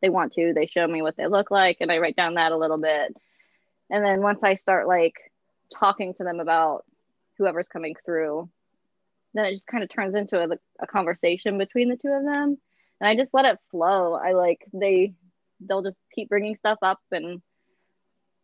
they 0.00 0.08
want 0.08 0.32
to, 0.34 0.52
they 0.54 0.66
show 0.66 0.86
me 0.86 1.02
what 1.02 1.16
they 1.16 1.26
look 1.26 1.50
like, 1.50 1.78
and 1.80 1.92
I 1.92 1.98
write 1.98 2.16
down 2.16 2.34
that 2.34 2.52
a 2.52 2.56
little 2.56 2.78
bit, 2.78 3.14
and 3.90 4.04
then 4.04 4.22
once 4.22 4.40
I 4.42 4.54
start 4.54 4.88
like 4.88 5.14
talking 5.72 6.14
to 6.14 6.24
them 6.24 6.40
about 6.40 6.84
whoever's 7.38 7.68
coming 7.68 7.96
through 8.04 8.48
then 9.34 9.46
it 9.46 9.52
just 9.52 9.66
kind 9.66 9.82
of 9.82 9.90
turns 9.90 10.14
into 10.14 10.38
a, 10.40 10.48
a 10.80 10.86
conversation 10.86 11.58
between 11.58 11.88
the 11.88 11.96
two 11.96 12.08
of 12.08 12.24
them. 12.24 12.58
And 13.00 13.08
i 13.08 13.16
just 13.16 13.34
let 13.34 13.46
it 13.46 13.58
flow. 13.70 14.14
I 14.14 14.32
like 14.32 14.64
they 14.72 15.14
they'll 15.60 15.82
just 15.82 15.96
keep 16.14 16.28
bringing 16.28 16.56
stuff 16.56 16.78
up 16.82 17.00
and 17.10 17.40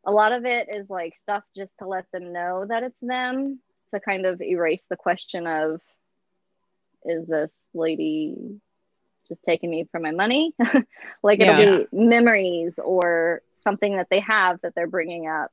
a 0.09 0.11
lot 0.11 0.33
of 0.33 0.47
it 0.47 0.69
is 0.75 0.89
like 0.89 1.15
stuff 1.19 1.45
just 1.55 1.71
to 1.79 1.87
let 1.87 2.11
them 2.13 2.33
know 2.33 2.65
that 2.67 2.83
it's 2.83 2.97
them 3.03 3.61
to 3.93 4.01
kind 4.01 4.25
of 4.25 4.41
erase 4.41 4.83
the 4.89 4.97
question 4.97 5.47
of 5.47 5.83
is 7.05 7.27
this 7.27 7.51
lady 7.75 8.59
just 9.29 9.43
taking 9.43 9.69
me 9.69 9.87
for 9.93 10.01
my 10.01 10.11
money? 10.11 10.55
Like 11.23 11.41
it'll 11.41 11.81
be 11.81 11.87
memories 11.93 12.79
or 12.83 13.43
something 13.61 13.97
that 13.99 14.07
they 14.09 14.21
have 14.21 14.61
that 14.63 14.75
they're 14.75 14.87
bringing 14.87 15.29
up. 15.29 15.51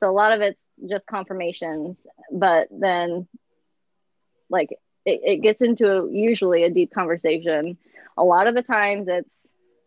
So 0.00 0.10
a 0.10 0.12
lot 0.12 0.32
of 0.32 0.40
it's 0.40 0.60
just 0.88 1.06
confirmations 1.06 1.96
but 2.32 2.66
then 2.72 3.28
like 4.50 4.70
it, 5.04 5.20
it 5.24 5.36
gets 5.42 5.62
into 5.62 6.10
usually 6.12 6.64
a 6.64 6.70
deep 6.70 6.92
conversation. 6.92 7.78
A 8.16 8.24
lot 8.24 8.48
of 8.48 8.56
the 8.56 8.62
times 8.62 9.06
it's 9.08 9.38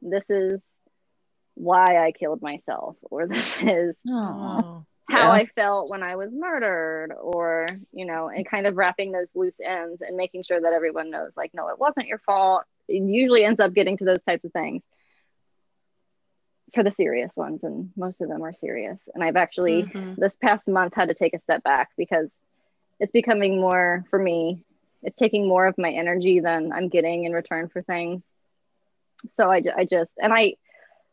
this 0.01 0.29
is 0.29 0.61
why 1.55 2.05
i 2.05 2.11
killed 2.11 2.41
myself 2.41 2.95
or 3.03 3.27
this 3.27 3.57
is 3.61 3.95
Aw. 4.07 4.59
Oh. 4.59 4.85
how 5.09 5.27
Yeah. 5.27 5.31
I 5.31 5.45
felt 5.47 5.89
when 5.89 6.03
I 6.03 6.15
was 6.15 6.29
murdered, 6.31 7.11
or, 7.19 7.67
you 7.91 8.05
know, 8.05 8.29
and 8.29 8.45
kind 8.47 8.65
of 8.67 8.77
wrapping 8.77 9.11
those 9.11 9.31
loose 9.35 9.59
ends 9.59 10.01
and 10.01 10.15
making 10.15 10.43
sure 10.43 10.61
that 10.61 10.73
everyone 10.73 11.09
knows, 11.09 11.31
like, 11.35 11.53
no, 11.53 11.67
it 11.69 11.79
wasn't 11.79 12.07
your 12.07 12.19
fault. 12.19 12.63
It 12.87 13.01
usually 13.03 13.43
ends 13.43 13.59
up 13.59 13.73
getting 13.73 13.97
to 13.97 14.05
those 14.05 14.23
types 14.23 14.45
of 14.45 14.53
things 14.53 14.83
for 16.73 16.83
the 16.83 16.91
serious 16.91 17.35
ones, 17.35 17.63
and 17.63 17.91
most 17.97 18.21
of 18.21 18.29
them 18.29 18.43
are 18.43 18.53
serious. 18.53 18.99
And 19.13 19.23
I've 19.23 19.35
actually, 19.35 19.83
Mhm. 19.83 20.15
this 20.17 20.35
past 20.37 20.67
month, 20.67 20.93
had 20.93 21.09
to 21.09 21.13
take 21.15 21.33
a 21.33 21.39
step 21.41 21.63
back 21.63 21.89
because 21.97 22.29
it's 22.99 23.11
becoming 23.11 23.59
more 23.59 24.05
for 24.09 24.19
me, 24.19 24.63
it's 25.03 25.17
taking 25.17 25.47
more 25.47 25.65
of 25.65 25.77
my 25.77 25.91
energy 25.91 26.39
than 26.39 26.71
I'm 26.71 26.87
getting 26.87 27.25
in 27.25 27.33
return 27.33 27.67
for 27.67 27.81
things. 27.81 28.23
So 29.31 29.51
I, 29.51 29.61
I 29.75 29.85
just, 29.85 30.11
and 30.21 30.31
I, 30.31 30.55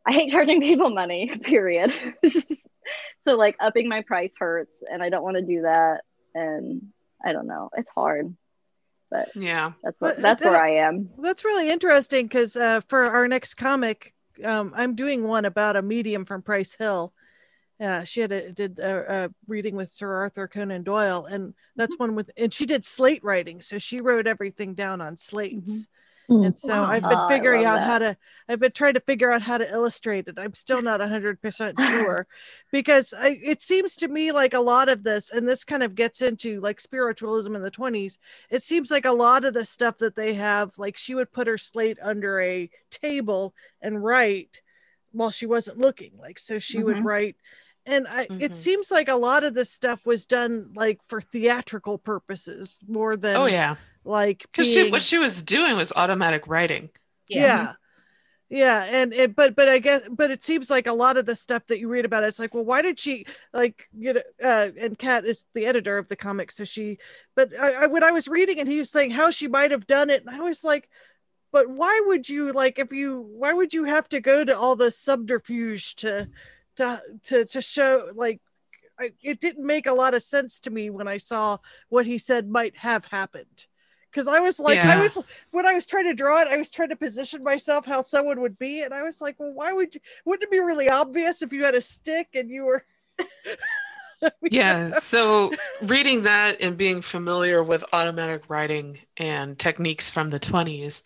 I 0.09 0.12
hate 0.12 0.30
charging 0.30 0.60
people 0.62 0.89
money, 0.90 1.36
period. 1.43 1.93
so 3.28 3.36
like 3.36 3.56
upping 3.60 3.89
my 3.89 4.01
price 4.02 4.32
hurts 4.39 4.72
and 4.90 5.02
I 5.02 5.10
don't 5.10 5.22
want 5.22 5.36
to 5.36 5.43
do 5.43 5.62
that. 5.62 6.01
And 6.35 6.89
I 7.24 7.32
don't 7.32 7.47
know, 7.47 7.68
it's 7.76 7.90
hard, 7.94 8.35
but 9.10 9.28
Yeah. 9.35 9.72
that's 9.82 10.01
what, 10.01 10.16
that's 10.16 10.43
then- 10.43 10.52
where 10.52 10.62
I 10.62 10.76
am. 10.76 11.10
That's 11.18 11.44
really 11.44 11.68
interesting 11.70 12.26
because 12.26 12.56
uh, 12.56 12.80
for 12.89 13.05
our 13.05 13.28
next 13.28 13.55
comic, 13.55 14.14
um, 14.44 14.72
I'm 14.74 14.94
doing 14.94 15.24
one 15.26 15.44
about 15.44 15.76
a 15.76 15.82
medium 15.82 16.24
from 16.24 16.43
Price 16.43 16.72
Hill. 16.74 17.12
Uh, 17.80 18.05
she 18.05 18.20
had 18.20 18.32
a, 18.32 18.52
did 18.52 18.78
a, 18.78 19.24
a 19.26 19.30
reading 19.47 19.76
with 19.76 19.93
Sir 19.93 20.12
Arthur 20.12 20.48
Conan 20.48 20.82
Doyle, 20.85 21.26
and 21.26 21.55
that's 21.76 21.94
Mm-hmm. 21.97 22.02
one 22.05 22.14
with, 22.14 22.30
and 22.36 22.52
she 22.55 22.64
did 22.66 22.85
slate 22.86 23.22
writing, 23.22 23.60
so 23.60 23.78
she 23.78 24.01
wrote 24.01 24.26
everything 24.26 24.74
down 24.74 25.01
on 25.01 25.16
slates. 25.16 25.82
Mhm. 25.82 25.89
And 26.40 26.56
so 26.56 26.84
Wow. 26.84 26.86
I've 26.86 27.09
been 27.09 27.20
Oh, 27.20 27.26
figuring 27.26 27.64
love 27.64 27.64
out 27.64 27.82
how 27.82 27.98
to, 27.98 28.16
I've 28.48 28.60
been 28.60 28.70
trying 28.72 28.94
to 28.94 29.00
figure 29.00 29.32
out 29.32 29.42
how 29.42 29.59
to 29.59 29.68
illustrate 29.68 30.28
it. 30.28 30.38
I'm 30.38 30.55
still 30.55 30.82
not 30.82 31.00
100% 31.00 31.78
sure 31.80 32.28
because 32.70 33.12
I, 33.16 33.38
it 33.42 33.60
seems 33.60 33.96
to 33.96 34.09
me 34.09 34.30
like 34.30 34.55
a 34.55 34.60
lot 34.60 34.88
of 34.88 35.02
this, 35.02 35.30
and 35.30 35.48
this 35.48 35.64
kind 35.64 35.82
of 35.82 35.96
gets 35.96 36.22
into 36.22 36.60
like 36.60 36.78
spiritualism 36.80 37.56
in 37.56 37.62
the 37.62 37.70
20s. 37.72 38.18
It 38.50 38.62
seems 38.62 38.90
like 38.90 39.05
a 39.05 39.12
lot 39.12 39.44
of 39.44 39.52
the 39.55 39.64
stuff 39.64 39.98
that 39.98 40.14
they 40.14 40.34
have, 40.34 40.78
like 40.78 40.96
she 40.96 41.14
would 41.14 41.32
put 41.32 41.48
her 41.48 41.59
slate 41.59 41.98
under 42.00 42.40
a 42.40 42.70
table 42.90 43.55
and 43.82 44.02
write 44.05 44.62
while 45.12 45.30
she 45.30 45.46
wasn't 45.46 45.78
looking. 45.78 46.12
Like, 46.18 46.38
so 46.38 46.59
she 46.59 46.82
would 46.84 46.98
Mhm. 46.98 47.05
write. 47.05 47.36
And 47.86 48.06
I, 48.09 48.28
Mhm. 48.28 48.38
it 48.38 48.55
seems 48.55 48.90
like 48.90 49.09
a 49.09 49.16
lot 49.16 49.44
of 49.44 49.55
this 49.55 49.70
stuff 49.70 50.06
was 50.06 50.26
done 50.26 50.72
like 50.74 51.00
for 51.05 51.20
theatrical 51.20 51.98
purposes 51.98 52.84
more 52.86 53.16
than 53.16 53.32
Oh 53.34 53.46
yeah. 53.46 53.76
Like 54.09 54.43
Because 54.51 54.72
she, 54.72 54.90
what 54.90 55.02
she 55.02 55.18
was 55.18 55.43
doing 55.43 55.76
was 55.76 55.93
automatic 55.94 56.47
writing. 56.47 56.90
yeah. 57.28 57.74
yeah 58.48 58.86
and 58.90 59.12
it 59.12 59.36
but 59.36 59.55
but 59.55 59.68
i 59.68 59.78
guess 59.78 60.02
but 60.10 60.30
it 60.30 60.43
seems 60.43 60.70
like 60.70 60.86
a 60.86 60.93
lot 60.93 61.18
of 61.18 61.26
the 61.26 61.36
stuff 61.36 61.66
that 61.66 61.78
you 61.78 61.89
read 61.89 62.06
about 62.06 62.24
it, 62.24 62.28
it's 62.28 62.39
like 62.39 62.55
well 62.55 62.64
why 62.64 62.80
did 62.80 62.98
she 62.98 63.26
like 63.52 63.86
you 63.93 64.14
know 64.14 64.22
uh 64.43 64.70
and 64.80 64.98
kat 64.98 65.26
is 65.26 65.44
the 65.55 65.66
editor 65.66 65.98
of 65.98 66.09
the 66.09 66.16
comic 66.16 66.51
so 66.51 66.64
she 66.64 66.97
but 67.36 67.52
I, 67.59 67.85
I 67.85 67.86
when 67.89 68.02
i 68.02 68.10
was 68.10 68.26
reading 68.26 68.59
and 68.59 68.66
he 68.68 68.78
was 68.78 68.90
saying 68.90 69.10
how 69.10 69.30
she 69.30 69.48
might 69.48 69.70
have 69.70 69.86
done 69.86 70.09
it 70.09 70.24
and 70.24 70.35
i 70.35 70.40
was 70.40 70.64
like 70.64 70.89
but 71.52 71.68
why 71.68 72.01
would 72.06 72.28
you 72.28 72.52
like 72.52 72.78
if 72.78 72.90
you 72.93 73.20
why 73.20 73.52
would 73.52 73.74
you 73.74 73.85
have 73.85 74.09
to 74.09 74.20
go 74.20 74.43
to 74.44 74.56
all 74.59 74.76
the 74.76 74.90
subterfuge 74.90 75.97
to 75.97 76.28
to 76.76 77.02
to, 77.24 77.44
to 77.44 77.60
show 77.60 78.09
like 78.14 78.40
I, 78.98 79.12
it 79.22 79.39
didn't 79.40 79.66
make 79.66 79.86
a 79.86 79.93
lot 79.94 80.14
of 80.14 80.22
sense 80.22 80.60
to 80.60 80.70
me 80.70 80.89
when 80.89 81.06
i 81.06 81.18
saw 81.18 81.59
what 81.90 82.06
he 82.06 82.16
said 82.16 82.48
might 82.48 82.78
have 82.78 83.05
happened 83.05 83.66
because 84.10 84.26
i 84.26 84.40
was 84.40 84.59
like 84.59 84.85
i 84.85 84.97
was 84.97 85.18
when 85.51 85.66
I 85.66 85.74
was 85.74 85.86
trying 85.86 86.05
to 86.05 86.14
draw 86.14 86.40
it, 86.43 86.48
I 86.48 86.56
was 86.56 86.70
trying 86.70 86.90
to 86.90 86.97
position 86.97 87.43
myself 87.43 87.86
how 87.86 88.01
someone 88.02 88.40
would 88.40 88.59
be, 88.59 88.82
and 88.82 88.93
I 88.94 89.02
was 89.02 89.20
like, 89.20 89.39
well, 89.39 89.55
why 89.55 89.72
would 89.72 89.94
you? 89.94 90.01
Wouldn't 90.24 90.44
it 90.44 90.51
be 90.51 90.59
really 90.59 90.89
obvious 90.89 91.43
if 91.43 91.52
you 91.52 91.64
had 91.64 91.74
a 91.74 91.80
stick 91.80 92.28
and 92.35 92.51
you 92.51 92.64
were? 92.64 92.85
Yeah. 94.51 94.93
So 94.98 95.52
reading 95.82 96.22
that 96.22 96.60
and 96.60 96.76
being 96.76 97.02
familiar 97.02 97.62
with 97.62 97.85
automatic 97.93 98.44
writing 98.48 98.98
and 99.16 99.59
techniques 99.59 100.10
from 100.10 100.30
the 100.30 100.40
20s, 100.40 101.02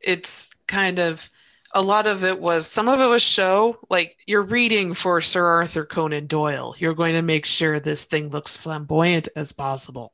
it's 0.00 0.50
kind 0.66 0.98
of 0.98 1.30
a 1.72 1.82
lot 1.82 2.06
of 2.06 2.24
it 2.24 2.40
was 2.40 2.66
some 2.66 2.88
of 2.88 3.00
it 3.00 3.06
was 3.06 3.22
show 3.22 3.78
like 3.88 4.16
you're 4.26 4.42
reading 4.42 4.92
for 4.92 5.20
Sir 5.20 5.46
Arthur 5.46 5.84
Conan 5.84 6.26
Doyle. 6.26 6.74
You're 6.78 6.94
going 6.94 7.14
to 7.14 7.22
make 7.22 7.46
sure 7.46 7.78
this 7.78 8.04
thing 8.04 8.30
looks 8.30 8.56
flamboyant 8.56 9.28
as 9.36 9.52
possible. 9.52 10.12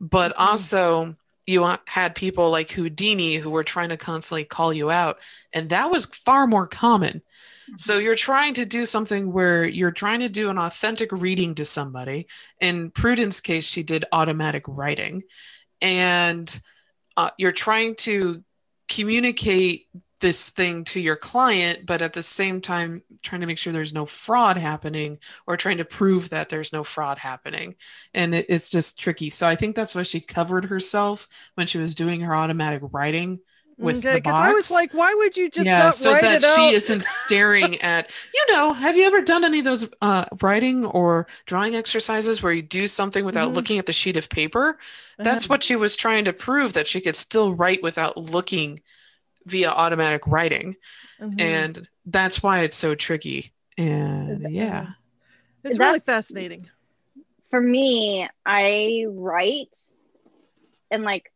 But 0.00 0.32
Mhm. 0.50 0.74
also 0.76 1.16
you 1.46 1.76
had 1.86 2.14
people 2.14 2.50
like 2.50 2.70
Houdini 2.70 3.34
who 3.34 3.50
were 3.50 3.64
trying 3.64 3.88
to 3.88 3.96
constantly 3.96 4.44
call 4.44 4.72
you 4.72 4.90
out 4.90 5.18
and 5.52 5.70
that 5.70 5.90
was 5.90 6.06
far 6.06 6.46
more 6.46 6.66
common. 6.66 7.22
So 7.76 7.98
you're 7.98 8.14
trying 8.14 8.54
to 8.54 8.64
do 8.64 8.84
something 8.86 9.32
where 9.32 9.64
you're 9.64 9.92
trying 9.92 10.20
to 10.20 10.28
do 10.28 10.50
an 10.50 10.58
authentic 10.58 11.10
reading 11.12 11.54
to 11.56 11.64
somebody. 11.64 12.26
In 12.60 12.90
Prudence 12.90 13.40
case, 13.40 13.66
she 13.66 13.82
did 13.82 14.04
automatic 14.12 14.64
writing, 14.66 15.22
and 15.80 16.60
uh, 17.16 17.30
you're 17.38 17.52
trying 17.52 17.94
to 17.96 18.42
communicate 18.88 19.88
this 20.22 20.50
thing 20.50 20.84
to 20.86 21.00
your 21.00 21.16
client, 21.16 21.86
but 21.86 22.02
at 22.02 22.14
the 22.14 22.24
same 22.24 22.62
time 22.62 23.02
trying 23.22 23.42
to 23.42 23.46
make 23.48 23.58
sure 23.58 23.74
there's 23.74 23.92
no 23.94 24.06
fraud 24.06 24.56
happening 24.58 25.18
or 25.46 25.58
trying 25.58 25.78
to 25.78 25.84
prove 25.86 26.30
that 26.30 26.48
there's 26.48 26.72
no 26.72 26.84
fraud 26.84 27.18
happening. 27.18 27.76
And 28.14 28.34
it, 28.34 28.46
it's 28.48 28.70
just 28.70 28.98
tricky. 28.98 29.30
So 29.30 29.46
I 29.48 29.56
think 29.56 29.76
that's 29.76 29.94
why 29.94 30.04
she 30.04 30.20
covered 30.20 30.66
herself 30.66 31.28
when 31.56 31.66
she 31.68 31.78
was 31.78 31.94
doing 31.94 32.22
her 32.22 32.34
automatic 32.34 32.82
writing 32.92 33.40
with 33.78 34.00
the 34.02 34.20
because 34.20 34.36
I 34.38 34.52
was 34.52 34.70
like, 34.70 34.94
why 34.94 35.12
would 35.14 35.36
you 35.36 35.50
just 35.50 35.74
yeah, 35.74 35.90
so 35.90 36.16
that 36.16 36.42
she 36.42 36.70
out? 36.70 36.72
isn't 36.72 37.04
staring 37.04 37.78
at, 37.82 38.10
you 38.32 38.46
know, 38.54 38.72
have 38.72 38.96
you 38.96 39.04
ever 39.04 39.20
done 39.20 39.44
any 39.44 39.58
of 39.58 39.66
those 39.66 39.86
uh, 40.00 40.24
writing 40.40 40.86
or 40.86 41.26
drawing 41.44 41.74
exercises 41.74 42.42
where 42.42 42.54
you 42.54 42.62
do 42.62 42.86
something 42.86 43.22
without 43.24 43.52
Mhm. 43.52 43.54
looking 43.54 43.78
at 43.78 43.84
the 43.84 43.92
sheet 43.92 44.16
of 44.16 44.30
paper? 44.30 44.78
That's 45.22 45.48
what 45.50 45.62
she 45.62 45.76
was 45.76 45.94
trying 45.94 46.24
to 46.24 46.32
prove 46.32 46.72
that 46.72 46.88
she 46.88 47.02
could 47.02 47.16
still 47.16 47.54
write 47.54 47.82
without 47.82 48.16
looking 48.16 48.80
via 49.46 49.70
automatic 49.70 50.26
writing. 50.26 50.76
Mhm. 51.20 51.40
And 51.40 51.88
that's 52.06 52.42
why 52.42 52.60
it's 52.60 52.76
so 52.76 52.94
tricky. 52.94 53.52
And 53.78 54.50
yeah. 54.50 54.88
it's 55.64 55.78
really 55.78 56.00
fascinating. 56.00 56.68
For 57.48 57.60
me, 57.60 58.28
I 58.46 59.06
write 59.08 59.70
and 60.90 61.04
like 61.04 61.32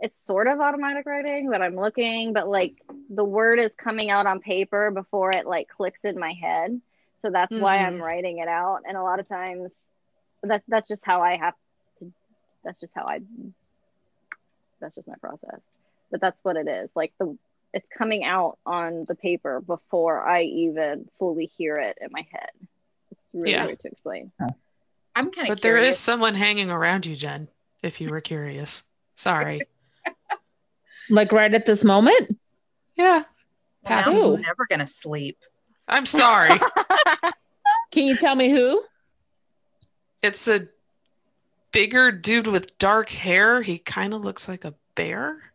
it's 0.00 0.24
sort 0.24 0.48
of 0.48 0.60
automatic 0.60 1.06
writing, 1.06 1.48
but 1.50 1.62
I'm 1.62 1.76
looking, 1.76 2.32
but 2.32 2.48
like 2.48 2.74
the 3.08 3.24
word 3.24 3.58
is 3.58 3.70
coming 3.76 4.10
out 4.10 4.26
on 4.26 4.40
paper 4.40 4.90
before 4.90 5.30
it 5.30 5.46
like 5.46 5.68
clicks 5.68 6.00
in 6.04 6.18
my 6.18 6.32
head. 6.32 6.80
So 7.22 7.30
that's 7.30 7.56
why 7.56 7.78
I'm 7.78 7.98
Mhm. 7.98 8.02
writing 8.02 8.38
it 8.38 8.48
out. 8.48 8.80
And 8.86 8.96
a 8.96 9.02
lot 9.02 9.20
of 9.20 9.28
times 9.28 9.72
that 10.42 10.64
that's 10.66 10.88
just 10.88 11.04
how 11.04 11.22
I 11.22 11.36
have 11.36 11.54
to 12.00 12.12
that's 12.64 12.80
just 12.80 12.92
how 12.94 13.04
I 13.04 13.20
that's 14.80 14.94
just 14.96 15.06
my 15.06 15.14
process. 15.20 15.60
But 16.12 16.20
that's 16.20 16.38
what 16.44 16.56
it 16.56 16.68
is. 16.68 16.90
Like 16.94 17.12
the 17.18 17.36
it's 17.72 17.88
coming 17.96 18.22
out 18.22 18.58
on 18.66 19.04
the 19.08 19.14
paper 19.14 19.60
before 19.62 20.22
I 20.24 20.42
even 20.42 21.08
fully 21.18 21.50
hear 21.56 21.78
it 21.78 21.96
in 22.00 22.08
my 22.12 22.24
head. 22.30 22.50
It's 23.10 23.20
really 23.32 23.52
Yeah. 23.52 23.64
weird 23.66 23.80
to 23.80 23.88
explain. 23.88 24.30
I'm 25.16 25.30
kind 25.30 25.48
of 25.48 25.54
But 25.56 25.62
there 25.62 25.78
is 25.78 25.98
someone 25.98 26.34
hanging 26.34 26.70
around 26.70 27.06
you, 27.06 27.16
Jen, 27.16 27.48
if 27.82 28.00
you 28.00 28.10
were 28.10 28.20
curious. 28.20 28.84
Sorry. 29.16 29.62
Like 31.10 31.32
right 31.32 31.52
at 31.52 31.66
this 31.66 31.82
moment? 31.84 32.38
Yeah. 32.94 33.24
I'm 33.84 34.40
never 34.40 34.66
gonna 34.70 34.86
sleep. 34.86 35.36
I'm 35.88 36.06
sorry. 36.06 36.58
Can 37.90 38.04
you 38.06 38.16
tell 38.16 38.36
me 38.36 38.50
who? 38.50 38.82
It's 40.22 40.46
a 40.46 40.68
bigger 41.72 42.12
dude 42.12 42.46
with 42.46 42.78
dark 42.78 43.10
hair. 43.10 43.62
He 43.62 43.78
kind 43.78 44.14
of 44.14 44.22
looks 44.22 44.46
like 44.48 44.64
a 44.64 44.74
bear. 44.94 45.51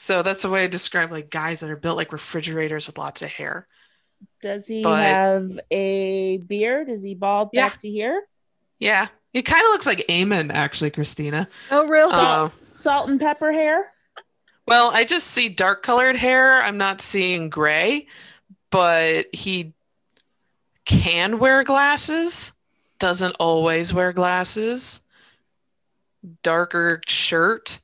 So 0.00 0.22
that's 0.22 0.42
the 0.42 0.48
way 0.48 0.62
I 0.62 0.68
describe 0.68 1.10
like 1.10 1.28
guys 1.28 1.58
that 1.58 1.70
are 1.70 1.76
built 1.76 1.96
like 1.96 2.12
refrigerators 2.12 2.86
with 2.86 2.98
lots 2.98 3.20
of 3.20 3.30
hair. 3.30 3.66
Does 4.42 4.64
he 4.68 4.80
But- 4.80 4.96
have 5.02 5.58
a 5.72 6.36
beard? 6.38 6.88
Is 6.88 7.02
he 7.02 7.16
bald 7.16 7.50
Yeah. 7.52 7.68
back 7.68 7.80
to 7.80 7.90
here? 7.90 8.22
Yeah. 8.78 9.08
He 9.32 9.42
kind 9.42 9.60
of 9.64 9.70
looks 9.70 9.86
like 9.86 10.06
Eamon, 10.08 10.52
actually, 10.52 10.90
Christina. 10.92 11.48
Oh, 11.72 11.88
really? 11.88 12.12
Uh, 12.14 12.48
Salt 12.62 13.10
and 13.10 13.18
pepper 13.18 13.50
hair. 13.50 13.92
well, 14.68 14.92
I 14.94 15.02
just 15.02 15.26
see 15.26 15.48
dark 15.48 15.82
colored 15.82 16.16
hair. 16.16 16.62
I'm 16.62 16.78
not 16.78 17.00
seeing 17.00 17.50
gray, 17.50 18.06
but 18.70 19.26
he 19.34 19.72
can 20.84 21.40
wear 21.40 21.64
glasses. 21.64 22.52
Doesn't 23.00 23.34
always 23.40 23.92
wear 23.92 24.12
glasses. 24.12 25.00
Darker 26.44 27.00
shirt. 27.08 27.80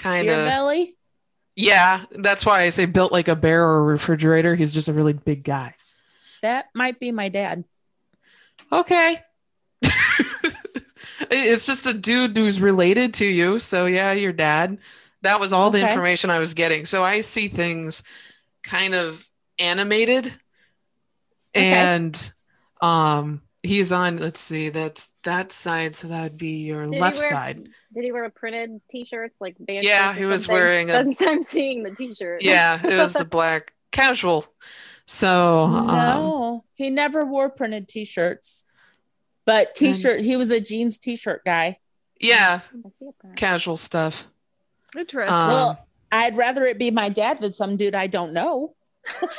Kind 0.00 0.28
of. 0.28 0.46
belly. 0.46 0.96
Yeah, 1.56 2.04
that's 2.10 2.46
why 2.46 2.62
I 2.62 2.70
say 2.70 2.86
built 2.86 3.12
like 3.12 3.28
a 3.28 3.36
bear 3.36 3.66
or 3.66 3.78
a 3.78 3.82
refrigerator. 3.82 4.54
He's 4.54 4.72
just 4.72 4.88
a 4.88 4.92
really 4.92 5.12
big 5.12 5.44
guy. 5.44 5.74
That 6.42 6.66
might 6.74 6.98
be 6.98 7.12
my 7.12 7.28
dad. 7.28 7.64
Okay. 8.72 9.20
it's 11.30 11.66
just 11.66 11.86
a 11.86 11.92
dude 11.92 12.36
who's 12.36 12.60
related 12.60 13.14
to 13.14 13.26
you. 13.26 13.58
So, 13.58 13.86
yeah, 13.86 14.12
your 14.12 14.32
dad. 14.32 14.78
That 15.22 15.38
was 15.38 15.52
all 15.52 15.70
the 15.70 15.86
information 15.86 16.30
I 16.30 16.38
was 16.38 16.54
getting. 16.54 16.86
So, 16.86 17.02
I 17.04 17.20
see 17.20 17.48
things 17.48 18.02
kind 18.62 18.94
of 18.94 19.28
animated. 19.58 20.26
Okay. 21.54 21.72
And 21.72 22.32
um 22.80 23.42
he's 23.62 23.92
on 23.92 24.16
let's 24.16 24.40
see 24.40 24.70
that's 24.70 25.14
that 25.24 25.52
side 25.52 25.94
so 25.94 26.08
that 26.08 26.22
would 26.22 26.38
be 26.38 26.62
your 26.64 26.86
Did 26.86 26.98
left 26.98 27.18
wear- 27.18 27.30
side 27.30 27.68
Did 27.94 28.04
he 28.04 28.12
wear 28.12 28.24
a 28.24 28.30
printed 28.30 28.80
t-shirts 28.90 29.34
like 29.40 29.56
band 29.58 29.84
Yeah, 29.84 30.14
he 30.14 30.24
was 30.24 30.44
something? 30.44 30.54
wearing 30.62 30.90
a- 30.90 30.94
Since 30.96 31.20
I'm 31.22 31.42
seeing 31.42 31.82
the 31.82 31.90
t-shirt. 31.94 32.42
yeah 32.42 32.78
it 32.84 32.96
was 32.96 33.12
the 33.14 33.24
black 33.24 33.72
casual 33.92 34.46
so 35.06 35.64
um, 35.64 35.86
No, 35.88 36.64
he 36.74 36.88
never 36.90 37.24
wore 37.24 37.50
printed 37.50 37.88
t-shirts. 37.88 38.64
But 39.44 39.74
t-shirt, 39.74 40.20
he 40.20 40.36
was 40.36 40.50
a 40.52 40.60
jeans 40.60 40.98
t-shirt 40.98 41.42
guy. 41.44 41.78
yeah 42.20 42.60
I 42.62 42.88
see 43.00 43.08
a 43.08 43.12
print. 43.20 43.36
casual 43.36 43.76
stuff 43.76 44.26
Interesting. 44.96 45.32
Um, 45.34 45.48
well, 45.48 45.86
I'd 46.12 46.36
rather 46.36 46.64
it 46.66 46.78
be 46.78 46.90
my 46.90 47.08
dad 47.08 47.38
than 47.38 47.52
some 47.52 47.76
dude 47.76 47.94
I 47.94 48.08
don't 48.08 48.32
know. 48.32 48.74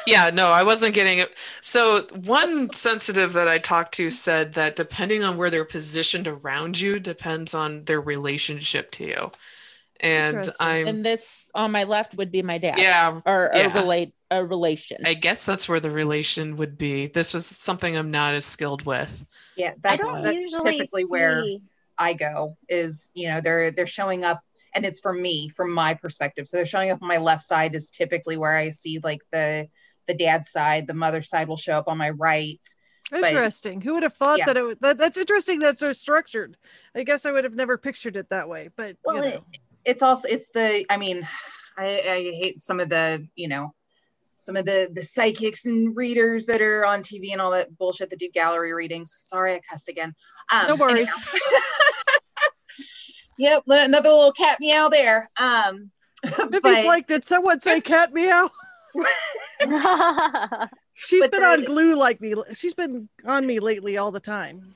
Yeah, 0.05 0.31
no, 0.31 0.47
I 0.51 0.63
wasn't 0.63 0.95
getting 0.95 1.19
it. 1.19 1.35
So 1.61 2.07
one 2.23 2.71
sensitive 2.71 3.33
that 3.33 3.47
I 3.47 3.59
talked 3.59 3.93
to 3.95 4.09
said 4.09 4.53
that 4.53 4.75
depending 4.75 5.23
on 5.23 5.37
where 5.37 5.49
they're 5.49 5.65
positioned 5.65 6.27
around 6.27 6.79
you 6.79 6.99
depends 6.99 7.53
on 7.53 7.85
their 7.85 8.01
relationship 8.01 8.91
to 8.91 9.05
you. 9.05 9.31
And 9.99 10.49
I'm 10.59 10.87
And 10.87 11.05
this 11.05 11.51
on 11.53 11.71
my 11.71 11.83
left 11.83 12.15
would 12.15 12.31
be 12.31 12.41
my 12.41 12.57
dad. 12.57 12.77
yeah, 12.79 13.21
Or 13.25 13.51
yeah. 13.53 13.67
a 13.67 13.69
relate 13.69 14.13
a 14.31 14.43
relation. 14.43 14.97
I 15.05 15.13
guess 15.13 15.45
that's 15.45 15.67
where 15.67 15.79
the 15.79 15.91
relation 15.91 16.57
would 16.57 16.77
be. 16.77 17.07
This 17.07 17.33
was 17.33 17.45
something 17.45 17.95
I'm 17.97 18.11
not 18.11 18.33
as 18.33 18.45
skilled 18.45 18.85
with. 18.85 19.25
Yeah, 19.55 19.73
I 19.87 19.97
that's 19.97 20.03
don't 20.03 20.21
that's 20.23 20.35
usually 20.35 20.77
typically 20.77 21.05
where 21.05 21.43
I 21.97 22.13
go 22.13 22.57
is, 22.69 23.11
you 23.13 23.29
know, 23.29 23.41
they're 23.41 23.71
they're 23.71 23.87
showing 23.87 24.23
up 24.23 24.41
and 24.73 24.85
it's 24.85 24.99
for 24.99 25.13
me 25.13 25.49
from 25.49 25.71
my 25.71 25.93
perspective. 25.93 26.47
So 26.47 26.57
they're 26.57 26.65
showing 26.65 26.91
up 26.91 27.01
on 27.01 27.07
my 27.07 27.17
left 27.17 27.43
side 27.43 27.75
is 27.75 27.89
typically 27.91 28.37
where 28.37 28.55
I 28.55 28.69
see 28.69 28.99
like 29.03 29.21
the 29.31 29.67
the 30.07 30.13
dad's 30.15 30.49
side, 30.51 30.87
the 30.87 30.93
mother 30.93 31.21
side 31.21 31.47
will 31.47 31.57
show 31.57 31.73
up 31.73 31.87
on 31.87 31.97
my 31.97 32.09
right. 32.11 32.59
but- 33.11 33.23
Interesting. 33.23 33.81
Who 33.81 33.93
would 33.93 34.03
have 34.03 34.13
thought 34.15 34.39
Yeah. 34.39 34.45
that 34.45 34.57
it 34.57 34.63
would, 34.63 34.81
that, 34.81 34.97
that's 34.97 35.17
interesting 35.17 35.59
that's 35.59 35.79
so 35.79 35.93
structured. 35.93 36.57
I 36.95 37.03
guess 37.03 37.25
I 37.25 37.31
would 37.31 37.43
have 37.43 37.53
never 37.53 37.77
pictured 37.77 38.15
it 38.15 38.29
that 38.29 38.49
way, 38.49 38.69
but 38.75 38.97
Well, 39.05 39.17
you 39.17 39.23
it- 39.23 39.43
It's 39.85 40.01
also 40.03 40.27
it's 40.29 40.49
the 40.49 40.85
I 40.89 40.97
mean, 40.97 41.27
I, 41.77 41.85
I 41.85 42.21
hate 42.41 42.61
some 42.61 42.79
of 42.79 42.89
the, 42.89 43.27
you 43.35 43.47
know, 43.47 43.73
some 44.39 44.55
of 44.55 44.65
the 44.65 44.89
the 44.91 45.03
psychics 45.03 45.65
and 45.65 45.95
readers 45.95 46.47
that 46.47 46.61
are 46.61 46.83
on 46.85 47.01
TV 47.03 47.31
and 47.31 47.39
all 47.39 47.51
that 47.51 47.77
bullshit 47.77 48.09
that 48.09 48.19
do 48.19 48.29
gallery 48.29 48.73
readings. 48.73 49.13
Sorry, 49.15 49.53
I 49.55 49.59
cussed 49.69 49.87
again. 49.89 50.15
Um, 50.51 50.67
No 50.67 50.75
worries. 50.75 51.09
anyhow. 53.41 53.61
yep, 53.67 53.85
another 53.85 54.09
little 54.09 54.31
cat 54.31 54.57
meow 54.59 54.89
there. 54.89 55.29
Um, 55.39 55.91
If 56.23 56.61
but- 56.61 56.75
he's 56.75 56.85
like, 56.85 57.07
did 57.07 57.23
someone 57.25 57.59
say 57.59 57.81
cat 57.81 58.13
meow? 58.13 58.49
She's 60.95 61.21
But 61.21 61.31
been 61.31 61.43
on 61.43 61.63
glue 61.65 61.95
like 61.95 62.21
me. 62.21 62.35
She's 62.53 62.73
been 62.73 63.09
on 63.25 63.45
me 63.47 63.59
lately 63.59 63.97
all 63.97 64.11
the 64.11 64.19
time. 64.19 64.75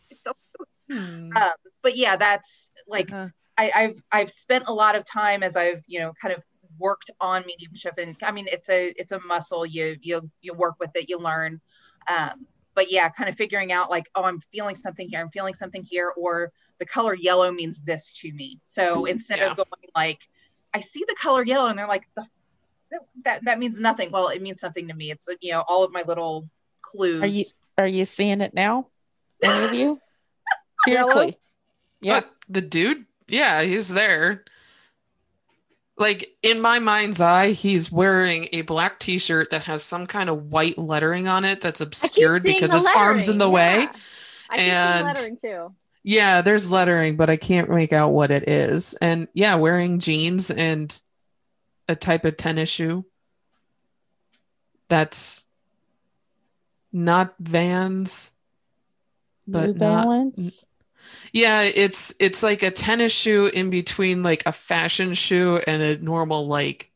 Hmm. 0.89 1.31
um, 1.35 1.51
but 1.81 1.95
yeah, 1.97 2.15
that's 2.15 2.69
like 2.87 3.11
Uh-huh. 3.11 3.29
I, 3.57 3.71
I've 3.75 4.03
I've 4.11 4.29
spent 4.31 4.65
a 4.67 4.73
lot 4.73 4.95
of 4.95 5.03
time 5.05 5.41
as 5.43 5.55
I've 5.55 5.81
you 5.87 5.99
know 5.99 6.13
kind 6.21 6.33
of 6.33 6.43
worked 6.77 7.09
on 7.21 7.43
mediumship, 7.47 7.95
and 7.97 8.15
I 8.23 8.31
mean 8.31 8.47
it's 8.51 8.69
a 8.69 8.89
it's 8.99 9.11
a 9.11 9.19
muscle. 9.25 9.65
You 9.65 9.95
you 10.01 10.29
you 10.41 10.53
work 10.53 10.75
with 10.79 10.91
it, 10.95 11.09
you 11.09 11.17
learn. 11.17 11.59
Um, 12.07 12.45
but 12.75 12.91
yeah, 12.91 13.09
kind 13.09 13.29
of 13.29 13.35
figuring 13.35 13.71
out 13.71 13.89
like 13.89 14.07
oh 14.15 14.23
I'm 14.23 14.39
feeling 14.51 14.75
something 14.75 15.07
here, 15.09 15.19
I'm 15.21 15.29
feeling 15.29 15.53
something 15.55 15.83
here, 15.83 16.11
or 16.17 16.51
the 16.79 16.85
color 16.85 17.15
yellow 17.15 17.51
means 17.51 17.81
this 17.81 18.13
to 18.21 18.31
me. 18.33 18.59
So 18.65 19.03
mm, 19.03 19.09
instead 19.09 19.39
Yeah. 19.39 19.51
of 19.51 19.57
going 19.57 19.67
like 19.95 20.19
I 20.73 20.81
see 20.81 21.03
the 21.07 21.15
color 21.19 21.43
yellow, 21.45 21.69
and 21.69 21.77
they're 21.79 21.87
like 21.87 22.07
the 22.15 22.25
that 23.25 23.43
that 23.45 23.59
means 23.59 23.79
nothing. 23.79 24.11
Well, 24.11 24.29
it 24.29 24.41
means 24.41 24.59
something 24.59 24.87
to 24.87 24.93
me. 24.93 25.11
It's 25.11 25.27
you 25.41 25.51
know 25.51 25.63
all 25.67 25.83
of 25.83 25.91
my 25.91 26.03
little 26.03 26.49
clues. 26.81 27.21
Are 27.21 27.27
you 27.27 27.45
are 27.77 27.87
you 27.87 28.05
seeing 28.05 28.41
it 28.41 28.53
now? 28.53 28.87
Any 29.43 29.65
of 29.65 29.73
you? 29.73 29.99
Seriously. 30.85 31.37
Yeah. 32.01 32.21
But 32.21 32.31
the 32.49 32.61
dude, 32.61 33.05
yeah, 33.27 33.63
he's 33.63 33.89
there. 33.89 34.43
Like 35.97 36.35
in 36.43 36.59
my 36.59 36.79
mind's 36.79 37.21
eye, 37.21 37.51
he's 37.51 37.89
wearing 37.91 38.49
a 38.51 38.61
black 38.63 38.99
t-shirt 38.99 39.49
that 39.51 39.63
has 39.63 39.81
some 39.83 40.05
kind 40.07 40.29
of 40.29 40.51
white 40.51 40.77
lettering 40.77 41.27
on 41.29 41.45
it 41.45 41.61
that's 41.61 41.79
obscured 41.79 42.43
because 42.43 42.69
the 42.71 42.77
his 42.77 42.87
arm's 42.95 43.29
in 43.29 43.37
the 43.37 43.47
lettering, 43.49 43.87
way. 43.87 43.93
I 44.49 44.55
keep 44.57 44.59
and- 44.67 44.93
seeing 44.93 45.05
lettering 45.05 45.37
too. 45.69 45.75
Yeah, 46.07 46.43
there's 46.43 46.71
lettering, 46.71 47.15
but 47.15 47.31
I 47.31 47.35
can't 47.35 47.67
make 47.67 47.91
out 47.91 48.09
what 48.09 48.29
it 48.29 48.47
is. 48.47 48.93
And 49.01 49.27
yeah, 49.33 49.55
wearing 49.55 49.97
jeans 49.97 50.51
and 50.51 50.97
a 51.89 51.95
type 51.95 52.25
of 52.25 52.37
tennis 52.37 52.69
shoe. 52.69 53.05
That's 54.87 55.43
not 56.93 57.33
Vans. 57.39 58.31
but 59.47 59.65
New 59.65 59.73
not- 59.73 59.79
Balance. 59.79 60.65
Yeah, 61.33 61.63
it's 61.63 62.13
it's 62.19 62.43
like 62.43 62.61
a 62.61 62.69
tennis 62.69 63.11
shoe 63.11 63.47
in 63.47 63.71
between 63.71 64.21
like 64.21 64.43
a 64.45 64.51
fashion 64.51 65.15
shoe 65.15 65.59
and 65.65 65.81
a 65.81 65.97
normal 65.97 66.47
like 66.47 66.91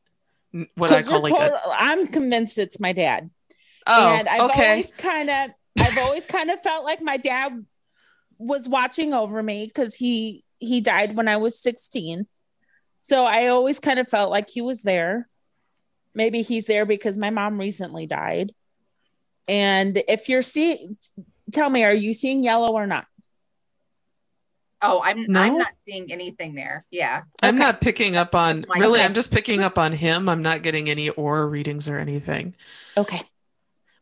what 0.75 0.91
I 0.91 1.01
call 1.01 1.23
like 1.23 1.33
total- 1.33 1.57
I'm 1.71 2.05
convinced 2.05 2.59
it's 2.59 2.79
my 2.79 2.93
dad. 2.93 3.31
oh 3.87 4.13
and 4.13 4.29
I've 4.29 4.51
okay 4.51 4.69
always 4.69 4.91
kind 4.91 5.29
of 5.31 5.49
I've 5.81 5.97
always 5.97 6.27
kind 6.27 6.51
of 6.51 6.61
felt 6.61 6.85
like 6.85 7.01
my 7.01 7.17
dad 7.17 7.65
was 8.39 8.67
watching 8.67 9.13
over 9.13 9.43
me 9.43 9.65
because 9.67 9.95
he 9.95 10.43
he 10.57 10.81
died 10.81 11.15
when 11.15 11.27
I 11.27 11.37
was 11.37 11.61
16. 11.61 12.25
So 13.01 13.25
I 13.25 13.47
always 13.47 13.79
kind 13.79 13.99
of 13.99 14.07
felt 14.07 14.31
like 14.31 14.49
he 14.49 14.61
was 14.61 14.81
there. 14.81 15.29
Maybe 16.15 16.41
he's 16.41 16.65
there 16.65 16.85
because 16.85 17.17
my 17.17 17.29
mom 17.29 17.57
recently 17.59 18.07
died. 18.07 18.53
And 19.47 20.01
if 20.07 20.27
you're 20.29 20.41
seeing 20.41 20.97
tell 21.51 21.69
me, 21.69 21.83
are 21.83 21.93
you 21.93 22.13
seeing 22.13 22.43
yellow 22.43 22.73
or 22.73 22.87
not? 22.87 23.05
Oh, 24.81 25.01
I'm 25.03 25.25
No? 25.27 25.41
I'm 25.41 25.57
not 25.57 25.73
seeing 25.77 26.11
anything 26.11 26.55
there. 26.55 26.85
Yeah. 26.89 27.23
I'm 27.41 27.55
Okay. 27.55 27.63
not 27.63 27.81
picking 27.81 28.15
up 28.15 28.33
on 28.33 28.63
really 28.77 28.99
okay. 28.99 29.05
I'm 29.05 29.13
just 29.13 29.31
picking 29.31 29.61
up 29.61 29.77
on 29.77 29.91
him. 29.91 30.29
I'm 30.29 30.41
not 30.41 30.61
getting 30.61 30.89
any 30.89 31.09
aura 31.09 31.45
readings 31.45 31.89
or 31.89 31.97
anything. 31.97 32.55
Okay. 32.95 33.21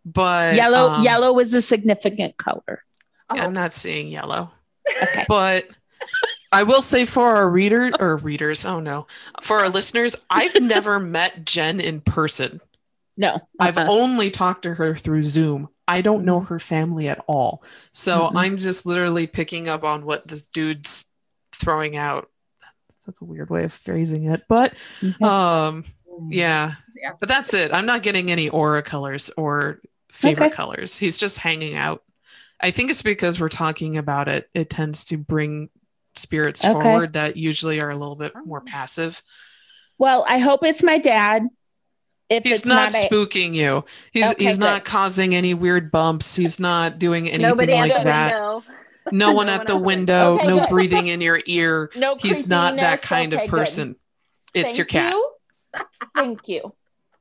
But 0.05 0.55
yellow 0.55 0.91
um, 0.91 1.03
yellow 1.03 1.39
is 1.39 1.53
a 1.53 1.61
significant 1.61 2.37
color. 2.37 2.83
Oh. 3.29 3.37
I'm 3.37 3.53
not 3.53 3.73
seeing 3.73 4.07
yellow. 4.07 4.51
Okay. 5.03 5.25
But 5.27 5.67
I 6.51 6.63
will 6.63 6.81
say 6.81 7.05
for 7.05 7.35
our 7.35 7.49
reader 7.49 7.91
or 7.99 8.17
readers, 8.17 8.63
oh 8.65 8.79
no, 8.79 9.07
for 9.41 9.57
our 9.59 9.69
listeners, 9.69 10.15
I've 10.29 10.55
never 10.61 10.99
met 10.99 11.45
Jen 11.45 11.79
in 11.79 12.01
person. 12.01 12.61
No. 13.17 13.39
I've 13.59 13.77
uh-uh. 13.77 13.87
only 13.89 14.29
talked 14.29 14.63
to 14.63 14.75
her 14.75 14.95
through 14.95 15.23
Zoom. 15.23 15.69
I 15.87 16.01
don't 16.01 16.25
know 16.25 16.37
mm-hmm. 16.39 16.47
her 16.47 16.59
family 16.59 17.07
at 17.09 17.23
all. 17.27 17.63
So 17.91 18.29
Mm-mm. 18.29 18.33
I'm 18.35 18.57
just 18.57 18.85
literally 18.85 19.25
picking 19.25 19.67
up 19.67 19.83
on 19.83 20.05
what 20.05 20.27
this 20.27 20.43
dude's 20.43 21.05
throwing 21.53 21.95
out. 21.95 22.29
That's 23.05 23.21
a 23.21 23.25
weird 23.25 23.49
way 23.49 23.63
of 23.63 23.73
phrasing 23.73 24.25
it, 24.25 24.43
but 24.49 24.73
Okay. 25.03 25.23
um 25.23 25.85
mm. 26.09 26.27
yeah. 26.29 26.73
Yeah. 26.95 27.13
But 27.19 27.29
that's 27.29 27.53
it. 27.53 27.73
I'm 27.73 27.85
not 27.85 28.03
getting 28.03 28.31
any 28.31 28.49
aura 28.49 28.83
colors 28.83 29.31
or 29.37 29.79
favorite 30.11 30.47
Okay. 30.47 30.55
colors. 30.55 30.97
He's 30.97 31.17
just 31.17 31.37
hanging 31.37 31.75
out. 31.75 32.03
I 32.59 32.71
think 32.71 32.89
it's 32.89 33.01
because 33.01 33.39
we're 33.39 33.49
talking 33.49 33.97
about 33.97 34.27
it. 34.27 34.49
It 34.53 34.69
tends 34.69 35.05
to 35.05 35.17
bring 35.17 35.69
spirits 36.15 36.65
Okay. 36.65 36.79
forward 36.79 37.13
that 37.13 37.37
usually 37.37 37.79
are 37.79 37.91
a 37.91 37.95
little 37.95 38.15
bit 38.15 38.33
more 38.45 38.61
oh. 38.61 38.69
passive. 38.69 39.21
Well, 39.97 40.25
I 40.27 40.39
hope 40.39 40.63
it's 40.63 40.83
my 40.83 40.97
dad. 40.97 41.43
If 42.29 42.43
He's 42.43 42.57
it's 42.57 42.65
not, 42.65 42.91
not, 42.91 43.03
a, 43.03 43.07
spooking 43.07 43.53
you. 43.53 43.85
He's 44.11 44.31
Okay, 44.31 44.45
he's 44.45 44.57
not 44.57 44.83
causing 44.83 45.33
any 45.33 45.53
weird 45.53 45.91
bumps. 45.91 46.35
He's 46.35 46.59
not 46.59 46.99
doing 46.99 47.27
anything 47.27 47.41
Nobody 47.41 47.71
like 47.71 48.03
that. 48.03 48.33
No 49.11 49.31
one 49.31 49.47
No 49.47 49.51
at 49.51 49.57
one 49.59 49.65
the 49.67 49.77
window, 49.77 50.35
Okay, 50.35 50.47
no 50.47 50.59
good. 50.59 50.69
breathing 50.69 51.07
in 51.07 51.21
your 51.21 51.39
ear. 51.45 51.89
no 51.95 52.17
He's 52.17 52.45
not 52.45 52.75
that 52.75 53.01
kind 53.01 53.33
of 53.33 53.41
good. 53.41 53.49
person. 53.49 53.95
It's 54.53 54.77
your 54.77 54.85
cat. 54.85 55.13
you. 55.13 55.31
Thank 56.15 56.47
you. 56.47 56.73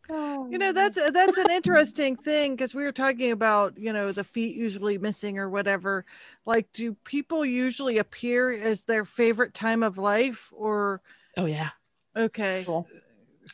You 0.09 0.59
know, 0.59 0.73
that's 0.73 0.97
that's 1.11 1.37
an 1.37 1.51
interesting 1.51 2.17
thing 2.17 2.55
because 2.55 2.75
we 2.75 2.85
were 2.85 2.93
talking 2.93 3.33
about, 3.33 3.77
you 3.77 3.93
know, 3.93 4.13
the 4.13 4.25
feet 4.25 4.55
usually 4.55 4.99
missing 4.99 5.39
or 5.39 5.51
whatever. 5.51 6.05
Like, 6.45 6.73
do 6.73 6.95
people 7.05 7.45
usually 7.45 7.99
appear 7.99 8.53
as 8.53 8.85
their 8.85 9.05
favorite 9.05 9.55
time 9.55 9.83
of 9.83 9.99
life 9.99 10.53
or 10.53 11.01
Oh 11.37 11.47
yeah. 11.47 11.71
okay? 12.17 12.65
Cool. 12.65 12.87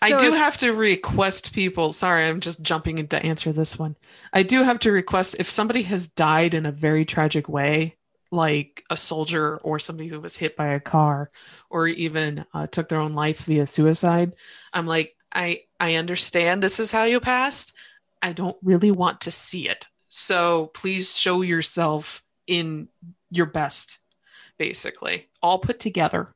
I 0.01 0.19
do 0.19 0.33
have 0.33 0.57
to 0.59 0.73
request 0.73 1.53
people. 1.53 1.93
Sorry, 1.93 2.25
I'm 2.25 2.41
just 2.41 2.63
jumping 2.63 2.99
in 2.99 3.09
to 3.09 3.23
answer 3.23 3.53
this 3.53 3.79
one. 3.79 3.97
I 4.33 4.43
do 4.43 4.63
have 4.63 4.79
to 4.81 4.93
request 4.93 5.37
if 5.39 5.51
somebody 5.51 5.83
has 5.83 6.09
died 6.09 6.55
in 6.55 6.65
a 6.65 6.73
very 6.73 7.05
tragic 7.05 7.49
way, 7.49 7.97
like 8.31 8.85
a 8.89 8.97
soldier 8.97 9.59
or 9.59 9.79
somebody 9.79 10.09
who 10.09 10.19
was 10.21 10.37
hit 10.37 10.57
by 10.57 10.69
a 10.69 10.81
car 10.81 11.31
or 11.69 11.89
even 11.89 12.45
uh, 12.55 12.67
took 12.67 12.89
their 12.89 13.01
own 13.01 13.13
life 13.13 13.45
via 13.45 13.67
suicide. 13.67 14.33
I'm 14.73 14.87
like, 14.87 15.15
I 15.35 15.61
I 15.83 15.97
understand 15.97 16.63
this 16.63 16.79
is 16.79 16.93
how 16.93 17.03
you 17.05 17.19
passed. 17.19 17.73
I 18.23 18.33
don't 18.33 18.57
really 18.63 18.93
want 18.93 19.21
to 19.23 19.33
see 19.33 19.69
it. 19.69 19.89
So 20.09 20.67
please 20.75 21.19
show 21.19 21.43
yourself 21.43 22.23
in 22.47 22.89
your 23.33 23.47
best, 23.47 23.99
basically, 24.59 25.29
all 25.43 25.59
put 25.59 25.81
together. 25.81 26.33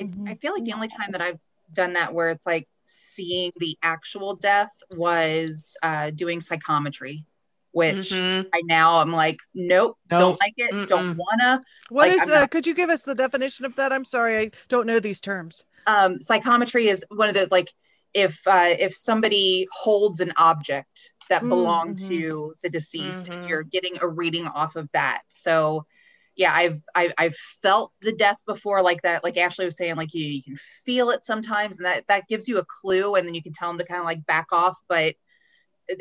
I- 0.00 0.02
Mhm. 0.02 0.40
Feel 0.40 0.54
like 0.54 0.64
the 0.64 0.72
only 0.72 0.88
time 0.88 1.12
that 1.12 1.20
I've 1.22 1.38
done 1.72 1.92
that 1.92 2.12
where 2.12 2.30
it's 2.30 2.44
like 2.44 2.68
seeing 2.84 3.52
the 3.58 3.78
actual 3.84 4.34
death 4.34 4.72
was 4.96 5.76
uh, 5.84 6.10
doing 6.10 6.40
psychometry, 6.40 7.24
which 7.70 8.10
Mhm. 8.10 8.48
I 8.52 8.62
now 8.64 8.98
I'm 8.98 9.12
like, 9.12 9.38
nope, 9.54 9.96
No. 10.10 10.18
don't 10.18 10.40
like 10.40 10.54
it, 10.56 10.72
Mm-mm. 10.72 10.88
don't 10.88 11.16
wanna. 11.16 11.60
What 11.88 12.08
like, 12.08 12.16
is? 12.16 12.22
I'm 12.22 12.30
uh, 12.30 12.40
not- 12.40 12.50
could 12.50 12.66
you 12.66 12.74
give 12.74 12.90
us 12.90 13.04
the 13.04 13.14
definition 13.14 13.64
of 13.64 13.76
that? 13.76 13.92
I'm 13.92 14.04
sorry, 14.04 14.38
I 14.40 14.50
don't 14.68 14.88
know 14.88 14.98
these 14.98 15.20
terms. 15.20 15.62
Um, 15.86 16.20
psychometry 16.20 16.88
is 16.88 17.04
one 17.10 17.28
of 17.28 17.34
the 17.36 17.46
like 17.52 17.72
if 18.14 18.46
uh, 18.46 18.74
if 18.78 18.94
somebody 18.94 19.66
holds 19.72 20.20
an 20.20 20.32
object 20.36 21.12
that 21.28 21.48
belonged 21.48 21.98
mhm. 21.98 22.08
to 22.08 22.54
the 22.62 22.70
deceased, 22.70 23.30
Mhm. 23.32 23.48
you're 23.48 23.62
getting 23.62 23.98
a 24.00 24.08
reading 24.08 24.46
off 24.46 24.76
of 24.76 24.88
that. 24.92 25.22
So 25.28 25.86
yeah, 26.34 26.52
I've, 26.52 26.80
I've 26.94 27.12
I've 27.18 27.36
felt 27.62 27.92
the 28.00 28.12
death 28.12 28.38
before 28.46 28.82
like 28.82 29.02
that. 29.02 29.24
Like 29.24 29.36
Ashley 29.36 29.64
was 29.66 29.76
saying, 29.76 29.96
like 29.96 30.14
you, 30.14 30.24
you 30.26 30.42
can 30.42 30.56
feel 30.56 31.10
it 31.10 31.24
sometimes, 31.24 31.78
and 31.78 31.86
that 31.86 32.06
that 32.08 32.28
gives 32.28 32.48
you 32.48 32.58
a 32.58 32.64
clue, 32.64 33.14
and 33.14 33.26
then 33.26 33.34
you 33.34 33.42
can 33.42 33.52
tell 33.52 33.68
them 33.68 33.78
to 33.78 33.84
kind 33.84 34.00
of 34.00 34.06
like 34.06 34.24
back 34.26 34.46
off. 34.52 34.78
But 34.88 35.14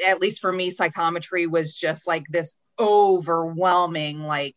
at 0.07 0.21
least 0.21 0.41
for 0.41 0.51
me, 0.51 0.69
psychometry 0.71 1.47
was 1.47 1.75
just 1.75 2.07
like 2.07 2.25
this 2.29 2.53
overwhelming, 2.79 4.21
like 4.21 4.55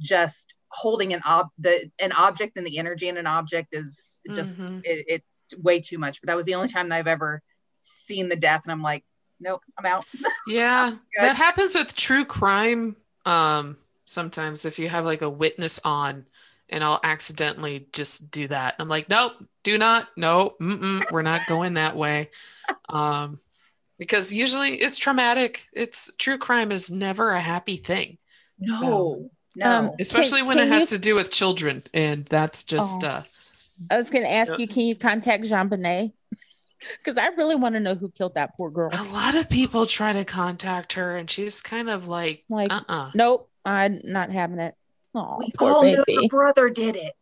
just 0.00 0.54
holding 0.68 1.12
an 1.14 1.20
ob 1.26 1.48
the 1.58 1.90
an 2.00 2.12
object 2.12 2.56
and 2.56 2.66
the 2.66 2.78
energy 2.78 3.08
in 3.08 3.16
an 3.16 3.26
object 3.26 3.68
is 3.72 4.20
just 4.34 4.58
Mhm. 4.60 4.80
it, 4.84 5.04
it's 5.08 5.26
way 5.58 5.80
too 5.80 5.98
much. 5.98 6.20
But 6.20 6.28
that 6.28 6.36
was 6.36 6.46
the 6.46 6.54
only 6.54 6.68
time 6.68 6.88
that 6.88 6.96
I've 6.98 7.06
ever 7.06 7.42
seen 7.80 8.28
the 8.28 8.36
death, 8.36 8.62
and 8.64 8.72
I'm 8.72 8.82
like, 8.82 9.04
nope, 9.40 9.62
I'm 9.78 9.86
out. 9.86 10.04
Yeah, 10.46 10.90
Good. 10.90 10.98
that 11.24 11.36
happens 11.36 11.74
with 11.74 11.94
true 11.94 12.24
crime. 12.24 12.96
Um, 13.24 13.76
sometimes 14.06 14.64
if 14.64 14.78
you 14.78 14.88
have 14.88 15.04
like 15.04 15.22
a 15.22 15.30
witness 15.30 15.78
on, 15.84 16.26
and 16.68 16.82
I'll 16.82 17.00
accidentally 17.02 17.86
just 17.92 18.30
do 18.30 18.48
that. 18.48 18.74
I'm 18.78 18.88
like, 18.88 19.08
nope, 19.08 19.32
do 19.62 19.76
not, 19.78 20.08
no, 20.16 20.54
mm-mm, 20.60 21.04
we're 21.12 21.22
not 21.22 21.46
going 21.46 21.74
that 21.74 21.96
way. 21.96 22.30
Um, 22.88 23.40
because 23.98 24.32
usually 24.32 24.76
it's 24.76 24.96
traumatic. 24.98 25.66
It's 25.72 26.10
true 26.18 26.38
crime 26.38 26.70
is 26.72 26.90
never 26.90 27.30
a 27.32 27.40
happy 27.40 27.76
thing, 27.76 28.18
No, 28.58 28.74
So- 28.80 29.30
no. 29.56 29.70
Um, 29.70 29.90
especially 30.00 30.38
Can- 30.40 30.48
when 30.48 30.58
it 30.58 30.68
has 30.68 30.90
you- 30.92 30.96
to 30.98 31.02
do 31.02 31.14
with 31.16 31.30
children, 31.32 31.82
and 31.92 32.24
that's 32.26 32.62
just 32.64 33.02
Oh. 33.04 33.08
uh, 33.08 33.22
I 33.90 33.96
was 33.96 34.10
going 34.10 34.24
to 34.24 34.30
ask 34.30 34.50
Yep. 34.52 34.58
you, 34.58 34.68
can 34.68 34.82
you 34.84 34.96
contact 34.96 35.44
JonBenét? 35.44 36.12
Because 36.96 37.18
I 37.18 37.26
really 37.36 37.56
want 37.56 37.74
to 37.74 37.80
know 37.80 37.94
who 37.94 38.10
killed 38.10 38.36
that 38.36 38.56
poor 38.56 38.70
girl. 38.70 38.88
a 38.90 39.04
lot 39.12 39.34
of 39.34 39.50
people 39.50 39.84
try 39.84 40.14
to 40.14 40.24
contact 40.24 40.94
her, 40.94 41.14
and 41.18 41.30
she's 41.30 41.60
kind 41.60 41.90
of 41.90 42.08
like, 42.08 42.42
Like, 42.48 42.72
uh-uh. 42.72 43.10
nope, 43.14 43.42
I'm 43.66 44.00
not 44.02 44.32
having 44.32 44.58
it. 44.58 44.74
Oh, 45.14 45.36
we 45.40 45.50
poor 45.58 45.70
all 45.70 45.82
know 45.84 46.04
baby. 46.06 46.20
the 46.22 46.28
brother 46.28 46.70
did 46.70 46.96
it. 46.96 47.12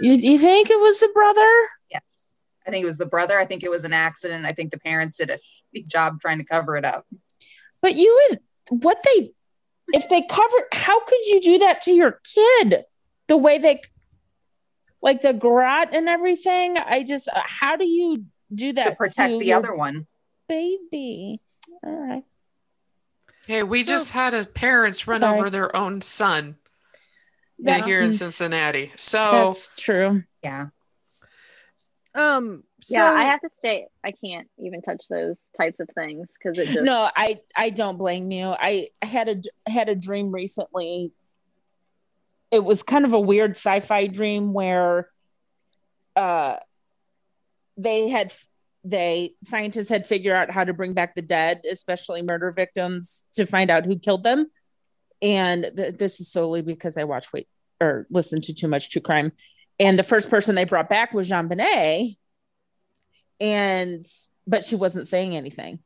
You, 0.00 0.12
you 0.12 0.36
think 0.38 0.68
it 0.68 0.78
was 0.78 1.00
the 1.00 1.08
brother? 1.14 1.68
Yes. 1.90 2.30
I 2.66 2.70
think 2.70 2.82
it 2.82 2.86
was 2.86 2.98
the 2.98 3.06
brother. 3.06 3.38
I 3.38 3.46
think 3.46 3.62
it 3.64 3.70
was 3.70 3.84
an 3.84 3.94
accident. 3.94 4.44
I 4.44 4.52
think 4.52 4.72
the 4.72 4.78
parents 4.78 5.16
did 5.16 5.30
a 5.30 5.38
big 5.72 5.88
job 5.88 6.20
trying 6.20 6.36
to 6.38 6.44
cover 6.44 6.76
it 6.76 6.84
up. 6.84 7.06
But 7.80 7.94
you 7.96 8.28
would, 8.28 8.40
what 8.82 8.98
they, 9.04 9.30
if 9.94 10.06
they 10.10 10.20
covered, 10.28 10.66
how 10.72 11.00
could 11.00 11.24
you 11.28 11.40
do 11.40 11.58
that 11.60 11.80
to 11.82 11.92
your 11.92 12.20
kid? 12.34 12.84
The 13.28 13.38
way 13.38 13.56
they, 13.56 13.80
like 15.02 15.20
the 15.22 15.32
garrote 15.32 15.88
and 15.92 16.08
everything. 16.08 16.76
I 16.78 17.04
just, 17.04 17.28
uh, 17.28 17.40
how 17.44 17.76
do 17.76 17.86
you 17.86 18.24
do 18.54 18.72
that 18.72 18.90
to 18.90 18.96
protect 18.96 19.32
to 19.32 19.38
the 19.38 19.52
other 19.52 19.74
one. 19.74 20.06
baby? 20.48 21.40
All 21.84 21.92
right. 21.92 22.24
Hey, 23.46 23.62
we 23.62 23.84
So- 23.84 23.92
just 23.92 24.10
had 24.12 24.34
a 24.34 24.44
parents 24.44 25.06
run 25.06 25.20
Sorry. 25.20 25.38
over 25.38 25.50
their 25.50 25.74
own 25.76 26.00
son 26.00 26.56
That- 27.60 27.84
here 27.84 28.00
in 28.02 28.10
mm, 28.10 28.14
Cincinnati. 28.14 28.92
So 28.96 29.18
That's 29.30 29.70
true. 29.76 30.24
Yeah. 30.42 30.68
Um, 32.14 32.64
so, 32.80 32.94
yeah, 32.96 33.10
I 33.10 33.24
have 33.24 33.40
to 33.42 33.50
stay. 33.58 33.86
I 34.02 34.12
can't 34.12 34.48
even 34.58 34.82
touch 34.82 35.02
those 35.08 35.36
types 35.56 35.78
of 35.78 35.88
things 35.94 36.26
because 36.32 36.58
it 36.58 36.68
just 36.68 36.84
no 36.84 37.10
i 37.16 37.40
i 37.56 37.70
don't 37.70 37.96
blame 37.98 38.30
you 38.30 38.54
i 38.58 38.88
had 39.02 39.28
a 39.28 39.70
had 39.70 39.88
a 39.88 39.94
dream 39.94 40.32
recently 40.32 41.12
it 42.50 42.64
was 42.64 42.82
kind 42.82 43.04
of 43.04 43.12
a 43.12 43.20
weird 43.20 43.52
sci-fi 43.52 44.06
dream 44.06 44.52
where 44.52 45.08
uh 46.16 46.56
they 47.76 48.08
had 48.08 48.32
they 48.84 49.34
scientists 49.44 49.88
had 49.88 50.06
figured 50.06 50.34
out 50.34 50.50
how 50.50 50.64
to 50.64 50.72
bring 50.72 50.94
back 50.94 51.14
the 51.14 51.22
dead 51.22 51.60
especially 51.70 52.22
murder 52.22 52.50
victims 52.52 53.24
to 53.32 53.44
find 53.44 53.70
out 53.70 53.84
who 53.84 53.98
killed 53.98 54.24
them. 54.24 54.50
And 55.20 55.70
th- 55.76 55.96
this 55.96 56.20
is 56.20 56.30
solely 56.30 56.62
because 56.62 56.96
i 56.96 57.04
watch 57.04 57.32
wait 57.32 57.48
or 57.80 58.06
listen 58.10 58.40
to 58.42 58.54
too 58.54 58.68
much 58.68 58.90
true 58.90 59.02
crime. 59.02 59.32
And 59.78 59.98
the 59.98 60.04
first 60.04 60.30
person 60.30 60.54
they 60.54 60.64
brought 60.64 60.88
back 60.88 61.12
was 61.12 61.30
JonBenét. 61.30 62.16
And 63.40 64.04
but 64.46 64.64
she 64.64 64.74
wasn't 64.74 65.06
saying 65.06 65.36
anything 65.36 65.80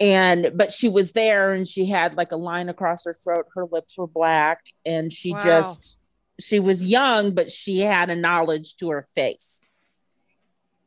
and 0.00 0.52
but 0.54 0.72
she 0.72 0.88
was 0.88 1.12
there 1.12 1.52
and 1.52 1.68
she 1.68 1.86
had 1.86 2.16
like 2.16 2.32
a 2.32 2.36
line 2.36 2.68
across 2.70 3.04
her 3.04 3.12
throat 3.12 3.46
her 3.54 3.66
lips 3.66 3.96
were 3.98 4.06
black 4.06 4.64
and 4.86 5.12
she 5.12 5.32
Wow. 5.34 5.40
just 5.44 5.98
she 6.40 6.58
was 6.58 6.86
young 6.86 7.32
but 7.34 7.50
she 7.50 7.80
had 7.80 8.08
a 8.10 8.16
knowledge 8.16 8.76
to 8.76 8.88
her 8.90 9.06
face 9.14 9.60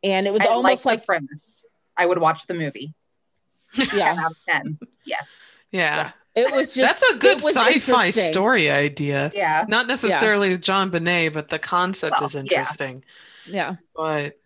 and 0.03 0.25
it 0.27 0.33
was 0.33 0.41
I 0.41 0.45
almost 0.47 0.83
like 0.85 0.99
like 0.99 1.05
premise. 1.05 1.65
I 1.95 2.05
would 2.07 2.17
watch 2.17 2.47
the 2.47 2.53
movie. 2.55 2.93
yeah 3.75 4.15
10 4.15 4.19
out 4.19 4.31
of 4.31 4.37
10. 4.49 4.79
Yes. 5.05 5.29
yeah, 5.71 6.11
it 6.35 6.53
was 6.55 6.73
just 6.73 6.99
that's 6.99 7.15
a 7.15 7.19
good 7.19 7.41
sci-fi 7.41 8.09
story 8.11 8.69
idea. 8.71 9.31
Yeah. 9.33 9.65
Not 9.67 9.87
necessarily 9.87 10.57
JonBenét, 10.57 11.33
but 11.33 11.49
the 11.49 11.59
concept 11.59 12.15
Well, 12.19 12.25
is 12.25 12.33
yeah. 12.35 12.41
interesting. 12.41 13.03
yeah 13.47 13.75
But 13.95 14.39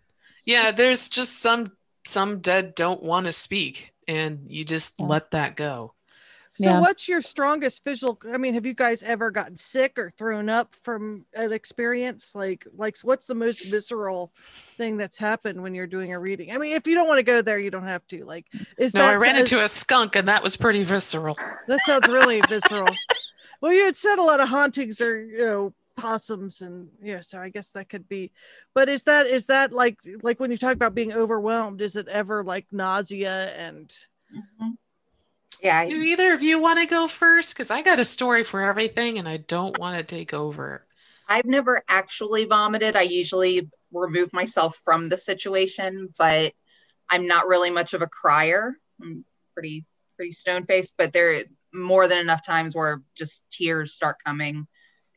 yeah, 0.44 0.70
there's 0.72 1.08
just 1.08 1.40
some 1.40 1.72
some 2.06 2.40
dead 2.40 2.74
don't 2.74 3.02
want 3.02 3.26
to 3.26 3.32
speak, 3.32 3.92
and 4.08 4.40
you 4.48 4.64
just 4.64 4.94
Yeah. 4.98 5.06
let 5.06 5.30
that 5.30 5.54
go. 5.56 5.94
so 6.54 6.64
Yeah. 6.64 6.80
what's 6.80 7.06
your 7.06 7.20
strongest 7.20 7.84
visual? 7.84 8.18
I 8.32 8.36
mean, 8.36 8.54
have 8.54 8.66
you 8.66 8.74
guys 8.74 9.00
ever 9.04 9.30
gotten 9.30 9.54
sick 9.56 9.96
or 9.96 10.10
thrown 10.18 10.48
up 10.48 10.74
from 10.74 11.24
an 11.34 11.52
experience? 11.52 12.32
Like, 12.34 12.66
like, 12.76 12.96
what's 13.04 13.26
the 13.26 13.36
most 13.36 13.70
visceral 13.70 14.32
thing 14.76 14.96
that's 14.96 15.18
happened 15.18 15.62
when 15.62 15.72
you're 15.76 15.86
doing 15.86 16.12
a 16.12 16.18
reading? 16.18 16.50
I 16.50 16.58
mean, 16.58 16.74
if 16.74 16.84
you 16.88 16.96
don't 16.96 17.06
want 17.06 17.18
to 17.18 17.22
go 17.22 17.42
there, 17.42 17.60
you 17.60 17.70
don't 17.70 17.86
have 17.86 18.04
to. 18.08 18.24
Like, 18.24 18.46
is 18.76 18.92
No, 18.92 19.02
that 19.02 19.12
I 19.12 19.16
ran 19.16 19.36
is- 19.36 19.42
into 19.52 19.62
a 19.62 19.68
skunk, 19.68 20.16
and 20.16 20.26
that 20.26 20.42
was 20.42 20.56
pretty 20.56 20.82
visceral. 20.82 21.36
That 21.68 21.78
sounds 21.86 22.08
really 22.08 22.40
visceral. 22.48 22.88
Well, 23.60 23.72
you 23.72 23.84
had 23.84 23.96
said 23.96 24.16
a 24.18 24.22
lot 24.24 24.40
of 24.40 24.48
hauntings 24.48 25.00
are, 25.00 25.22
you 25.24 25.38
know, 25.44 25.74
possums 25.98 26.60
and 26.60 26.88
yeah, 27.02 27.20
so 27.20 27.40
I 27.40 27.48
guess 27.48 27.70
that 27.72 27.88
could 27.88 28.08
be. 28.08 28.30
But 28.74 28.88
is 28.88 29.02
that 29.04 29.26
is 29.26 29.46
that 29.46 29.72
like 29.72 29.98
like 30.22 30.40
when 30.40 30.50
you 30.50 30.56
talk 30.56 30.74
about 30.74 30.94
being 30.94 31.12
overwhelmed, 31.12 31.80
is 31.80 31.96
it 31.96 32.08
ever 32.08 32.44
like 32.44 32.66
nausea 32.72 33.52
and 33.56 33.92
Mhm. 34.34 34.76
Yeah. 35.62 35.84
Do 35.86 35.96
either 35.96 36.32
of 36.34 36.42
you 36.42 36.60
want 36.60 36.78
to 36.78 36.86
go 36.86 37.08
first? 37.08 37.54
Because 37.54 37.70
I 37.70 37.82
got 37.82 37.98
a 37.98 38.04
story 38.04 38.44
for 38.44 38.60
everything, 38.60 39.18
and 39.18 39.28
I 39.28 39.38
don't 39.38 39.78
want 39.78 39.96
to 39.96 40.04
take 40.04 40.32
over. 40.32 40.86
I've 41.28 41.44
never 41.44 41.82
actually 41.88 42.44
vomited. 42.44 42.96
I 42.96 43.02
usually 43.02 43.68
remove 43.92 44.32
myself 44.32 44.76
from 44.76 45.08
the 45.08 45.16
situation, 45.16 46.12
but 46.16 46.52
I'm 47.10 47.26
not 47.26 47.48
really 47.48 47.70
much 47.70 47.94
of 47.94 48.02
a 48.02 48.06
crier. 48.06 48.78
I'm 49.02 49.24
pretty 49.54 49.84
pretty 50.16 50.32
stone 50.32 50.64
faced, 50.64 50.94
but 50.96 51.12
there 51.12 51.36
are 51.36 51.42
more 51.72 52.08
than 52.08 52.18
enough 52.18 52.44
times 52.44 52.74
where 52.74 53.02
just 53.14 53.44
tears 53.50 53.94
start 53.94 54.16
coming 54.24 54.66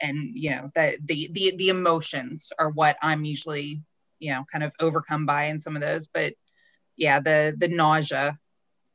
and 0.02 0.32
you 0.34 0.52
know 0.52 0.72
that 0.76 0.98
the 1.06 1.30
the 1.32 1.54
the 1.58 1.70
emotions 1.70 2.52
are 2.60 2.70
what 2.70 2.98
I'm 3.02 3.26
usually, 3.26 3.82
you 4.20 4.34
know, 4.34 4.46
kind 4.52 4.64
of 4.64 4.72
overcome 4.80 5.26
by 5.26 5.46
in 5.46 5.60
some 5.60 5.76
of 5.76 5.82
those. 5.82 6.08
But 6.08 6.34
yeah, 6.98 7.20
the 7.20 7.56
the 7.58 7.68
nausea. 7.68 8.38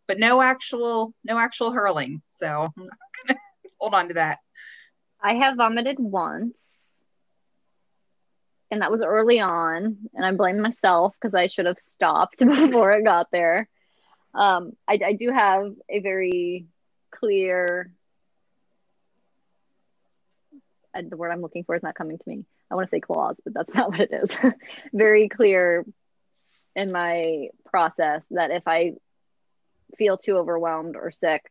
But 0.09 0.19
no 0.19 0.43
actual 0.43 1.15
no 1.25 1.39
actual 1.39 1.73
hurling. 1.73 2.23
So 2.29 2.71
hold 3.81 3.95
on 3.95 4.09
to 4.09 4.15
that. 4.15 4.39
I 5.23 5.35
have 5.35 5.57
vomited 5.57 5.99
once. 5.99 6.55
and 8.71 8.83
that 8.83 8.91
was 8.91 9.03
early 9.03 9.41
on, 9.41 9.97
and 10.15 10.27
I 10.27 10.33
blame 10.33 10.61
myself 10.61 11.15
because 11.21 11.35
I 11.35 11.47
should 11.47 11.67
have 11.67 11.79
stopped 11.79 12.39
before 12.41 12.93
it 12.95 13.05
got 13.05 13.29
there. 13.31 13.69
Um, 14.35 14.73
I, 14.89 14.99
I 15.05 15.13
do 15.15 15.31
have 15.33 15.73
a 15.89 16.01
very 16.01 16.67
clear. 17.13 17.93
Uh, 20.97 21.03
The 21.09 21.17
word 21.17 21.31
I'm 21.31 21.43
looking 21.43 21.65
for 21.65 21.75
is 21.75 21.83
not 21.83 21.95
coming 21.95 22.19
to 22.19 22.29
me. 22.29 22.45
I 22.71 22.75
want 22.75 22.89
to 22.89 22.95
say 22.95 23.01
clause, 23.01 23.37
but 23.45 23.55
that's 23.55 23.75
not 23.75 23.91
what 23.91 24.01
it 24.01 24.11
is. 24.13 24.31
very 24.93 25.29
clear 25.29 25.85
in 26.75 26.93
my 26.93 27.49
process 27.65 28.23
that 28.31 28.51
if 28.51 28.65
I 28.67 28.93
feel 29.97 30.19
too 30.19 30.37
overwhelmed 30.37 30.97
or 30.97 31.11
sick, 31.11 31.51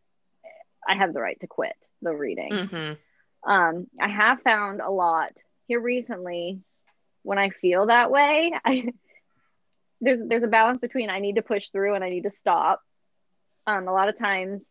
I 0.88 0.96
have 0.96 1.14
the 1.14 1.22
right 1.22 1.40
to 1.42 1.48
quit 1.48 1.76
the 2.02 2.14
reading. 2.14 2.52
Mm-hmm. 2.52 3.52
Um, 3.52 3.88
I 4.00 4.08
have 4.08 4.42
found 4.42 4.82
a 4.82 4.92
lot 4.92 5.32
here 5.68 5.80
recently 5.80 6.62
when 7.24 7.40
I 7.40 7.50
feel 7.50 7.88
that 7.88 8.12
way. 8.12 8.54
I 8.66 8.94
there's 10.02 10.20
there's 10.28 10.44
a 10.44 10.48
balance 10.48 10.80
between 10.80 11.10
I 11.10 11.20
need 11.20 11.36
to 11.36 11.42
push 11.42 11.70
through 11.70 11.96
and 11.96 12.04
I 12.04 12.10
need 12.10 12.24
to 12.24 12.32
stop. 12.42 12.82
Um, 13.68 13.88
a 13.88 13.94
lot 13.94 14.10
of 14.10 14.18
times 14.18 14.62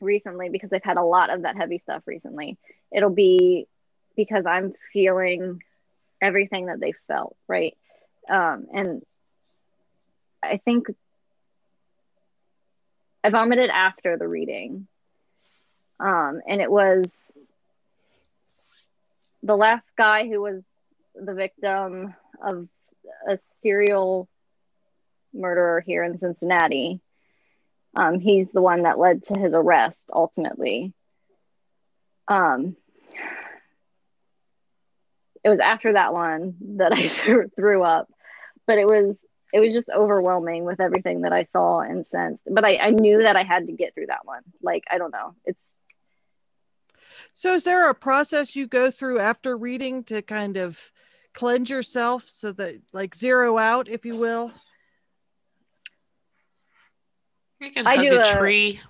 recently, 0.00 0.48
because 0.48 0.72
I've 0.72 0.82
had 0.82 0.96
a 0.96 1.02
lot 1.02 1.30
of 1.32 1.42
that 1.42 1.56
heavy 1.56 1.78
stuff 1.78 2.02
recently, 2.06 2.58
it'll 2.92 3.10
be 3.10 3.68
because 4.24 4.44
I'm 4.44 4.74
feeling 4.92 5.62
everything 6.20 6.66
that 6.66 6.78
they 6.78 6.92
felt, 7.08 7.38
right? 7.48 7.74
Um, 8.28 8.66
and 8.70 9.02
I 10.42 10.58
think 10.58 10.88
I 13.24 13.30
vomited 13.30 13.70
after 13.70 14.18
the 14.18 14.28
reading. 14.28 14.86
Um, 15.98 16.42
and 16.46 16.60
it 16.60 16.70
was 16.70 17.10
the 19.42 19.56
last 19.56 19.86
guy 19.96 20.28
who 20.28 20.42
was 20.42 20.62
the 21.14 21.32
victim 21.32 22.14
of 22.42 22.68
a 23.26 23.38
serial 23.60 24.28
murderer 25.32 25.80
here 25.80 26.04
in 26.04 26.18
Cincinnati. 26.18 27.00
Um, 27.96 28.20
he's 28.20 28.48
the 28.52 28.60
one 28.60 28.82
that 28.82 28.98
led 28.98 29.24
to 29.24 29.38
his 29.38 29.54
arrest 29.54 30.10
ultimately. 30.12 30.92
Um, 32.28 32.76
it 35.44 35.48
was 35.48 35.58
after 35.60 35.92
that 35.94 36.12
one 36.12 36.54
that 36.78 36.92
I 36.92 37.08
threw 37.56 37.82
up, 37.82 38.08
but 38.66 38.78
it 38.78 38.86
was 38.86 39.16
it 39.52 39.58
was 39.60 39.72
just 39.72 39.90
overwhelming 39.90 40.64
with 40.64 40.80
everything 40.80 41.22
that 41.22 41.32
I 41.32 41.42
saw 41.42 41.80
and 41.80 42.06
sensed. 42.06 42.42
But 42.48 42.64
I, 42.64 42.76
I 42.76 42.90
knew 42.90 43.22
that 43.24 43.34
I 43.36 43.42
had 43.42 43.66
to 43.66 43.72
get 43.72 43.94
through 43.94 44.06
that 44.06 44.24
one. 44.24 44.42
Like 44.62 44.84
I 44.90 44.98
don't 44.98 45.12
know, 45.12 45.34
it's 45.44 45.58
So, 47.32 47.54
is 47.54 47.64
there 47.64 47.88
a 47.90 47.94
process 47.94 48.56
you 48.56 48.66
go 48.66 48.90
through 48.90 49.18
after 49.18 49.56
reading 49.56 50.04
to 50.04 50.22
kind 50.22 50.56
of 50.56 50.92
cleanse 51.32 51.70
yourself 51.70 52.28
so 52.28 52.52
that, 52.52 52.76
like, 52.92 53.14
zero 53.14 53.56
out, 53.58 53.88
if 53.88 54.04
you 54.04 54.16
will? 54.16 54.52
You 57.60 57.70
can 57.70 57.86
I 57.86 57.96
hug 57.96 58.04
do 58.04 58.16
a 58.16 58.20
a- 58.20 58.36
tree. 58.36 58.80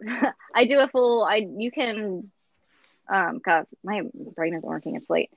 I 0.54 0.64
do 0.66 0.80
a 0.80 0.88
full 0.88 1.24
I 1.24 1.36
you 1.36 1.70
can 1.70 2.30
um 3.08 3.40
god 3.42 3.66
my 3.82 4.02
brain 4.34 4.52
isn't 4.54 4.64
working 4.64 4.96
it's 4.96 5.08
late. 5.08 5.30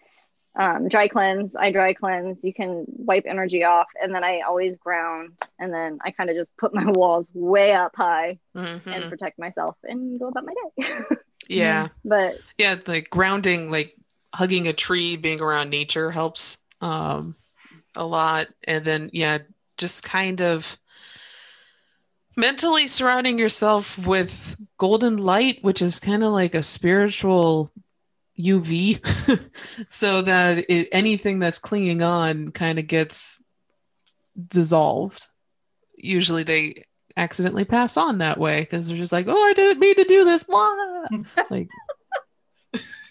Um 0.60 0.90
dry 0.90 1.08
cleanse, 1.08 1.56
I 1.56 1.72
dry 1.72 1.94
cleanse, 1.94 2.44
you 2.44 2.54
can 2.54 2.86
wipe 2.88 3.24
energy 3.26 3.64
off 3.64 3.88
and 4.02 4.14
then 4.14 4.24
I 4.24 4.42
always 4.42 4.76
ground 4.78 5.32
and 5.58 5.74
then 5.74 6.00
I 6.04 6.12
kind 6.12 6.30
of 6.30 6.36
just 6.36 6.56
put 6.58 6.74
my 6.74 6.86
walls 7.00 7.30
way 7.34 7.74
up 7.74 7.94
high 7.96 8.38
Mhm. 8.56 8.82
and 8.86 9.10
protect 9.10 9.40
myself 9.40 9.78
and 9.84 10.20
go 10.20 10.28
about 10.28 10.46
my 10.46 10.54
day. 10.78 10.90
Yeah. 11.48 11.88
but 12.06 12.36
Yeah. 12.58 12.76
Like 12.86 13.10
grounding, 13.10 13.72
like 13.72 13.96
hugging 14.36 14.68
a 14.68 14.74
tree, 14.74 15.16
being 15.16 15.42
around 15.42 15.70
nature 15.72 16.12
helps 16.12 16.58
um, 16.82 17.36
a 17.96 18.06
lot. 18.06 18.48
And 18.66 18.84
then, 18.86 19.10
yeah, 19.14 19.40
just 19.78 20.04
kind 20.04 20.42
of 20.42 20.78
mentally 22.36 22.88
surrounding 22.88 23.40
yourself 23.40 23.98
with 24.06 24.56
golden 24.78 25.18
light, 25.18 25.64
which 25.64 25.82
is 25.82 26.00
kind 26.00 26.24
of 26.24 26.32
like 26.34 26.54
a 26.54 26.64
spiritual 26.64 27.72
UV, 28.40 29.00
so 29.90 30.22
that 30.22 30.66
it, 30.70 30.88
anything 30.92 31.40
that's 31.40 31.60
clinging 31.60 32.02
on 32.02 32.52
kind 32.52 32.80
of 32.80 32.88
gets 32.88 33.44
dissolved. 34.48 35.28
Usually 35.98 36.44
they 36.44 36.86
accidentally 37.18 37.66
pass 37.66 37.98
on 37.98 38.20
that 38.20 38.38
way 38.38 38.62
because 38.62 38.88
they're 38.88 38.98
just 38.98 39.12
like, 39.12 39.26
oh, 39.28 39.44
I 39.44 39.54
didn't 39.54 39.80
mean 39.80 39.96
to 39.96 40.06
do 40.06 40.24
this. 40.24 40.44
Blah. 40.44 41.08
like, 41.50 41.68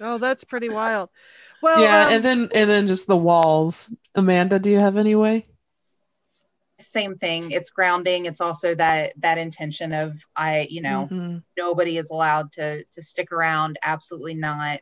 Oh, 0.01 0.19
that's 0.19 0.45
pretty 0.45 0.69
wild. 0.69 1.11
Well, 1.61 1.83
yeah, 1.83 2.07
um, 2.07 2.13
and 2.15 2.25
then 2.25 2.49
and 2.55 2.71
then 2.71 2.89
just 2.89 3.07
the 3.07 3.17
walls. 3.17 3.95
Amanda, 4.15 4.59
do 4.59 4.71
you 4.71 4.79
have 4.79 4.97
any 4.97 5.15
way? 5.15 5.47
Same 6.79 7.17
thing. 7.17 7.51
It's 7.51 7.71
grounding. 7.71 8.27
It's 8.27 8.41
also 8.41 8.75
that 8.77 9.13
that 9.19 9.39
intention 9.39 9.93
of 9.93 10.23
I, 10.37 10.69
you 10.71 10.81
know, 10.83 11.09
Mhm. 11.11 11.43
nobody 11.57 11.99
is 11.99 12.11
allowed 12.11 12.53
to 12.53 12.85
to 12.85 13.03
stick 13.03 13.33
around. 13.33 13.79
Absolutely 13.83 14.35
not. 14.35 14.81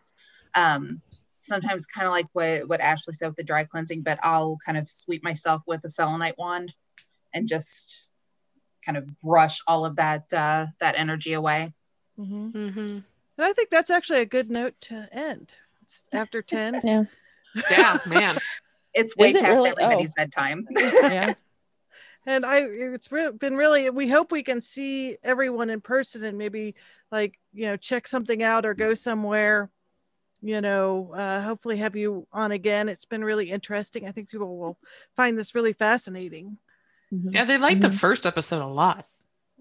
Um, 0.57 1.01
sometimes 1.39 1.87
kind 1.87 2.07
of 2.09 2.13
like 2.13 2.27
what 2.33 2.67
what 2.69 2.81
Ashley 2.81 3.15
said 3.15 3.29
with 3.29 3.37
the 3.37 3.45
dry 3.45 3.65
cleansing, 3.65 4.03
but 4.03 4.19
I'll 4.23 4.59
kind 4.65 4.77
of 4.79 4.91
sweep 4.91 5.23
myself 5.23 5.63
with 5.67 5.85
a 5.85 5.89
selenite 5.89 6.37
wand 6.39 6.75
and 7.33 7.47
just 7.47 8.09
kind 8.85 8.99
of 8.99 9.07
brush 9.21 9.61
all 9.67 9.85
of 9.85 9.97
that 9.97 10.33
uh, 10.33 10.67
that 10.81 10.95
energy 10.97 11.35
away. 11.35 11.73
mhm. 12.19 12.53
Mhm. 12.53 13.05
And 13.39 13.45
I 13.45 13.53
think 13.53 13.71
that's 13.71 13.91
actually 13.91 14.21
a 14.23 14.27
good 14.27 14.51
note 14.51 14.75
to 14.83 15.09
end. 15.13 15.55
It's 15.83 16.05
after 16.13 16.41
10. 16.43 16.81
Yeah. 16.83 17.05
Yeah, 17.71 17.99
man. 18.07 18.39
It's 18.99 19.15
way 19.15 19.29
Is 19.29 19.37
it 19.37 19.43
past 19.43 19.61
really? 19.63 19.69
everybody's 19.83 20.09
Oh. 20.11 20.15
bedtime. 20.17 20.67
Yeah. 21.03 21.35
and 22.27 22.47
I 22.47 22.61
it's 22.61 23.13
re- 23.13 23.31
been 23.31 23.57
really 23.57 23.91
we 23.91 24.09
hope 24.09 24.33
we 24.33 24.43
can 24.43 24.63
see 24.63 25.19
everyone 25.23 25.69
in 25.69 25.83
person 25.83 26.25
and 26.25 26.39
maybe 26.39 26.75
like 27.13 27.39
you 27.53 27.67
know 27.67 27.77
check 27.77 28.09
something 28.09 28.43
out 28.43 28.65
or 28.65 28.73
go 28.73 28.95
somewhere 28.95 29.71
you 30.49 30.61
know 30.61 31.13
uh 31.15 31.41
hopefully 31.43 31.77
have 31.79 31.97
you 31.97 32.27
on 32.33 32.53
again 32.53 32.89
it's 32.89 33.05
been 33.05 33.25
really 33.25 33.51
interesting 33.51 34.07
I 34.07 34.13
think 34.13 34.29
people 34.29 34.59
will 34.59 34.79
find 35.17 35.37
this 35.39 35.55
really 35.55 35.73
fascinating 35.73 36.59
Yeah, 37.11 37.45
they 37.45 37.59
liked 37.59 37.81
the 37.83 37.91
first 37.91 38.27
episode 38.27 38.63
a 38.63 38.67
lot. 38.67 39.07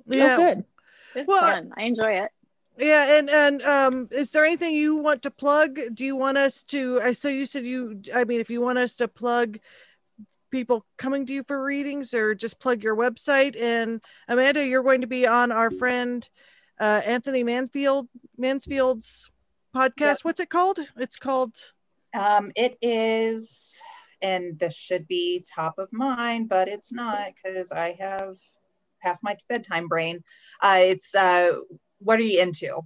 yeah 0.08 0.36
Oh, 0.38 0.44
good. 0.44 0.64
it's 1.16 1.28
Well, 1.28 1.42
fun. 1.42 1.72
I 1.78 1.84
enjoy 1.84 2.14
it. 2.24 2.32
yeah 2.78 3.18
and 3.18 3.30
and 3.30 3.62
um 3.64 4.08
is 4.12 4.32
there 4.32 4.46
anything 4.46 4.74
you 4.76 4.98
want 4.98 5.22
to 5.24 5.32
plug 5.32 5.80
do 5.94 6.04
you 6.06 6.16
want 6.16 6.38
us 6.38 6.64
to 6.64 7.00
i 7.02 7.14
so 7.14 7.30
you 7.30 7.46
said 7.46 7.64
you 7.66 8.02
i 8.14 8.24
mean 8.26 8.42
if 8.42 8.50
you 8.50 8.60
want 8.62 8.78
us 8.78 8.96
to 8.96 9.08
plug 9.08 9.60
people 10.52 10.86
coming 10.98 11.26
to 11.26 11.34
you 11.34 11.44
for 11.44 11.64
readings 11.64 12.14
or 12.14 12.36
just 12.36 12.60
plug 12.60 12.84
your 12.84 12.96
website 12.96 13.56
and 13.60 14.02
amanda 14.28 14.66
you're 14.66 14.84
going 14.84 15.02
to 15.02 15.08
be 15.08 15.26
on 15.26 15.52
our 15.52 15.72
friend 15.72 16.28
uh 16.80 17.02
anthony 17.06 17.44
manfield 17.44 18.08
mansfield's 18.38 19.32
podcast 19.76 20.00
Yep. 20.00 20.18
what's 20.24 20.40
it 20.40 20.50
called 20.50 20.80
it's 20.98 21.18
called 21.18 21.56
Um, 22.14 22.52
it 22.56 22.78
is, 22.82 23.78
and 24.22 24.58
this 24.58 24.74
should 24.74 25.06
be 25.08 25.44
top 25.54 25.78
of 25.78 25.92
mind, 25.92 26.48
but 26.48 26.70
it's 26.70 26.94
not 26.94 27.34
because 27.36 27.74
I 27.74 27.98
have 28.00 28.38
past 29.04 29.22
my 29.22 29.36
bedtime 29.50 29.88
brain. 29.90 30.24
Uh, 30.62 30.80
it's 30.82 31.14
uh, 31.14 31.56
what 32.00 32.18
are 32.20 32.24
you 32.24 32.42
into? 32.42 32.80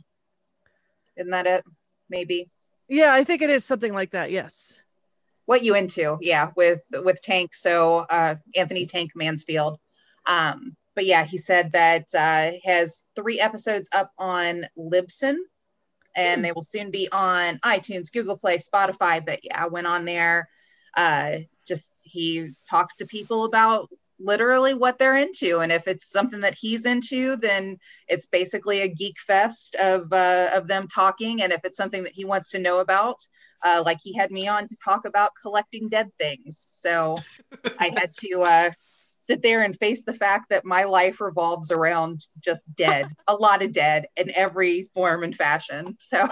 Isn't 1.15 1.31
that 1.31 1.45
it? 1.45 1.63
Maybe 2.09 2.47
yeah 2.91 3.13
i 3.13 3.23
think 3.23 3.43
it 3.43 3.51
is 3.51 3.63
something 3.63 3.93
like 3.93 4.11
that 4.11 4.31
yes 4.31 4.81
what 5.45 5.63
you 5.63 5.73
into? 5.73 6.19
Yeah, 6.21 6.51
with 6.55 6.81
with 6.91 7.23
Tank. 7.23 7.55
So 7.55 8.05
uh, 8.07 8.35
Anthony 8.55 8.85
Tank 8.85 9.13
Mansfield. 9.15 9.79
Um, 10.27 10.75
but 10.93 11.07
yeah, 11.07 11.23
he 11.23 11.37
said 11.37 11.71
that 11.71 12.05
uh, 12.13 12.51
has 12.63 13.03
three 13.15 13.39
episodes 13.39 13.89
up 13.91 14.11
on 14.19 14.67
Libsyn, 14.77 15.37
and 16.15 16.43
they 16.43 16.51
will 16.51 16.61
soon 16.61 16.91
be 16.91 17.07
on 17.11 17.59
iTunes, 17.59 18.11
Google 18.11 18.37
Play, 18.37 18.57
Spotify. 18.57 19.25
But 19.25 19.43
yeah, 19.43 19.63
I 19.63 19.67
went 19.67 19.87
on 19.87 20.05
there. 20.05 20.49
Uh, 20.95 21.39
just 21.67 21.91
he 22.01 22.51
talks 22.69 22.95
to 22.97 23.05
people 23.05 23.45
about 23.45 23.89
literally 24.19 24.73
what 24.73 24.99
they're 24.99 25.15
into, 25.15 25.59
and 25.59 25.71
if 25.71 25.87
it's 25.87 26.09
something 26.09 26.41
that 26.41 26.55
he's 26.55 26.85
into, 26.85 27.37
then 27.37 27.77
it's 28.07 28.25
basically 28.25 28.81
a 28.81 28.87
geek 28.87 29.19
fest 29.19 29.75
of 29.75 30.11
uh, 30.11 30.49
of 30.53 30.67
them 30.67 30.87
talking. 30.87 31.41
And 31.41 31.53
if 31.53 31.61
it's 31.63 31.77
something 31.77 32.03
that 32.03 32.13
he 32.13 32.25
wants 32.25 32.49
to 32.51 32.59
know 32.59 32.79
about, 32.79 33.17
uh, 33.63 33.83
like 33.85 33.99
he 34.01 34.13
had 34.13 34.31
me 34.31 34.47
on 34.47 34.67
to 34.67 34.77
talk 34.83 35.05
about 35.05 35.31
collecting 35.41 35.89
dead 35.89 36.09
things. 36.19 36.67
So 36.71 37.19
I 37.79 37.91
had 37.95 38.11
to 38.19 38.41
uh, 38.41 38.71
sit 39.29 39.43
there 39.43 39.61
and 39.61 39.77
face 39.77 40.03
the 40.05 40.13
fact 40.13 40.47
that 40.49 40.65
my 40.65 40.85
life 40.85 41.21
revolves 41.21 41.71
around 41.71 42.25
just 42.39 42.63
dead, 42.75 43.05
a 43.27 43.35
lot 43.35 43.61
of 43.61 43.71
dead 43.71 44.07
in 44.17 44.31
every 44.35 44.89
form 44.95 45.23
and 45.23 45.35
fashion. 45.35 45.95
So 45.99 46.27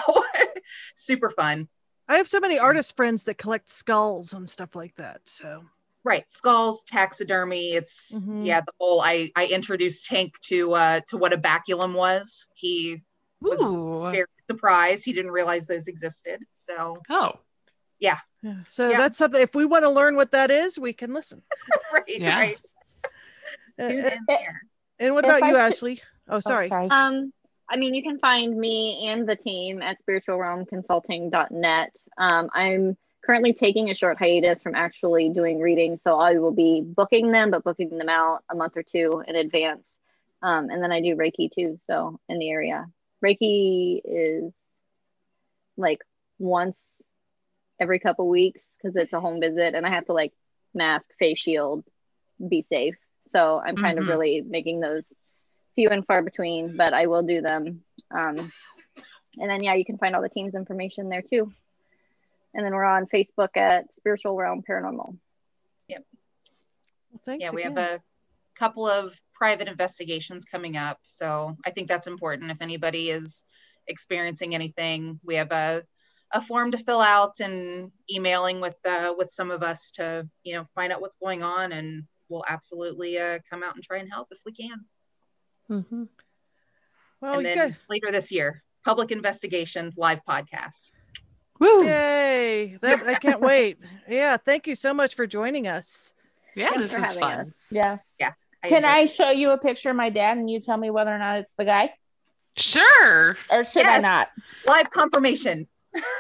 super 0.95 1.30
fun. 1.30 1.68
i 2.10 2.18
have 2.18 2.28
so 2.28 2.40
many 2.40 2.57
artist 2.57 2.95
friends 2.95 3.26
that 3.26 3.38
collect 3.38 3.69
skulls 3.69 4.34
and 4.34 4.49
stuff 4.49 4.76
like 4.76 4.95
that 4.95 5.22
so 5.26 5.64
Right, 6.03 6.32
skulls, 6.32 6.84
taxidermy. 6.84 7.74
It's 7.74 8.14
Mhm. 8.14 8.45
yeah, 8.45 8.61
the 8.61 8.72
whole. 8.80 9.02
I 9.02 9.30
I 9.36 9.48
introduced 9.48 10.06
Tank 10.06 10.40
to 10.49 10.74
uh 10.74 11.02
to 11.10 11.18
what 11.18 11.34
a 11.34 11.38
baculum 11.38 11.94
was. 11.94 12.48
He 12.56 13.03
was 13.41 13.61
Ooh. 13.61 14.10
very 14.11 14.26
surprised. 14.49 15.03
He 15.03 15.11
didn't 15.11 15.32
realize 15.32 15.68
those 15.68 15.88
existed. 15.90 16.44
So 16.53 16.95
Oh. 17.10 17.34
Yeah, 17.99 18.19
so 18.68 18.90
Yeah. 18.90 18.98
that's 18.98 19.18
something. 19.18 19.41
If 19.41 19.53
we 19.53 19.65
want 19.65 19.84
to 19.84 19.90
learn 19.90 20.15
what 20.15 20.32
that 20.32 20.49
is, 20.49 20.80
we 20.80 20.94
can 20.94 21.14
listen. 21.14 21.41
right, 21.94 22.03
Yeah. 22.07 22.40
right. 22.40 22.60
Tune 23.80 24.06
uh, 24.06 24.10
in 24.10 24.20
there. 24.28 24.62
And 24.99 25.14
what 25.14 25.26
If 25.26 25.30
about 25.30 25.44
I 25.44 25.48
you, 25.48 25.54
should- 25.54 25.62
Ashley? 25.62 26.02
Oh, 26.30 26.38
Oh, 26.38 26.40
sorry. 26.40 26.70
Um, 26.72 27.32
I 27.70 27.78
mean, 27.78 27.94
you 27.94 28.04
can 28.04 28.18
find 28.20 28.58
me 28.58 29.08
and 29.10 29.28
the 29.28 29.36
team 29.36 29.82
at 29.82 29.98
spiritualrealmconsulting.net. 30.06 31.95
Um, 32.18 32.49
I'm 32.54 32.98
currently 33.26 33.54
taking 33.54 33.90
a 33.90 33.94
short 33.94 34.18
hiatus 34.18 34.62
from 34.62 34.74
actually 34.76 35.30
doing 35.30 35.60
readings, 35.60 36.02
so 36.02 36.18
I 36.20 36.36
will 36.40 36.54
be 36.54 36.82
booking 36.82 37.32
them, 37.32 37.52
but 37.52 37.64
booking 37.64 37.98
them 37.98 38.10
out 38.10 38.44
a 38.49 38.56
month 38.56 38.78
or 38.78 38.84
two 38.84 39.24
in 39.28 39.36
advance. 39.36 39.84
Um, 40.41 40.70
and 40.70 40.82
then 40.82 40.91
I 40.91 41.02
do 41.02 41.16
Reiki 41.16 41.52
too, 41.52 41.80
so 41.88 42.20
in 42.30 42.40
the 42.40 42.49
area. 42.49 42.86
Reiki 43.24 43.99
is 44.06 44.54
like 45.76 45.99
once 46.40 46.78
every 47.80 47.99
couple 47.99 48.30
weeks 48.30 48.62
because 48.78 48.95
it's 48.95 49.14
a 49.14 49.20
home 49.20 49.40
visit, 49.41 49.76
and 49.76 49.86
I 49.86 49.90
have 49.90 50.06
to 50.06 50.14
like 50.14 50.34
mask, 50.74 51.06
face 51.20 51.40
shield, 51.40 51.84
be 52.48 52.66
safe. 52.70 52.95
So 53.32 53.62
I'm 53.64 53.76
kind 53.76 53.98
Mhm. 53.98 54.02
of 54.02 54.08
really 54.08 54.41
making 54.41 54.80
those 54.80 55.12
few 55.76 55.90
and 55.90 56.06
far 56.06 56.22
between, 56.22 56.76
but 56.76 56.94
I 56.94 57.08
will 57.08 57.24
do 57.24 57.41
them. 57.41 57.84
Um, 58.12 58.52
and 59.40 59.49
then, 59.49 59.64
yeah, 59.64 59.76
you 59.76 59.86
can 59.86 59.98
find 59.98 60.16
all 60.16 60.22
the 60.22 60.30
team's 60.30 60.56
information 60.56 61.10
there 61.10 61.22
too. 61.22 61.54
And 62.54 62.66
then 62.66 62.74
we're 62.74 62.84
on 62.84 63.06
Facebook 63.06 63.56
at 63.56 63.95
Spiritual 63.95 64.36
Realm 64.36 64.64
Paranormal. 64.68 65.18
Well, 67.12 67.22
thanks 67.26 67.44
yeah, 67.44 67.52
we 67.52 67.64
have 67.64 67.78
a 67.78 68.02
couple 68.56 68.88
of 68.88 69.20
private 69.34 69.68
investigations 69.68 70.45
coming 70.45 70.78
up. 70.78 70.99
So 71.06 71.56
I 71.66 71.72
think 71.72 71.88
that's 71.88 72.08
important. 72.08 72.52
If 72.52 72.62
anybody 72.62 73.10
is 73.10 73.44
experiencing 73.88 74.56
anything, 74.56 75.20
we 75.24 75.36
have 75.36 75.52
a, 75.52 75.84
a 76.32 76.41
form 76.41 76.72
to 76.72 76.78
fill 76.78 76.99
out 76.99 77.40
and 77.40 77.91
emailing 78.12 78.60
with 78.60 78.76
uh, 78.86 79.14
with 79.18 79.32
some 79.32 79.52
of 79.52 79.64
us 79.64 79.91
to 79.91 80.28
you 80.44 80.56
know 80.56 80.66
find 80.76 80.91
out 80.91 81.02
what's 81.02 81.16
going 81.16 81.44
on, 81.44 81.72
and 81.72 82.04
we'll 82.30 82.44
absolutely 82.48 83.18
uh, 83.18 83.40
come 83.49 83.64
out 83.64 83.76
and 83.76 83.84
try 83.84 83.98
and 83.98 84.10
help 84.12 84.28
if 84.32 84.40
we 84.45 84.54
can. 84.54 84.86
Mm-hmm. 85.70 86.04
Well, 87.22 87.38
and 87.38 87.45
then 87.45 87.70
got- 87.70 87.78
later 87.90 88.12
this 88.12 88.32
year, 88.32 88.64
public 88.86 89.12
investigation 89.12 89.94
live 89.98 90.20
podcast. 90.28 90.91
Woo! 91.60 91.84
yay! 91.86 92.78
That 92.82 93.08
I 93.08 93.16
can't 93.16 93.41
wait. 93.54 93.80
Yeah, 94.08 94.38
thank 94.38 94.68
you 94.68 94.76
so 94.76 94.94
much 94.94 95.16
for 95.16 95.26
joining 95.26 95.68
us. 95.68 96.14
Yeah, 96.56 96.70
Thanks 96.70 96.95
this 96.95 96.98
is 96.98 97.16
fun. 97.16 97.40
us. 97.40 97.48
Yeah. 97.72 97.98
I 98.64 98.70
Can 98.70 98.78
enjoyed 98.78 98.91
I 98.91 99.06
show 99.06 99.30
you 99.30 99.52
a 99.52 99.58
picture 99.58 99.91
of 99.91 99.95
my 99.95 100.10
dad 100.10 100.38
and 100.38 100.49
you 100.49 100.60
tell 100.60 100.78
me 100.78 100.90
whether 100.90 101.14
or 101.14 101.20
not 101.20 101.38
it's 101.40 101.54
the 101.56 101.66
guy? 101.66 101.94
Sure. 102.58 103.38
Or 103.52 103.64
should 103.64 103.86
I 103.86 103.99
not? 103.99 104.30
live 104.66 104.90
confirmation? 104.90 105.68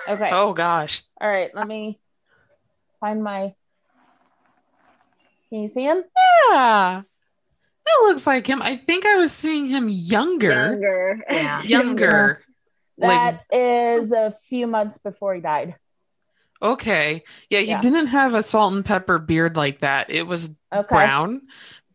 Okay. 0.07 0.29
Oh 0.31 0.53
gosh. 0.53 1.03
All 1.19 1.29
right. 1.29 1.53
Let 1.53 1.67
me 1.67 1.99
find 2.99 3.23
my. 3.23 3.53
Can 5.49 5.61
you 5.61 5.67
see 5.67 5.83
him? 5.83 6.03
Yeah. 6.51 7.01
That 7.85 7.99
looks 8.01 8.27
like 8.27 8.45
him. 8.47 8.61
I 8.61 8.75
think 8.77 9.05
I 9.05 9.15
was 9.15 9.31
seeing 9.31 9.67
him 9.67 9.87
younger. 9.89 10.71
Younger. 10.71 11.23
Yeah. 11.29 11.61
Younger. 11.63 12.41
Like, 12.97 13.39
That 13.51 13.55
is 13.55 14.11
a 14.11 14.31
few 14.31 14.67
months 14.67 14.97
before 14.97 15.35
he 15.35 15.41
died. 15.41 15.75
okay. 16.61 17.23
Yeah, 17.49 17.59
he 17.59 17.67
Yeah. 17.69 17.79
didn't 17.81 18.07
have 18.07 18.33
a 18.33 18.43
salt 18.43 18.73
and 18.73 18.83
pepper 18.83 19.19
beard 19.19 19.55
like 19.55 19.79
that. 19.79 20.09
It 20.09 20.25
was 20.27 20.55
Okay. 20.73 20.87
brown. 20.89 21.41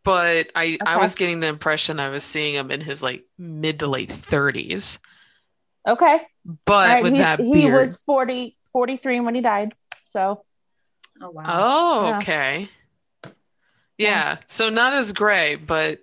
But 0.05 0.51
I, 0.55 0.79
I 0.85 0.97
was 0.97 1.15
getting 1.15 1.41
the 1.41 1.47
impression 1.49 2.01
I 2.01 2.09
was 2.09 2.25
seeing 2.25 2.55
him 2.55 2.71
in 2.71 2.81
his 2.81 3.03
like 3.03 3.25
mid 3.39 3.81
to 3.81 3.87
late 3.87 4.09
30s. 4.11 4.99
Okay. 5.87 6.21
But 6.65 6.89
All 6.89 6.95
right, 6.95 7.03
with 7.03 7.13
he, 7.13 7.19
that 7.19 7.41
he 7.41 7.71
was 7.71 7.99
40, 8.07 8.57
43 8.73 9.21
when 9.21 9.35
he 9.35 9.41
died. 9.43 9.75
So 10.09 10.45
Oh 11.21 11.31
wow. 11.31 11.43
oh, 11.47 12.15
okay. 12.17 12.61
Yeah. 12.63 12.67
Yeah. 14.03 14.39
So 14.47 14.69
not 14.71 14.93
as 14.93 15.13
gray, 15.13 15.57
but 15.57 16.01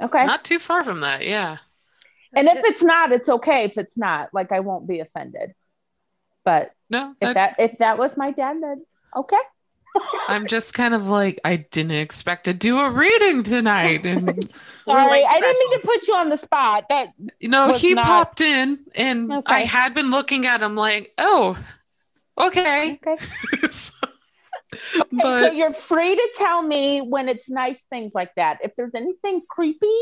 okay. 0.00 0.26
not 0.26 0.44
too 0.44 0.58
far 0.58 0.84
from 0.84 1.00
that. 1.00 1.24
Yeah. 1.24 1.58
and 2.34 2.48
if 2.48 2.58
it's 2.64 2.82
not, 2.82 3.12
it's 3.12 3.28
okay. 3.28 3.64
If 3.64 3.78
it's 3.78 3.96
not, 3.96 4.32
like 4.32 4.52
I 4.52 4.60
won't 4.60 4.86
be 4.86 5.00
offended. 5.00 5.54
But 6.44 6.72
No, 6.90 7.14
if 7.20 7.34
that, 7.34 7.34
that 7.34 7.56
if 7.58 7.78
that 7.78 7.98
was 7.98 8.16
my 8.16 8.30
dad, 8.30 8.58
then 8.62 8.84
okay. 9.16 9.36
I'm 10.28 10.46
just 10.46 10.74
kind 10.74 10.94
of 10.94 11.08
like, 11.08 11.40
I 11.44 11.56
didn't 11.56 11.92
expect 11.92 12.44
to 12.44 12.54
do 12.54 12.78
a 12.78 12.90
reading 12.90 13.42
tonight. 13.42 14.04
And, 14.04 14.22
Sorry, 14.84 15.24
I 15.24 15.40
didn't 15.40 15.58
mean 15.58 15.72
to 15.72 15.86
put 15.86 16.06
you 16.06 16.14
on 16.14 16.28
the 16.28 16.36
spot. 16.36 16.84
That 16.88 17.08
you 17.40 17.48
know, 17.48 17.72
he 17.72 17.94
not- 17.94 18.04
popped 18.04 18.40
in 18.40 18.78
and 18.94 19.32
I 19.46 19.60
had 19.60 19.94
been 19.94 20.10
looking 20.10 20.46
at 20.46 20.62
him 20.62 20.76
like, 20.76 21.12
oh, 21.18 21.58
okay. 22.38 23.00
okay. 23.06 23.24
So- 23.70 24.08
Okay, 24.96 25.20
so 25.22 25.50
you're 25.50 25.72
free 25.72 26.14
to 26.14 26.28
tell 26.36 26.62
me 26.62 27.00
when 27.00 27.28
it's 27.28 27.48
nice 27.48 27.80
things 27.90 28.14
like 28.14 28.34
that. 28.36 28.58
If 28.62 28.76
there's 28.76 28.94
anything 28.94 29.42
creepy 29.48 29.98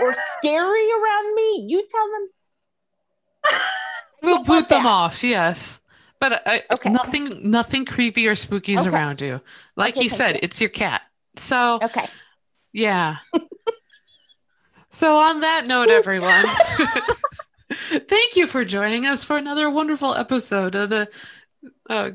or 0.00 0.14
scary 0.38 0.90
around 0.90 1.34
me, 1.34 1.66
you 1.68 1.86
tell 1.90 2.10
them. 2.12 3.60
we'll 4.22 4.44
boot 4.44 4.68
them 4.68 4.84
that. 4.84 4.88
off. 4.88 5.22
Yes. 5.24 5.80
But 6.20 6.42
I, 6.46 6.64
Okay. 6.72 6.90
nothing, 6.90 7.50
nothing 7.50 7.84
creepy 7.84 8.26
or 8.26 8.34
spooky 8.34 8.72
is 8.72 8.80
Okay. 8.80 8.90
around 8.90 9.20
you. 9.20 9.40
Like 9.76 9.94
Okay, 9.94 10.02
he 10.04 10.08
said, 10.08 10.34
you. 10.34 10.40
it's 10.42 10.60
your 10.60 10.70
cat. 10.70 11.02
So 11.36 11.78
Okay. 11.82 12.08
Yeah. 12.72 13.18
so, 14.90 15.16
on 15.16 15.40
that 15.40 15.66
note, 15.66 15.88
everyone, 15.90 16.44
thank 17.70 18.36
you 18.36 18.46
for 18.46 18.64
joining 18.64 19.06
us 19.06 19.24
for 19.24 19.36
another 19.36 19.70
wonderful 19.70 20.14
episode 20.14 20.74
of 20.74 20.90
the 20.90 21.08
uh, 21.88 22.10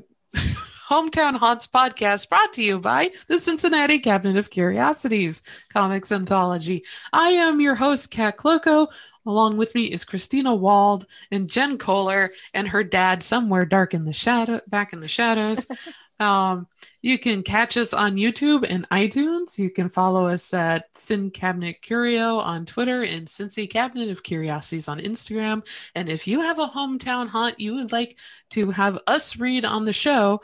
Hometown 0.90 1.38
Haunts 1.38 1.66
podcast 1.66 2.28
brought 2.28 2.52
to 2.54 2.64
you 2.64 2.78
by 2.78 3.12
the 3.28 3.40
Cincinnati 3.40 4.00
Cabinet 4.00 4.38
of 4.38 4.50
Curiosities 4.50 5.42
Comics 5.72 6.12
Anthology. 6.12 6.84
I 7.14 7.30
am 7.30 7.62
your 7.62 7.76
host, 7.76 8.12
Kat 8.12 8.38
Cloco. 8.38 8.92
Along 9.26 9.56
with 9.56 9.74
me 9.76 9.86
is 9.86 10.04
Christina 10.04 10.54
Wald 10.54 11.06
and 11.32 11.50
Jen 11.50 11.78
Kohler 11.78 12.32
and 12.54 12.68
her 12.68 12.84
dad 12.84 13.24
somewhere 13.24 13.66
dark 13.66 13.94
in 13.94 14.04
the 14.04 14.12
shadow, 14.12 14.60
back 14.68 14.92
in 14.92 15.00
the 15.00 15.08
shadows. 15.08 15.66
Um, 16.20 16.68
you 17.02 17.20
can 17.20 17.44
catch 17.44 17.76
us 17.76 17.94
on 17.94 18.16
YouTube 18.16 18.66
and 18.70 18.88
iTunes. 18.90 19.60
You 19.60 19.70
can 19.70 19.90
follow 19.90 20.28
us 20.28 20.54
at 20.54 20.86
Sin 20.98 21.32
Cabinet 21.32 21.82
Curio 21.82 22.38
on 22.38 22.66
Twitter 22.66 23.04
and 23.04 23.28
Cincy 23.28 23.70
Cabinet 23.70 24.10
of 24.10 24.24
Curiosities 24.24 24.88
on 24.88 25.00
Instagram. 25.00 25.68
And 25.96 26.08
if 26.08 26.28
you 26.28 26.42
have 26.42 26.60
a 26.60 26.68
hometown 26.68 27.28
haunt 27.28 27.60
you 27.60 27.76
would 27.76 27.92
like 27.92 28.18
to 28.52 28.72
have 28.72 29.00
us 29.06 29.38
read 29.38 29.66
on 29.66 29.84
the 29.84 29.92
show, 29.92 30.42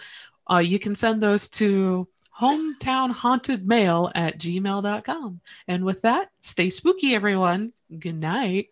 uh, 0.52 0.58
you 0.58 0.80
can 0.80 0.96
send 0.96 1.22
those 1.22 1.48
to 1.50 2.08
hometownhauntedmail 2.40 4.12
at 4.16 4.40
gmail.com. 4.40 5.42
And 5.68 5.84
with 5.86 6.02
that, 6.02 6.30
stay 6.42 6.70
spooky, 6.70 7.14
everyone. 7.14 7.74
Good 7.98 8.20
night. 8.20 8.70